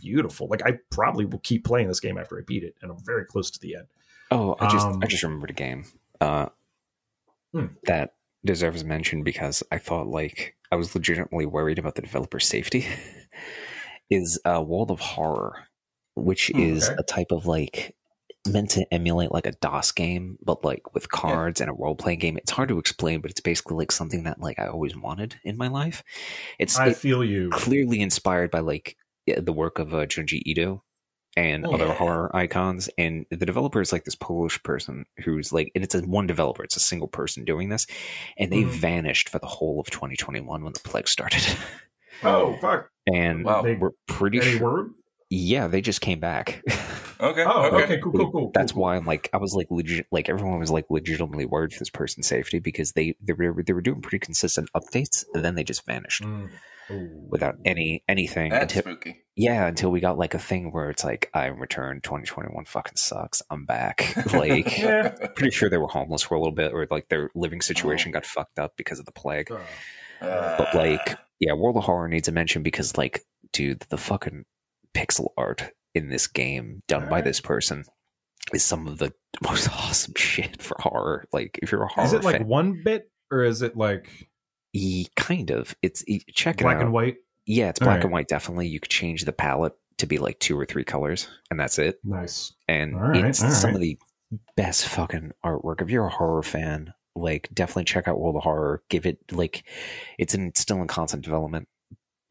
beautiful. 0.00 0.48
Like 0.48 0.62
I 0.66 0.78
probably 0.90 1.24
will 1.24 1.40
keep 1.40 1.64
playing 1.64 1.88
this 1.88 2.00
game 2.00 2.18
after 2.18 2.38
I 2.38 2.42
beat 2.46 2.62
it, 2.62 2.74
and 2.82 2.90
I'm 2.90 3.02
very 3.04 3.24
close 3.24 3.50
to 3.52 3.60
the 3.60 3.76
end. 3.76 3.86
Oh, 4.30 4.56
I 4.60 4.68
just 4.68 4.86
Um, 4.86 5.00
I 5.02 5.06
just 5.06 5.22
remembered 5.22 5.50
a 5.50 5.54
game 5.54 5.84
uh, 6.20 6.46
Hmm. 7.52 7.66
that 7.84 8.14
deserves 8.44 8.84
mention 8.84 9.22
because 9.22 9.62
I 9.70 9.78
thought 9.78 10.08
like 10.08 10.56
I 10.70 10.76
was 10.76 10.94
legitimately 10.94 11.46
worried 11.46 11.78
about 11.78 11.94
the 11.94 12.02
developer 12.02 12.40
safety. 12.40 12.86
is 14.10 14.38
uh, 14.44 14.62
World 14.62 14.90
of 14.90 15.00
Horror, 15.00 15.64
which 16.16 16.50
Hmm, 16.54 16.60
is 16.60 16.88
a 16.88 17.02
type 17.02 17.30
of 17.32 17.46
like 17.46 17.94
meant 18.46 18.70
to 18.70 18.86
emulate 18.92 19.32
like 19.32 19.46
a 19.46 19.52
DOS 19.52 19.92
game, 19.92 20.36
but 20.44 20.64
like 20.64 20.92
with 20.94 21.10
cards 21.10 21.60
and 21.62 21.70
a 21.70 21.74
role 21.74 21.94
playing 21.96 22.18
game. 22.18 22.36
It's 22.36 22.50
hard 22.50 22.68
to 22.68 22.78
explain, 22.78 23.20
but 23.22 23.30
it's 23.30 23.40
basically 23.40 23.76
like 23.76 23.90
something 23.90 24.24
that 24.24 24.40
like 24.40 24.58
I 24.58 24.66
always 24.66 24.94
wanted 24.96 25.36
in 25.44 25.56
my 25.56 25.68
life. 25.68 26.04
It's 26.58 26.78
I 26.78 26.88
it- 26.88 26.96
feel 26.96 27.24
you. 27.24 27.48
clearly 27.50 28.00
inspired 28.00 28.50
by 28.50 28.60
like 28.60 28.96
the 29.26 29.52
work 29.52 29.78
of 29.78 29.94
uh, 29.94 30.04
Junji 30.06 30.42
Ito 30.44 30.82
and 31.36 31.66
Oh, 31.66 31.72
other 31.72 31.86
yeah. 31.86 31.94
horror 31.94 32.36
icons. 32.36 32.90
And 32.98 33.24
the 33.30 33.46
developer 33.46 33.80
is 33.80 33.92
like 33.92 34.04
this 34.04 34.14
Polish 34.14 34.62
person 34.62 35.06
who's 35.24 35.50
like, 35.52 35.72
and 35.74 35.82
it's 35.82 35.94
a 35.94 36.02
one 36.02 36.26
developer, 36.26 36.62
it's 36.62 36.76
a 36.76 36.80
single 36.80 37.08
person 37.08 37.44
doing 37.46 37.70
this, 37.70 37.86
and 38.36 38.52
they 38.52 38.62
Mhm. 38.62 38.68
vanished 38.68 39.30
for 39.30 39.38
the 39.38 39.46
whole 39.46 39.80
of 39.80 39.90
2021 39.90 40.62
when 40.62 40.72
the 40.74 40.80
plague 40.80 41.08
started. 41.08 41.42
Oh 42.22 42.56
fuck! 42.60 42.90
and 43.12 43.44
Wow. 43.44 43.62
They, 43.62 43.74
we're 43.74 43.90
pretty 44.06 44.40
sure? 44.42 44.90
Yeah, 45.34 45.66
they 45.68 45.80
just 45.80 46.00
came 46.00 46.20
back. 46.20 46.62
Okay. 47.20 47.44
Oh, 47.46 47.66
okay. 47.68 47.84
okay, 47.84 48.00
cool, 48.02 48.12
cool, 48.12 48.30
cool. 48.32 48.50
That's 48.52 48.72
cool, 48.72 48.82
why 48.82 48.96
I'm 48.96 49.06
like, 49.06 49.30
I 49.32 49.36
was 49.38 49.54
like 49.54 49.68
legit, 49.70 50.06
like 50.10 50.28
everyone 50.28 50.58
was 50.58 50.70
like 50.70 50.84
legitimately 50.90 51.46
worried 51.46 51.72
for 51.72 51.78
this 51.78 51.88
person's 51.88 52.26
safety 52.26 52.58
because 52.58 52.92
they 52.92 53.14
they 53.22 53.32
were 53.32 53.62
they 53.64 53.72
were 53.72 53.80
doing 53.80 54.02
pretty 54.02 54.18
consistent 54.18 54.68
updates, 54.76 55.24
and 55.32 55.42
then 55.44 55.54
they 55.54 55.64
just 55.64 55.86
vanished 55.86 56.22
Mm. 56.90 57.28
Without 57.30 57.54
any 57.64 58.02
anything 58.08 58.50
That's 58.50 58.74
until 58.76 58.92
spooky. 58.92 59.22
yeah 59.36 59.66
until 59.66 59.90
we 59.90 60.00
got 60.00 60.18
like 60.18 60.34
a 60.34 60.38
thing 60.38 60.70
where 60.70 60.90
it's 60.90 61.02
like 61.02 61.30
i 61.32 61.46
am 61.46 61.58
returned 61.58 62.04
2021 62.04 62.66
fucking 62.66 62.96
sucks 62.96 63.40
i'm 63.48 63.64
back 63.64 64.14
like 64.34 64.76
Yeah. 64.78 65.14
pretty 65.34 65.50
sure 65.52 65.70
they 65.70 65.78
were 65.78 65.88
homeless 65.88 66.20
for 66.20 66.34
a 66.34 66.38
little 66.38 66.52
bit 66.54 66.74
or 66.74 66.86
like 66.90 67.08
their 67.08 67.30
living 67.34 67.62
situation 67.62 68.10
Oh. 68.10 68.12
got 68.14 68.26
fucked 68.26 68.58
up 68.58 68.76
because 68.76 68.98
of 68.98 69.06
the 69.06 69.12
plague 69.12 69.50
Uh, 70.20 70.58
but 70.58 70.74
like 70.74 71.16
yeah 71.40 71.54
world 71.54 71.78
of 71.78 71.84
horror 71.84 72.06
needs 72.08 72.28
a 72.28 72.32
mention 72.32 72.62
because 72.62 72.98
like 72.98 73.24
dude 73.54 73.80
the 73.88 73.96
fucking 73.96 74.44
pixel 74.94 75.28
art 75.36 75.70
in 75.94 76.08
this 76.08 76.26
game 76.26 76.82
done 76.88 77.08
by 77.08 77.20
this 77.20 77.40
person 77.40 77.84
is 78.52 78.62
some 78.62 78.86
of 78.86 78.98
the 78.98 79.12
most 79.42 79.68
awesome 79.70 80.14
shit 80.16 80.60
for 80.62 80.76
horror 80.80 81.26
like 81.32 81.58
if 81.62 81.70
you're 81.72 81.82
a 81.82 81.88
horror 81.88 82.06
is 82.06 82.12
it 82.12 82.24
like 82.24 82.44
one 82.46 82.80
bit 82.84 83.10
or 83.30 83.42
is 83.44 83.62
it 83.62 83.76
like 83.76 84.28
e- 84.72 85.06
kind 85.16 85.50
of 85.50 85.74
it's 85.82 86.04
e- 86.08 86.22
check 86.32 86.60
it 86.60 86.64
black 86.64 86.80
and 86.80 86.92
white? 86.92 87.16
yeah 87.46 87.68
it's 87.68 87.78
black 87.78 87.88
Alright. 87.88 88.04
and 88.04 88.12
white 88.12 88.28
definitely 88.28 88.68
you 88.68 88.80
could 88.80 88.90
change 88.90 89.24
the 89.24 89.32
palette 89.32 89.74
to 89.98 90.06
be 90.06 90.18
like 90.18 90.38
two 90.40 90.58
or 90.58 90.66
three 90.66 90.84
colors 90.84 91.28
and 91.50 91.58
that's 91.58 91.78
it 91.78 91.98
Nice. 92.04 92.52
and 92.68 93.00
right, 93.00 93.24
it's 93.24 93.38
some 93.38 93.70
right. 93.70 93.74
of 93.74 93.80
the 93.80 93.98
best 94.56 94.88
fucking 94.88 95.30
artwork. 95.44 95.80
If 95.80 95.90
you're 95.90 96.06
a 96.06 96.10
horror 96.10 96.42
fan, 96.42 96.92
like 97.14 97.48
definitely 97.54 97.84
check 97.84 98.08
out 98.08 98.18
World 98.18 98.34
of 98.34 98.42
Horror. 98.42 98.82
Give 98.90 99.06
it 99.06 99.18
like 99.30 99.62
it's 100.18 100.34
in 100.34 100.52
still 100.56 100.80
in 100.80 100.88
constant 100.88 101.22
development, 101.22 101.68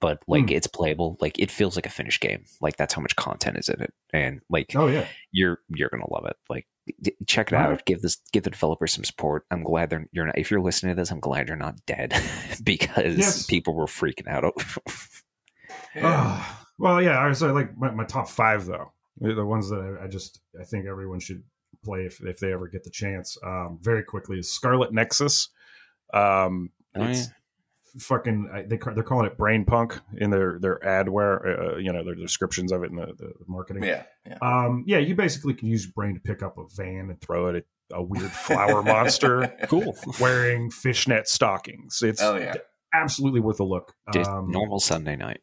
but 0.03 0.19
like 0.27 0.49
Hmm. 0.49 0.55
it's 0.55 0.67
playable. 0.67 1.17
Like 1.21 1.39
it 1.39 1.49
feels 1.49 1.77
like 1.77 1.85
a 1.85 1.89
finished 1.89 2.19
game. 2.19 2.43
Like 2.59 2.75
that's 2.75 2.93
how 2.93 3.01
much 3.01 3.15
content 3.15 3.57
is 3.57 3.69
in 3.69 3.81
it, 3.81 3.93
and 4.13 4.41
like 4.49 4.75
Oh 4.75 4.87
yeah. 4.87 5.07
you're 5.31 5.59
you're 5.69 5.87
gonna 5.89 6.11
love 6.11 6.25
it. 6.25 6.35
Like 6.49 6.67
d- 7.01 7.15
check 7.25 7.51
it 7.51 7.55
All 7.55 7.61
out. 7.61 7.69
right. 7.69 7.85
Give 7.85 8.01
this 8.01 8.17
give 8.33 8.43
the 8.43 8.49
developers 8.49 8.91
some 8.91 9.05
support. 9.05 9.45
I'm 9.49 9.63
glad 9.63 9.89
they're 9.89 10.05
you're 10.11 10.25
not. 10.25 10.37
If 10.37 10.51
you're 10.51 10.61
listening 10.61 10.93
to 10.95 11.01
this, 11.01 11.09
I'm 11.09 11.21
glad 11.21 11.47
you're 11.47 11.55
not 11.55 11.83
dead 11.85 12.13
because 12.63 13.17
Yes. 13.17 13.45
people 13.45 13.73
were 13.75 13.85
freaking 13.85 14.27
out. 14.27 14.43
Ah, 15.95 16.67
well, 16.77 17.01
yeah. 17.01 17.17
I 17.19 17.27
was 17.27 17.41
uh, 17.43 17.53
like 17.53 17.77
my, 17.77 17.91
my 17.91 18.03
top 18.05 18.27
five 18.27 18.65
though. 18.65 18.91
The 19.19 19.45
ones 19.45 19.69
that 19.69 19.97
I, 20.01 20.05
I 20.05 20.07
just 20.07 20.41
I 20.59 20.63
think 20.63 20.85
everyone 20.87 21.19
should 21.19 21.43
play 21.83 22.05
if, 22.05 22.19
if 22.25 22.39
they 22.39 22.51
ever 22.51 22.67
get 22.67 22.83
the 22.83 22.89
chance. 22.89 23.37
Um, 23.43 23.77
very 23.81 24.03
quickly 24.03 24.39
is 24.39 24.51
Scarlet 24.51 24.91
Nexus. 24.93 25.49
Um, 26.13 26.71
Oh, 26.95 27.03
it's 27.05 27.27
fucking 27.99 28.65
they 28.67 28.77
they're 28.77 29.03
calling 29.03 29.25
it 29.25 29.37
brain 29.37 29.65
punk 29.65 29.99
in 30.17 30.29
their 30.29 30.57
their 30.59 30.79
adware. 30.79 31.73
Uh, 31.73 31.77
you 31.77 31.91
know 31.93 32.03
their 32.03 32.15
descriptions 32.15 32.71
of 32.71 32.83
it 32.83 32.89
in 32.91 32.95
the, 32.97 33.07
the 33.17 33.33
marketing. 33.47 33.83
Yeah, 33.83 34.03
yeah. 34.27 34.37
Um, 34.41 34.83
yeah, 34.87 34.97
you 34.99 35.15
basically 35.15 35.53
can 35.53 35.67
use 35.67 35.83
your 35.85 35.93
brain 35.93 36.13
to 36.15 36.19
pick 36.19 36.41
up 36.43 36.57
a 36.57 36.63
van 36.75 37.09
and 37.09 37.19
throw 37.21 37.47
it 37.47 37.55
at 37.57 37.63
a 37.91 38.01
weird 38.01 38.31
flower 38.31 38.81
monster 38.83 39.53
cool. 39.67 39.95
wearing 40.19 40.71
fishnet 40.71 41.27
stockings. 41.27 42.01
It's 42.01 42.21
Oh 42.21 42.35
yeah. 42.37 42.55
absolutely 42.93 43.39
worth 43.41 43.59
a 43.59 43.63
look. 43.65 43.93
Um, 44.15 44.49
normal 44.51 44.79
Sunday 44.79 45.15
night. 45.15 45.41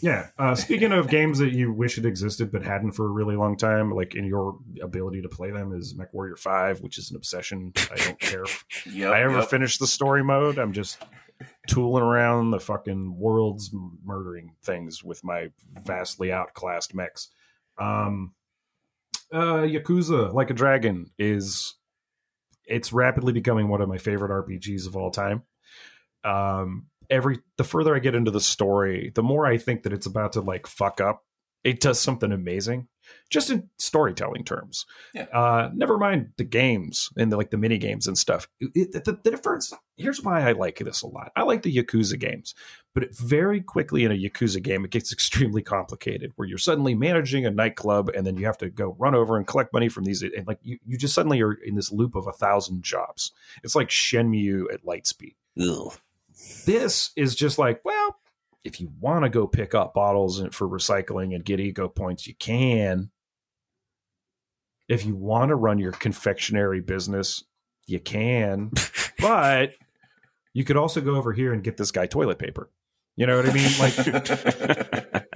Yeah. 0.00 0.28
Uh, 0.38 0.54
speaking 0.54 0.92
of 0.92 1.08
games 1.08 1.38
that 1.38 1.52
you 1.54 1.72
wish 1.72 1.96
had 1.96 2.04
existed 2.04 2.52
but 2.52 2.62
hadn't 2.62 2.92
for 2.92 3.06
a 3.06 3.10
really 3.10 3.36
long 3.36 3.56
time, 3.56 3.90
like 3.90 4.14
in 4.14 4.26
your 4.26 4.58
ability 4.82 5.22
to 5.22 5.28
play 5.30 5.50
them, 5.50 5.72
is 5.72 5.94
MechWarrior 5.94 6.38
Five, 6.38 6.80
which 6.80 6.98
is 6.98 7.10
an 7.10 7.16
obsession. 7.16 7.72
I 7.90 7.94
don't 7.96 8.20
care 8.20 8.42
if 8.44 8.64
Yep, 8.84 9.12
I 9.12 9.22
ever 9.22 9.38
yep. 9.38 9.48
finish 9.48 9.78
the 9.78 9.86
story 9.86 10.22
mode. 10.22 10.58
I'm 10.58 10.72
just 10.74 11.02
tooling 11.66 12.02
around 12.02 12.50
the 12.50 12.60
fucking 12.60 13.16
world's 13.18 13.70
murdering 14.04 14.52
things 14.62 15.02
with 15.02 15.24
my 15.24 15.50
vastly 15.84 16.32
outclassed 16.32 16.94
mechs. 16.94 17.28
Um, 17.78 18.34
uh, 19.32 19.62
Yakuza 19.62 20.32
Like 20.32 20.50
a 20.50 20.54
Dragon 20.54 21.10
is 21.18 21.74
it's 22.66 22.92
rapidly 22.92 23.32
becoming 23.32 23.68
one 23.68 23.80
of 23.80 23.88
my 23.88 23.98
favorite 23.98 24.30
RPGs 24.30 24.86
of 24.86 24.96
all 24.96 25.10
time. 25.10 25.42
Um, 26.22 26.86
every 27.10 27.40
the 27.56 27.64
further 27.64 27.94
I 27.94 27.98
get 27.98 28.14
into 28.14 28.30
the 28.30 28.40
story, 28.40 29.12
the 29.14 29.22
more 29.22 29.46
I 29.46 29.58
think 29.58 29.82
that 29.82 29.92
it's 29.92 30.06
about 30.06 30.32
to 30.32 30.40
like 30.40 30.66
fuck 30.66 31.00
up. 31.00 31.24
It 31.64 31.80
does 31.80 31.98
something 31.98 32.30
amazing, 32.30 32.88
just 33.30 33.50
in 33.50 33.70
storytelling 33.78 34.44
terms. 34.44 34.84
Yeah. 35.14 35.24
Uh, 35.32 35.70
never 35.74 35.96
mind 35.96 36.32
the 36.36 36.44
games 36.44 37.08
and 37.16 37.32
the, 37.32 37.36
like 37.38 37.50
the 37.50 37.56
mini 37.56 37.78
games 37.78 38.06
and 38.06 38.16
stuff. 38.18 38.46
It- 38.60 38.92
the, 38.92 39.18
the 39.22 39.30
difference. 39.30 39.72
Here's 39.96 40.22
why 40.22 40.46
I 40.46 40.52
like 40.52 40.78
this 40.78 41.02
a 41.02 41.06
lot. 41.06 41.32
I 41.36 41.42
like 41.42 41.62
the 41.62 41.74
Yakuza 41.74 42.18
games, 42.18 42.54
but 42.92 43.02
it 43.04 43.16
very 43.16 43.60
quickly 43.60 44.04
in 44.04 44.12
a 44.12 44.14
Yakuza 44.14 44.62
game, 44.62 44.84
it 44.84 44.90
gets 44.90 45.12
extremely 45.14 45.62
complicated. 45.62 46.32
Where 46.36 46.46
you're 46.46 46.58
suddenly 46.58 46.94
managing 46.94 47.46
a 47.46 47.50
nightclub, 47.50 48.10
and 48.14 48.26
then 48.26 48.36
you 48.36 48.44
have 48.44 48.58
to 48.58 48.68
go 48.68 48.94
run 48.98 49.14
over 49.14 49.36
and 49.36 49.46
collect 49.46 49.72
money 49.72 49.88
from 49.88 50.04
these, 50.04 50.22
and 50.22 50.46
like 50.46 50.58
you, 50.62 50.78
you 50.84 50.98
just 50.98 51.14
suddenly 51.14 51.40
are 51.42 51.54
in 51.54 51.76
this 51.76 51.90
loop 51.90 52.14
of 52.14 52.26
a 52.26 52.32
thousand 52.32 52.82
jobs. 52.82 53.32
It's 53.62 53.74
like 53.74 53.88
Shenmue 53.88 54.72
at 54.72 54.84
light 54.84 55.06
speed 55.06 55.34
this 56.66 57.10
is 57.16 57.34
just 57.34 57.58
like 57.58 57.80
well 57.84 58.16
if 58.64 58.80
you 58.80 58.90
want 58.98 59.24
to 59.24 59.28
go 59.28 59.46
pick 59.46 59.74
up 59.74 59.94
bottles 59.94 60.42
for 60.52 60.68
recycling 60.68 61.34
and 61.34 61.44
get 61.44 61.60
ego 61.60 61.88
points 61.88 62.26
you 62.26 62.34
can. 62.34 63.10
If 64.88 65.06
you 65.06 65.14
want 65.14 65.50
to 65.50 65.54
run 65.54 65.78
your 65.78 65.92
confectionery 65.92 66.80
business 66.80 67.44
you 67.86 68.00
can. 68.00 68.72
But 69.20 69.70
you 70.52 70.64
could 70.64 70.76
also 70.76 71.00
go 71.00 71.14
over 71.14 71.32
here 71.32 71.52
and 71.54 71.62
get 71.62 71.76
this 71.78 71.92
guy 71.92 72.06
toilet 72.06 72.38
paper. 72.38 72.68
You 73.16 73.26
know 73.26 73.36
what 73.36 73.48
i 73.48 73.52
mean? 73.52 73.70
Like 73.78 75.34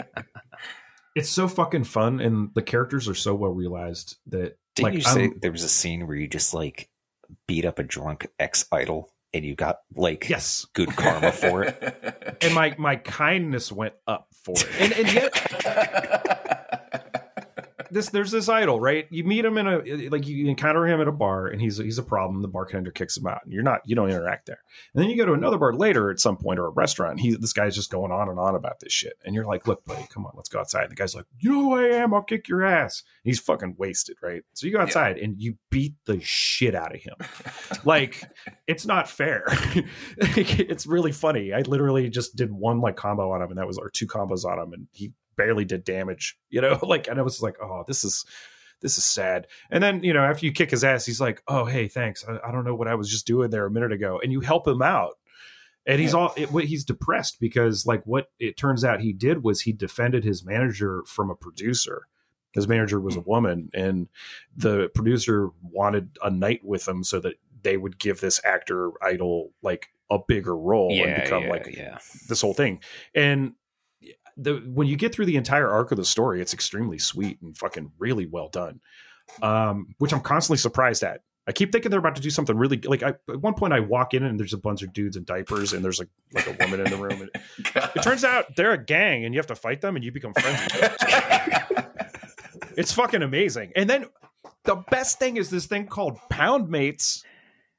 it's 1.14 1.31
so 1.31 1.49
fucking 1.49 1.85
fun 1.85 2.20
and 2.20 2.51
the 2.55 2.62
characters 2.62 3.09
are 3.09 3.14
so 3.14 3.35
well 3.35 3.53
realized 3.53 4.16
that 4.26 4.59
Didn't 4.74 4.85
like 4.85 4.95
you 4.95 5.01
say 5.01 5.22
I'm- 5.22 5.39
there 5.41 5.53
was 5.53 5.62
a 5.62 5.68
scene 5.68 6.07
where 6.07 6.16
you 6.16 6.29
just 6.29 6.53
like 6.53 6.91
beat 7.47 7.64
up 7.64 7.79
a 7.79 7.83
drunk 7.83 8.26
ex 8.39 8.66
idol 8.72 9.11
and 9.35 9.45
you 9.45 9.55
got 9.55 9.81
like 9.95 10.29
yes 10.29 10.66
good 10.72 10.89
karma 10.97 11.33
for 11.33 11.64
it? 11.64 12.39
and 12.43 12.55
my 12.55 12.74
my 12.79 12.97
kindness 12.97 13.70
went 13.72 13.95
up 14.07 14.29
for 14.33 14.55
it 14.57 14.68
and, 14.81 14.93
and 14.93 15.12
yet 15.12 16.24
this 17.91 18.11
there's 18.11 18.30
this 18.30 18.49
idol, 18.49 18.80
right? 18.80 19.07
You 19.11 19.24
meet 19.24 19.45
him 19.45 19.59
in 19.59 19.66
a 19.66 20.09
like 20.09 20.26
you 20.26 20.49
encounter 20.49 20.86
him 20.86 21.01
at 21.01 21.09
a 21.09 21.12
bar 21.12 21.47
and 21.47 21.61
he's 21.61 21.78
he's 21.78 21.99
a 21.99 22.03
problem. 22.03 22.43
The 22.43 22.49
bartender 22.49 22.91
kicks 22.91 23.16
him 23.16 23.26
out. 23.26 23.41
And 23.45 23.53
you're 23.53 23.62
not 23.62 23.80
you 23.84 23.95
don't 23.95 24.11
interact 24.11 24.47
there. 24.47 24.61
And 24.95 25.03
then 25.03 25.11
you 25.11 25.16
go 25.16 25.26
to 25.26 25.32
another 25.32 25.59
bar 25.59 25.72
later 25.72 26.11
at 26.11 26.20
some 26.20 26.36
point 26.36 26.59
or 26.59 26.66
a 26.66 26.70
restaurant. 26.70 27.20
He 27.20 27.34
this 27.36 27.53
guy's 27.53 27.74
just 27.74 27.91
going 27.91 28.12
on 28.12 28.28
and 28.28 28.39
on 28.39 28.55
about 28.55 28.80
this 28.80 28.93
shit. 28.93 29.14
And 29.24 29.34
you're 29.34 29.47
like, 29.47 29.66
look, 29.66 29.84
buddy, 29.84 30.07
come 30.11 30.26
on, 30.26 30.32
let's 30.36 30.49
go 30.49 30.61
outside. 30.61 30.84
And 30.84 30.93
the 30.93 30.97
guy's 30.97 31.14
like, 31.14 31.26
you 31.39 31.51
know 31.51 31.62
who 31.62 31.76
I 31.76 31.97
am? 31.97 32.14
I'll 32.14 32.22
kick 32.22 32.49
your 32.49 32.64
ass. 32.64 33.03
And 33.24 33.30
he's 33.30 33.41
fucking 33.41 33.76
wasted, 33.78 34.16
right? 34.22 34.43
So 34.55 34.66
you 34.66 34.72
go 34.72 34.80
outside 34.80 35.18
and 35.18 35.41
you 35.41 35.57
beat 35.70 35.95
the 36.07 36.20
shit 36.20 36.74
out 36.74 36.95
of 36.95 37.01
him. 37.01 37.14
like 37.84 38.22
it's 38.66 38.86
not 38.86 39.09
fair. 39.09 39.45
it's 40.18 40.86
really 40.86 41.12
funny. 41.12 41.53
I 41.53 41.61
literally 41.61 42.09
just 42.11 42.36
did 42.36 42.53
one 42.53 42.80
like 42.80 42.97
combo 42.97 43.32
on 43.32 43.43
him, 43.43 43.51
and 43.51 43.59
that 43.59 43.66
was 43.66 43.78
or 43.78 43.91
two 43.91 44.07
combos 44.07 44.45
on 44.45 44.59
him, 44.59 44.72
and 44.72 44.86
he 44.93 45.12
barely 45.39 45.64
did 45.64 45.84
damage. 45.84 46.36
You 46.51 46.62
know, 46.62 46.78
like 46.82 47.09
and 47.09 47.18
I 47.18 47.22
was 47.22 47.43
like, 47.43 47.57
oh, 47.62 47.84
this 47.86 48.05
is 48.05 48.24
this 48.80 48.97
is 48.97 49.05
sad. 49.05 49.47
And 49.70 49.82
then 49.82 50.03
you 50.03 50.12
know, 50.12 50.24
after 50.24 50.47
you 50.47 50.53
kick 50.53 50.70
his 50.70 50.84
ass, 50.84 51.05
he's 51.05 51.20
like, 51.20 51.43
oh, 51.49 51.64
hey, 51.64 51.89
thanks. 51.89 52.24
I, 52.28 52.49
I 52.49 52.53
don't 52.53 52.64
know 52.64 52.74
what 52.74 52.89
I 52.89 52.95
was 52.95 53.11
just 53.11 53.26
doing 53.26 53.51
there 53.51 53.66
a 53.66 53.70
minute 53.70 53.93
ago, 53.93 54.20
and 54.22 54.32
you 54.32 54.41
help 54.41 54.66
him 54.66 54.82
out. 54.82 55.14
And 55.86 56.01
he's 56.01 56.12
all 56.12 56.34
it, 56.36 56.51
he's 56.66 56.84
depressed 56.84 57.39
because 57.41 57.86
like 57.86 58.03
what 58.05 58.30
it 58.39 58.59
turns 58.59 58.84
out 58.84 59.01
he 59.01 59.12
did 59.12 59.43
was 59.43 59.62
he 59.62 59.72
defended 59.72 60.22
his 60.22 60.45
manager 60.45 61.03
from 61.07 61.30
a 61.30 61.34
producer. 61.34 62.09
His 62.53 62.68
manager 62.68 63.01
was 63.01 63.16
a 63.16 63.20
hmm. 63.20 63.30
woman, 63.30 63.70
and 63.74 64.09
the 64.57 64.91
producer 64.95 65.49
wanted 65.62 66.18
a 66.22 66.30
night 66.30 66.61
with 66.62 66.86
him 66.86 67.05
so 67.05 67.20
that 67.20 67.34
they 67.62 67.76
would 67.76 67.99
give 67.99 68.20
this 68.20 68.41
actor 68.45 68.91
idol 69.03 69.53
like 69.62 69.89
a 70.11 70.18
bigger 70.18 70.57
role 70.57 70.91
and 70.91 71.22
become 71.22 71.45
yeah, 71.45 71.51
like 71.51 71.66
yeah. 71.66 71.99
this 72.28 72.41
whole 72.41 72.55
thing. 72.55 72.80
And 73.14 73.55
the 74.39 74.62
when 74.72 74.86
you 74.86 74.97
get 74.97 75.12
through 75.12 75.26
the 75.26 75.36
entire 75.36 75.68
arc 75.68 75.91
of 75.91 75.99
the 75.99 76.05
story, 76.05 76.41
it's 76.41 76.55
extremely 76.55 76.99
sweet 76.99 77.41
and 77.43 77.57
fucking 77.59 77.93
really 77.99 78.26
well 78.26 78.49
done. 78.49 78.80
Um, 79.43 79.95
which 79.99 80.14
I'm 80.14 80.20
constantly 80.20 80.57
surprised 80.57 81.03
at. 81.03 81.20
I 81.47 81.53
keep 81.53 81.72
thinking 81.72 81.91
they're 81.91 82.01
about 82.01 82.16
to 82.16 82.22
do 82.22 82.30
something 82.30 82.57
really 82.57 82.78
like. 82.78 83.03
I, 83.03 83.14
at 83.28 83.41
one 83.41 83.55
point, 83.55 83.72
I 83.72 83.80
walk 83.80 84.14
in 84.14 84.22
and 84.22 84.39
there's 84.39 84.53
a 84.53 84.59
bunch 84.59 84.82
of 84.82 84.93
dudes 84.93 85.16
in 85.16 85.24
diapers, 85.24 85.72
and 85.72 85.84
there's 85.84 85.99
like 85.99 86.09
like 86.32 86.47
a 86.47 86.57
woman 86.62 86.80
in 86.80 86.91
the 86.91 86.97
room. 86.97 87.22
And 87.22 87.30
it 87.97 88.03
turns 88.03 88.24
out 88.24 88.55
they're 88.57 88.72
a 88.72 88.82
gang, 88.82 89.24
and 89.24 89.34
you 89.34 89.39
have 89.39 89.47
to 89.49 89.55
fight 89.55 89.80
them, 89.80 89.97
and 89.97 90.05
you 90.05 90.12
become 90.12 90.34
friends 90.34 90.61
with 90.62 90.99
them. 90.99 91.86
it's 92.76 92.93
fucking 92.93 93.22
amazing. 93.22 93.72
And 93.76 93.89
then 93.89 94.07
the 94.64 94.76
best 94.91 95.18
thing 95.18 95.39
is 95.39 95.49
this 95.49 95.66
thing 95.66 95.86
called 95.86 96.18
Pound 96.30 96.68
Mates. 96.68 97.24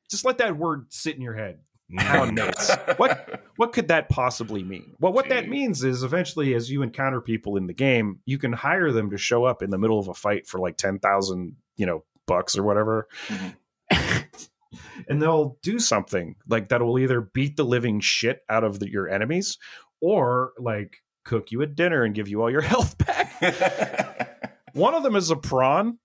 Just 0.10 0.26
let 0.26 0.40
that 0.40 0.58
word 0.58 0.88
sit 0.90 1.16
in 1.16 1.22
your 1.22 1.36
head. 1.36 1.60
Pound 1.98 2.36
Mates. 2.36 2.72
What 2.98 3.42
what 3.56 3.74
could 3.74 3.88
that 3.88 4.10
possibly 4.10 4.64
mean? 4.64 4.94
Well, 5.00 5.12
what 5.14 5.30
that 5.30 5.50
means 5.50 5.84
is 5.84 6.04
eventually, 6.04 6.54
as 6.54 6.70
you 6.70 6.82
encounter 6.82 7.20
people 7.22 7.58
in 7.58 7.68
the 7.68 7.74
game, 7.74 8.20
you 8.26 8.38
can 8.38 8.54
hire 8.54 8.92
them 8.92 9.10
to 9.10 9.18
show 9.18 9.44
up 9.46 9.62
in 9.64 9.70
the 9.70 9.78
middle 9.78 10.00
of 10.00 10.08
a 10.08 10.14
fight 10.14 10.48
for 10.48 10.60
like 10.60 10.78
ten 10.78 11.00
thousand, 11.00 11.56
you 11.78 11.86
know, 11.86 12.04
bucks 12.28 12.58
or 12.58 12.64
whatever, 12.64 13.08
Mhm. 13.28 13.56
and 15.08 15.22
they'll 15.22 15.58
do 15.64 15.80
something 15.80 16.36
like 16.48 16.70
that 16.70 16.82
will 16.82 17.00
either 17.00 17.22
beat 17.22 17.58
the 17.58 17.64
living 17.66 18.00
shit 18.00 18.44
out 18.50 18.64
of 18.64 18.80
the, 18.80 18.90
your 18.92 19.10
enemies, 19.10 19.58
or 20.02 20.52
like 20.60 20.98
cook 21.26 21.52
you 21.52 21.62
a 21.62 21.66
dinner 21.68 22.04
and 22.04 22.14
give 22.16 22.28
you 22.28 22.42
all 22.42 22.52
your 22.52 22.62
health 22.74 22.98
back. 23.00 24.60
One 24.74 24.94
of 24.94 25.02
them 25.04 25.16
is 25.16 25.32
a 25.32 25.36
prawn. 25.36 25.98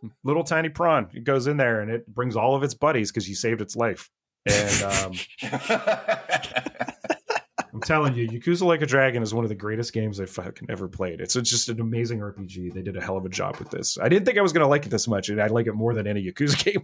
What? 0.00 0.12
little 0.24 0.44
tiny 0.44 0.68
prawn. 0.68 1.08
It 1.14 1.24
goes 1.24 1.46
in 1.46 1.56
there 1.56 1.80
and 1.80 1.90
it 1.90 2.06
brings 2.06 2.36
all 2.36 2.54
of 2.54 2.62
its 2.62 2.74
buddies 2.74 3.10
because 3.10 3.28
you 3.28 3.34
saved 3.34 3.60
its 3.60 3.76
life. 3.76 4.08
And 4.46 4.82
um, 4.82 5.12
I'm 7.72 7.80
telling 7.82 8.14
you, 8.14 8.26
Yakuza 8.28 8.62
Like 8.62 8.82
a 8.82 8.86
Dragon 8.86 9.22
is 9.22 9.32
one 9.32 9.44
of 9.44 9.48
the 9.48 9.54
greatest 9.54 9.92
games 9.92 10.18
I've 10.20 10.30
fucking 10.30 10.68
ever 10.70 10.88
played. 10.88 11.20
It's 11.20 11.34
just 11.34 11.68
an 11.68 11.80
amazing 11.80 12.18
RPG. 12.20 12.72
They 12.72 12.82
did 12.82 12.96
a 12.96 13.00
hell 13.00 13.16
of 13.16 13.24
a 13.24 13.28
job 13.28 13.56
with 13.58 13.70
this. 13.70 13.96
I 14.00 14.08
didn't 14.08 14.24
think 14.26 14.38
I 14.38 14.42
was 14.42 14.52
going 14.52 14.62
to 14.62 14.66
like 14.68 14.86
it 14.86 14.88
this 14.88 15.06
much, 15.06 15.28
and 15.28 15.40
I 15.40 15.46
like 15.48 15.66
it 15.66 15.74
more 15.74 15.94
than 15.94 16.06
any 16.06 16.24
Yakuza 16.24 16.64
game. 16.64 16.82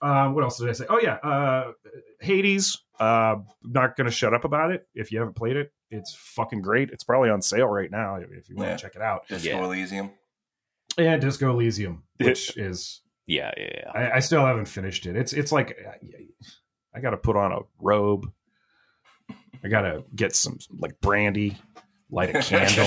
um, 0.00 0.34
what 0.34 0.44
else 0.44 0.58
did 0.58 0.68
I 0.68 0.72
say? 0.72 0.84
Oh 0.88 1.00
yeah, 1.02 1.14
uh, 1.14 1.72
Hades. 2.20 2.80
Uh, 3.00 3.36
not 3.64 3.96
going 3.96 4.04
to 4.04 4.12
shut 4.12 4.32
up 4.34 4.44
about 4.44 4.70
it. 4.70 4.86
If 4.94 5.10
you 5.10 5.18
haven't 5.18 5.34
played 5.34 5.56
it, 5.56 5.72
it's 5.90 6.14
fucking 6.14 6.62
great. 6.62 6.90
It's 6.90 7.02
probably 7.02 7.28
on 7.30 7.42
sale 7.42 7.66
right 7.66 7.90
now 7.90 8.16
if 8.16 8.48
you 8.48 8.54
want 8.54 8.68
Yeah. 8.68 8.76
to 8.76 8.82
check 8.82 8.94
it 8.94 9.02
out. 9.02 9.26
Disco 9.26 9.48
Yeah. 9.48 9.64
Elysium. 9.64 10.10
And 10.98 11.20
Disco 11.20 11.50
Elysium, 11.50 12.04
which 12.20 12.56
is 12.56 13.02
Yeah, 13.26 13.50
yeah, 13.56 13.70
yeah. 13.74 13.90
I, 13.92 14.16
I 14.16 14.20
still 14.20 14.44
haven't 14.44 14.66
finished 14.66 15.06
it. 15.06 15.16
It's 15.16 15.32
it's 15.32 15.52
like 15.52 15.76
I 16.94 17.00
got 17.00 17.10
to 17.10 17.16
put 17.16 17.36
on 17.36 17.52
a 17.52 17.60
robe. 17.80 18.30
I 19.64 19.68
got 19.68 19.82
to 19.82 20.04
get 20.14 20.36
some 20.36 20.58
like 20.78 21.00
brandy, 21.00 21.56
light 22.10 22.34
a 22.34 22.42
candle, 22.42 22.86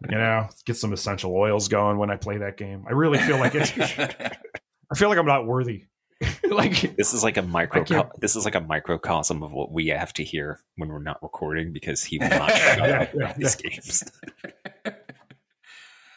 You 0.10 0.18
know, 0.18 0.48
get 0.64 0.76
some 0.76 0.92
essential 0.92 1.34
oils 1.34 1.68
going 1.68 1.98
when 1.98 2.10
I 2.10 2.16
play 2.16 2.38
that 2.38 2.56
game. 2.56 2.84
I 2.88 2.92
really 2.92 3.18
feel 3.18 3.38
like 3.38 3.54
it's. 3.54 3.72
I 3.76 4.94
feel 4.94 5.08
like 5.08 5.18
I'm 5.18 5.26
not 5.26 5.46
worthy. 5.46 5.86
like 6.50 6.96
This 6.96 7.12
is 7.12 7.24
like 7.24 7.36
a 7.36 7.42
micro. 7.42 7.84
This 8.18 8.36
is 8.36 8.44
like 8.44 8.54
a 8.54 8.60
microcosm 8.60 9.42
of 9.42 9.52
what 9.52 9.72
we 9.72 9.88
have 9.88 10.12
to 10.14 10.24
hear 10.24 10.60
when 10.76 10.88
we're 10.88 11.02
not 11.02 11.22
recording 11.22 11.72
because 11.72 12.02
he 12.04 12.18
will 12.18 12.28
not 12.28 12.52
shut 12.52 12.80
up 12.80 13.14
yeah, 13.14 13.22
about 13.22 13.36
these 13.36 13.56
games. 13.56 14.04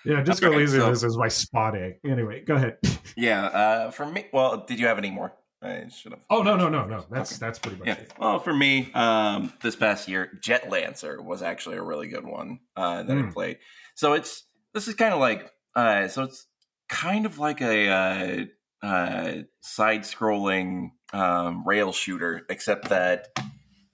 Yeah, 0.06 0.22
Disco 0.22 0.48
Okay, 0.48 0.58
Laser. 0.58 0.80
so- 0.80 0.90
This 0.90 1.04
is 1.04 1.18
my 1.18 1.28
spot 1.28 1.76
A. 1.76 1.96
Anyway, 2.06 2.44
go 2.46 2.56
ahead. 2.56 2.78
yeah, 3.18 3.46
uh, 3.46 3.92
for 3.92 4.06
me, 4.06 4.26
well, 4.34 4.66
did 4.66 4.80
you 4.80 4.88
have 4.88 4.98
any 4.98 5.12
more? 5.12 5.34
I 5.62 5.90
should 5.90 6.14
have. 6.14 6.22
Oh 6.30 6.42
no 6.42 6.56
no 6.56 6.70
no 6.70 6.86
no. 6.86 7.06
That's 7.12 7.34
Okay. 7.34 7.40
that's 7.46 7.60
pretty 7.60 7.78
much 7.80 7.88
Yeah. 7.88 7.96
it. 7.96 8.14
Well, 8.18 8.40
for 8.40 8.54
me, 8.54 8.92
um, 8.94 9.52
this 9.62 9.76
past 9.76 10.08
year, 10.08 10.32
Jet 10.42 10.70
Lancer 10.70 11.22
was 11.22 11.42
actually 11.42 11.76
a 11.76 11.84
really 11.84 12.08
good 12.08 12.26
one 12.26 12.60
uh, 12.78 13.04
that 13.04 13.18
I 13.18 13.22
Hmm. 13.24 13.32
played. 13.32 13.58
So 13.96 14.14
it's 14.14 14.46
this 14.74 14.88
is 14.88 14.96
kind 14.96 15.14
of 15.14 15.20
like 15.20 15.52
uh, 15.76 16.08
so 16.08 16.24
it's 16.24 16.48
kind 16.88 17.26
of 17.26 17.40
like 17.40 17.60
a 17.62 17.90
uh, 17.90 18.46
uh, 18.88 19.34
side-scrolling 19.60 20.92
um, 21.14 21.64
rail 21.66 21.92
shooter, 21.92 22.46
except 22.50 22.90
that 22.90 23.28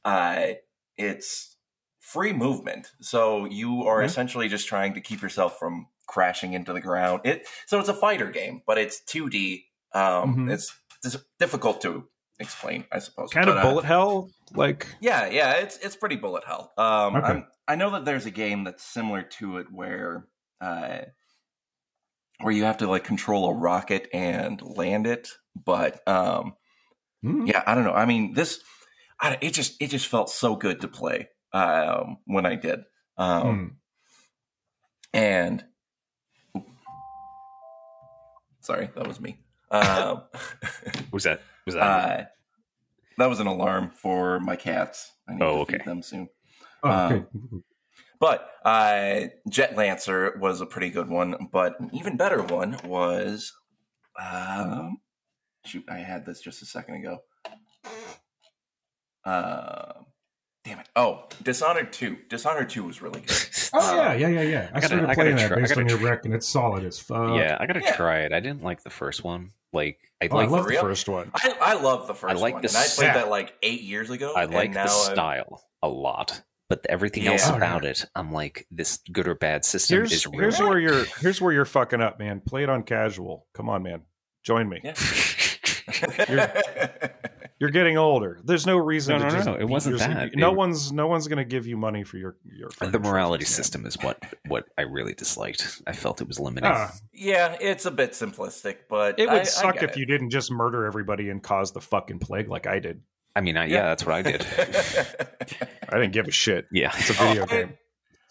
uh, 0.03 0.47
it's 0.97 1.57
free 1.99 2.33
movement. 2.33 2.91
So 3.01 3.45
you 3.45 3.83
are 3.87 4.01
Mhm. 4.01 4.05
essentially 4.05 4.47
just 4.49 4.67
trying 4.67 4.93
to 4.93 5.01
keep 5.01 5.21
yourself 5.21 5.57
from 5.57 5.87
crashing 6.07 6.53
into 6.53 6.73
the 6.73 6.81
ground. 6.81 7.21
It 7.23 7.47
so 7.67 7.79
it's 7.79 7.89
a 7.89 7.93
fighter 7.93 8.29
game, 8.29 8.61
but 8.65 8.77
it's 8.77 9.01
2D. 9.01 9.65
Um, 9.93 10.35
Mhm. 10.35 10.51
It's 10.51 10.71
difficult 11.39 11.81
to 11.81 12.07
explain, 12.39 12.85
I 12.91 12.99
suppose. 12.99 13.29
Kind 13.31 13.45
But, 13.45 13.57
of 13.57 13.63
uh, 13.65 13.69
bullet 13.69 13.85
hell. 13.85 14.29
Like 14.53 14.87
yeah, 14.99 15.27
yeah, 15.27 15.53
it's 15.53 15.77
it's 15.77 15.95
pretty 15.95 16.15
bullet 16.15 16.43
hell. 16.45 16.73
Um, 16.77 17.15
Okay. 17.15 17.43
I 17.67 17.75
know 17.75 17.91
that 17.91 18.05
there's 18.05 18.25
a 18.25 18.31
game 18.31 18.63
that's 18.63 18.83
similar 18.83 19.23
to 19.23 19.57
it 19.57 19.67
where 19.71 20.27
uh, 20.61 20.99
where 22.41 22.53
you 22.53 22.63
have 22.65 22.77
to 22.77 22.87
like 22.87 23.03
control 23.03 23.49
a 23.49 23.53
rocket 23.53 24.07
and 24.13 24.61
land 24.61 25.07
it, 25.07 25.29
but 25.55 26.05
um, 26.07 26.55
hmm, 27.21 27.45
yeah, 27.47 27.63
I 27.65 27.75
don't 27.75 27.85
know. 27.85 27.93
I 27.93 28.05
mean, 28.05 28.33
this 28.33 28.61
I, 29.19 29.37
it 29.41 29.53
just 29.53 29.81
it 29.81 29.89
just 29.89 30.07
felt 30.07 30.29
so 30.29 30.55
good 30.55 30.81
to 30.81 30.87
play 30.87 31.29
um, 31.53 32.17
when 32.25 32.45
I 32.45 32.55
did, 32.55 32.81
um, 33.17 33.41
hmm. 33.43 33.67
and 35.13 35.63
sorry, 38.65 38.89
that 38.95 39.07
was 39.07 39.19
me. 39.19 39.37
Um, 39.71 40.23
Was 41.11 41.23
that? 41.23 41.41
Was 41.65 41.75
that? 41.75 41.81
uh, 41.81 42.25
that 43.17 43.27
was 43.29 43.39
an 43.39 43.47
alarm 43.47 43.89
for 43.91 44.39
my 44.39 44.55
cats. 44.55 45.11
I 45.27 45.33
need 45.33 45.41
Oh, 45.43 45.55
to 45.55 45.61
okay. 45.61 45.77
feed 45.77 45.85
them 45.85 46.01
soon. 46.01 46.29
Oh, 46.83 46.89
um, 46.89 47.13
okay. 47.13 47.25
But 48.19 48.49
uh, 48.63 49.21
Jet 49.49 49.75
Lancer 49.75 50.37
was 50.39 50.61
a 50.61 50.65
pretty 50.65 50.89
good 50.89 51.09
one. 51.09 51.49
But 51.51 51.79
an 51.79 51.89
even 51.93 52.15
better 52.17 52.41
one 52.43 52.77
was, 52.85 53.53
um, 54.21 54.97
shoot, 55.65 55.83
I 55.89 55.97
had 55.97 56.25
this 56.25 56.41
just 56.41 56.61
a 56.61 56.65
second 56.65 56.95
ago. 56.95 57.21
Uh, 59.23 59.93
damn 60.65 60.79
it! 60.79 60.89
Oh, 60.95 61.23
Dishonored 61.43 61.93
Two. 61.93 62.17
Dishonored 62.29 62.69
Two 62.69 62.83
was 62.83 63.01
really 63.01 63.21
good. 63.21 63.31
Oh 63.77 63.93
yeah, 63.95 64.09
uh, 64.09 64.13
yeah, 64.13 64.27
yeah, 64.29 64.41
yeah. 64.41 64.69
I, 64.73 64.77
I 64.77 64.79
gotta- 64.79 64.87
started 64.87 65.09
I 65.09 65.13
playing 65.15 65.35
that 65.37 65.47
try- 65.49 65.59
based 65.61 65.77
on 65.77 65.89
your 65.89 65.97
try- 65.97 66.09
rec, 66.11 66.25
and 66.25 66.33
it's 66.33 66.47
solid 66.47 66.85
as 66.85 66.97
fuck. 66.99 67.35
yeah, 67.37 67.57
I 67.59 67.65
gotta 67.65 67.81
yeah. 67.81 67.95
try 67.95 68.19
it. 68.21 68.31
I 68.31 68.39
didn't 68.39 68.63
like 68.63 68.83
the 68.83 68.89
first 68.89 69.23
one. 69.23 69.51
Like 69.73 69.99
I 70.21 70.29
Oh, 70.31 70.37
I 70.37 70.41
like 70.43 70.49
love 70.51 70.63
the 70.63 70.69
real? 70.69 70.81
first 70.81 71.09
one. 71.09 71.29
I, 71.35 71.55
I 71.59 71.73
love 71.73 72.07
the 72.07 72.13
first 72.13 72.33
I 72.37 72.39
like 72.39 72.53
one, 72.53 72.61
the 72.61 72.69
and 72.69 72.77
I 72.77 72.85
played 72.87 73.09
that 73.15 73.29
like 73.29 73.53
eight 73.63 73.81
years 73.81 74.09
ago. 74.09 74.33
I 74.33 74.43
and 74.43 74.53
like 74.53 74.71
now 74.71 74.85
the 74.85 74.91
I'm- 74.91 75.13
style 75.13 75.63
a 75.81 75.89
lot, 75.89 76.41
but 76.69 76.85
everything 76.87 77.23
Yeah. 77.25 77.31
else 77.33 77.49
Oh, 77.49 77.55
about 77.57 77.83
it, 77.83 78.05
I'm 78.15 78.31
like, 78.31 78.65
this 78.71 78.99
good 79.11 79.27
or 79.27 79.35
bad 79.35 79.65
system 79.65 79.97
Here's 79.97 80.13
is 80.13 80.25
real. 80.25 80.39
here's 80.39 80.59
where 80.59 80.79
you're 80.79 81.03
here's 81.19 81.41
where 81.41 81.51
you're 81.51 81.65
fucking 81.65 81.99
up, 82.01 82.17
man. 82.17 82.39
Play 82.39 82.63
it 82.63 82.69
on 82.69 82.83
casual. 82.83 83.45
Come 83.53 83.67
on, 83.67 83.83
man. 83.83 84.03
Join 84.43 84.69
me. 84.69 84.79
Yeah. 84.83 84.93
You're 86.29 86.49
getting 87.69 87.97
older. 87.97 88.39
There's 88.43 88.65
no 88.65 88.77
reason 88.77 89.13
No, 89.13 89.19
to 89.19 89.25
no, 89.25 89.31
just 89.31 89.45
no, 89.47 89.55
it 89.55 89.63
wasn't 89.63 89.93
yourself- 89.93 90.13
that. 90.13 90.35
No 90.35 90.51
It- 90.51 90.55
one's 90.57 90.91
no 90.91 91.07
one's 91.07 91.27
gonna 91.27 91.45
give 91.45 91.65
you 91.67 91.77
money 91.77 92.03
for 92.03 92.17
your 92.17 92.35
your 92.43 92.69
the 92.81 92.99
morality 92.99 93.43
man. 93.43 93.49
system 93.49 93.85
is 93.85 93.95
what 94.01 94.21
what 94.47 94.65
I 94.77 94.81
really 94.81 95.13
disliked. 95.13 95.81
I 95.87 95.93
felt 95.93 96.19
it 96.21 96.27
was 96.27 96.39
limiting. 96.39 96.69
Ah, 96.73 96.91
yeah, 97.13 97.55
it's 97.61 97.85
a 97.85 97.91
bit 97.91 98.11
simplistic, 98.11 98.77
but 98.89 99.19
it 99.19 99.27
would 99.29 99.37
I- 99.37 99.41
I 99.41 99.43
suck 99.43 99.75
get 99.75 99.83
if 99.83 99.91
it. 99.91 99.97
you 99.97 100.05
didn't 100.05 100.31
just 100.31 100.51
murder 100.51 100.85
everybody 100.85 101.29
and 101.29 101.41
cause 101.41 101.71
the 101.71 101.81
fucking 101.81 102.19
plague 102.19 102.49
like 102.49 102.67
I 102.67 102.79
did. 102.79 103.01
I 103.37 103.41
mean, 103.41 103.57
I, 103.57 103.65
Yeah. 103.65 103.75
yeah. 103.75 103.83
that's 103.83 104.05
what 104.05 104.15
I 104.15 104.21
did. 104.21 104.45
I 105.89 105.97
didn't 105.99 106.13
give 106.13 106.27
a 106.27 106.31
shit. 106.31 106.67
Yeah, 106.71 106.91
It's 106.97 107.09
a 107.09 107.13
video 107.13 107.43
Oh, 107.43 107.45
game. 107.45 107.73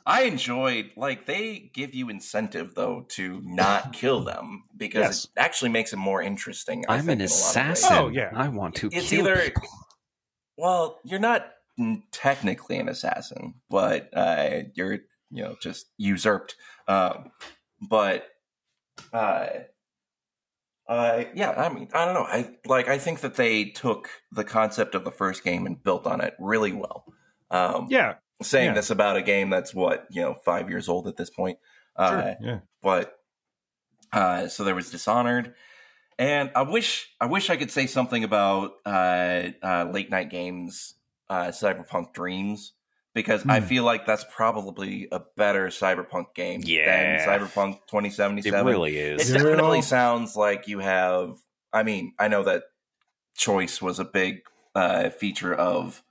I 0.06 0.24
enjoyed 0.24 0.90
like 0.96 1.24
they 1.26 1.70
give 1.72 1.94
you 1.94 2.10
incentive 2.10 2.74
though 2.74 3.06
to 3.10 3.40
not 3.44 3.92
kill 4.00 4.22
them 4.22 4.64
because 4.76 5.00
Yes. 5.00 5.24
it 5.24 5.30
actually 5.38 5.70
makes 5.70 5.92
it 5.92 5.96
more 5.96 6.20
interesting. 6.22 6.84
I 6.88 6.96
I'm 6.96 7.06
think, 7.06 7.20
an 7.20 7.20
in 7.22 7.30
a 7.30 7.32
lot 7.32 7.56
of 7.56 7.66
ways. 7.68 7.78
assassin. 7.78 7.96
Oh, 7.98 8.08
yeah. 8.08 8.30
I 8.34 8.48
want 8.48 8.74
to 8.76 8.88
It's 8.92 9.08
kill 9.10 9.20
either 9.28 9.40
people. 9.42 9.62
well, 10.58 11.00
you're 11.04 11.20
not 11.20 11.46
technically 12.12 12.76
an 12.78 12.88
assassin, 12.88 13.54
but 13.70 14.10
uh, 14.12 14.60
you're 14.74 14.98
you 15.30 15.42
know 15.42 15.56
just 15.60 15.86
usurped. 15.96 16.54
Um, 16.86 17.30
but 17.80 18.26
uh, 19.12 19.46
uh, 20.88 21.24
yeah, 21.34 21.50
I 21.52 21.72
mean, 21.72 21.88
I 21.94 22.04
don't 22.04 22.14
know. 22.14 22.24
I 22.28 22.56
like. 22.66 22.88
I 22.88 22.98
think 22.98 23.20
that 23.20 23.36
they 23.36 23.64
took 23.70 24.10
the 24.30 24.44
concept 24.44 24.94
of 24.94 25.04
the 25.04 25.10
first 25.10 25.42
game 25.42 25.66
and 25.66 25.82
built 25.82 26.06
on 26.06 26.20
it 26.20 26.34
really 26.38 26.72
well. 26.72 27.06
Um, 27.50 27.86
Yeah, 27.88 28.14
saying 28.42 28.68
Yeah. 28.68 28.74
this 28.74 28.90
about 28.90 29.16
a 29.16 29.22
game 29.22 29.50
that's 29.50 29.74
what 29.74 30.06
you 30.10 30.22
know 30.22 30.34
five 30.34 30.68
years 30.68 30.88
old 30.88 31.06
at 31.08 31.16
this 31.16 31.30
point. 31.30 31.58
sure. 31.98 32.06
Uh, 32.06 32.34
yeah. 32.40 32.58
but 32.82 33.14
uh, 34.12 34.48
so 34.48 34.64
there 34.64 34.74
was 34.74 34.90
Dishonored, 34.90 35.54
and 36.18 36.50
I 36.54 36.62
wish 36.62 37.08
I 37.20 37.26
wish 37.26 37.50
I 37.50 37.56
could 37.56 37.70
say 37.70 37.86
something 37.86 38.24
about 38.24 38.72
uh, 38.86 39.48
uh, 39.62 39.88
late 39.92 40.10
night 40.10 40.30
games, 40.30 40.94
uh, 41.28 41.46
Cyberpunk 41.48 42.12
Dreams, 42.12 42.72
because 43.14 43.44
I 43.48 43.60
Hmm. 43.60 43.66
feel 43.66 43.84
like 43.84 44.06
that's 44.06 44.24
probably 44.34 45.08
a 45.12 45.20
better 45.36 45.66
Cyberpunk 45.68 46.34
game 46.34 46.60
Yeah. 46.64 46.84
than 47.18 47.26
Cyberpunk 47.28 47.78
2077. 47.88 48.38
It 48.38 48.42
2077. 48.42 48.66
really 48.66 48.96
It 48.98 49.20
is. 49.20 49.30
Yeah. 49.30 49.38
definitely 49.38 49.82
sounds 49.82 50.36
like 50.36 50.68
you 50.68 50.78
have. 50.80 51.38
I 51.72 51.82
mean, 51.82 52.14
I 52.18 52.28
know 52.28 52.44
that 52.44 52.64
choice 53.36 53.82
was 53.82 53.98
a 53.98 54.04
big 54.04 54.42
uh, 54.76 55.10
feature 55.10 55.54
of 55.54 56.02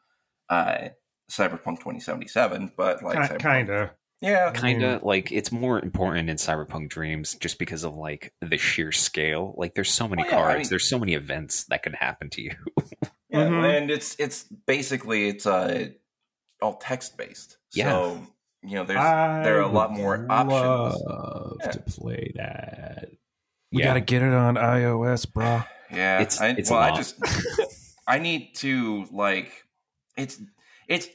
uh, 0.49 0.89
Cyberpunk 1.36 1.77
2077, 1.79 2.73
but 2.77 3.01
like 3.03 3.17
Cyberpunk- 3.17 3.39
Kind 3.39 3.69
of. 3.69 3.89
yeah, 4.21 4.51
kind 4.51 4.84
of 4.84 5.03
like 5.03 5.31
it's 5.31 5.51
more 5.51 5.79
important 5.79 6.29
in 6.29 6.36
cyberpunk 6.38 6.89
dreams 6.89 7.36
just 7.36 7.57
because 7.59 7.84
of 7.84 7.95
like 7.95 8.34
the 8.41 8.57
sheer 8.57 8.91
scale 8.91 9.53
like 9.57 9.73
there's 9.75 9.91
so 9.91 10.07
many 10.07 10.23
Oh, 10.23 10.25
yeah, 10.27 10.31
I 10.38 10.39
cards 10.41 10.59
mean- 10.59 10.69
there's 10.69 10.89
so 10.89 10.99
many 10.99 11.13
events 11.13 11.65
that 11.65 11.84
can 11.84 11.93
happen 11.93 12.29
to 12.31 12.41
you 12.41 12.51
Yeah, 13.29 13.45
Mhm. 13.47 13.77
and 13.77 13.91
it's 13.91 14.15
it's 14.19 14.43
basically 14.67 15.27
it's 15.27 15.47
uh 15.47 15.88
all 16.61 16.75
text 16.75 17.17
based. 17.17 17.57
Yeah. 17.73 17.89
So 17.89 18.27
you 18.61 18.75
know, 18.75 18.84
there's 18.86 18.99
I 18.99 19.41
there 19.43 19.57
are 19.57 19.61
a 19.61 19.67
lot 19.67 19.89
would 19.91 19.97
more 19.97 20.25
options. 20.29 21.01
Love 21.03 21.57
Yeah. 21.61 21.71
to 21.71 21.79
play 21.79 22.31
that. 22.36 23.09
We 23.71 23.79
Yeah. 23.81 23.86
gotta 23.88 24.01
get 24.01 24.21
it 24.21 24.34
on 24.34 24.55
iOS, 24.55 25.25
bro. 25.34 25.63
Yeah, 25.91 26.21
It's- 26.21 26.39
I, 26.39 26.49
it's 26.49 26.69
well, 26.69 26.79
I 26.79 26.95
just 26.95 27.15
I 28.07 28.19
need 28.19 28.53
to 28.57 29.05
like 29.11 29.51
it's 30.15 30.39
it's 30.88 31.07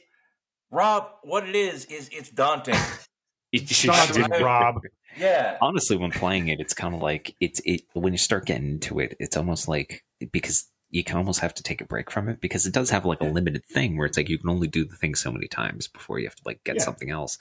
Rob. 0.71 1.09
What 1.23 1.47
it 1.47 1.55
is 1.55 1.85
is 1.85 2.09
it's 2.11 2.29
daunting. 2.29 2.75
it's 3.51 3.83
Daunting, 3.83 4.29
Rob. 4.41 4.81
Yeah, 5.17 5.57
honestly 5.59 5.97
when 5.97 6.11
playing 6.11 6.49
it 6.49 6.59
it's 6.59 6.75
kind 6.75 6.93
of 6.93 7.01
like 7.01 7.35
it's 7.41 7.59
it 7.65 7.81
when 7.93 8.13
you 8.13 8.19
start 8.19 8.45
getting 8.45 8.69
into 8.69 8.99
it 8.99 9.17
it's 9.19 9.35
almost 9.35 9.67
like 9.67 10.03
because 10.31 10.67
you 10.91 11.03
can 11.03 11.17
almost 11.17 11.39
have 11.39 11.53
to 11.53 11.63
take 11.63 11.81
a 11.81 11.85
break 11.85 12.09
from 12.09 12.27
it 12.29 12.41
because 12.41 12.65
it 12.65 12.73
does 12.73 12.89
have 12.89 13.05
like 13.05 13.21
a 13.21 13.25
limited 13.25 13.65
thing 13.65 13.95
where 13.95 14.07
it's 14.07 14.17
like 14.17 14.29
you 14.29 14.37
can 14.37 14.49
only 14.49 14.67
do 14.67 14.85
the 14.85 14.95
thing 14.95 15.15
so 15.15 15.31
many 15.31 15.47
times 15.47 15.87
before 15.87 16.19
you 16.19 16.25
have 16.25 16.35
to 16.35 16.41
like 16.45 16.63
get 16.63 16.77
Yeah. 16.77 16.83
something 16.83 17.09
else 17.09 17.37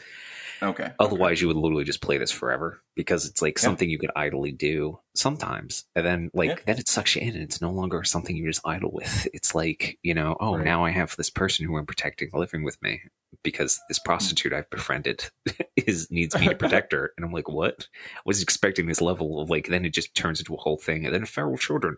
okay. 0.62 0.92
Otherwise, 0.98 1.40
you 1.40 1.48
would 1.48 1.56
literally 1.56 1.84
just 1.84 2.00
play 2.00 2.18
this 2.18 2.30
forever 2.30 2.82
because 2.94 3.26
it's 3.26 3.42
like 3.42 3.58
Yeah. 3.58 3.62
something 3.62 3.88
you 3.88 3.98
could 3.98 4.10
idly 4.16 4.52
do 4.52 4.98
sometimes, 5.14 5.84
and 5.94 6.04
then 6.04 6.30
like 6.34 6.50
Yeah. 6.50 6.56
then 6.66 6.78
it 6.78 6.88
sucks 6.88 7.14
you 7.14 7.22
in, 7.22 7.30
and 7.34 7.42
it's 7.42 7.60
no 7.60 7.70
longer 7.70 8.02
something 8.04 8.36
you 8.36 8.46
just 8.46 8.66
idle 8.66 8.90
with. 8.92 9.28
It's 9.32 9.54
like 9.54 9.98
you 10.02 10.14
know, 10.14 10.36
oh, 10.40 10.56
Right. 10.56 10.64
now 10.64 10.84
I 10.84 10.90
have 10.90 11.16
this 11.16 11.30
person 11.30 11.66
who 11.66 11.76
I'm 11.76 11.86
protecting 11.86 12.30
living 12.32 12.64
with 12.64 12.80
me 12.82 13.02
because 13.42 13.80
this 13.88 13.98
hmm. 13.98 14.04
prostitute 14.04 14.52
I've 14.52 14.70
befriended 14.70 15.30
is 15.76 16.10
needs 16.10 16.38
me 16.38 16.48
to 16.48 16.54
protect 16.56 16.92
her, 16.92 17.12
and 17.16 17.24
I'm 17.24 17.32
like, 17.32 17.48
what? 17.48 17.86
I 18.16 18.20
was 18.24 18.42
expecting 18.42 18.86
this 18.86 19.00
level 19.00 19.40
of 19.40 19.50
like, 19.50 19.68
then 19.68 19.84
it 19.84 19.90
just 19.90 20.14
turns 20.14 20.40
into 20.40 20.54
a 20.54 20.58
whole 20.58 20.78
thing, 20.78 21.04
and 21.04 21.14
then 21.14 21.24
feral 21.24 21.56
children. 21.56 21.96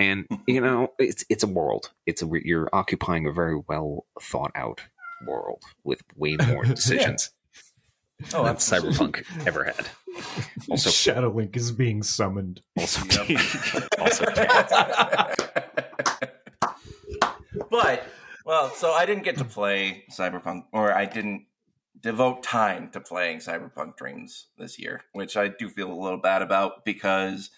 And 0.00 0.26
you 0.48 0.60
know, 0.60 0.92
it's 0.98 1.24
it's 1.28 1.44
a 1.44 1.46
world. 1.46 1.90
It's 2.06 2.22
a 2.22 2.28
you're 2.42 2.68
occupying 2.72 3.26
a 3.26 3.32
very 3.32 3.60
well 3.68 4.06
thought 4.20 4.50
out 4.56 4.80
world 5.26 5.62
with 5.84 6.02
way 6.16 6.36
more 6.48 6.64
decisions 6.64 7.30
Oh, 8.34 8.42
than 8.44 8.52
absolutely. 8.54 8.92
Cyberpunk 9.22 9.46
ever 9.46 9.64
had. 9.64 9.86
Also, 10.68 10.90
Shadowlink 10.90 11.56
is 11.56 11.70
being 11.72 12.02
summoned. 12.02 12.60
also, 12.76 13.00
Yep. 13.28 13.88
also, 13.98 14.24
but 17.70 18.04
well, 18.44 18.70
so 18.70 18.92
I 18.92 19.06
didn't 19.06 19.22
get 19.24 19.38
to 19.38 19.44
play 19.44 20.04
Cyberpunk, 20.10 20.64
or 20.72 20.92
I 20.92 21.04
didn't 21.06 21.46
devote 22.00 22.42
time 22.42 22.90
to 22.90 23.00
playing 23.00 23.38
Cyberpunk 23.38 23.96
Dreams 23.96 24.48
this 24.58 24.78
year, 24.78 25.02
which 25.12 25.36
I 25.36 25.48
do 25.48 25.68
feel 25.68 25.92
a 25.92 25.94
little 26.02 26.18
bad 26.20 26.42
about 26.42 26.84
because 26.84 27.50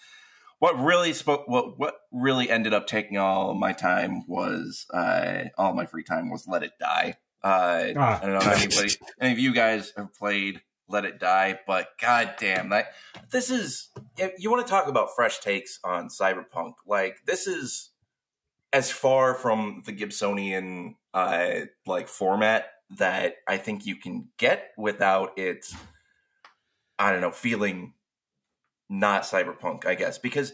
what 0.63 0.79
really 0.79 1.11
spoke 1.11 1.45
what 1.45 1.77
what 1.77 1.95
really 2.13 2.49
ended 2.49 2.73
up 2.73 2.87
taking 2.87 3.17
all 3.17 3.53
my 3.53 3.73
time 3.73 4.25
was 4.29 4.85
uh, 4.93 5.43
all 5.57 5.73
my 5.73 5.85
free 5.85 6.05
time 6.05 6.29
was 6.29 6.47
Let 6.47 6.63
It 6.63 6.71
Die. 6.79 7.17
Uh, 7.43 7.87
Ah. 7.97 8.21
I 8.21 8.25
don't 8.25 8.35
know 8.35 8.49
if 8.49 8.63
anybody 8.63 8.95
any 9.19 9.33
of 9.33 9.39
you 9.39 9.53
guys 9.53 9.91
have 9.97 10.13
played 10.13 10.61
Let 10.87 11.03
It 11.03 11.19
Die, 11.19 11.59
but 11.67 11.89
god 11.99 12.35
damn 12.39 12.69
that 12.69 12.93
this 13.29 13.49
is 13.49 13.89
if 14.17 14.31
you 14.37 14.49
want 14.49 14.65
to 14.65 14.69
talk 14.69 14.87
about 14.87 15.13
fresh 15.13 15.39
takes 15.39 15.81
on 15.83 16.07
Cyberpunk, 16.07 16.75
like 16.87 17.17
this 17.25 17.45
is 17.45 17.89
as 18.71 18.89
far 18.89 19.33
from 19.35 19.83
the 19.85 19.91
Gibsonian 19.91 20.95
uh, 21.13 21.65
like 21.85 22.07
format 22.07 22.67
that 22.99 23.35
I 23.49 23.57
think 23.57 23.85
you 23.85 23.97
can 23.97 24.29
get 24.37 24.69
without 24.77 25.37
it. 25.37 25.65
I 26.97 27.11
don't 27.11 27.19
know, 27.19 27.31
feeling 27.31 27.95
not 28.93 29.23
cyberpunk, 29.23 29.85
I 29.85 29.95
guess, 29.95 30.17
because 30.17 30.53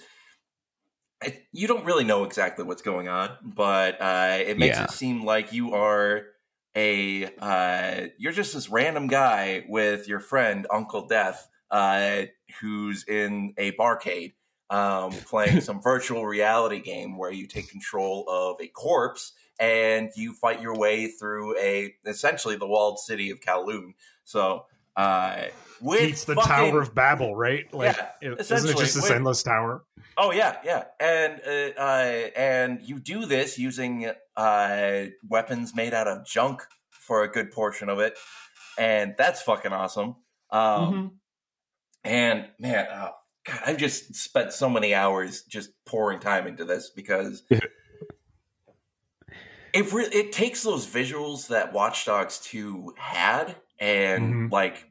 it, 1.21 1.43
you 1.51 1.67
don't 1.67 1.85
really 1.85 2.05
know 2.05 2.23
exactly 2.23 2.63
what's 2.63 2.81
going 2.81 3.07
on, 3.07 3.31
but 3.43 4.01
uh, 4.01 4.37
it 4.39 4.57
makes 4.57 4.77
Yeah. 4.77 4.85
it 4.85 4.91
seem 4.91 5.25
like 5.25 5.51
you 5.51 5.73
are 5.73 6.27
a 6.75 7.25
uh, 7.39 8.07
you're 8.17 8.31
just 8.31 8.53
this 8.53 8.69
random 8.69 9.07
guy 9.07 9.65
with 9.67 10.07
your 10.07 10.19
friend 10.19 10.65
Uncle 10.71 11.07
Death, 11.07 11.47
uh, 11.71 12.23
who's 12.61 13.03
in 13.07 13.53
a 13.57 13.73
barcade 13.73 14.33
um, 14.69 15.11
playing 15.27 15.61
some 15.61 15.81
virtual 15.81 16.25
reality 16.25 16.79
game 16.79 17.17
where 17.17 17.31
you 17.31 17.47
take 17.47 17.69
control 17.69 18.25
of 18.29 18.61
a 18.61 18.67
corpse 18.67 19.33
and 19.59 20.09
you 20.15 20.33
fight 20.33 20.61
your 20.61 20.75
way 20.75 21.07
through 21.07 21.57
a 21.59 21.93
essentially 22.05 22.55
the 22.55 22.67
walled 22.67 22.99
city 22.99 23.29
of 23.29 23.41
Kowloon. 23.41 23.93
So 24.23 24.65
uh, 24.99 25.45
with 25.81 25.99
Beats 26.01 26.25
the 26.25 26.35
fucking- 26.35 26.49
Tower 26.49 26.81
of 26.81 26.93
Babel, 26.93 27.35
right? 27.35 27.71
Like, 27.73 27.95
Yeah, 27.95 28.09
it- 28.21 28.25
isn't 28.25 28.33
it 28.33 28.41
essentially, 28.41 28.73
just 28.73 28.95
this 28.95 29.03
with- 29.03 29.11
endless 29.13 29.43
tower? 29.43 29.85
Oh 30.17 30.31
yeah, 30.31 30.57
yeah, 30.65 30.83
and 30.99 31.39
uh, 31.47 31.79
uh, 31.81 32.29
and 32.35 32.81
you 32.81 32.99
do 32.99 33.25
this 33.25 33.57
using 33.57 34.11
uh, 34.35 35.05
weapons 35.27 35.73
made 35.73 35.93
out 35.93 36.07
of 36.09 36.25
junk 36.25 36.61
for 36.89 37.23
a 37.23 37.27
good 37.31 37.51
portion 37.51 37.87
of 37.87 37.99
it, 37.99 38.17
and 38.77 39.15
that's 39.17 39.41
fucking 39.41 39.71
awesome. 39.71 40.17
Um, 40.51 41.19
And 42.03 42.47
man, 42.59 42.87
oh, 42.91 43.11
God, 43.45 43.59
I've 43.65 43.77
just 43.77 44.15
spent 44.15 44.51
so 44.53 44.69
many 44.69 44.93
hours 44.93 45.43
just 45.43 45.69
pouring 45.85 46.19
time 46.19 46.47
into 46.47 46.65
this 46.65 46.89
because 46.89 47.43
it 49.73 49.93
re- 49.93 50.09
it 50.11 50.31
takes 50.31 50.63
those 50.63 50.87
visuals 50.87 51.47
that 51.47 51.73
Watch 51.73 52.05
Dogs 52.05 52.39
Two 52.39 52.93
had, 52.97 53.55
and 53.79 54.33
Mhm. 54.49 54.51
like, 54.51 54.88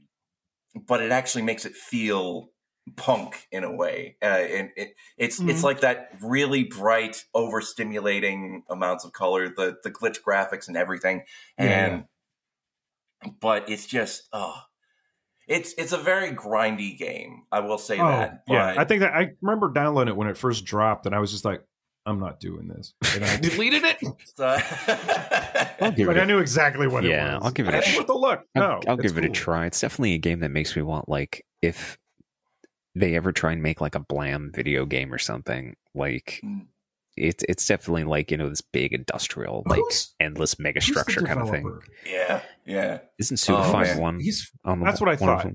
but 0.75 1.03
it 1.03 1.11
actually 1.13 1.43
makes 1.43 1.65
it 1.65 1.75
feel 1.75 2.51
punk 2.97 3.47
in 3.53 3.65
a 3.65 3.71
way, 3.75 4.17
uh, 4.23 4.25
and 4.27 4.71
it, 4.77 4.95
it's 5.17 5.39
it's 5.41 5.61
Mhm. 5.61 5.65
like 5.65 5.81
that 5.81 6.11
really 6.23 6.65
bright, 6.65 7.25
overstimulating 7.37 8.63
amounts 8.71 9.05
of 9.05 9.13
color, 9.13 9.49
the 9.49 9.77
the 9.83 9.91
glitch 9.91 10.23
graphics 10.23 10.69
and 10.69 10.77
everything, 10.77 11.25
and 11.59 12.05
but 13.41 13.69
it's 13.69 13.87
just 13.87 14.29
oh. 14.33 14.55
It's 15.47 15.73
it's 15.79 15.93
a 15.93 15.97
very 15.99 16.33
grindy 16.33 16.99
game. 16.99 17.45
I 17.51 17.61
will 17.61 17.79
say 17.79 17.97
that. 17.97 18.43
But 18.47 18.53
Oh, 18.53 18.59
yeah. 18.59 18.75
I 18.77 18.85
think 18.85 19.01
that 19.01 19.15
I 19.15 19.31
remember 19.41 19.73
downloading 19.73 20.13
it 20.13 20.17
when 20.19 20.29
it 20.29 20.37
first 20.37 20.67
dropped, 20.67 21.07
and 21.07 21.15
I 21.15 21.21
was 21.21 21.31
just 21.33 21.47
like, 21.47 21.63
I'm 22.09 22.19
not 22.21 22.41
doing 22.41 22.69
this. 22.69 22.95
And 23.15 23.25
I 23.25 23.37
deleted 23.37 23.83
it. 23.85 23.99
I'll 25.81 25.93
give 25.93 26.07
Like, 26.09 26.17
it. 26.17 26.21
I 26.21 26.23
A, 26.23 26.27
knew 26.27 26.39
exactly 26.39 26.87
what 26.87 27.05
it 27.05 27.11
yeah, 27.11 27.35
was. 27.35 27.45
I'll 27.45 27.51
give 27.51 27.69
it 27.69 27.75
I 27.75 27.79
a. 27.79 27.81
didn't 27.81 27.93
Sh- 27.93 27.97
want 27.97 28.07
the 28.07 28.15
look. 28.15 28.41
I'll, 28.57 28.63
No, 28.63 28.81
I'll 28.89 28.95
it's 29.01 29.03
give 29.13 29.19
it 29.19 29.25
a 29.25 29.33
try. 29.33 29.67
It's 29.67 29.81
definitely 29.81 30.15
a 30.15 30.19
game 30.19 30.41
that 30.41 30.51
makes 30.51 30.75
me 30.77 30.83
want 30.83 31.09
like 31.09 31.45
if 31.63 31.99
they 32.95 33.15
ever 33.17 33.33
try 33.33 33.53
and 33.53 33.63
make 33.63 33.81
like 33.81 33.95
a 33.95 34.01
blam 34.01 34.51
video 34.55 34.85
game 34.87 35.13
or 35.13 35.19
something 35.19 35.77
like 35.95 36.41
Mm. 36.45 36.67
it's 37.17 37.45
it's 37.49 37.67
definitely 37.67 38.05
like 38.05 38.31
you 38.31 38.37
know 38.37 38.49
this 38.49 38.61
big 38.61 38.93
industrial 38.93 39.63
like 39.67 39.79
Who's- 39.81 40.15
endless 40.21 40.59
mega 40.59 40.81
structure 40.81 41.23
kind 41.23 41.41
of 41.41 41.51
thing. 41.51 41.79
yeah, 42.07 42.43
yeah. 42.67 42.99
Isn't 43.19 43.39
Oh, 43.51 43.63
Suda 43.65 43.73
man. 43.73 43.99
one 43.99 44.21
He's 44.21 44.51
on 44.65 44.81
the, 44.81 44.87
that's 44.87 45.01
what 45.01 45.11
I 45.11 45.17
thought. 45.17 45.47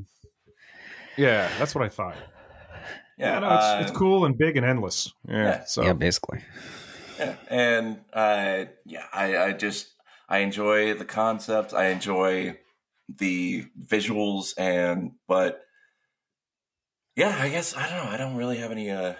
yeah, 1.17 1.49
that's 1.59 1.73
what 1.75 1.83
I 1.83 1.89
thought. 1.89 2.15
Yeah, 3.17 3.33
Yeah, 3.33 3.39
no, 3.39 3.55
it's, 3.55 3.65
uh, 3.65 3.79
it's 3.81 3.91
cool 3.91 4.25
and 4.25 4.37
big 4.37 4.57
and 4.57 4.65
endless. 4.65 5.13
Yeah. 5.27 5.43
Yeah. 5.43 5.63
So 5.65 5.83
Yeah, 5.83 5.93
basically. 5.93 6.41
Yeah, 7.19 7.35
and 7.47 7.99
uh, 8.11 8.65
yeah, 8.85 9.05
I, 9.13 9.37
I 9.37 9.53
just 9.53 9.93
I 10.27 10.39
enjoy 10.39 10.93
the 10.95 11.05
concept. 11.05 11.73
I 11.73 11.87
enjoy 11.87 12.57
the 13.07 13.65
visuals, 13.79 14.53
and 14.57 15.11
but 15.27 15.63
yeah, 17.15 17.37
I 17.39 17.49
guess 17.49 17.75
I 17.77 17.87
don't 17.87 18.05
know. 18.05 18.11
I 18.11 18.17
don't 18.17 18.35
really 18.35 18.57
have 18.57 18.71
any 18.71 18.89
uh, 18.89 19.13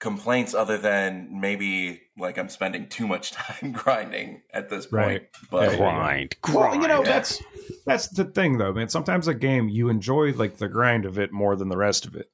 complaints 0.00 0.54
other 0.54 0.78
than 0.78 1.40
maybe 1.40 2.00
like 2.18 2.38
I'm 2.38 2.48
spending 2.48 2.88
too 2.88 3.06
much 3.06 3.30
time 3.32 3.72
grinding 3.72 4.42
at 4.52 4.68
this 4.68 4.86
point. 4.86 4.92
Right. 5.06 5.28
But 5.50 5.72
Yeah, 5.72 5.76
Grind, 5.76 6.36
Well, 6.52 6.74
you 6.74 6.88
know 6.88 7.04
that's 7.04 7.40
that's 7.86 8.08
the 8.08 8.24
thing 8.24 8.58
though, 8.58 8.72
man. 8.72 8.88
Sometimes 8.88 9.28
a 9.28 9.34
game 9.34 9.68
you 9.68 9.88
enjoy 9.88 10.32
like 10.32 10.56
the 10.56 10.68
grind 10.68 11.04
of 11.04 11.18
it 11.18 11.32
more 11.32 11.54
than 11.54 11.68
the 11.68 11.76
rest 11.76 12.06
of 12.06 12.16
it. 12.16 12.30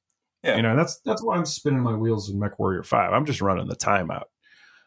Yeah. 0.47 0.55
You 0.55 0.61
know, 0.63 0.69
and 0.71 0.79
that's 0.79 0.99
that's 1.05 1.21
why 1.21 1.35
I'm 1.35 1.45
spinning 1.45 1.81
my 1.81 1.93
wheels 1.93 2.29
in 2.29 2.39
MechWarrior 2.39 2.85
Five. 2.85 3.13
I'm 3.13 3.25
just 3.25 3.41
running 3.41 3.67
the 3.67 3.75
time 3.75 4.09
out. 4.09 4.29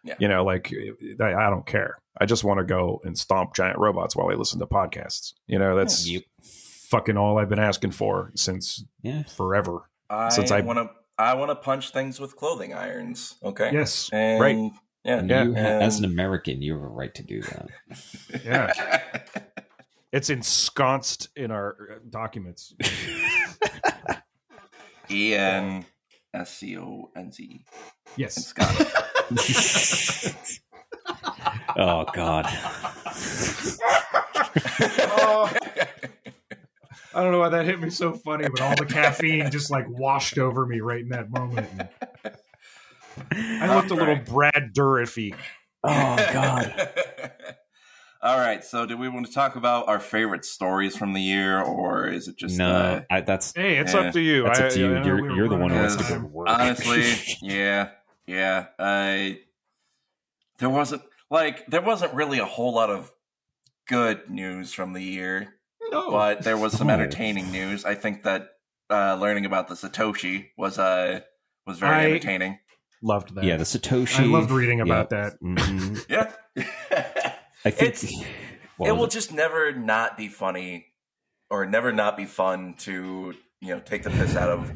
Yeah. 0.02 0.14
You 0.18 0.28
know, 0.28 0.44
like 0.44 0.72
I, 1.20 1.34
I 1.34 1.50
don't 1.50 1.66
care. 1.66 1.98
I 2.18 2.24
just 2.26 2.42
want 2.42 2.58
to 2.58 2.64
go 2.64 3.00
and 3.04 3.16
stomp 3.18 3.54
giant 3.54 3.78
robots 3.78 4.16
while 4.16 4.30
I 4.30 4.34
listen 4.34 4.58
to 4.60 4.66
podcasts. 4.66 5.34
You 5.46 5.58
know, 5.58 5.76
that's 5.76 6.08
Yep. 6.08 6.22
fucking 6.88 7.16
all 7.18 7.38
I've 7.38 7.48
been 7.50 7.58
asking 7.58 7.90
for 7.92 8.32
since 8.34 8.82
Yeah. 9.02 9.24
forever. 9.24 9.90
I 10.08 10.30
Since 10.30 10.50
I- 10.50 10.60
want 10.62 10.78
to 10.78 10.90
I 11.18 11.34
want 11.34 11.50
to 11.50 11.54
punch 11.54 11.90
things 11.90 12.18
with 12.18 12.34
clothing 12.34 12.72
irons. 12.72 13.36
Okay. 13.42 13.70
Yes. 13.74 14.08
And, 14.10 14.40
right. 14.40 14.56
Yeah. 15.04 15.18
And 15.18 15.28
Yeah. 15.30 15.42
you, 15.44 15.54
ha- 15.54 15.60
as 15.60 15.98
an 15.98 16.06
American, 16.06 16.62
you 16.62 16.72
have 16.72 16.82
a 16.82 16.86
right 16.86 17.14
to 17.14 17.22
do 17.22 17.42
that. 17.42 17.68
Yeah. 18.44 19.02
It's 20.12 20.30
ensconced 20.30 21.28
in 21.36 21.50
our 21.50 21.76
uh, 21.92 21.98
documents. 22.08 22.74
E 25.10 25.34
N 25.34 25.84
S 26.34 26.56
C 26.56 26.78
O 26.78 27.10
N 27.16 27.32
Z. 27.32 27.48
And 27.52 27.60
Yes. 28.16 28.46
Scott. 28.46 28.74
oh 31.76 32.06
God. 32.12 32.46
Oh, 35.12 35.50
I 37.12 37.22
don't 37.22 37.32
know 37.32 37.40
why 37.40 37.48
that 37.50 37.64
hit 37.64 37.80
me 37.80 37.90
so 37.90 38.12
funny, 38.12 38.48
but 38.48 38.60
all 38.60 38.76
the 38.76 38.86
caffeine 38.86 39.50
just 39.50 39.70
like 39.70 39.88
washed 39.88 40.38
over 40.38 40.66
me 40.66 40.80
right 40.80 41.00
in 41.00 41.08
that 41.10 41.30
moment. 41.30 41.68
I 43.32 43.74
looked 43.74 43.90
a 43.90 43.94
little 43.94 44.16
Brad 44.16 44.72
Dourify. 44.74 45.34
Oh 45.82 46.16
God. 46.32 46.74
All 48.22 48.38
right. 48.38 48.62
So, 48.62 48.84
do 48.84 48.96
we 48.98 49.08
want 49.08 49.26
to 49.26 49.32
talk 49.32 49.56
about 49.56 49.88
our 49.88 49.98
favorite 49.98 50.44
stories 50.44 50.94
from 50.96 51.14
the 51.14 51.20
year, 51.22 51.60
or 51.62 52.06
is 52.08 52.28
it 52.28 52.36
just 52.36 52.58
no, 52.58 52.70
uh, 52.70 53.00
I, 53.10 53.20
that's 53.22 53.52
Hey, 53.54 53.78
it's 53.78 53.94
Yeah, 53.94 54.00
up 54.00 54.12
to 54.12 54.20
you. 54.20 54.42
that's 54.44 54.60
I- 54.60 54.66
up 54.66 54.72
to 54.72 54.78
you. 54.78 54.96
I 54.96 55.04
You're, 55.04 55.22
were 55.22 55.30
you're 55.36 55.48
the 55.48 55.56
one 55.56 55.70
who 55.70 55.76
running 55.76 55.90
wants 55.90 55.94
out 55.96 56.08
to 56.08 56.14
of 56.16 56.20
go 56.22 56.28
to 56.28 56.34
work. 56.34 56.48
honestly? 56.50 57.36
yeah, 57.42 57.88
yeah. 58.26 58.66
I 58.78 59.40
there 60.58 60.68
wasn't 60.68 61.02
like 61.30 61.66
there 61.68 61.80
wasn't 61.80 62.12
really 62.12 62.38
a 62.38 62.44
whole 62.44 62.74
lot 62.74 62.90
of 62.90 63.10
good 63.88 64.28
news 64.28 64.74
from 64.74 64.92
the 64.92 65.02
year, 65.02 65.54
No. 65.90 66.10
but 66.10 66.42
there 66.42 66.58
was 66.58 66.74
some 66.74 66.90
entertaining 66.96 67.50
news. 67.50 67.84
I 67.86 67.94
think 67.94 68.24
that 68.24 68.48
uh, 68.90 69.14
learning 69.14 69.46
about 69.46 69.68
the 69.68 69.74
Satoshi 69.74 70.48
was 70.58 70.78
uh 70.78 71.20
was 71.66 71.78
very 71.78 71.94
I- 71.94 72.04
entertaining. 72.06 72.58
loved 73.02 73.34
that. 73.34 73.44
yeah, 73.44 73.56
the 73.56 73.64
Satoshi. 73.64 74.20
I 74.20 74.24
loved 74.24 74.50
reading 74.50 74.80
about 74.82 75.08
that. 75.08 75.40
Mhm. 75.42 76.04
Yeah. 76.10 76.32
I 77.64 77.70
think 77.70 77.88
It's- 77.94 78.24
what 78.76 78.88
it 78.88 78.92
was 78.92 78.98
will 79.00 79.06
just 79.08 79.32
never 79.32 79.72
not 79.72 80.16
be 80.16 80.28
funny 80.28 80.86
or 81.50 81.66
never 81.66 81.92
not 81.92 82.16
be 82.16 82.24
fun 82.24 82.74
to 82.78 83.34
you 83.60 83.74
know 83.74 83.80
take 83.80 84.02
the 84.02 84.10
piss 84.10 84.36
out 84.36 84.48
of 84.50 84.72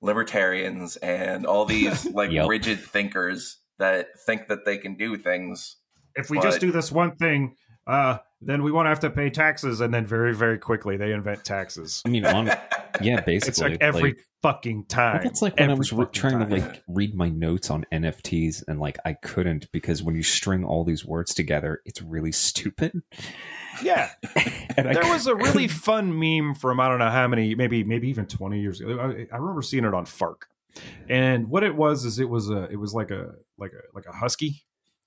libertarians 0.00 0.96
and 0.96 1.46
all 1.46 1.64
these 1.64 2.04
like 2.12 2.30
Yep. 2.30 2.48
rigid 2.48 2.80
thinkers 2.80 3.58
that 3.78 4.08
think 4.26 4.48
that 4.48 4.64
they 4.64 4.78
can 4.78 4.94
do 4.94 5.16
things 5.16 5.76
If 6.14 6.30
we 6.30 6.38
just 6.40 6.60
do 6.60 6.70
this 6.70 6.92
one 6.92 7.16
thing, 7.16 7.56
uh, 7.86 8.18
then 8.44 8.62
we 8.62 8.72
won't 8.72 8.88
have 8.88 9.00
to 9.00 9.10
pay 9.10 9.30
taxes, 9.30 9.80
and 9.80 9.92
then 9.92 10.06
very, 10.06 10.34
very 10.34 10.58
quickly 10.58 10.96
they 10.96 11.12
invent 11.12 11.44
taxes. 11.44 12.02
I 12.04 12.08
mean, 12.08 12.24
on, 12.26 12.46
yeah, 13.00 13.18
It's 13.18 13.24
basically, 13.26 13.70
like 13.70 13.82
every 13.82 14.16
fucking 14.42 14.86
time. 14.86 15.14
Well, 15.14 15.22
that's 15.24 15.42
like 15.42 15.58
when 15.58 15.70
I 15.70 15.74
was 15.74 15.92
re- 15.92 16.06
trying 16.12 16.38
time. 16.40 16.48
to 16.50 16.56
like 16.56 16.82
read 16.88 17.14
my 17.14 17.28
notes 17.28 17.70
on 17.70 17.86
NFTs 17.92 18.64
and 18.66 18.80
like 18.80 18.98
I 19.04 19.12
couldn't 19.12 19.70
because 19.72 20.02
when 20.02 20.16
you 20.16 20.22
string 20.24 20.64
all 20.64 20.82
these 20.84 21.04
words 21.04 21.32
together, 21.34 21.80
it's 21.84 22.02
really 22.02 22.32
stupid. 22.32 23.02
yeah. 23.82 24.10
And 24.76 24.86
there 24.96 25.12
was 25.12 25.26
a 25.26 25.34
really 25.34 25.68
fun 25.68 26.18
meme 26.18 26.54
from 26.54 26.80
I 26.80 26.88
don't 26.88 26.98
know 26.98 27.10
how 27.10 27.28
many, 27.28 27.54
maybe 27.54 27.84
maybe 27.84 28.08
even 28.08 28.24
twenty 28.26 28.60
years 28.60 28.80
ago. 28.80 28.98
I, 28.98 29.26
I 29.32 29.36
remember 29.36 29.60
seeing 29.60 29.84
it 29.84 29.92
on 29.92 30.06
Fark, 30.06 30.48
and 31.10 31.48
what 31.50 31.62
it 31.62 31.76
was 31.76 32.06
is 32.06 32.18
it 32.18 32.28
was 32.28 32.48
a 32.48 32.64
it 32.70 32.76
was 32.76 32.94
like 32.94 33.10
a 33.10 33.34
like 33.58 33.72
a 33.72 33.94
like 33.94 34.06
a 34.06 34.12
husky 34.12 34.62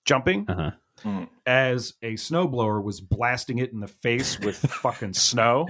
jumping, 0.06 0.46
Uh-huh. 0.48 0.70
Mm. 1.04 1.28
as 1.46 1.94
a 2.02 2.14
snowblower 2.14 2.82
was 2.82 3.02
blasting 3.02 3.58
it 3.60 3.74
in 3.74 3.80
the 3.82 3.88
face 3.88 4.40
with 4.40 4.56
fucking 4.82 5.14
snow, 5.14 5.68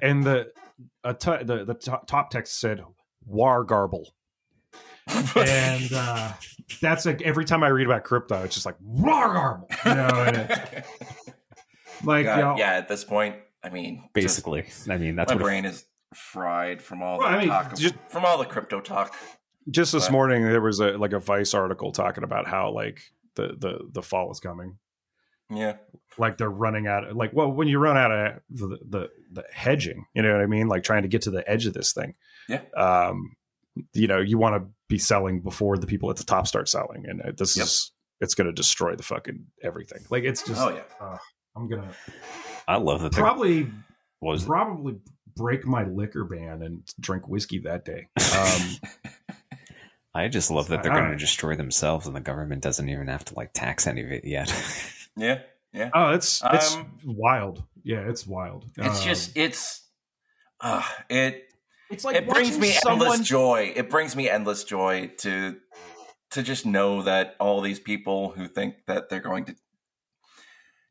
and 0.00 0.22
the 0.22 0.52
a 1.02 1.12
t- 1.12 1.42
the 1.42 1.64
the 1.64 1.74
to- 1.74 2.00
top 2.06 2.30
text 2.30 2.60
said 2.60 2.80
"war 3.26 3.64
garble," 3.64 4.14
and 5.08 5.92
uh, 5.92 6.32
that's 6.80 7.04
like 7.04 7.20
every 7.22 7.44
time 7.44 7.62
I 7.64 7.68
read 7.68 7.86
about 7.86 8.04
crypto, 8.04 8.42
it's 8.44 8.54
just 8.54 8.66
like 8.66 8.76
"war 8.80 9.32
garble," 9.34 9.68
you 9.84 9.94
know. 9.94 10.06
And 10.26 10.36
it, 10.36 10.84
like, 12.04 12.24
God, 12.26 12.36
you 12.36 12.42
know, 12.44 12.54
yeah, 12.56 12.72
at 12.74 12.88
this 12.88 13.04
point, 13.04 13.36
I 13.62 13.70
mean, 13.70 13.96
just- 14.02 14.12
Basically, 14.14 14.64
I 14.88 14.96
mean 14.96 15.16
that's 15.16 15.30
my 15.30 15.34
what 15.36 15.42
brain 15.44 15.64
is 15.64 15.84
fried 16.14 16.80
from 16.80 17.02
all 17.02 17.18
Well, 17.18 17.28
the 17.30 17.36
I 17.36 17.40
mean, 17.40 17.48
talk, 17.48 17.76
just- 17.76 17.94
from 18.08 18.24
all 18.24 18.38
the 18.38 18.44
crypto 18.46 18.80
talk. 18.80 19.14
just 19.70 19.92
this 19.92 20.06
But- 20.06 20.12
morning 20.12 20.42
there 20.44 20.60
was 20.60 20.80
a 20.80 20.96
like 20.96 21.12
a 21.12 21.18
Vice 21.20 21.54
article 21.54 21.90
talking 21.92 22.22
about 22.24 22.46
how 22.46 22.70
like 22.70 23.00
the 23.36 23.54
the 23.58 23.78
the 23.92 24.02
fall 24.02 24.30
is 24.30 24.40
coming. 24.40 24.78
Yeah, 25.50 25.76
like 26.18 26.38
they're 26.38 26.48
running 26.50 26.86
out 26.86 27.04
of 27.06 27.16
like 27.16 27.32
well 27.34 27.50
when 27.52 27.68
you 27.68 27.78
run 27.78 27.96
out 27.98 28.10
of 28.10 28.40
the, 28.50 28.78
the 28.88 29.10
the 29.30 29.44
hedging 29.52 30.06
you 30.14 30.22
know 30.22 30.32
what 30.32 30.40
i 30.40 30.46
mean 30.46 30.68
like 30.68 30.82
trying 30.84 31.02
to 31.02 31.08
get 31.08 31.22
to 31.22 31.30
the 31.30 31.48
edge 31.48 31.66
of 31.66 31.74
this 31.74 31.92
thing 31.92 32.14
Yeah. 32.48 32.62
um 32.76 33.34
you 33.92 34.06
know 34.06 34.20
you 34.20 34.38
want 34.38 34.54
to 34.62 34.70
be 34.88 34.98
selling 34.98 35.40
before 35.42 35.76
the 35.76 35.86
people 35.86 36.08
at 36.10 36.16
the 36.16 36.24
top 36.24 36.46
start 36.46 36.68
selling 36.70 37.04
and 37.06 37.20
uh, 37.20 37.32
this 37.36 37.56
Yep. 37.58 37.64
is 37.64 37.92
it's 38.22 38.34
going 38.34 38.46
to 38.46 38.52
destroy 38.54 38.96
the 38.96 39.02
fucking 39.02 39.44
everything 39.62 40.00
like 40.10 40.24
it's 40.24 40.42
just 40.42 40.60
oh 40.62 40.70
yeah. 40.70 40.82
uh, 40.98 41.18
i'm 41.56 41.68
gonna 41.68 41.90
I 42.66 42.76
love 42.78 43.02
that. 43.02 43.12
they're- 43.12 43.22
probably 43.22 43.70
Was 44.22 44.44
probably 44.46 44.96
break 45.36 45.66
my 45.66 45.84
liquor 45.84 46.24
ban 46.24 46.62
and 46.62 46.82
drink 47.00 47.28
whiskey 47.28 47.58
that 47.60 47.84
day 47.84 48.08
um 48.38 49.04
I 50.14 50.28
just 50.28 50.50
love 50.50 50.68
that 50.68 50.82
they're 50.82 50.92
going 50.92 51.10
to 51.10 51.16
destroy 51.16 51.56
themselves, 51.56 52.06
and 52.06 52.14
the 52.14 52.20
government 52.20 52.62
doesn't 52.62 52.88
even 52.88 53.08
have 53.08 53.24
to 53.26 53.34
like 53.34 53.50
tax 53.52 53.86
any 53.86 54.02
of 54.02 54.12
it 54.12 54.24
yet. 54.24 54.52
Yeah, 55.16 55.42
yeah. 55.72 55.90
oh 55.94 56.10
it's 56.10 56.42
it's 56.52 56.74
Um, 56.74 56.90
wild 57.04 57.62
yeah 57.84 58.00
it's 58.08 58.26
wild 58.26 58.64
It's 58.76 58.98
Um, 58.98 59.04
just 59.04 59.36
it's 59.36 59.82
uh 60.60 60.82
it 61.08 61.44
it's 61.88 62.04
like 62.04 62.16
it 62.16 62.28
brings 62.28 62.58
me 62.58 62.70
someone 62.72 63.06
endless 63.12 63.28
joy. 63.28 63.72
It 63.76 63.90
brings 63.90 64.16
me 64.16 64.28
endless 64.28 64.64
joy 64.64 65.12
to 65.18 65.56
to 66.32 66.42
just 66.42 66.66
know 66.66 67.02
that 67.02 67.36
all 67.38 67.60
these 67.60 67.78
people 67.78 68.30
who 68.30 68.48
think 68.48 68.74
that 68.88 69.08
they're 69.08 69.20
going 69.20 69.44
to 69.44 69.54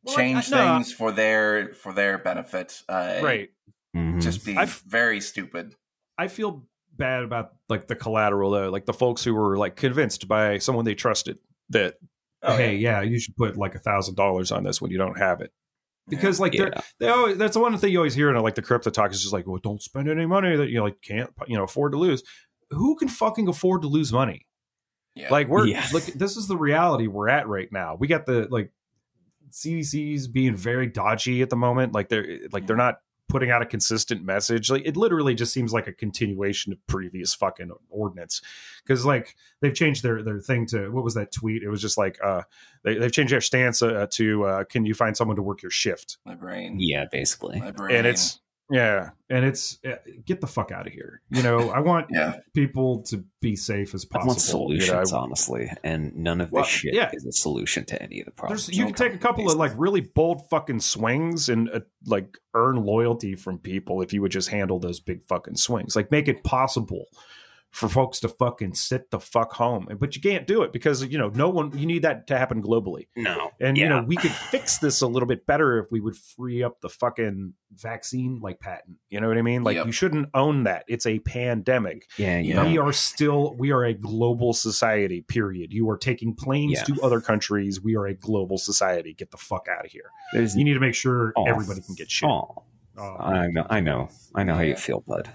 Well, 0.04 0.16
change 0.16 0.52
I- 0.54 0.56
no. 0.58 0.76
things 0.78 0.94
for 0.94 1.12
their 1.12 1.74
for 1.74 1.92
their 1.92 2.18
benefit, 2.18 2.82
uh, 2.88 3.20
right 3.22 3.50
Mhm. 3.94 4.22
Just 4.22 4.46
be 4.46 4.56
I've- 4.56 4.82
very 4.88 5.20
stupid. 5.20 5.76
I 6.18 6.28
feel 6.30 6.66
bad 6.96 7.24
about 7.24 7.54
like 7.70 7.88
the 7.88 7.96
collateral 7.96 8.52
though, 8.52 8.70
like 8.70 8.86
the 8.86 8.94
folks 8.94 9.24
who 9.24 9.34
were 9.34 9.58
like 9.58 9.76
convinced 9.76 10.28
by 10.28 10.58
someone 10.60 10.86
they 10.86 10.96
trusted 10.96 11.38
that 11.70 11.96
Oh, 12.46 12.58
hey, 12.58 12.76
yeah, 12.76 13.02
you 13.02 13.20
should 13.20 13.38
put 13.38 13.56
like 13.56 13.74
a 13.74 13.80
thousand 13.80 14.16
dollars 14.16 14.52
on 14.52 14.64
this 14.64 14.82
when 14.82 14.92
you 14.92 14.98
don't 14.98 15.18
have 15.18 15.40
it. 15.40 15.52
Because 16.10 16.42
like 16.42 16.54
Yeah. 16.54 16.66
they're 16.66 16.84
they 17.00 17.08
always 17.08 17.38
that's 17.38 17.54
the 17.54 17.62
one 17.62 17.78
thing 17.78 17.92
you 17.94 18.00
always 18.00 18.14
hear 18.14 18.30
in 18.30 18.42
like 18.42 18.56
the 18.56 18.62
crypto 18.62 18.90
talk 18.90 19.12
is 19.12 19.22
just 19.22 19.32
like, 19.34 19.48
well, 19.48 19.60
don't 19.64 19.82
spend 19.82 20.10
any 20.10 20.26
money 20.26 20.56
that 20.58 20.70
you 20.70 20.82
like 20.82 21.02
can't 21.02 21.30
you 21.48 21.56
know 21.56 21.64
afford 21.64 21.94
to 21.94 21.98
lose. 21.98 22.22
Who 22.72 22.98
can 22.98 23.08
fucking 23.08 23.48
afford 23.48 23.84
to 23.84 23.88
lose 23.88 24.12
money? 24.12 24.46
yeah. 25.16 25.30
Like 25.32 25.48
we're 25.48 25.68
Yeah. 25.68 25.86
look, 25.94 26.04
this 26.04 26.36
is 26.36 26.48
the 26.48 26.58
reality 26.58 27.08
we're 27.08 27.30
at 27.30 27.48
right 27.48 27.72
now. 27.72 27.96
We 27.98 28.08
got 28.08 28.26
the 28.26 28.48
like 28.52 28.72
CDC's 29.52 30.28
being 30.28 30.56
very 30.56 30.88
dodgy 30.88 31.42
at 31.44 31.50
the 31.50 31.56
moment. 31.56 31.94
Like 31.94 32.10
they're 32.10 32.40
like 32.52 32.68
they're 32.68 32.76
mm-hmm. 32.76 32.86
not 32.86 33.00
putting 33.34 33.50
out 33.50 33.64
a 33.64 33.66
consistent 33.66 34.24
message. 34.24 34.70
Like 34.70 34.84
it 34.86 34.96
literally 34.96 35.34
just 35.34 35.52
seems 35.52 35.74
like 35.74 35.88
a 35.88 35.92
continuation 35.92 36.72
of 36.72 36.86
previous 36.86 37.34
fucking 37.34 37.72
ordinance. 37.90 38.42
Because 38.86 39.06
like 39.06 39.36
they've 39.60 39.74
changed 39.74 40.04
their 40.04 40.22
their 40.22 40.40
thing 40.40 40.68
to 40.68 40.90
what 40.90 41.04
was 41.04 41.16
that 41.16 41.32
tweet? 41.32 41.64
It 41.64 41.70
was 41.70 41.82
just 41.82 41.98
like 41.98 42.20
uh 42.24 42.44
they 42.84 42.96
they've 43.00 43.12
changed 43.12 43.34
their 43.34 43.42
stance 43.42 43.82
uh, 43.82 44.06
to 44.12 44.46
uh 44.46 44.64
can 44.66 44.86
you 44.86 44.94
find 44.94 45.18
someone 45.18 45.36
to 45.36 45.42
work 45.42 45.64
your 45.64 45.72
shift? 45.72 46.18
my 46.26 46.36
brain. 46.36 46.76
yeah, 46.80 47.06
basically. 47.12 47.60
My 47.60 47.72
brain. 47.72 47.96
And 47.98 48.08
it's 48.08 48.40
yeah, 48.70 49.10
and 49.30 49.46
it's 49.46 49.78
uh, 49.86 49.96
get 50.26 50.42
the 50.42 50.48
fuck 50.48 50.72
out 50.72 50.88
of 50.88 50.94
here. 50.94 51.22
You 51.30 51.44
know, 51.44 51.70
I 51.70 51.80
want 51.80 52.08
yeah. 52.12 52.40
people 52.54 53.04
to 53.04 53.24
be 53.42 53.56
safe 53.56 53.94
as 53.94 54.06
possible. 54.06 54.24
I 54.24 54.28
want 54.28 54.40
you 54.40 54.54
know, 54.54 54.84
solutions, 54.88 55.14
honestly, 55.14 55.72
and 55.84 56.16
none 56.16 56.42
of 56.42 56.50
this 56.50 56.54
Well, 56.54 56.64
shit 56.64 56.94
yeah. 56.94 57.10
is 57.14 57.26
a 57.26 57.32
solution 57.32 57.86
to 57.86 58.02
any 58.02 58.20
of 58.20 58.26
the 58.26 58.32
problems. 58.32 58.68
There's, 58.68 58.78
you 58.78 58.86
can 58.86 58.94
take 58.94 59.14
a 59.14 59.18
couple 59.18 59.50
of 59.50 59.58
like 59.58 59.74
really 59.76 60.02
bold 60.02 60.48
fucking 60.50 60.80
swings 60.80 61.50
and 61.50 61.70
uh, 61.70 61.82
like 62.06 62.38
earn 62.54 62.78
loyalty 62.78 63.36
from 63.36 63.60
people 63.60 64.02
if 64.02 64.14
you 64.14 64.22
would 64.22 64.32
just 64.32 64.50
handle 64.50 64.80
those 64.80 65.00
big 65.00 65.24
fucking 65.24 65.58
swings. 65.58 65.96
Like 65.96 66.10
make 66.10 66.28
it 66.28 66.44
possible 66.44 67.06
for 67.74 67.90
folks 67.90 68.20
to 68.20 68.30
fucking 68.30 68.76
sit 68.76 69.10
the 69.10 69.20
fuck 69.20 69.52
home. 69.54 69.88
But 70.00 70.16
you 70.16 70.22
can't 70.22 70.46
do 70.46 70.62
it 70.62 70.72
because 70.72 71.04
you 71.04 71.18
know 71.18 71.30
no 71.30 71.50
one. 71.50 71.76
You 71.78 71.88
need 71.88 72.04
that 72.04 72.28
to 72.28 72.38
happen 72.38 72.62
globally. 72.62 73.08
no, 73.16 73.50
And 73.60 73.78
you 73.78 73.90
know 73.90 74.04
we 74.08 74.16
could 74.16 74.32
fix 74.32 74.78
this 74.78 75.02
a 75.02 75.08
little 75.08 75.28
bit 75.28 75.46
better 75.48 75.80
if 75.80 75.92
we 75.92 76.00
would 76.00 76.16
free 76.16 76.62
up 76.62 76.82
the 76.82 76.90
fucking 76.90 77.54
vaccine 77.74 78.40
like 78.42 78.60
patent. 78.60 78.98
You 79.10 79.20
know 79.20 79.28
what 79.28 79.40
I 79.40 79.42
mean? 79.42 79.64
Like 79.64 79.78
Yep. 79.78 79.88
you 79.88 79.92
shouldn't 79.92 80.30
own 80.36 80.64
that. 80.66 80.86
It's 80.88 81.08
a 81.08 81.18
pandemic. 81.20 82.08
yeah, 82.18 82.38
Yeah. 82.38 82.64
We 82.64 82.78
are 82.78 82.94
still 82.94 83.56
we 83.58 83.72
are 83.72 83.84
a 83.84 83.94
global 83.96 84.54
society. 84.54 85.22
Period. 85.22 85.74
You 85.74 85.90
are 85.90 85.98
taking 85.98 86.36
planes 86.36 86.74
Yeah. 86.88 86.96
to 86.96 87.02
other 87.02 87.22
countries. 87.22 87.82
We 87.82 87.96
are 87.96 88.06
a 88.06 88.14
global 88.14 88.60
society. 88.60 89.16
Get 89.16 89.32
the 89.32 89.38
fuck 89.38 89.68
out 89.68 89.84
of 89.86 89.92
here. 89.92 90.12
there's 90.34 90.56
You 90.56 90.64
need 90.64 90.76
to 90.76 90.80
make 90.80 90.94
sure 90.96 91.34
Oh. 91.36 91.46
everybody 91.46 91.82
can 91.82 91.96
get 91.96 92.12
shit. 92.12 92.30
Oh, 92.30 92.64
I 92.96 93.48
know, 93.48 93.66
I 93.68 93.80
know, 93.80 94.10
I 94.36 94.44
know 94.44 94.54
how 94.54 94.62
you 94.62 94.76
feel, 94.76 95.00
bud. 95.08 95.28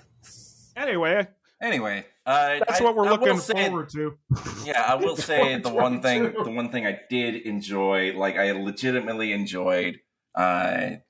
anyway, 0.77 1.27
Anyway, 1.61 2.07
uh, 2.29 2.59
that's 2.61 2.81
I- 2.81 2.85
what 2.85 2.95
we're 2.95 3.07
I 3.07 3.11
looking 3.11 3.39
say- 3.41 3.65
forward 3.69 3.89
to. 3.97 4.19
Yeah, 4.69 4.83
I 4.87 4.95
will 4.97 5.17
say 5.17 5.59
the 5.59 5.71
one 5.71 6.03
thing 6.03 6.23
the 6.45 6.51
one 6.51 6.69
thing 6.71 6.87
I 6.87 7.01
did 7.09 7.35
enjoy, 7.43 8.13
like 8.17 8.37
I 8.37 8.53
legitimately 8.53 9.33
enjoyed 9.33 10.01
uh 10.35 11.01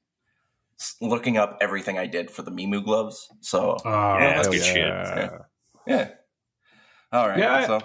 looking 1.03 1.36
up 1.36 1.59
everything 1.61 1.99
I 1.99 2.07
did 2.07 2.31
for 2.31 2.43
the 2.43 2.53
Mimu 2.53 2.85
gloves. 2.85 3.19
So 3.40 3.73
Uh, 3.85 4.16
Yeah, 4.20 4.35
that's 4.36 4.47
hell 4.47 4.53
good 4.53 4.62
shit. 4.65 4.77
Yeah. 4.86 5.39
yeah. 5.86 6.09
All 7.12 7.28
right. 7.28 7.39
Yeah, 7.39 7.66
so 7.66 7.81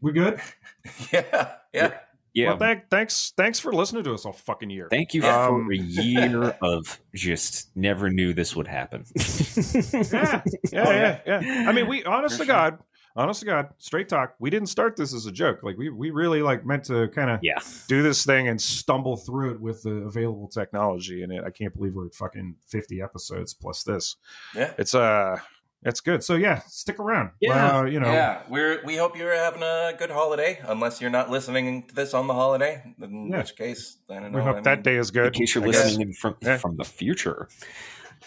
We 0.00 0.12
good? 0.12 0.40
yeah, 1.12 1.54
yeah. 1.72 1.90
Yeah, 2.38 2.48
Well, 2.50 2.58
thank, 2.58 2.88
thanks. 2.88 3.32
Thanks 3.36 3.58
for 3.58 3.72
listening 3.72 4.04
to 4.04 4.14
us 4.14 4.24
all 4.24 4.32
fucking 4.32 4.70
year. 4.70 4.88
thank 4.90 5.12
you 5.14 5.22
Yeah. 5.22 5.46
for 5.48 5.54
Um, 5.60 5.70
a 5.70 5.74
year 5.76 6.42
of 6.62 7.00
just 7.14 7.70
never 7.76 8.10
knew 8.10 8.32
this 8.32 8.54
would 8.54 8.68
happen. 8.68 9.04
yeah, 9.16 10.42
yeah, 10.72 11.20
yeah, 11.26 11.40
yeah. 11.40 11.64
I 11.68 11.72
mean, 11.72 11.86
we 11.88 12.04
honest 12.04 12.36
For 12.36 12.44
to 12.44 12.46
sure. 12.46 12.54
God, 12.54 12.78
honest 13.16 13.40
to 13.40 13.46
God, 13.46 13.68
straight 13.78 14.08
talk. 14.08 14.34
We 14.38 14.50
didn't 14.50 14.68
start 14.68 14.96
this 14.96 15.12
as 15.14 15.26
a 15.26 15.32
joke. 15.32 15.60
Like 15.62 15.76
we 15.76 15.90
we 15.90 16.10
really 16.10 16.42
like 16.42 16.64
meant 16.64 16.84
to 16.84 17.08
kind 17.08 17.30
of 17.30 17.40
Yeah. 17.42 17.58
do 17.88 18.02
this 18.02 18.24
thing 18.24 18.48
and 18.48 18.60
stumble 18.60 19.16
through 19.16 19.52
it 19.52 19.60
with 19.60 19.82
the 19.82 19.90
available 20.06 20.48
technology. 20.48 21.22
And 21.22 21.32
it, 21.32 21.42
I 21.44 21.50
can't 21.50 21.74
believe 21.74 21.94
we're 21.94 22.06
at 22.06 22.14
fucking 22.14 22.56
fifty 22.68 23.02
episodes 23.02 23.54
plus 23.54 23.82
this. 23.82 24.16
Yeah. 24.54 24.72
It's 24.78 24.94
uh, 24.94 25.38
it's 25.82 26.00
good. 26.00 26.22
So 26.24 26.34
yeah, 26.36 26.60
stick 26.66 26.98
around. 26.98 27.30
Yeah. 27.40 27.78
uh, 27.78 27.84
you 27.84 28.00
know, 28.00 28.10
Yeah, 28.12 28.42
we're 28.48 28.84
we 28.84 28.96
hope 28.96 29.16
you're 29.16 29.34
having 29.34 29.62
a 29.62 29.92
good 29.98 30.10
holiday. 30.10 30.58
Unless 30.64 31.00
you're 31.00 31.10
not 31.10 31.30
listening 31.30 31.86
to 31.88 31.94
this 31.94 32.14
on 32.14 32.26
the 32.26 32.34
holiday, 32.34 32.82
in 33.00 33.28
Yeah. 33.30 33.38
which 33.38 33.56
case, 33.56 33.98
I 34.10 34.14
don't 34.20 34.32
know. 34.32 34.38
we 34.38 34.44
hope 34.44 34.56
I 34.56 34.60
that 34.62 34.78
mean, 34.78 34.82
day 34.84 34.96
is 34.96 35.10
good. 35.10 35.26
in 35.28 35.32
case 35.32 35.54
you're 35.54 35.64
I 35.64 35.68
listening 35.68 36.08
in 36.08 36.12
from 36.14 36.36
Yeah. 36.40 36.56
from 36.58 36.76
the 36.76 36.84
future. 36.84 37.48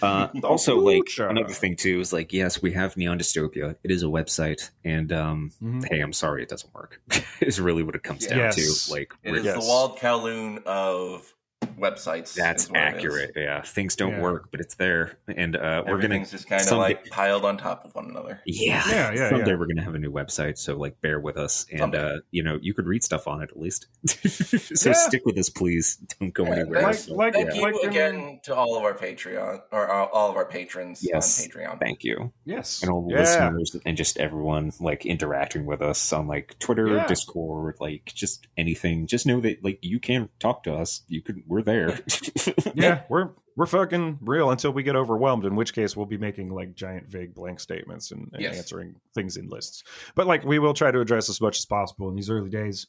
Uh, 0.01 0.27
The 0.33 0.47
also, 0.47 0.79
like 0.79 1.03
another 1.19 1.53
thing 1.53 1.75
too 1.75 1.99
is 1.99 2.13
like, 2.13 2.31
yes, 2.31 2.61
we 2.61 2.71
have 2.71 2.95
Neon 2.95 3.19
Dystopia. 3.19 3.75
It 3.83 3.91
is 3.91 4.03
a 4.03 4.07
website, 4.07 4.69
and 4.85 5.11
um, 5.11 5.51
Mhm. 5.61 5.85
hey, 5.91 5.99
I'm 5.99 6.13
sorry 6.13 6.41
it 6.43 6.49
doesn't 6.49 6.73
work. 6.73 7.01
is 7.41 7.59
really 7.59 7.83
what 7.83 7.93
it 7.93 8.01
comes 8.01 8.25
down 8.25 8.51
to. 8.53 8.73
Like, 8.89 9.13
It 9.21 9.43
Yes. 9.43 9.53
the 9.61 9.67
Walled 9.67 9.99
Kowloon 9.99 10.63
of 10.63 11.31
websites. 11.77 12.33
that's 12.33 12.65
is 12.65 12.69
what 12.71 12.79
it 12.81 12.87
is. 12.89 12.93
accurate. 12.95 13.31
Yeah, 13.35 13.61
things 13.61 13.95
don't 13.95 14.13
Yeah. 14.13 14.21
work, 14.21 14.49
but 14.51 14.59
it's 14.59 14.75
there, 14.75 15.17
and 15.35 15.55
uh, 15.55 15.83
we're 15.85 15.93
gonna 15.93 16.03
Everything's 16.05 16.31
just 16.31 16.47
kind 16.47 16.61
of 16.61 16.71
like 16.77 17.07
piled 17.09 17.45
on 17.45 17.57
top 17.57 17.85
of 17.85 17.95
one 17.95 18.05
another. 18.09 18.39
Yeah, 18.45 18.83
Yeah, 18.89 19.11
yeah, 19.13 19.29
Someday 19.29 19.51
yeah. 19.51 19.57
we're 19.57 19.67
gonna 19.67 19.83
have 19.83 19.95
a 19.95 19.99
new 19.99 20.11
website, 20.11 20.57
so 20.57 20.77
like 20.77 20.99
bear 21.01 21.19
with 21.19 21.37
us, 21.37 21.65
and 21.71 21.95
uh, 21.95 22.17
you 22.31 22.43
know 22.43 22.57
you 22.61 22.73
could 22.73 22.85
read 22.85 23.03
stuff 23.03 23.27
on 23.27 23.41
it 23.41 23.49
at 23.51 23.59
least. 23.59 23.87
so 24.07 24.89
Yeah. 24.89 24.95
stick 24.95 25.23
with 25.25 25.37
us, 25.37 25.49
please. 25.49 25.95
Don't 26.19 26.33
go 26.33 26.43
Yeah, 26.45 26.51
anywhere. 26.53 26.81
Like- 26.81 26.95
else. 26.95 27.09
like- 27.09 27.33
Thank 27.33 27.55
you 27.55 27.61
like 27.61 27.75
in- 27.83 27.89
again 27.89 28.39
to 28.43 28.55
all 28.55 28.77
of 28.77 28.83
our 28.83 28.93
Patreon 28.93 29.61
or 29.71 29.87
all 29.91 30.07
all 30.11 30.29
of 30.29 30.35
our 30.35 30.45
patrons 30.45 31.01
Yes. 31.03 31.43
on 31.43 31.49
Patreon. 31.49 31.79
Thank 31.79 32.03
you, 32.03 32.31
Yes, 32.45 32.81
and 32.81 32.91
all 32.91 33.07
the 33.07 33.13
yeah. 33.13 33.19
listeners, 33.21 33.75
and 33.85 33.97
just 33.97 34.17
everyone 34.19 34.71
like 34.79 35.05
interacting 35.05 35.65
with 35.65 35.81
us 35.81 36.11
on 36.13 36.27
like 36.27 36.57
Twitter, 36.59 36.87
Yeah. 36.87 37.07
Discord, 37.07 37.75
like 37.79 38.05
just 38.13 38.47
anything. 38.57 39.07
Just 39.07 39.25
know 39.25 39.39
that 39.41 39.63
like 39.63 39.79
you 39.81 39.99
can 39.99 40.29
talk 40.39 40.63
to 40.63 40.73
us. 40.73 41.01
You 41.07 41.21
could. 41.21 41.41
We're 41.51 41.61
there. 41.63 41.99
yeah, 42.75 43.01
we're 43.09 43.31
we're 43.57 43.65
fucking 43.65 44.19
real 44.21 44.51
until 44.51 44.71
we 44.71 44.83
get 44.83 44.95
overwhelmed. 44.95 45.43
In 45.45 45.57
which 45.57 45.73
case, 45.73 45.97
we'll 45.97 46.05
be 46.05 46.17
making 46.17 46.49
like 46.49 46.75
giant, 46.75 47.07
vague, 47.09 47.33
blank 47.35 47.59
statements 47.59 48.11
and, 48.11 48.29
and 48.31 48.41
Yes. 48.41 48.57
answering 48.57 48.95
things 49.13 49.35
in 49.35 49.49
lists. 49.49 49.83
But 50.15 50.27
like, 50.27 50.45
we 50.45 50.59
will 50.59 50.73
try 50.73 50.91
to 50.91 51.01
address 51.01 51.27
as 51.29 51.41
much 51.41 51.57
as 51.59 51.65
possible 51.65 52.07
in 52.07 52.15
these 52.15 52.29
early 52.29 52.49
days. 52.49 52.87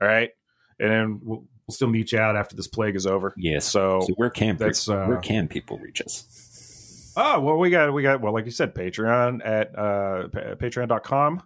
All 0.00 0.06
right, 0.06 0.30
and 0.78 0.90
then 0.92 1.20
we'll, 1.24 1.40
we'll 1.66 1.74
still 1.74 1.88
meet 1.88 2.12
you 2.12 2.20
out 2.20 2.36
after 2.36 2.54
this 2.54 2.68
plague 2.68 2.94
is 2.94 3.04
over. 3.04 3.34
yes. 3.36 3.64
So, 3.66 4.00
So 4.06 4.12
where 4.14 4.30
can 4.30 4.56
that's, 4.58 4.88
uh, 4.88 5.06
where 5.06 5.18
can 5.18 5.48
people 5.48 5.78
reach 5.78 6.00
us? 6.00 7.12
oh 7.16 7.40
well, 7.40 7.58
we 7.58 7.70
got 7.70 7.92
we 7.92 8.02
got 8.04 8.20
well, 8.20 8.32
like 8.32 8.44
you 8.44 8.52
said, 8.52 8.76
Patreon 8.76 9.40
at 9.44 9.76
uh, 9.76 10.28
pa- 10.28 10.54
patreon.com 10.54 11.42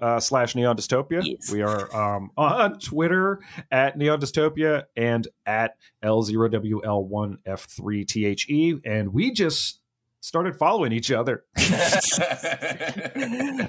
uh, 0.00 0.20
slash 0.20 0.54
Neon 0.54 0.76
Dystopia. 0.76 1.22
Yes. 1.24 1.50
We 1.52 1.62
are 1.62 1.94
um, 1.96 2.30
on 2.36 2.78
Twitter 2.78 3.40
at 3.70 3.96
Neon 3.96 4.20
Dystopia 4.20 4.84
and 4.96 5.26
at 5.46 5.76
L0WL1F3THE. 6.04 8.80
And 8.84 9.12
we 9.12 9.30
just 9.32 9.80
started 10.20 10.56
following 10.56 10.92
each 10.92 11.10
other 11.10 11.44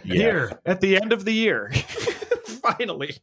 here 0.03 0.59
at 0.65 0.81
the 0.81 0.99
end 1.01 1.13
of 1.13 1.25
the 1.25 1.33
year. 1.33 1.71
Finally. 2.45 3.15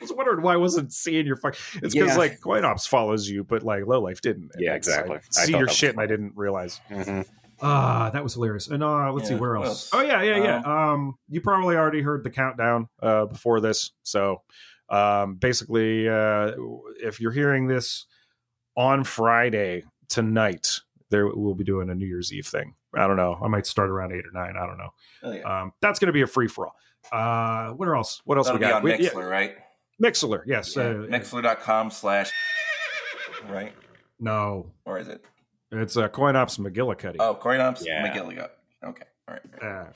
I 0.00 0.04
was 0.04 0.12
wondering 0.12 0.42
why 0.42 0.54
I 0.54 0.56
wasn't 0.56 0.92
seeing 0.92 1.26
your 1.26 1.36
fuck. 1.36 1.54
It's 1.76 1.94
because 1.94 2.10
Yeah. 2.10 2.16
like 2.16 2.40
Coin 2.40 2.64
Ops 2.64 2.86
follows 2.86 3.28
you, 3.28 3.44
but 3.44 3.62
like 3.62 3.86
Low 3.86 4.00
Life 4.00 4.20
didn't. 4.20 4.50
And 4.54 4.62
Yeah, 4.62 4.74
exactly. 4.74 5.14
I 5.14 5.18
I 5.18 5.20
see 5.44 5.52
thought 5.52 5.58
your 5.60 5.68
shit, 5.68 5.90
and 5.90 6.00
I 6.00 6.06
didn't 6.06 6.32
realize. 6.34 6.80
Mhm. 6.90 7.24
Ah, 7.62 8.10
that 8.12 8.22
was 8.22 8.34
hilarious. 8.34 8.68
And 8.68 8.82
uh, 8.82 9.12
let's 9.12 9.28
see 9.28 9.34
where 9.36 9.56
else. 9.56 9.66
else? 9.66 9.90
Oh 9.92 10.00
yeah, 10.02 10.20
yeah, 10.22 10.36
yeah. 10.42 10.62
Um, 10.92 11.14
you 11.28 11.40
probably 11.40 11.76
already 11.76 12.02
heard 12.02 12.24
the 12.24 12.30
countdown 12.30 12.88
uh, 13.00 13.26
before 13.26 13.60
this. 13.60 13.92
So, 14.02 14.42
um, 14.88 15.36
basically, 15.36 16.08
uh, 16.08 16.52
if 16.96 17.20
you're 17.20 17.32
hearing 17.32 17.68
this 17.68 18.06
on 18.76 19.04
Friday 19.04 19.84
tonight, 20.08 20.68
there 21.10 21.28
we'll 21.28 21.54
be 21.54 21.64
doing 21.64 21.88
a 21.90 21.94
New 21.94 22.06
Year's 22.06 22.32
Eve 22.32 22.46
thing. 22.46 22.74
I 22.94 23.06
don't 23.06 23.16
know. 23.16 23.38
I 23.42 23.48
might 23.48 23.66
start 23.66 23.88
around 23.90 24.12
eight 24.12 24.24
or 24.26 24.32
nine. 24.34 24.54
I 24.60 24.66
don't 24.66 24.76
know. 24.78 24.90
Oh, 25.22 25.32
yeah. 25.32 25.60
Um, 25.62 25.72
that's 25.80 25.98
going 25.98 26.08
to 26.08 26.12
be 26.12 26.22
a 26.22 26.26
free 26.26 26.48
for 26.48 26.66
all. 26.66 26.74
Uh, 27.10 27.72
what 27.74 27.88
else? 27.88 28.20
What 28.24 28.36
else 28.38 28.48
That'll 28.48 28.58
we 28.58 28.66
be 28.66 28.70
got? 28.70 28.76
on 28.78 28.82
We- 28.82 28.90
yeah, 28.98 29.10
Mixlr, 29.10 29.30
right? 29.30 29.54
Mixlr, 30.02 30.42
yes. 30.46 30.76
Yeah, 30.76 30.82
Uh, 30.82 30.94
Mixlr.com 31.06 31.90
slash, 31.90 32.30
right? 33.48 33.72
no, 34.20 34.66
Or 34.84 34.98
is 34.98 35.08
it? 35.08 35.24
It's 35.72 35.96
uh, 35.96 36.08
Coin 36.08 36.36
Ops 36.36 36.58
McGillicutty. 36.58 37.16
Oh, 37.18 37.34
Coinops? 37.34 37.82
Yeah. 37.84 38.06
McGilligan. 38.06 38.48
Okay. 38.84 39.04
All 39.28 39.34
right. 39.34 39.62
Uh, 39.62 39.92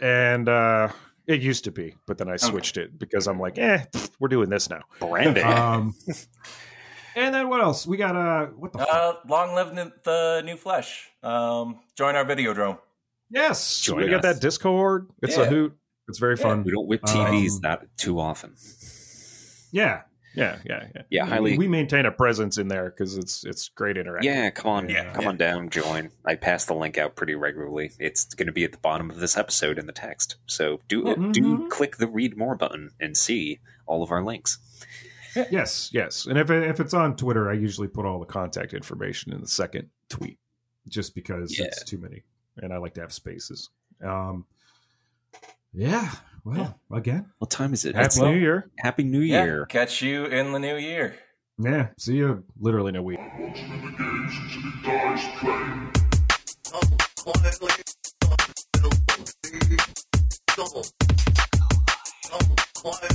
and 0.00 0.48
uh, 0.48 0.88
it 1.26 1.40
used 1.42 1.64
to 1.64 1.72
be, 1.72 1.94
but 2.06 2.16
then 2.16 2.28
I 2.28 2.36
switched 2.36 2.76
it 2.76 2.98
because 2.98 3.26
I'm 3.26 3.40
like, 3.40 3.58
eh, 3.58 3.84
pff, 3.92 4.10
we're 4.20 4.28
doing 4.28 4.48
this 4.50 4.70
now. 4.70 4.82
Branding. 5.00 5.44
Um, 5.44 5.94
and 7.16 7.34
then 7.34 7.48
what 7.48 7.60
else? 7.60 7.86
We 7.86 7.96
got 7.96 8.14
uh, 8.16 8.46
what 8.46 8.72
the? 8.72 8.78
fuck? 8.78 8.88
Uh, 8.92 9.12
long 9.28 9.54
live 9.54 9.76
n- 9.76 9.92
the 10.04 10.42
new 10.44 10.56
flesh. 10.56 11.08
Um, 11.22 11.80
join 11.96 12.14
our 12.14 12.24
video 12.24 12.54
drone. 12.54 12.78
yes, 13.30 13.80
join 13.80 14.04
we 14.04 14.08
got 14.08 14.22
that 14.22 14.40
Discord. 14.40 15.08
It's 15.22 15.36
Yeah. 15.36 15.42
a 15.44 15.46
hoot. 15.46 15.76
It's 16.08 16.18
very 16.18 16.36
Yeah. 16.36 16.42
fun. 16.42 16.62
we 16.64 16.70
don't 16.72 16.86
whip 16.86 17.02
TVs 17.02 17.54
Um, 17.56 17.60
that 17.62 17.96
too 17.96 18.18
often. 18.20 18.54
Yeah, 19.72 20.02
yeah, 20.34 20.58
yeah, 20.64 20.86
yeah. 20.94 21.02
Yeah, 21.10 21.26
highly- 21.26 21.58
We 21.58 21.66
maintain 21.68 22.06
a 22.06 22.12
presence 22.12 22.56
in 22.58 22.68
there 22.68 22.90
because 22.90 23.16
it's 23.16 23.44
it's 23.44 23.68
great 23.68 23.96
interaction. 23.96 24.32
Yeah, 24.32 24.50
come 24.50 24.70
on, 24.70 24.88
Yeah. 24.88 25.12
come 25.12 25.26
on 25.26 25.36
down, 25.36 25.70
join. 25.70 26.10
I 26.24 26.36
pass 26.36 26.64
the 26.66 26.74
link 26.74 26.98
out 26.98 27.16
pretty 27.16 27.34
regularly. 27.34 27.92
It's 27.98 28.24
going 28.34 28.46
to 28.46 28.52
be 28.52 28.64
at 28.64 28.72
the 28.72 28.78
bottom 28.78 29.10
of 29.10 29.18
this 29.20 29.36
episode 29.36 29.78
in 29.78 29.86
the 29.86 29.92
text. 29.92 30.36
So 30.46 30.80
do 30.88 31.02
Mhm. 31.04 31.32
do 31.32 31.68
click 31.68 31.96
the 31.96 32.06
read 32.06 32.36
more 32.36 32.54
button 32.54 32.90
and 33.00 33.16
see 33.16 33.60
all 33.86 34.02
of 34.02 34.10
our 34.10 34.22
links. 34.24 34.58
Yes, 35.50 35.90
yes. 35.92 36.26
And 36.26 36.36
if 36.38 36.50
if 36.50 36.80
it's 36.80 36.94
on 36.94 37.16
Twitter, 37.16 37.48
I 37.48 37.54
usually 37.54 37.88
put 37.88 38.04
all 38.04 38.18
the 38.18 38.26
contact 38.26 38.74
information 38.74 39.32
in 39.32 39.40
the 39.40 39.46
second 39.48 39.90
tweet, 40.08 40.38
just 40.88 41.14
because 41.14 41.56
Yeah. 41.58 41.66
it's 41.66 41.84
too 41.84 41.98
many, 41.98 42.24
and 42.56 42.72
I 42.72 42.78
like 42.78 42.94
to 42.94 43.00
have 43.00 43.12
spaces. 43.12 43.70
Um, 44.04 44.46
yeah. 45.72 46.10
Well, 46.44 46.80
again, 46.92 47.26
What 47.38 47.50
time 47.50 47.72
is 47.72 47.84
it? 47.84 47.94
happy 47.94 48.06
It's 48.06 48.18
New 48.18 48.32
Year. 48.34 48.70
Happy 48.78 49.04
New 49.04 49.20
Yeah. 49.20 49.44
Year. 49.44 49.66
Catch 49.66 50.02
you 50.02 50.24
in 50.24 50.52
the 50.52 50.58
new 50.58 50.76
year. 50.76 51.14
Yeah. 51.58 51.88
See 51.98 52.16
you 52.16 52.44
literally 52.58 52.90
in 52.90 52.96
a 52.96 53.02
week. 53.02 53.20
Watching 62.82 63.10